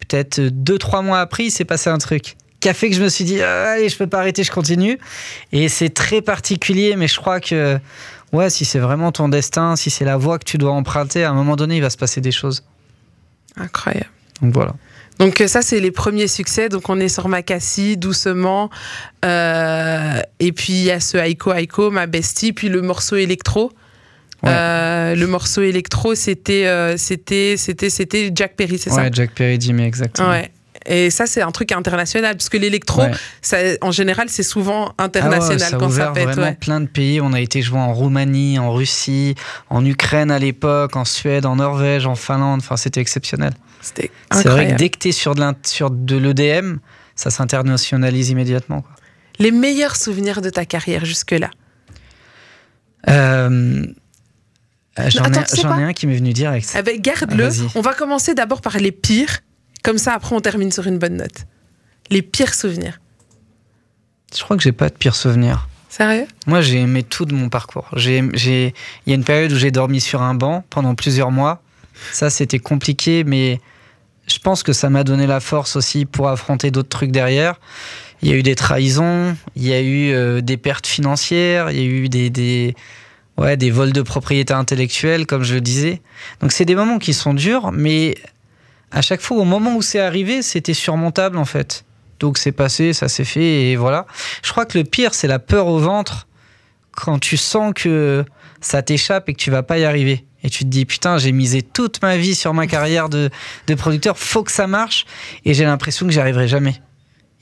peut-être 0.00 0.40
deux 0.40 0.78
trois 0.78 1.02
mois 1.02 1.20
après, 1.20 1.44
il 1.44 1.50
s'est 1.50 1.64
passé 1.64 1.90
un 1.90 1.98
truc 1.98 2.36
qui 2.60 2.68
a 2.68 2.74
fait 2.74 2.90
que 2.90 2.96
je 2.96 3.02
me 3.02 3.08
suis 3.08 3.24
dit 3.24 3.40
ah, 3.40 3.72
allez, 3.72 3.88
je 3.88 3.96
peux 3.96 4.06
pas 4.06 4.18
arrêter, 4.18 4.42
je 4.44 4.50
continue. 4.50 4.98
Et 5.52 5.68
c'est 5.68 5.90
très 5.90 6.22
particulier, 6.22 6.96
mais 6.96 7.08
je 7.08 7.16
crois 7.16 7.40
que 7.40 7.78
ouais, 8.32 8.50
si 8.50 8.64
c'est 8.64 8.78
vraiment 8.78 9.12
ton 9.12 9.28
destin, 9.28 9.76
si 9.76 9.90
c'est 9.90 10.04
la 10.04 10.16
voie 10.16 10.38
que 10.38 10.44
tu 10.44 10.58
dois 10.58 10.72
emprunter, 10.72 11.24
à 11.24 11.30
un 11.30 11.34
moment 11.34 11.56
donné, 11.56 11.76
il 11.76 11.82
va 11.82 11.90
se 11.90 11.96
passer 11.96 12.20
des 12.20 12.32
choses. 12.32 12.64
Incroyable. 13.56 14.10
Donc 14.42 14.54
voilà. 14.54 14.74
Donc 15.18 15.40
euh, 15.40 15.48
ça, 15.48 15.62
c'est 15.62 15.80
les 15.80 15.90
premiers 15.90 16.28
succès. 16.28 16.68
Donc 16.68 16.88
on 16.88 16.98
est 17.00 17.08
sur 17.08 17.28
Makassi, 17.28 17.96
doucement. 17.96 18.70
Euh, 19.24 20.20
et 20.38 20.52
puis 20.52 20.72
il 20.74 20.84
y 20.84 20.90
a 20.90 21.00
ce 21.00 21.16
Aiko 21.16 21.52
Aiko, 21.52 21.90
ma 21.90 22.06
bestie, 22.06 22.52
puis 22.52 22.68
le 22.68 22.82
morceau 22.82 23.16
électro. 23.16 23.72
Euh, 24.46 25.16
le 25.16 25.26
morceau 25.26 25.62
électro, 25.62 26.14
c'était 26.14 26.94
c'était 26.96 27.56
c'était 27.56 27.90
c'était 27.90 28.30
Jack 28.32 28.54
Perry, 28.54 28.78
c'est 28.78 28.90
ça 28.90 29.02
Ouais, 29.02 29.10
Jack 29.12 29.32
Perry, 29.32 29.60
Jimmy, 29.60 29.82
exactement. 29.82 30.30
Ouais. 30.30 30.52
Et 30.86 31.10
ça, 31.10 31.26
c'est 31.26 31.42
un 31.42 31.50
truc 31.50 31.72
international, 31.72 32.36
parce 32.36 32.48
que 32.48 32.56
l'électro, 32.56 33.02
en 33.82 33.90
général, 33.90 34.28
c'est 34.30 34.44
souvent 34.44 34.94
international 34.96 35.58
ah 35.60 35.70
ça 35.70 35.76
quand 35.76 35.90
ça 35.90 36.12
pète. 36.12 36.28
vraiment 36.28 36.54
plein 36.54 36.80
de 36.80 36.86
pays. 36.86 37.20
On 37.20 37.32
a 37.32 37.40
été 37.40 37.62
joué 37.62 37.78
en 37.78 37.92
Roumanie, 37.92 38.58
en 38.58 38.72
Russie, 38.72 39.34
en 39.68 39.84
Ukraine 39.84 40.30
à 40.30 40.38
l'époque, 40.38 40.96
en 40.96 41.04
Suède, 41.04 41.44
en 41.44 41.56
Norvège, 41.56 42.06
en 42.06 42.14
Finlande. 42.14 42.60
Enfin, 42.62 42.76
c'était 42.76 43.00
exceptionnel. 43.00 43.52
C'est 43.80 44.10
vrai 44.48 44.72
que 44.72 44.76
dès 44.76 44.88
que 44.90 44.98
tu 44.98 45.08
es 45.08 45.12
sur 45.12 45.34
de, 45.34 45.44
sur 45.64 45.90
de 45.90 46.16
l'EDM, 46.16 46.78
ça 47.14 47.30
s'internationalise 47.30 48.30
immédiatement. 48.30 48.84
Les 49.38 49.50
meilleurs 49.50 49.96
souvenirs 49.96 50.40
de 50.42 50.50
ta 50.50 50.64
carrière 50.64 51.04
jusque-là 51.04 51.50
euh, 53.08 53.86
euh, 54.98 55.10
J'en 55.10 55.78
ai, 55.78 55.82
un 55.84 55.92
qui 55.92 56.06
m'est 56.06 56.16
venu 56.16 56.32
direct. 56.32 56.74
Eh 56.76 56.82
ben, 56.82 57.00
garde-le. 57.00 57.48
On 57.76 57.80
va 57.80 57.94
commencer 57.94 58.34
d'abord 58.34 58.60
par 58.60 58.78
les 58.78 58.92
pires. 58.92 59.38
Comme 59.84 59.98
ça, 59.98 60.14
après, 60.14 60.34
on 60.34 60.40
termine 60.40 60.72
sur 60.72 60.86
une 60.86 60.98
bonne 60.98 61.16
note. 61.16 61.46
Les 62.10 62.22
pires 62.22 62.54
souvenirs. 62.54 63.00
Je 64.36 64.42
crois 64.42 64.56
que 64.56 64.62
j'ai 64.62 64.72
pas 64.72 64.88
de 64.88 64.94
pires 64.94 65.14
souvenirs. 65.14 65.68
Sérieux? 65.88 66.26
Moi, 66.46 66.60
j'ai 66.60 66.80
aimé 66.80 67.02
tout 67.02 67.24
de 67.24 67.34
mon 67.34 67.48
parcours. 67.48 67.88
Il 67.96 68.10
y 68.10 69.12
a 69.12 69.14
une 69.14 69.24
période 69.24 69.52
où 69.52 69.56
j'ai 69.56 69.70
dormi 69.70 70.00
sur 70.00 70.20
un 70.20 70.34
banc 70.34 70.64
pendant 70.68 70.94
plusieurs 70.94 71.30
mois. 71.30 71.62
Ça, 72.12 72.28
c'était 72.28 72.58
compliqué, 72.58 73.24
mais 73.24 73.60
je 74.28 74.38
pense 74.38 74.62
que 74.62 74.72
ça 74.72 74.90
m'a 74.90 75.04
donné 75.04 75.26
la 75.26 75.40
force 75.40 75.76
aussi 75.76 76.04
pour 76.04 76.28
affronter 76.28 76.70
d'autres 76.70 76.88
trucs 76.88 77.10
derrière. 77.10 77.58
Il 78.22 78.28
y 78.28 78.32
a 78.32 78.36
eu 78.36 78.42
des 78.42 78.54
trahisons, 78.54 79.36
il 79.56 79.64
y 79.64 79.72
a 79.72 79.80
eu 79.80 80.12
euh, 80.12 80.40
des 80.40 80.56
pertes 80.56 80.86
financières, 80.86 81.70
il 81.70 81.76
y 81.78 81.80
a 81.80 81.84
eu 81.84 82.08
des, 82.08 82.30
des, 82.30 82.74
vols 83.70 83.92
de 83.92 84.02
propriété 84.02 84.52
intellectuelle, 84.52 85.26
comme 85.26 85.44
je 85.44 85.54
le 85.54 85.60
disais. 85.60 86.02
Donc, 86.40 86.52
c'est 86.52 86.64
des 86.64 86.74
moments 86.74 86.98
qui 86.98 87.14
sont 87.14 87.32
durs, 87.32 87.70
mais 87.72 88.16
à 88.90 89.02
chaque 89.02 89.20
fois, 89.20 89.36
au 89.36 89.44
moment 89.44 89.76
où 89.76 89.82
c'est 89.82 90.00
arrivé, 90.00 90.42
c'était 90.42 90.74
surmontable 90.74 91.38
en 91.38 91.44
fait. 91.44 91.84
Donc, 92.18 92.38
c'est 92.38 92.52
passé, 92.52 92.92
ça 92.92 93.08
s'est 93.08 93.24
fait, 93.24 93.70
et 93.70 93.76
voilà. 93.76 94.06
Je 94.42 94.50
crois 94.50 94.66
que 94.66 94.76
le 94.76 94.84
pire, 94.84 95.14
c'est 95.14 95.28
la 95.28 95.38
peur 95.38 95.68
au 95.68 95.78
ventre 95.78 96.26
quand 96.90 97.20
tu 97.20 97.36
sens 97.36 97.72
que 97.74 98.24
ça 98.60 98.82
t'échappe 98.82 99.28
et 99.28 99.34
que 99.34 99.38
tu 99.38 99.52
vas 99.52 99.62
pas 99.62 99.78
y 99.78 99.84
arriver. 99.84 100.24
Et 100.42 100.50
tu 100.50 100.64
te 100.64 100.68
dis, 100.68 100.84
putain, 100.84 101.18
j'ai 101.18 101.32
misé 101.32 101.62
toute 101.62 102.00
ma 102.00 102.16
vie 102.16 102.34
sur 102.34 102.54
ma 102.54 102.66
carrière 102.66 103.08
de, 103.08 103.30
de 103.66 103.74
producteur, 103.74 104.16
faut 104.16 104.44
que 104.44 104.52
ça 104.52 104.66
marche. 104.66 105.04
Et 105.44 105.54
j'ai 105.54 105.64
l'impression 105.64 106.06
que 106.06 106.12
j'y 106.12 106.20
arriverai 106.20 106.46
jamais. 106.46 106.80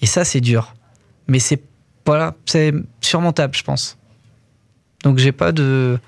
Et 0.01 0.07
ça, 0.07 0.25
c'est 0.25 0.41
dur. 0.41 0.75
Mais 1.29 1.39
c'est, 1.39 1.63
voilà, 2.07 2.35
c'est 2.47 2.73
surmontable, 3.01 3.55
je 3.55 3.63
pense. 3.63 3.99
Donc 5.03 5.19
j'ai 5.19 5.33
pas 5.33 5.53
de. 5.53 5.99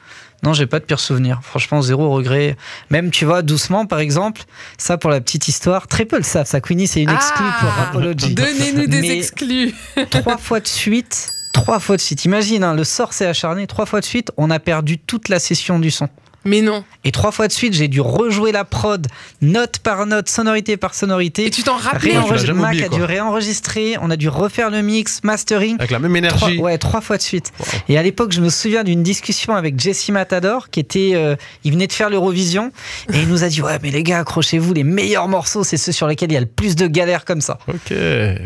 Non, 0.45 0.53
j'ai 0.53 0.66
pas 0.66 0.78
de 0.78 0.84
pire 0.84 1.01
souvenir. 1.01 1.41
Franchement, 1.43 1.82
zéro 1.82 2.11
regret. 2.11 2.57
Même, 2.91 3.11
tu 3.11 3.24
vois, 3.24 3.43
doucement, 3.43 3.86
par 3.86 3.99
exemple, 3.99 4.43
ça 4.76 4.97
pour 4.97 5.11
la 5.11 5.20
petite 5.20 5.49
histoire, 5.49 5.89
très 5.89 6.05
peu 6.05 6.16
le 6.16 6.22
savent. 6.22 6.47
Ça, 6.47 6.61
Queenie, 6.61 6.86
c'est 6.86 7.03
une 7.03 7.11
exclue 7.11 7.47
pour 7.61 7.70
ah, 7.76 7.89
Apology. 7.89 8.34
Donnez-nous 8.34 8.86
des 8.86 9.11
exclus. 9.11 9.74
trois 10.11 10.39
fois 10.39 10.61
de 10.61 10.68
suite, 10.68 11.32
trois 11.53 11.80
fois 11.80 11.97
de 11.97 12.01
suite. 12.01 12.24
Imagine, 12.24 12.62
hein, 12.62 12.74
le 12.74 12.84
sort 12.84 13.12
s'est 13.12 13.26
acharné. 13.26 13.66
Trois 13.66 13.84
fois 13.84 14.01
de 14.01 14.05
suite, 14.05 14.30
on 14.36 14.51
a 14.51 14.61
perdu 14.61 14.99
toute 14.99 15.28
la 15.28 15.41
session 15.41 15.80
du 15.80 15.91
son. 15.91 16.09
Mais 16.45 16.62
non. 16.62 16.84
Et 17.05 17.12
trois 17.12 17.32
fois 17.32 17.49
de 17.49 17.53
suite, 17.53 17.74
j'ai 17.74 17.89
dû 17.89 18.01
rejouer 18.01 18.53
la 18.53 18.64
prod, 18.64 19.07
note 19.43 19.78
par 19.78 20.07
note, 20.07 20.28
sonorité 20.28 20.76
par 20.76 20.95
sonorité. 20.95 21.47
Et 21.47 21.51
tu 21.51 21.62
t'en 21.62 21.76
rappelles 21.76 22.18
Mac 22.55 22.80
a 22.80 22.89
dû 22.89 23.03
réenregistrer, 23.03 23.97
on 24.01 24.11
a 24.11 24.16
dû 24.16 24.28
refaire 24.28 24.70
le 24.70 24.82
mix, 24.82 25.22
mastering. 25.24 25.76
Avec 25.78 25.91
la 25.91 25.99
même 25.99 26.14
énergie. 26.16 26.59
ouais, 26.59 26.78
trois 26.78 27.01
fois 27.01 27.16
de 27.16 27.22
suite. 27.22 27.53
Et 27.89 27.99
à 27.99 28.03
l'époque, 28.03 28.32
je 28.32 28.41
me 28.41 28.49
souviens 28.49 28.84
d'une 28.84 29.03
discussion 29.03 29.55
avec 29.55 29.78
Jesse 29.78 30.09
Matador, 30.11 30.70
qui 30.70 30.80
était, 30.80 31.12
euh, 31.14 31.36
il 31.64 31.72
venait 31.72 31.86
de 31.86 31.93
faire 31.93 32.11
l'Eurovision, 32.11 32.72
et 33.12 33.20
il 33.20 33.28
nous 33.28 33.45
a 33.45 33.49
dit 33.49 33.62
ouais, 33.62 33.78
mais 33.82 33.91
les 33.91 34.03
gars, 34.03 34.20
accrochez-vous, 34.20 34.72
les 34.72 34.84
meilleurs 34.84 35.28
morceaux, 35.28 35.64
c'est 35.64 35.76
ceux 35.76 35.93
sur 35.93 36.07
lesquels 36.07 36.30
il 36.30 36.34
y 36.34 36.39
a 36.39 36.41
le 36.41 36.47
plus 36.47 36.76
de 36.76 36.86
galères 36.86 37.24
comme 37.24 37.41
ça. 37.41 37.59
Ok. 37.68 37.93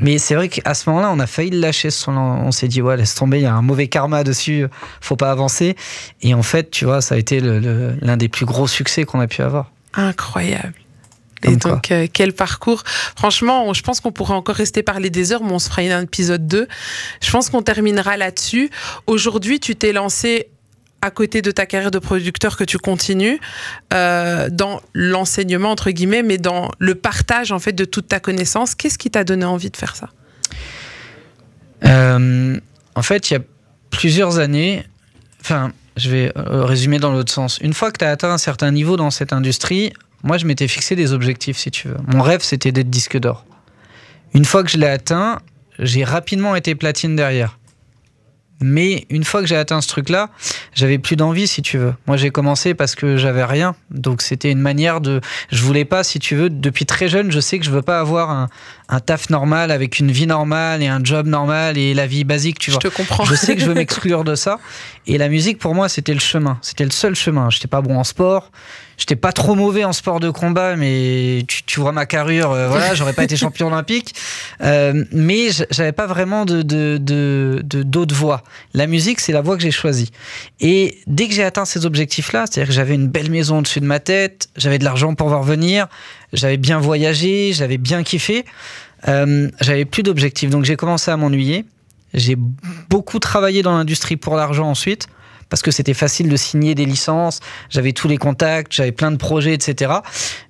Mais 0.00 0.18
c'est 0.18 0.34
vrai 0.34 0.48
qu'à 0.48 0.74
ce 0.74 0.88
moment-là, 0.90 1.10
on 1.12 1.20
a 1.20 1.26
failli 1.26 1.50
le 1.50 1.60
lâcher. 1.60 1.90
On 2.08 2.50
s'est 2.50 2.68
dit 2.68 2.82
ouais, 2.82 2.96
laisse 2.96 3.14
tomber, 3.14 3.38
il 3.38 3.42
y 3.42 3.46
a 3.46 3.54
un 3.54 3.62
mauvais 3.62 3.88
karma 3.88 4.24
dessus, 4.24 4.66
faut 5.00 5.16
pas 5.16 5.30
avancer. 5.30 5.76
Et 6.22 6.34
en 6.34 6.42
fait, 6.42 6.70
tu 6.70 6.84
vois, 6.84 7.00
ça 7.00 7.14
a 7.14 7.18
été 7.18 7.40
l'un 8.00 8.16
des 8.16 8.28
plus 8.28 8.46
gros 8.46 8.66
succès 8.66 9.04
qu'on 9.04 9.20
a 9.20 9.26
pu 9.26 9.42
avoir. 9.42 9.70
Incroyable. 9.94 10.74
et 11.42 11.56
donc, 11.56 11.90
euh, 11.90 12.06
quel 12.12 12.32
parcours. 12.32 12.82
Franchement, 13.16 13.72
je 13.74 13.82
pense 13.82 14.00
qu'on 14.00 14.12
pourrait 14.12 14.34
encore 14.34 14.54
rester 14.56 14.82
parler 14.82 15.10
des 15.10 15.32
heures, 15.32 15.42
mais 15.42 15.52
on 15.52 15.58
se 15.58 15.68
fera 15.68 15.82
un 15.82 16.02
épisode 16.02 16.46
2. 16.46 16.68
Je 17.20 17.30
pense 17.30 17.50
qu'on 17.50 17.62
terminera 17.62 18.16
là-dessus. 18.16 18.70
Aujourd'hui, 19.06 19.58
tu 19.60 19.74
t'es 19.76 19.92
lancé 19.92 20.48
à 21.04 21.10
côté 21.10 21.42
de 21.42 21.50
ta 21.50 21.66
carrière 21.66 21.90
de 21.90 21.98
producteur 21.98 22.56
que 22.56 22.62
tu 22.62 22.78
continues 22.78 23.40
euh, 23.92 24.48
dans 24.50 24.80
l'enseignement 24.94 25.70
entre 25.72 25.90
guillemets, 25.90 26.22
mais 26.22 26.38
dans 26.38 26.70
le 26.78 26.94
partage 26.94 27.50
en 27.50 27.58
fait 27.58 27.72
de 27.72 27.84
toute 27.84 28.06
ta 28.06 28.20
connaissance. 28.20 28.76
Qu'est-ce 28.76 28.98
qui 28.98 29.10
t'a 29.10 29.24
donné 29.24 29.44
envie 29.44 29.70
de 29.70 29.76
faire 29.76 29.96
ça? 29.96 30.10
Euh, 31.84 32.58
En 32.94 33.02
fait, 33.02 33.30
il 33.30 33.34
y 33.34 33.36
a 33.36 33.40
plusieurs 33.90 34.38
années, 34.38 34.84
enfin, 35.40 35.72
je 35.96 36.10
vais 36.10 36.32
euh, 36.36 36.64
résumer 36.64 36.98
dans 36.98 37.12
l'autre 37.12 37.32
sens. 37.32 37.58
Une 37.60 37.74
fois 37.74 37.90
que 37.90 37.98
tu 37.98 38.04
as 38.04 38.10
atteint 38.10 38.30
un 38.30 38.38
certain 38.38 38.70
niveau 38.70 38.96
dans 38.96 39.10
cette 39.10 39.32
industrie, 39.32 39.92
moi, 40.22 40.38
je 40.38 40.46
m'étais 40.46 40.68
fixé 40.68 40.94
des 40.94 41.12
objectifs, 41.12 41.58
si 41.58 41.70
tu 41.70 41.88
veux. 41.88 41.96
Mon 42.06 42.22
rêve, 42.22 42.42
c'était 42.42 42.72
d'être 42.72 42.90
disque 42.90 43.18
d'or. 43.18 43.44
Une 44.34 44.44
fois 44.44 44.62
que 44.62 44.70
je 44.70 44.78
l'ai 44.78 44.86
atteint, 44.86 45.40
j'ai 45.78 46.04
rapidement 46.04 46.54
été 46.54 46.74
platine 46.74 47.16
derrière. 47.16 47.58
Mais 48.62 49.06
une 49.10 49.24
fois 49.24 49.40
que 49.40 49.48
j'ai 49.48 49.56
atteint 49.56 49.80
ce 49.80 49.88
truc-là, 49.88 50.30
j'avais 50.72 50.98
plus 50.98 51.16
d'envie, 51.16 51.48
si 51.48 51.62
tu 51.62 51.78
veux. 51.78 51.94
Moi, 52.06 52.16
j'ai 52.16 52.30
commencé 52.30 52.74
parce 52.74 52.94
que 52.94 53.16
j'avais 53.16 53.44
rien. 53.44 53.74
Donc, 53.90 54.22
c'était 54.22 54.52
une 54.52 54.60
manière 54.60 55.00
de. 55.00 55.20
Je 55.50 55.62
voulais 55.62 55.84
pas, 55.84 56.04
si 56.04 56.20
tu 56.20 56.36
veux, 56.36 56.48
depuis 56.48 56.86
très 56.86 57.08
jeune, 57.08 57.32
je 57.32 57.40
sais 57.40 57.58
que 57.58 57.64
je 57.64 57.72
veux 57.72 57.82
pas 57.82 57.98
avoir 57.98 58.30
un, 58.30 58.48
un 58.92 59.00
taf 59.00 59.30
normal 59.30 59.70
avec 59.70 59.98
une 60.00 60.12
vie 60.12 60.26
normale 60.26 60.82
et 60.82 60.86
un 60.86 61.00
job 61.02 61.26
normal 61.26 61.78
et 61.78 61.94
la 61.94 62.06
vie 62.06 62.24
basique, 62.24 62.58
tu 62.58 62.70
vois. 62.70 62.80
Je 62.82 62.88
te 62.90 62.94
comprends. 62.94 63.24
Je 63.24 63.34
sais 63.34 63.54
que 63.54 63.62
je 63.62 63.66
veux 63.66 63.74
m'exclure 63.82 64.22
de 64.22 64.34
ça. 64.34 64.60
Et 65.06 65.16
la 65.16 65.30
musique, 65.30 65.58
pour 65.58 65.74
moi, 65.74 65.88
c'était 65.88 66.12
le 66.12 66.20
chemin. 66.20 66.58
C'était 66.60 66.84
le 66.84 66.90
seul 66.90 67.14
chemin. 67.14 67.48
J'étais 67.48 67.68
pas 67.68 67.80
bon 67.80 67.98
en 67.98 68.04
sport. 68.04 68.50
J'étais 68.98 69.16
pas 69.16 69.32
trop 69.32 69.54
mauvais 69.54 69.84
en 69.84 69.92
sport 69.92 70.20
de 70.20 70.30
combat, 70.30 70.76
mais 70.76 71.44
tu, 71.66 71.80
vois 71.80 71.90
ma 71.90 72.06
carrure, 72.06 72.52
euh, 72.52 72.68
voilà, 72.68 72.94
j'aurais 72.94 73.14
pas 73.14 73.24
été 73.24 73.36
champion 73.36 73.68
olympique. 73.68 74.14
Euh, 74.62 75.04
mais 75.10 75.48
j'avais 75.70 75.92
pas 75.92 76.06
vraiment 76.06 76.44
de, 76.44 76.62
de, 76.62 76.98
de, 77.00 77.62
d'autres 77.82 78.14
voies. 78.14 78.42
La 78.74 78.86
musique, 78.86 79.18
c'est 79.20 79.32
la 79.32 79.40
voie 79.40 79.56
que 79.56 79.62
j'ai 79.62 79.70
choisie. 79.70 80.10
Et 80.60 80.98
dès 81.06 81.26
que 81.26 81.34
j'ai 81.34 81.42
atteint 81.42 81.64
ces 81.64 81.86
objectifs-là, 81.86 82.44
c'est-à-dire 82.46 82.68
que 82.68 82.74
j'avais 82.74 82.94
une 82.94 83.08
belle 83.08 83.30
maison 83.30 83.58
au-dessus 83.58 83.80
de 83.80 83.86
ma 83.86 83.98
tête, 83.98 84.50
j'avais 84.56 84.78
de 84.78 84.84
l'argent 84.84 85.14
pour 85.14 85.28
voir 85.28 85.42
venir, 85.42 85.88
j'avais 86.32 86.56
bien 86.56 86.78
voyagé, 86.78 87.52
j'avais 87.52 87.78
bien 87.78 88.02
kiffé, 88.02 88.44
euh, 89.08 89.50
j'avais 89.60 89.84
plus 89.84 90.02
d'objectifs. 90.02 90.50
Donc 90.50 90.64
j'ai 90.64 90.76
commencé 90.76 91.10
à 91.10 91.16
m'ennuyer. 91.16 91.64
J'ai 92.14 92.36
beaucoup 92.90 93.18
travaillé 93.18 93.62
dans 93.62 93.72
l'industrie 93.72 94.16
pour 94.16 94.36
l'argent 94.36 94.68
ensuite 94.68 95.08
parce 95.52 95.60
que 95.60 95.70
c'était 95.70 95.92
facile 95.92 96.30
de 96.30 96.36
signer 96.36 96.74
des 96.74 96.86
licences, 96.86 97.40
j'avais 97.68 97.92
tous 97.92 98.08
les 98.08 98.16
contacts, 98.16 98.72
j'avais 98.72 98.90
plein 98.90 99.10
de 99.10 99.18
projets, 99.18 99.52
etc. 99.52 99.92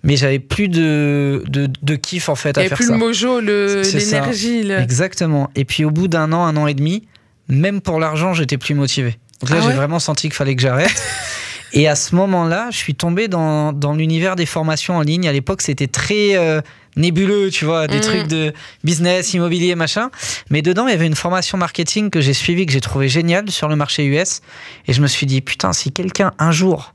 Mais 0.05 0.15
j'avais 0.15 0.39
plus 0.39 0.69
de, 0.69 1.43
de, 1.49 1.97
kiff 1.97 2.29
en 2.29 2.37
fait 2.37 2.57
à 2.57 2.61
faire 2.61 2.71
ça. 2.71 2.77
plus 2.77 2.89
le 2.89 2.99
mojo, 2.99 3.41
l'énergie. 3.41 4.71
Exactement. 4.71 5.51
Et 5.57 5.65
puis 5.65 5.85
au 5.85 5.91
bout 5.91 6.07
d'un 6.07 6.33
an, 6.33 6.45
un 6.45 6.57
an 6.57 6.69
et 6.69 6.75
demi, 6.75 7.09
même 7.49 7.81
pour 7.81 7.99
l'argent, 7.99 8.33
j'étais 8.33 8.59
plus 8.59 8.77
motivé. 8.77 9.19
Donc 9.41 9.51
là, 9.51 9.57
ah 9.61 9.65
j'ai 9.67 9.75
vraiment 9.75 9.99
senti 9.99 10.29
qu'il 10.29 10.37
fallait 10.37 10.55
que 10.55 10.63
j'arrête. 10.63 10.93
Et 11.73 11.89
à 11.89 11.97
ce 11.97 12.15
moment-là, 12.15 12.69
je 12.71 12.77
suis 12.77 12.95
tombé 12.95 13.29
dans, 13.29 13.73
dans 13.73 13.95
l'univers 13.95 14.37
des 14.37 14.47
formations 14.47 14.97
en 14.97 15.01
ligne. 15.01 15.27
À 15.27 15.33
l'époque, 15.33 15.63
c'était 15.63 15.87
très 15.87 16.37
euh, 16.37 16.61
nébuleux, 16.97 17.51
tu 17.51 17.65
vois, 17.65 17.87
des 17.87 17.99
mm. 17.99 18.03
trucs 18.03 18.27
de 18.29 18.53
business, 18.85 19.33
immobilier, 19.33 19.75
machin. 19.75 20.11
Mais 20.51 20.61
dedans, 20.61 20.87
il 20.87 20.91
y 20.91 20.95
avait 20.95 21.07
une 21.07 21.15
formation 21.15 21.57
marketing 21.57 22.11
que 22.11 22.21
j'ai 22.21 22.35
suivie, 22.35 22.67
que 22.67 22.73
j'ai 22.73 22.81
trouvé 22.81 23.09
géniale 23.09 23.51
sur 23.51 23.69
le 23.69 23.77
marché 23.77 24.05
US. 24.05 24.43
Et 24.87 24.93
je 24.93 25.01
me 25.01 25.07
suis 25.07 25.27
dit, 25.27 25.41
putain, 25.41 25.73
si 25.73 25.93
quelqu'un 25.93 26.33
un 26.39 26.53
jour 26.53 26.95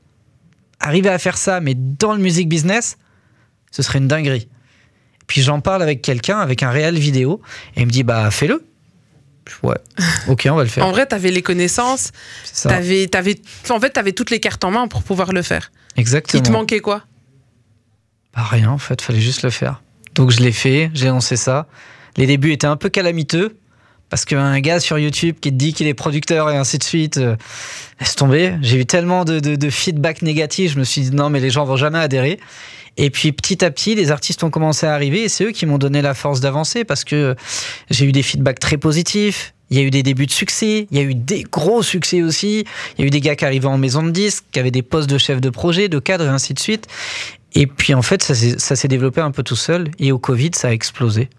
arrivait 0.79 1.09
à 1.09 1.17
faire 1.17 1.37
ça, 1.37 1.59
mais 1.59 1.73
dans 1.75 2.13
le 2.13 2.19
music 2.19 2.47
business, 2.47 2.97
ce 3.71 3.81
serait 3.81 3.97
une 3.97 4.07
dinguerie. 4.07 4.47
Puis 5.25 5.41
j'en 5.41 5.59
parle 5.59 5.81
avec 5.81 6.01
quelqu'un, 6.01 6.39
avec 6.39 6.61
un 6.63 6.69
réel 6.69 6.97
vidéo, 6.97 7.41
et 7.75 7.81
il 7.81 7.87
me 7.87 7.91
dit, 7.91 8.03
bah 8.03 8.29
fais-le. 8.31 8.63
Ouais. 9.63 9.77
Ok, 10.27 10.47
on 10.49 10.55
va 10.55 10.63
le 10.63 10.69
faire. 10.69 10.85
en 10.85 10.91
vrai, 10.91 11.07
tu 11.07 11.15
avais 11.15 11.31
les 11.31 11.41
connaissances. 11.41 12.11
Avais, 12.65 13.09
avais, 13.15 13.35
en 13.69 13.79
fait, 13.79 13.93
tu 13.93 13.99
avais 13.99 14.11
toutes 14.11 14.29
les 14.29 14.39
cartes 14.39 14.63
en 14.63 14.71
main 14.71 14.87
pour 14.87 15.03
pouvoir 15.03 15.31
le 15.33 15.41
faire. 15.41 15.71
Exactement. 15.95 16.41
Il 16.41 16.45
te 16.45 16.51
manquait 16.51 16.79
quoi? 16.79 17.03
Bah, 18.35 18.43
Rien, 18.49 18.69
en 18.69 18.77
fait. 18.77 19.01
fallait 19.01 19.21
juste 19.21 19.43
le 19.43 19.49
faire. 19.49 19.81
Donc, 20.15 20.31
je 20.31 20.41
l'ai 20.41 20.51
fait. 20.51 20.91
J'ai 20.93 21.07
lancé 21.07 21.35
ça. 21.35 21.67
Les 22.17 22.25
débuts 22.25 22.51
étaient 22.51 22.67
un 22.67 22.77
peu 22.77 22.89
calamiteux. 22.89 23.57
Parce 24.09 24.23
qu'un 24.23 24.59
gars 24.61 24.79
sur 24.79 24.97
YouTube 24.97 25.35
qui 25.41 25.51
te 25.51 25.55
dit 25.55 25.73
qu'il 25.73 25.87
est 25.87 25.93
producteur 25.93 26.49
et 26.49 26.55
ainsi 26.55 26.77
de 26.77 26.83
suite, 26.83 27.17
euh, 27.17 27.35
laisse 27.99 28.15
tomber. 28.15 28.55
J'ai 28.61 28.79
eu 28.79 28.85
tellement 28.85 29.25
de, 29.25 29.39
de, 29.39 29.69
feedback 29.69 30.21
négatif, 30.21 30.73
je 30.73 30.79
me 30.79 30.85
suis 30.85 31.01
dit 31.01 31.11
non, 31.11 31.29
mais 31.29 31.41
les 31.41 31.49
gens 31.49 31.65
vont 31.65 31.75
jamais 31.75 31.99
adhérer. 31.99 32.39
Et 32.97 33.09
puis 33.09 33.31
petit 33.31 33.63
à 33.63 33.71
petit, 33.71 33.95
les 33.95 34.11
artistes 34.11 34.43
ont 34.43 34.49
commencé 34.49 34.85
à 34.85 34.93
arriver 34.93 35.23
et 35.23 35.29
c'est 35.29 35.45
eux 35.45 35.51
qui 35.51 35.65
m'ont 35.65 35.77
donné 35.77 36.01
la 36.01 36.13
force 36.13 36.39
d'avancer 36.39 36.83
parce 36.83 37.03
que 37.03 37.35
j'ai 37.89 38.05
eu 38.05 38.11
des 38.11 38.23
feedbacks 38.23 38.59
très 38.59 38.77
positifs. 38.77 39.53
Il 39.69 39.77
y 39.77 39.81
a 39.81 39.83
eu 39.83 39.89
des 39.89 40.01
débuts 40.01 40.25
de 40.25 40.31
succès, 40.31 40.87
il 40.89 40.97
y 40.97 41.01
a 41.01 41.03
eu 41.03 41.13
des 41.13 41.43
gros 41.43 41.83
succès 41.83 42.23
aussi. 42.23 42.63
Il 42.97 43.01
y 43.01 43.03
a 43.03 43.07
eu 43.07 43.09
des 43.09 43.19
gars 43.19 43.35
qui 43.35 43.45
arrivaient 43.45 43.67
en 43.67 43.77
maison 43.77 44.01
de 44.01 44.11
disques, 44.11 44.45
qui 44.51 44.59
avaient 44.59 44.71
des 44.71 44.81
postes 44.81 45.09
de 45.09 45.17
chef 45.17 45.41
de 45.41 45.49
projet, 45.49 45.89
de 45.89 45.99
cadre 45.99 46.25
et 46.25 46.29
ainsi 46.29 46.53
de 46.53 46.59
suite. 46.59 46.87
Et 47.53 47.67
puis 47.67 47.93
en 47.93 48.01
fait, 48.01 48.23
ça 48.23 48.75
s'est 48.75 48.87
développé 48.87 49.21
un 49.21 49.31
peu 49.31 49.43
tout 49.43 49.55
seul. 49.55 49.91
Et 49.99 50.11
au 50.11 50.19
Covid, 50.19 50.51
ça 50.53 50.69
a 50.69 50.71
explosé. 50.71 51.29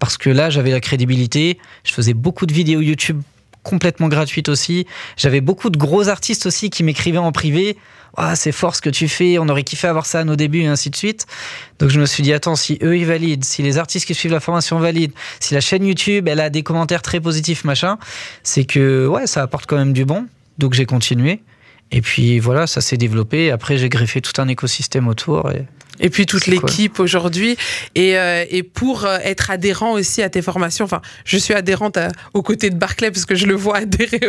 Parce 0.00 0.18
que 0.18 0.30
là, 0.30 0.50
j'avais 0.50 0.70
la 0.70 0.80
crédibilité. 0.80 1.58
Je 1.84 1.92
faisais 1.92 2.14
beaucoup 2.14 2.46
de 2.46 2.52
vidéos 2.52 2.80
YouTube 2.80 3.22
complètement 3.68 4.08
gratuites 4.08 4.48
aussi. 4.48 4.86
J'avais 5.16 5.40
beaucoup 5.40 5.70
de 5.70 5.78
gros 5.78 6.08
artistes 6.08 6.46
aussi 6.46 6.70
qui 6.70 6.82
m'écrivaient 6.82 7.18
en 7.18 7.32
privé 7.32 7.76
ah, 8.16 8.34
c'est 8.34 8.52
fort 8.52 8.74
ce 8.74 8.82
que 8.82 8.90
tu 8.90 9.06
fais, 9.06 9.38
on 9.38 9.48
aurait 9.48 9.62
kiffé 9.62 9.86
avoir 9.86 10.06
ça 10.06 10.20
à 10.20 10.24
nos 10.24 10.34
débuts 10.34 10.62
et 10.62 10.66
ainsi 10.66 10.90
de 10.90 10.96
suite. 10.96 11.26
Donc 11.78 11.90
je 11.90 12.00
me 12.00 12.06
suis 12.06 12.22
dit, 12.22 12.32
attends, 12.32 12.56
si 12.56 12.78
eux 12.82 12.96
ils 12.96 13.06
valident, 13.06 13.44
si 13.44 13.62
les 13.62 13.78
artistes 13.78 14.06
qui 14.06 14.14
suivent 14.14 14.32
la 14.32 14.40
formation 14.40 14.78
valident, 14.78 15.14
si 15.40 15.54
la 15.54 15.60
chaîne 15.60 15.86
YouTube 15.86 16.26
elle 16.26 16.40
a 16.40 16.50
des 16.50 16.62
commentaires 16.62 17.02
très 17.02 17.20
positifs, 17.20 17.64
machin, 17.64 17.98
c'est 18.42 18.64
que 18.64 19.06
ouais, 19.06 19.26
ça 19.26 19.42
apporte 19.42 19.66
quand 19.66 19.76
même 19.76 19.92
du 19.92 20.04
bon. 20.04 20.26
Donc 20.58 20.74
j'ai 20.74 20.86
continué. 20.86 21.42
Et 21.90 22.00
puis 22.02 22.38
voilà, 22.38 22.66
ça 22.66 22.80
s'est 22.80 22.96
développé. 22.96 23.50
Après, 23.50 23.78
j'ai 23.78 23.88
greffé 23.88 24.20
tout 24.20 24.38
un 24.40 24.48
écosystème 24.48 25.08
autour. 25.08 25.50
Et... 25.52 25.64
Et 26.00 26.10
puis 26.10 26.26
toute 26.26 26.46
l'équipe 26.46 27.00
aujourd'hui. 27.00 27.56
Et, 27.94 28.18
euh, 28.18 28.44
et, 28.50 28.62
pour 28.62 29.04
euh, 29.04 29.18
être 29.22 29.50
adhérent 29.50 29.92
aussi 29.92 30.22
à 30.22 30.28
tes 30.28 30.42
formations, 30.42 30.84
enfin, 30.84 31.00
je 31.24 31.36
suis 31.36 31.54
adhérente 31.54 31.96
à, 31.96 32.08
aux 32.34 32.42
côtés 32.42 32.70
de 32.70 32.76
Barclay 32.76 33.10
parce 33.10 33.24
que 33.24 33.34
je 33.34 33.46
le 33.46 33.54
vois 33.54 33.76
adhérer 33.78 34.20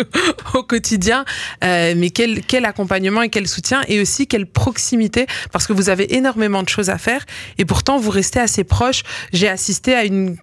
au, 0.53 0.63
quotidien. 0.63 1.25
Euh, 1.63 1.93
mais 1.97 2.09
quel, 2.09 2.41
quel 2.43 2.65
accompagnement 2.65 3.21
et 3.21 3.29
quel 3.29 3.47
soutien 3.47 3.81
et 3.87 3.99
aussi 3.99 4.27
quelle 4.27 4.45
proximité 4.45 5.25
parce 5.51 5.67
que 5.67 5.73
vous 5.73 5.89
avez 5.89 6.15
énormément 6.15 6.63
de 6.63 6.69
choses 6.69 6.89
à 6.89 6.97
faire 6.97 7.25
et 7.57 7.65
pourtant 7.65 7.97
vous 7.97 8.11
restez 8.11 8.39
assez 8.39 8.63
proche. 8.63 9.03
J'ai 9.33 9.49
assisté 9.49 9.95
à 9.95 10.05
une 10.05 10.37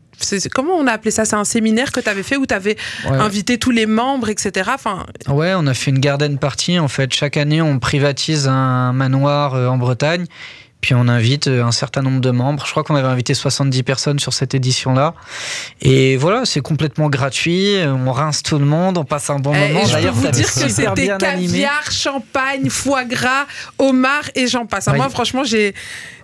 comment 0.55 0.73
on 0.73 0.87
a 0.87 0.93
appelé 0.93 1.11
ça? 1.11 1.27
C'est 1.27 1.37
un 1.37 1.45
séminaire 1.45 1.93
que 1.93 2.01
tu 2.01 2.09
avais 2.09 2.23
fait 2.23 2.37
où 2.37 2.47
tu 2.47 2.55
avais 2.55 2.77
invité 3.05 3.59
tous 3.59 3.71
les 3.71 3.85
membres, 3.85 4.31
etc. 4.31 4.71
Enfin... 4.75 5.05
Ouais, 5.29 5.53
on 5.55 5.67
a 5.67 5.75
fait 5.75 5.91
une 5.91 5.99
garden 5.99 6.39
party. 6.39 6.79
En 6.79 6.89
fait, 6.89 7.13
chaque 7.13 7.37
année, 7.37 7.61
on 7.61 7.79
privatise 7.79 8.49
un 8.49 8.95
manoir 8.95 9.53
en 9.55 9.77
Bretagne 9.77 10.25
puis 10.81 10.95
on 10.95 11.09
invite 11.09 11.49
euh, 11.49 11.65
un 11.65 11.73
certain 11.73 12.03
nombre 12.03 12.21
de 12.21 12.31
membres. 12.31 12.65
Je 12.65 12.71
crois 12.71 12.85
qu'on 12.85 12.95
avait 12.95 13.09
invité 13.09 13.35
70 13.35 13.83
personnes 13.83 14.19
sur 14.19 14.33
cette 14.33 14.55
édition-là. 14.55 15.15
Et 15.81 16.17
voilà, 16.17 16.45
c'est 16.45 16.61
complètement 16.61 17.09
gratuit. 17.09 17.77
On 17.85 18.13
rince 18.13 18.43
tout 18.43 18.59
le 18.59 18.67
monde, 18.67 18.99
on 18.99 19.05
passe 19.05 19.31
un 19.31 19.39
bon 19.39 19.55
eh, 19.55 19.73
moment. 19.73 19.87
D'ailleurs, 19.89 20.15
vous 20.15 20.29
dire 20.29 20.53
que 20.53 20.69
c'était 20.69 21.09
caviar, 21.19 21.91
champagne, 21.91 22.69
foie 22.71 23.05
gras, 23.05 23.47
homard 23.79 24.31
et 24.35 24.47
j'en 24.47 24.67
passe. 24.67 24.89
Moi, 24.89 25.09
franchement, 25.09 25.45
j'ai 25.45 25.75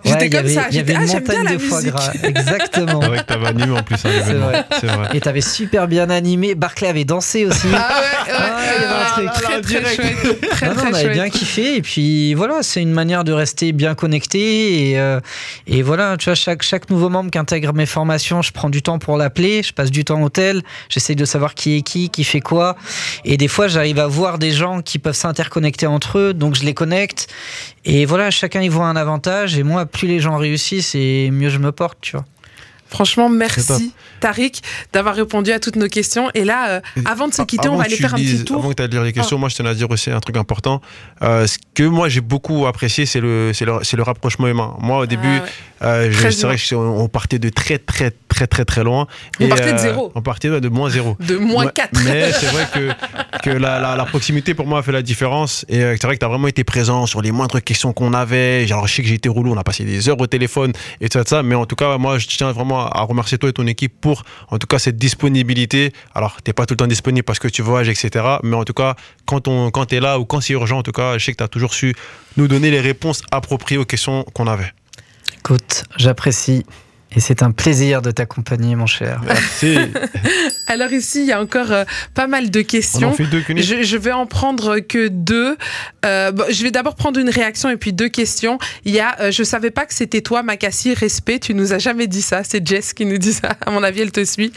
J'étais 0.05 0.29
comme 0.29 0.47
ça. 0.47 0.65
J'étais, 0.69 0.95
ah, 0.97 1.05
j'aime 1.05 1.23
bien 1.23 1.43
la 1.43 1.51
musique. 1.53 1.91
Gras. 1.91 2.11
Exactement. 2.23 3.01
C'est 3.01 3.07
vrai 3.07 3.17
que 3.19 3.23
t'avais 3.23 3.47
animé 3.47 3.71
en 3.77 3.83
plus. 3.83 3.95
Hein, 3.95 4.09
c'est 4.25 4.33
vrai. 4.33 4.65
vrai. 4.83 5.09
Et 5.13 5.21
t'avais 5.21 5.41
super 5.41 5.87
bien 5.87 6.09
animé. 6.09 6.55
Barclay 6.55 6.87
avait 6.87 7.05
dansé 7.05 7.45
aussi. 7.45 7.67
Ah 7.73 8.01
ouais, 8.01 8.33
ouais. 8.33 8.39
Ah, 8.39 8.61
il 8.75 8.81
y 8.81 8.85
avait 8.85 8.93
un 8.93 9.05
truc. 9.05 9.43
Très, 9.43 9.61
très, 9.61 9.95
chouette. 9.95 10.49
Très, 10.49 10.67
non, 10.67 10.75
non, 10.75 10.83
on 10.91 10.93
avait 10.93 11.09
bien 11.09 11.29
kiffé. 11.29 11.77
Et 11.77 11.81
puis 11.81 12.33
voilà, 12.33 12.63
c'est 12.63 12.81
une 12.81 12.91
manière 12.91 13.23
de 13.23 13.31
rester 13.31 13.71
bien 13.71 13.95
connecté. 13.95 14.42
Et, 14.43 14.99
euh, 14.99 15.19
et 15.67 15.81
voilà, 15.81 16.17
tu 16.17 16.25
vois, 16.25 16.35
chaque, 16.35 16.63
chaque 16.63 16.89
nouveau 16.89 17.09
membre 17.09 17.31
qui 17.31 17.37
intègre 17.37 17.73
mes 17.73 17.85
formations, 17.85 18.41
je 18.41 18.51
prends 18.51 18.69
du 18.69 18.81
temps 18.81 18.99
pour 18.99 19.17
l'appeler. 19.17 19.63
Je 19.63 19.73
passe 19.73 19.91
du 19.91 20.03
temps 20.03 20.21
au 20.21 20.29
tel. 20.29 20.61
J'essaye 20.89 21.15
de 21.15 21.25
savoir 21.25 21.55
qui 21.55 21.77
est 21.77 21.81
qui, 21.81 22.09
qui 22.09 22.23
fait 22.23 22.41
quoi. 22.41 22.75
Et 23.25 23.37
des 23.37 23.47
fois, 23.47 23.67
j'arrive 23.67 23.99
à 23.99 24.07
voir 24.07 24.39
des 24.39 24.51
gens 24.51 24.81
qui 24.81 24.99
peuvent 24.99 25.15
s'interconnecter 25.15 25.87
entre 25.87 26.17
eux. 26.19 26.33
Donc 26.33 26.55
je 26.55 26.63
les 26.63 26.73
connecte. 26.73 27.27
Et 27.85 28.05
voilà, 28.05 28.31
chacun 28.31 28.61
y 28.61 28.69
voit 28.69 28.87
un 28.87 28.95
avantage. 28.95 29.57
Et 29.57 29.63
moi, 29.63 29.85
plus 29.85 30.07
les 30.07 30.19
gens 30.19 30.37
réussissent, 30.37 30.95
et 30.95 31.29
mieux 31.31 31.49
je 31.49 31.59
me 31.59 31.71
porte, 31.71 31.97
tu 32.01 32.15
vois. 32.15 32.25
Franchement, 32.93 33.27
merci 33.27 33.91
Tariq 34.19 34.61
d'avoir 34.93 35.15
répondu 35.15 35.51
à 35.51 35.59
toutes 35.59 35.77
nos 35.77 35.87
questions. 35.87 36.29
Et 36.35 36.43
là, 36.43 36.69
euh, 36.69 36.81
avant 37.05 37.27
de 37.27 37.33
se 37.33 37.41
quitter, 37.41 37.67
on 37.67 37.75
va 37.75 37.85
aller 37.85 37.95
faire 37.95 38.13
un 38.13 38.17
petit 38.17 38.45
tour. 38.45 38.57
Avant 38.57 38.69
que 38.69 38.83
tu 38.83 38.87
lire 38.87 39.01
les 39.01 39.13
questions, 39.13 39.37
oh. 39.37 39.39
moi 39.39 39.49
je 39.49 39.55
tenais 39.55 39.69
à 39.69 39.73
dire 39.73 39.89
aussi 39.89 40.11
un 40.11 40.19
truc 40.19 40.37
important. 40.37 40.79
Euh, 41.23 41.47
ce 41.47 41.57
que 41.73 41.81
moi 41.81 42.07
j'ai 42.07 42.21
beaucoup 42.21 42.67
apprécié, 42.67 43.07
c'est 43.07 43.19
le, 43.19 43.51
le, 43.59 43.95
le, 43.97 44.03
rapprochement 44.03 44.47
humain. 44.47 44.75
Moi 44.79 44.99
au 44.99 45.05
début, 45.07 45.39
ah, 45.81 45.87
euh, 45.87 46.13
c'est 46.29 46.43
vrai 46.43 46.57
qu'on 46.69 47.09
partait 47.09 47.39
de 47.39 47.49
très 47.49 47.79
très 47.79 48.11
très 48.33 48.47
très 48.47 48.65
très 48.65 48.83
loin. 48.83 49.07
On 49.39 49.47
partait 49.47 49.73
de 49.73 49.77
zéro. 49.77 50.11
On 50.15 50.21
partait 50.21 50.49
de 50.59 50.69
moins 50.69 50.89
zéro. 50.89 51.15
De 51.19 51.37
moins 51.37 51.67
4. 51.67 52.03
Mais 52.03 52.31
c'est 52.31 52.47
vrai 52.47 52.67
que, 52.73 53.39
que 53.43 53.49
la, 53.51 54.05
proximité 54.05 54.53
pour 54.53 54.65
moi 54.65 54.79
a 54.79 54.81
fait 54.81 54.91
la 54.91 55.03
différence. 55.03 55.65
Et 55.69 55.79
c'est 55.79 56.03
vrai 56.03 56.15
que 56.15 56.19
tu 56.19 56.25
as 56.25 56.29
vraiment 56.29 56.47
été 56.47 56.63
présent 56.63 57.05
sur 57.05 57.21
les 57.21 57.31
moindres 57.31 57.61
questions 57.61 57.93
qu'on 57.93 58.13
avait. 58.13 58.65
Genre, 58.67 58.87
je 58.87 58.93
sais 58.93 59.01
que 59.03 59.07
j'ai 59.07 59.15
été 59.15 59.29
roulé, 59.29 59.51
on 59.51 59.57
a 59.57 59.63
passé 59.63 59.85
des 59.85 60.09
heures 60.09 60.19
au 60.19 60.27
téléphone 60.27 60.73
et 60.99 61.09
tout 61.09 61.19
ça. 61.25 61.43
Mais 61.43 61.55
en 61.55 61.65
tout 61.65 61.75
cas, 61.75 61.97
moi, 61.97 62.17
je 62.17 62.27
tiens 62.27 62.51
vraiment 62.51 62.87
à 62.87 63.01
remercier 63.01 63.37
toi 63.37 63.49
et 63.49 63.53
ton 63.53 63.67
équipe 63.67 63.93
pour, 64.01 64.23
en 64.49 64.57
tout 64.57 64.67
cas, 64.67 64.79
cette 64.79 64.97
disponibilité. 64.97 65.93
Alors, 66.15 66.37
tu 66.43 66.49
n'es 66.49 66.53
pas 66.53 66.65
tout 66.65 66.73
le 66.73 66.77
temps 66.77 66.87
disponible 66.87 67.23
parce 67.23 67.39
que 67.39 67.47
tu 67.47 67.61
voyages, 67.61 67.89
etc. 67.89 68.25
Mais 68.43 68.55
en 68.55 68.63
tout 68.63 68.73
cas, 68.73 68.95
quand, 69.25 69.47
on, 69.47 69.69
quand 69.69 69.85
tu 69.85 69.95
es 69.95 69.99
là 69.99 70.19
ou 70.19 70.25
quand 70.25 70.41
c'est 70.41 70.53
urgent, 70.53 70.79
en 70.79 70.83
tout 70.83 70.91
cas, 70.91 71.17
je 71.17 71.25
sais 71.25 71.31
que 71.31 71.37
tu 71.37 71.43
as 71.43 71.47
toujours 71.47 71.73
su 71.73 71.93
nous 72.37 72.47
donner 72.47 72.71
les 72.71 72.81
réponses 72.81 73.21
appropriées 73.31 73.77
aux 73.77 73.85
questions 73.85 74.25
qu'on 74.33 74.47
avait. 74.47 74.73
Écoute, 75.37 75.83
j'apprécie. 75.97 76.65
Et 77.15 77.19
c'est 77.19 77.43
un 77.43 77.51
plaisir 77.51 78.01
de 78.01 78.11
t'accompagner, 78.11 78.75
mon 78.75 78.87
cher. 78.87 79.21
Merci. 79.25 79.77
Alors 80.67 80.91
ici, 80.91 81.21
il 81.21 81.27
y 81.27 81.31
a 81.31 81.39
encore 81.39 81.71
euh, 81.71 81.83
pas 82.15 82.25
mal 82.25 82.49
de 82.49 82.61
questions. 82.61 83.09
On 83.09 83.13
fait 83.13 83.25
deux 83.25 83.43
je, 83.47 83.83
je, 83.83 83.97
vais 83.97 84.11
en 84.11 84.25
prendre 84.25 84.79
que 84.79 85.07
deux. 85.09 85.55
Euh, 86.05 86.31
je 86.49 86.63
vais 86.63 86.71
d'abord 86.71 86.95
prendre 86.95 87.19
une 87.19 87.29
réaction 87.29 87.69
et 87.69 87.77
puis 87.77 87.93
deux 87.93 88.09
questions. 88.09 88.57
Il 88.85 88.93
y 88.93 88.99
a, 88.99 89.15
euh, 89.19 89.31
je 89.31 89.43
savais 89.43 89.69
pas 89.69 89.85
que 89.85 89.93
c'était 89.93 90.21
toi, 90.21 90.41
Makassi. 90.41 90.95
Respect, 90.95 91.39
tu 91.39 91.53
nous 91.53 91.73
as 91.73 91.79
jamais 91.79 92.07
dit 92.07 92.23
ça. 92.23 92.43
C'est 92.43 92.65
Jess 92.67 92.93
qui 92.93 93.05
nous 93.05 93.19
dit 93.19 93.33
ça. 93.33 93.49
À 93.65 93.69
mon 93.69 93.83
avis, 93.83 94.01
elle 94.01 94.11
te 94.11 94.25
suit. 94.25 94.51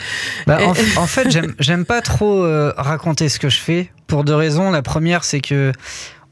Bah, 0.46 0.58
en, 0.96 1.06
fait, 1.06 1.28
j'aime 1.60 1.84
pas 1.84 2.00
trop 2.00 2.46
raconter 2.76 3.28
ce 3.28 3.38
que 3.38 3.50
je 3.50 3.58
fais 3.58 3.90
pour 4.06 4.24
deux 4.24 4.34
raisons. 4.34 4.70
La 4.70 4.82
première, 4.82 5.24
c'est 5.24 5.40
que 5.40 5.72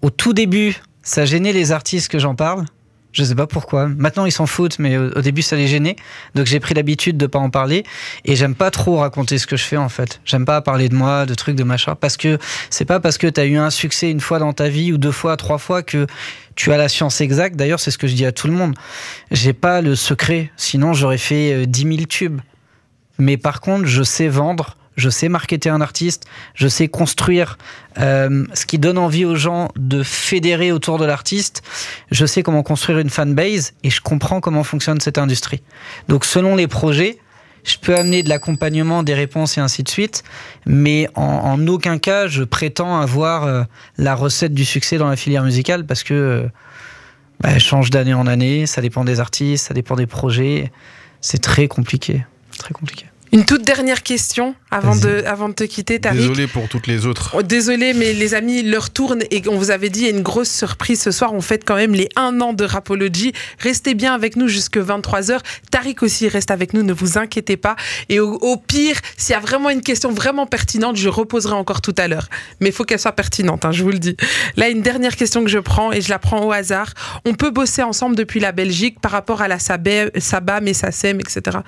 au 0.01 0.11
tout 0.11 0.33
début, 0.33 0.77
ça 1.03 1.27
gênait 1.27 1.53
les 1.53 1.73
artistes 1.73 2.11
que 2.11 2.19
j'en 2.19 2.35
parle. 2.35 2.65
Je 3.15 3.23
sais 3.23 3.37
pas 3.37 3.47
pourquoi. 3.47 3.87
Maintenant, 3.87 4.27
ils 4.27 4.33
s'en 4.33 4.47
foutent, 4.47 4.81
mais 4.81 4.99
au, 4.99 5.21
début, 5.21 5.41
ça 5.41 5.55
les 5.55 5.69
gênait. 5.69 5.95
Donc, 6.35 6.47
j'ai 6.47 6.59
pris 6.59 6.75
l'habitude 6.75 7.17
de 7.17 7.27
pas 7.27 7.39
en 7.39 7.49
parler. 7.49 7.85
Et 8.25 8.35
j'aime 8.35 8.57
pas 8.57 8.73
trop 8.73 8.97
raconter 8.97 9.39
ce 9.39 9.47
que 9.47 9.57
je 9.57 9.63
fais, 9.63 9.77
en 9.77 9.89
fait. 9.89 10.21
J'aime 10.25 10.45
pas 10.45 10.61
parler 10.61 10.89
de 10.89 10.97
moi, 10.97 11.25
de 11.25 11.35
trucs, 11.35 11.55
de 11.55 11.63
machin. 11.63 11.95
Parce 11.95 12.17
que 12.17 12.39
c'est 12.71 12.85
pas 12.85 12.99
parce 12.99 13.17
que 13.17 13.29
tu 13.29 13.41
as 13.41 13.45
eu 13.45 13.57
un 13.57 13.71
succès 13.71 14.11
une 14.11 14.21
fois 14.21 14.41
dans 14.41 14.53
ta 14.53 14.69
vie, 14.69 14.93
ou 14.93 14.99
deux 14.99 15.13
fois, 15.13 15.37
trois 15.37 15.59
fois, 15.59 15.85
que 15.85 16.09
tu 16.57 16.73
as 16.73 16.77
la 16.77 16.89
science 16.89 17.21
exacte. 17.21 17.55
D'ailleurs, 17.55 17.79
c'est 17.79 17.93
ce 17.93 17.99
que 17.99 18.09
je 18.09 18.15
dis 18.15 18.27
à 18.27 18.33
tout 18.33 18.49
le 18.49 18.53
monde. 18.53 18.75
J'ai 19.31 19.53
pas 19.53 19.81
le 19.81 19.95
secret. 19.95 20.51
Sinon, 20.57 20.93
j'aurais 20.93 21.19
fait 21.19 21.67
10 21.67 21.87
euh, 21.87 21.91
000 21.93 22.07
tubes. 22.07 22.41
Mais 23.19 23.37
par 23.37 23.61
contre, 23.61 23.87
je 23.87 24.03
sais 24.03 24.27
vendre 24.27 24.77
je 24.97 25.11
sais 25.11 25.29
marketer 25.29 25.69
un 25.69 25.81
artiste, 25.81 26.25
je 26.55 26.69
sais 26.69 26.89
construire 26.89 27.59
euh, 27.99 28.45
ce 28.55 28.67
qui 28.67 28.79
donne 28.79 28.99
envie 28.99 29.25
aux 29.25 29.37
gens 29.37 29.71
de 29.77 30.03
fédérer 30.03 30.73
autour 30.73 30.99
de 30.99 31.05
l'artiste, 31.05 31.63
je 32.11 32.27
sais 32.27 32.43
comment 32.43 32.63
construire 32.63 32.99
une 32.99 33.11
fanbase 33.11 33.73
et 33.83 33.91
je 33.91 34.01
comprends 34.01 34.41
comment 34.41 34.65
fonctionne 34.65 35.01
cette 35.01 35.19
industrie. 35.19 35.63
Donc 36.09 36.25
selon 36.25 36.57
les 36.57 36.67
projets, 36.67 37.19
je 37.65 37.79
peux 37.79 37.97
amener 37.97 38.23
de 38.23 38.29
l'accompagnement, 38.29 39.03
des 39.03 39.15
réponses 39.15 39.57
et 39.57 39.61
ainsi 39.61 39.83
de 39.83 39.89
suite, 39.89 40.23
mais 40.67 41.09
en, 41.15 41.67
aucun 41.67 41.99
cas 41.99 42.27
je 42.27 42.45
prétends 42.45 43.01
avoir 43.01 43.45
euh, 43.45 43.63
la 43.97 44.15
recette 44.15 44.55
du 44.55 44.65
succès 44.65 44.99
dans 44.99 45.09
la 45.09 45.17
filière 45.17 45.43
musicale 45.43 45.87
parce 45.87 46.03
que 46.03 46.15
euh, 46.15 46.47
bah, 47.41 47.51
elle 47.53 47.61
change 47.61 47.91
d'année 47.91 48.15
en 48.15 48.27
année, 48.27 48.67
ça 48.67 48.81
dépend 48.81 49.05
des 49.05 49.19
artistes, 49.19 49.67
ça 49.67 49.75
dépend 49.75 49.97
des 49.97 50.07
projets, 50.07 50.71
c'est 51.21 51.43
très 51.43 51.69
compliqué, 51.69 52.25
très 52.59 52.75
compliqué. 52.75 53.07
Une 53.35 53.45
toute 53.45 53.63
dernière 53.63 54.05
question 54.05 54.55
avant 54.71 54.95
de, 54.95 55.25
avant 55.27 55.49
de 55.49 55.55
te 55.55 55.65
quitter, 55.65 55.99
Tariq. 55.99 56.21
Désolé 56.21 56.47
pour 56.47 56.69
toutes 56.69 56.87
les 56.87 57.05
autres. 57.05 57.35
Oh, 57.37 57.43
désolé, 57.43 57.93
mais 57.93 58.13
les 58.13 58.33
amis, 58.33 58.63
leur 58.63 58.91
tourne 58.91 59.25
et 59.33 59.43
on 59.49 59.59
vous 59.59 59.73
avait 59.73 59.91
dit, 59.91 60.03
il 60.03 60.05
y 60.05 60.09
a 60.09 60.13
une 60.13 60.23
grosse 60.23 60.51
surprise 60.51 61.03
ce 61.03 61.11
soir. 61.11 61.35
On 61.35 61.41
fête 61.41 61.65
quand 61.67 61.75
même 61.75 61.95
les 61.95 62.09
1 62.15 62.41
an 62.41 62.53
de 62.53 62.65
Rapology. 62.65 63.33
Restez 63.59 63.95
bien 63.95 64.15
avec 64.15 64.37
nous 64.37 64.47
jusque 64.47 64.77
23h. 64.77 65.41
Tariq 65.73 66.05
aussi 66.05 66.29
reste 66.29 66.53
avec 66.53 66.75
nous, 66.75 66.85
ne 66.85 66.93
vous 66.93 67.19
inquiétez 67.19 67.57
pas. 67.57 67.75
Et 68.09 68.21
au, 68.21 68.57
pire, 68.57 69.01
s'il 69.17 69.33
y 69.33 69.37
a 69.37 69.41
vraiment 69.41 69.71
une 69.71 69.83
question 69.83 70.13
vraiment 70.13 70.47
pertinente, 70.47 70.95
je 70.95 71.09
reposerai 71.09 71.55
encore 71.55 71.81
tout 71.81 71.95
à 71.99 72.07
l'heure. 72.07 72.29
Mais 72.61 72.69
il 72.69 72.73
faut 72.73 72.85
qu'elle 72.85 73.01
soit 73.01 73.17
pertinente, 73.17 73.65
hein, 73.65 73.73
je 73.73 73.83
vous 73.83 73.91
le 73.91 73.99
dis. 73.99 74.17
Là, 74.57 74.69
une 74.69 74.83
dernière 74.83 75.17
question 75.17 75.43
que 75.43 75.51
je 75.51 75.59
prends 75.59 75.91
et 75.91 76.01
je 76.03 76.09
la 76.09 76.21
prends 76.21 76.47
au 76.47 76.53
hasard. 76.53 76.95
On 77.25 77.35
peut 77.35 77.51
bosser 77.51 77.83
ensemble 77.83 78.15
depuis 78.15 78.39
la 78.39 78.53
Belgique 78.53 79.01
par 79.01 79.11
rapport 79.11 79.43
à 79.43 79.49
la 79.49 79.59
SABAM 79.59 80.69
et 80.69 80.75
SACEM, 80.75 81.19
etc. 81.19 81.59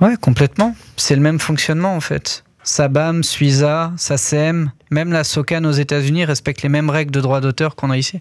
Ouais, 0.00 0.16
complètement. 0.20 0.74
C'est 0.96 1.14
le 1.14 1.22
même 1.22 1.38
fonctionnement 1.38 1.94
en 1.94 2.00
fait. 2.00 2.44
Sabam, 2.64 3.24
Suiza, 3.24 3.92
SACEM, 3.96 4.70
même 4.90 5.12
la 5.12 5.24
SOCAN 5.24 5.64
aux 5.64 5.72
États-Unis 5.72 6.24
respectent 6.24 6.62
les 6.62 6.68
mêmes 6.68 6.90
règles 6.90 7.10
de 7.10 7.20
droit 7.20 7.40
d'auteur 7.40 7.74
qu'on 7.74 7.90
a 7.90 7.98
ici. 7.98 8.20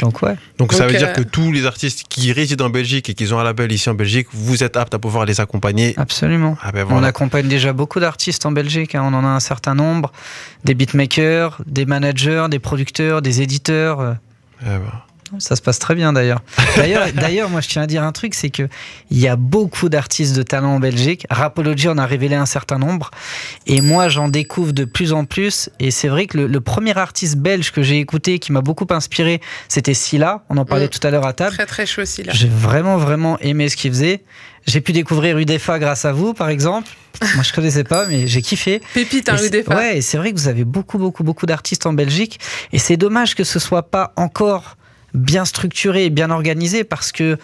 Donc, 0.00 0.22
ouais. 0.22 0.34
Donc, 0.58 0.72
ça 0.72 0.86
veut 0.88 0.98
dire 0.98 1.12
que 1.12 1.20
tous 1.20 1.52
les 1.52 1.64
artistes 1.64 2.04
qui 2.08 2.32
résident 2.32 2.66
en 2.66 2.70
Belgique 2.70 3.08
et 3.08 3.14
qui 3.14 3.32
ont 3.32 3.38
un 3.38 3.44
label 3.44 3.70
ici 3.70 3.88
en 3.88 3.94
Belgique, 3.94 4.26
vous 4.32 4.64
êtes 4.64 4.76
aptes 4.76 4.94
à 4.94 4.98
pouvoir 4.98 5.26
les 5.26 5.40
accompagner 5.40 5.94
Absolument. 5.96 6.58
Ah 6.60 6.72
ben 6.72 6.86
on 6.90 7.04
accompagne 7.04 7.46
déjà 7.46 7.72
beaucoup 7.72 8.00
d'artistes 8.00 8.46
en 8.46 8.52
Belgique, 8.52 8.96
hein. 8.96 9.02
on 9.04 9.14
en 9.14 9.24
a 9.24 9.28
un 9.28 9.38
certain 9.38 9.76
nombre, 9.76 10.10
des 10.64 10.74
beatmakers, 10.74 11.62
des 11.66 11.86
managers, 11.86 12.46
des 12.50 12.58
producteurs, 12.58 13.22
des 13.22 13.42
éditeurs. 13.42 14.16
Eh 14.62 14.64
ben. 14.64 14.80
Ça 15.38 15.56
se 15.56 15.62
passe 15.62 15.78
très 15.78 15.94
bien 15.94 16.12
d'ailleurs. 16.12 16.42
D'ailleurs, 17.14 17.48
moi 17.48 17.60
je 17.60 17.68
tiens 17.68 17.82
à 17.82 17.86
dire 17.86 18.02
un 18.02 18.12
truc, 18.12 18.34
c'est 18.34 18.50
que 18.50 18.68
il 19.10 19.18
y 19.18 19.28
a 19.28 19.36
beaucoup 19.36 19.88
d'artistes 19.88 20.34
de 20.34 20.42
talent 20.42 20.74
en 20.74 20.80
Belgique. 20.80 21.26
Rapology 21.30 21.88
en 21.88 21.98
a 21.98 22.06
révélé 22.06 22.34
un 22.34 22.46
certain 22.46 22.78
nombre, 22.78 23.10
et 23.66 23.80
moi 23.80 24.08
j'en 24.08 24.28
découvre 24.28 24.72
de 24.72 24.84
plus 24.84 25.12
en 25.12 25.24
plus. 25.24 25.70
Et 25.78 25.90
c'est 25.90 26.08
vrai 26.08 26.26
que 26.26 26.38
le, 26.38 26.60
premier 26.60 26.96
artiste 26.96 27.36
belge 27.36 27.72
que 27.72 27.82
j'ai 27.82 27.98
écouté, 27.98 28.38
qui 28.38 28.52
m'a 28.52 28.60
beaucoup 28.60 28.86
inspiré, 28.90 29.40
c'était 29.68 29.94
Silla. 29.94 30.44
On 30.48 30.56
en 30.56 30.64
parlait 30.64 30.86
mm. 30.86 30.90
tout 30.90 31.06
à 31.06 31.10
l'heure 31.10 31.26
à 31.26 31.32
table. 31.32 31.54
Très 31.54 31.66
très 31.66 31.86
chaud 31.86 32.04
Silla. 32.04 32.32
J'ai 32.34 32.48
vraiment 32.48 32.96
vraiment 32.96 33.38
aimé 33.38 33.68
ce 33.68 33.76
qu'il 33.76 33.90
faisait. 33.90 34.22
J'ai 34.66 34.80
pu 34.80 34.92
découvrir 34.92 35.38
Udefa 35.38 35.78
grâce 35.78 36.04
à 36.04 36.12
vous, 36.12 36.34
par 36.34 36.48
exemple. 36.48 36.88
Moi, 37.34 37.42
je 37.42 37.52
connaissais 37.52 37.84
pas, 37.84 38.06
mais 38.06 38.26
j'ai 38.26 38.42
kiffé. 38.42 38.80
Pépite, 38.94 39.28
hein, 39.28 39.36
Udefa. 39.42 39.74
Ouais, 39.74 39.98
et 39.98 40.00
c'est 40.02 40.18
vrai 40.18 40.32
que 40.32 40.38
vous 40.38 40.48
avez 40.48 40.64
beaucoup, 40.64 40.98
beaucoup, 40.98 41.24
beaucoup 41.24 41.46
d'artistes 41.46 41.86
en 41.86 41.92
Belgique. 41.92 42.38
Et 42.72 42.78
c'est 42.78 42.96
dommage 42.96 43.34
que 43.34 43.44
ce 43.44 43.58
soit 43.58 43.90
pas 43.90 44.12
encore 44.16 44.76
bien 45.14 45.44
structuré 45.44 46.06
et 46.06 46.10
bien 46.10 46.30
organisé 46.30 46.84
parce 46.84 47.12
que, 47.12 47.38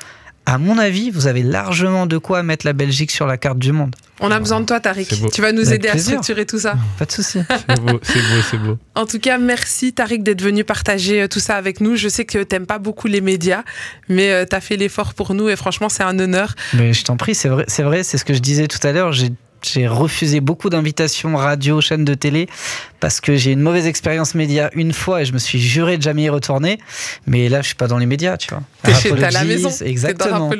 à 0.44 0.58
mon 0.58 0.78
avis, 0.78 1.10
vous 1.10 1.26
avez 1.26 1.42
largement 1.42 2.06
de 2.06 2.18
quoi 2.18 2.42
mettre 2.42 2.66
la 2.66 2.72
Belgique 2.72 3.10
sur 3.10 3.26
la 3.26 3.36
carte 3.36 3.58
du 3.58 3.72
monde. 3.72 3.94
On 4.20 4.30
a 4.30 4.38
besoin 4.38 4.60
de 4.60 4.66
toi, 4.66 4.80
Tariq. 4.80 5.08
Tu 5.32 5.42
vas 5.42 5.52
nous 5.52 5.72
aider 5.72 5.88
à 5.88 5.98
structurer 5.98 6.46
tout 6.46 6.58
ça. 6.58 6.76
Pas 6.98 7.04
de 7.04 7.12
souci. 7.12 7.40
C'est 7.68 7.80
beau, 7.80 7.98
c'est 8.02 8.14
beau, 8.14 8.42
c'est 8.50 8.56
beau. 8.58 8.78
En 8.94 9.04
tout 9.04 9.18
cas, 9.18 9.38
merci, 9.38 9.92
Tariq, 9.92 10.22
d'être 10.22 10.40
venu 10.40 10.64
partager 10.64 11.22
euh, 11.22 11.28
tout 11.28 11.40
ça 11.40 11.56
avec 11.56 11.80
nous. 11.80 11.96
Je 11.96 12.08
sais 12.08 12.24
que 12.24 12.42
tu 12.42 12.54
n'aimes 12.54 12.66
pas 12.66 12.78
beaucoup 12.78 13.08
les 13.08 13.20
médias, 13.20 13.64
mais 14.08 14.32
euh, 14.32 14.44
tu 14.48 14.56
as 14.56 14.60
fait 14.60 14.76
l'effort 14.76 15.12
pour 15.12 15.34
nous 15.34 15.48
et 15.48 15.56
franchement, 15.56 15.88
c'est 15.88 16.02
un 16.02 16.18
honneur. 16.18 16.54
Mais 16.72 16.92
je 16.92 17.04
t'en 17.04 17.16
prie, 17.16 17.34
c'est 17.34 17.48
vrai, 17.48 17.64
c'est 17.68 17.82
vrai, 17.82 18.04
c'est 18.04 18.16
ce 18.16 18.24
que 18.24 18.32
je 18.32 18.38
disais 18.38 18.68
tout 18.68 18.84
à 18.86 18.92
l'heure. 18.92 19.12
J'ai 19.12 19.30
j'ai 19.62 19.86
refusé 19.86 20.40
beaucoup 20.40 20.70
d'invitations 20.70 21.36
radio, 21.36 21.80
chaînes 21.80 22.04
de 22.04 22.14
télé, 22.14 22.48
parce 23.00 23.20
que 23.20 23.36
j'ai 23.36 23.52
une 23.52 23.60
mauvaise 23.60 23.86
expérience 23.86 24.34
média 24.34 24.70
une 24.74 24.92
fois 24.92 25.22
et 25.22 25.24
je 25.24 25.32
me 25.32 25.38
suis 25.38 25.60
juré 25.60 25.96
de 25.96 26.02
jamais 26.02 26.24
y 26.24 26.28
retourner. 26.28 26.78
Mais 27.26 27.48
là, 27.48 27.62
je 27.62 27.66
suis 27.66 27.74
pas 27.74 27.88
dans 27.88 27.98
les 27.98 28.06
médias, 28.06 28.36
tu 28.36 28.48
vois. 28.48 28.62
T'es 28.82 29.24
à 29.24 29.30
la 29.30 29.44
maison. 29.44 29.70
Exactement. 29.84 30.50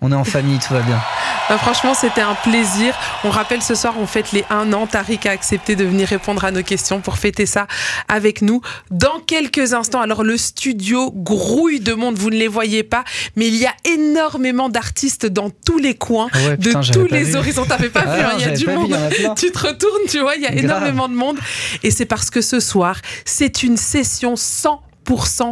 on 0.00 0.12
est 0.12 0.14
en 0.14 0.24
famille, 0.24 0.58
tout 0.58 0.72
va 0.72 0.80
bien. 0.80 1.00
Bah, 1.48 1.58
franchement, 1.62 1.94
c'était 1.94 2.20
un 2.20 2.34
plaisir. 2.34 2.94
On 3.24 3.30
rappelle 3.30 3.62
ce 3.62 3.74
soir, 3.74 3.94
on 3.98 4.06
fête 4.06 4.32
les 4.32 4.44
1 4.50 4.72
an. 4.72 4.86
Tariq 4.86 5.26
a 5.28 5.30
accepté 5.30 5.76
de 5.76 5.84
venir 5.84 6.08
répondre 6.08 6.44
à 6.44 6.50
nos 6.50 6.62
questions 6.62 7.00
pour 7.00 7.18
fêter 7.18 7.46
ça 7.46 7.66
avec 8.08 8.42
nous. 8.42 8.60
Dans 8.90 9.20
quelques 9.26 9.72
instants, 9.72 10.00
alors 10.00 10.24
le 10.24 10.36
studio 10.36 11.10
grouille 11.12 11.80
de 11.80 11.92
monde, 11.92 12.16
vous 12.16 12.30
ne 12.30 12.36
les 12.36 12.48
voyez 12.48 12.82
pas, 12.82 13.04
mais 13.36 13.46
il 13.46 13.56
y 13.56 13.66
a 13.66 13.74
énormément 13.84 14.68
d'artistes 14.68 15.26
dans 15.26 15.50
tous 15.50 15.78
les 15.78 15.94
coins, 15.94 16.28
ah 16.32 16.56
de 16.56 16.92
tous 16.92 17.06
les 17.10 17.36
horizons. 17.36 17.64
T'avais 17.64 17.88
pas 17.88 18.00
vu, 18.16 18.22
hein, 18.22 18.36
y 18.44 18.48
a 18.48 18.56
du 18.56 18.66
monde. 18.66 18.96
tu 19.36 19.50
te 19.50 19.58
retournes, 19.58 20.06
tu 20.08 20.20
vois, 20.20 20.36
il 20.36 20.42
y 20.42 20.46
a 20.46 20.52
énormément 20.52 21.08
de 21.08 21.14
monde. 21.14 21.38
Et 21.82 21.90
c'est 21.90 22.06
parce 22.06 22.30
que 22.30 22.40
ce 22.40 22.60
soir, 22.60 23.00
c'est 23.24 23.62
une 23.62 23.76
session 23.76 24.36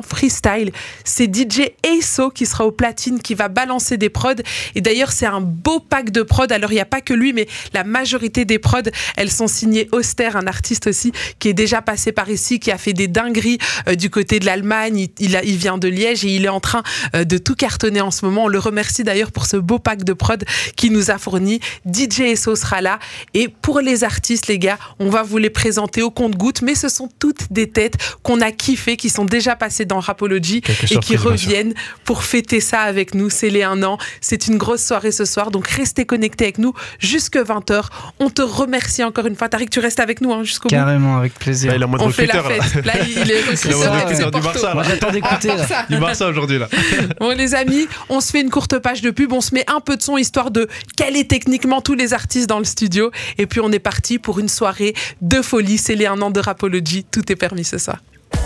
freestyle. 0.02 0.72
C'est 1.04 1.34
DJ 1.34 1.70
Aso 1.86 2.30
qui 2.30 2.46
sera 2.46 2.66
au 2.66 2.72
platine, 2.72 3.20
qui 3.20 3.34
va 3.34 3.48
balancer 3.48 3.96
des 3.96 4.08
prods. 4.08 4.42
Et 4.74 4.80
d'ailleurs, 4.80 5.12
c'est 5.12 5.26
un 5.26 5.40
beau 5.40 5.80
pack 5.80 6.10
de 6.10 6.22
prods. 6.22 6.46
Alors, 6.50 6.72
il 6.72 6.76
n'y 6.76 6.80
a 6.80 6.86
pas 6.86 7.00
que 7.00 7.14
lui, 7.14 7.32
mais 7.32 7.46
la 7.72 7.84
majorité 7.84 8.44
des 8.44 8.58
prods, 8.58 8.90
elles 9.16 9.30
sont 9.30 9.46
signées 9.46 9.88
Auster, 9.92 10.30
un 10.34 10.46
artiste 10.46 10.86
aussi 10.86 11.12
qui 11.38 11.48
est 11.48 11.54
déjà 11.54 11.82
passé 11.82 12.12
par 12.12 12.28
ici, 12.30 12.60
qui 12.60 12.70
a 12.70 12.78
fait 12.78 12.92
des 12.92 13.08
dingueries 13.08 13.58
euh, 13.88 13.94
du 13.94 14.10
côté 14.10 14.38
de 14.38 14.46
l'Allemagne. 14.46 15.08
Il, 15.18 15.56
vient 15.56 15.78
de 15.78 15.88
Liège 15.88 16.24
et 16.24 16.34
il 16.34 16.44
est 16.44 16.48
en 16.48 16.60
train 16.60 16.82
euh, 17.14 17.24
de 17.24 17.38
tout 17.38 17.54
cartonner 17.54 18.00
en 18.00 18.10
ce 18.10 18.24
moment. 18.24 18.44
On 18.44 18.48
le 18.48 18.58
remercie 18.58 19.04
d'ailleurs 19.04 19.32
pour 19.32 19.46
ce 19.46 19.56
beau 19.56 19.78
pack 19.78 20.04
de 20.04 20.12
prods 20.12 20.44
qu'il 20.76 20.92
nous 20.92 21.10
a 21.10 21.18
fourni. 21.18 21.60
DJ 21.90 22.20
Esso 22.20 22.56
sera 22.56 22.80
là. 22.80 22.98
Et 23.34 23.48
pour 23.48 23.80
les 23.80 24.04
artistes, 24.04 24.46
les 24.46 24.58
gars, 24.58 24.78
on 24.98 25.10
va 25.10 25.22
vous 25.22 25.38
les 25.38 25.50
présenter 25.50 26.02
au 26.02 26.10
compte-gouttes, 26.10 26.62
mais 26.62 26.74
ce 26.74 26.88
sont 26.88 27.08
toutes 27.18 27.52
des 27.52 27.70
têtes 27.70 27.96
qu'on 28.22 28.40
a 28.40 28.50
kiffées, 28.52 28.96
qui 28.96 29.10
sont 29.10 29.24
déjà 29.24 29.41
déjà 29.42 29.56
passés 29.56 29.84
dans 29.84 29.98
Rapology 29.98 30.62
et 30.90 30.98
qui 30.98 31.16
reviennent 31.16 31.74
pour 32.04 32.22
fêter 32.22 32.60
ça 32.60 32.80
avec 32.82 33.14
nous. 33.14 33.28
C'est 33.28 33.50
les 33.50 33.64
un 33.64 33.82
an. 33.82 33.98
C'est 34.20 34.46
une 34.46 34.56
grosse 34.56 34.84
soirée 34.84 35.10
ce 35.10 35.24
soir. 35.24 35.50
Donc 35.50 35.66
restez 35.66 36.04
connectés 36.06 36.44
avec 36.44 36.58
nous 36.58 36.74
jusque 37.00 37.36
20h. 37.36 37.86
On 38.20 38.30
te 38.30 38.42
remercie 38.42 39.02
encore 39.02 39.26
une 39.26 39.34
fois. 39.34 39.48
Tariq, 39.48 39.68
tu 39.68 39.80
restes 39.80 39.98
avec 39.98 40.20
nous 40.20 40.32
hein, 40.32 40.44
jusqu'au 40.44 40.68
bout. 40.68 40.74
Carrément, 40.74 41.16
avec 41.16 41.34
plaisir. 41.34 41.74
on 41.98 42.10
fait 42.10 42.26
la 42.26 42.42
fête. 42.42 42.84
Là, 42.84 42.92
il 43.04 43.30
est 43.30 43.42
recruteur 43.48 44.30
du 44.30 44.40
Barça. 44.40 44.74
J'attends 44.84 45.10
d'écouter. 45.10 45.50
Du 45.90 45.98
Barça 45.98 46.28
aujourd'hui 46.28 46.58
là. 46.58 46.68
Bon 47.20 47.36
les 47.36 47.54
amis, 47.54 47.88
on 48.08 48.20
se 48.20 48.30
fait 48.30 48.40
une 48.40 48.50
courte 48.50 48.78
page 48.78 49.02
de 49.02 49.10
pub. 49.10 49.32
On 49.32 49.40
se 49.40 49.54
met 49.54 49.64
un 49.68 49.80
peu 49.80 49.96
de 49.96 50.02
son 50.02 50.16
histoire 50.16 50.50
de 50.50 50.68
caler 50.96 51.26
techniquement 51.26 51.80
tous 51.80 51.94
les 51.94 52.14
artistes 52.14 52.48
dans 52.48 52.58
le 52.58 52.64
studio. 52.64 53.10
Et 53.38 53.46
puis 53.46 53.60
on 53.60 53.72
est 53.72 53.80
parti 53.80 54.18
pour 54.18 54.38
une 54.38 54.48
soirée 54.48 54.94
de 55.20 55.42
folie. 55.42 55.78
C'est 55.78 55.96
les 55.96 56.06
un 56.06 56.20
an 56.22 56.30
de 56.30 56.40
Rapology. 56.40 57.04
Tout 57.10 57.32
est 57.32 57.36
permis 57.36 57.64
ce 57.64 57.78
soir. 57.78 57.98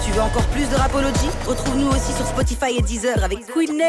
Tu 0.04 0.12
veux 0.12 0.22
encore 0.22 0.46
plus 0.48 0.68
de 0.68 0.74
Rapology? 0.74 1.28
Retrouve-nous 1.46 1.88
aussi 1.88 2.12
sur 2.12 2.26
Spotify 2.26 2.76
et 2.78 2.82
Deezer 2.82 3.22
avec 3.22 3.46
Queen 3.46 3.82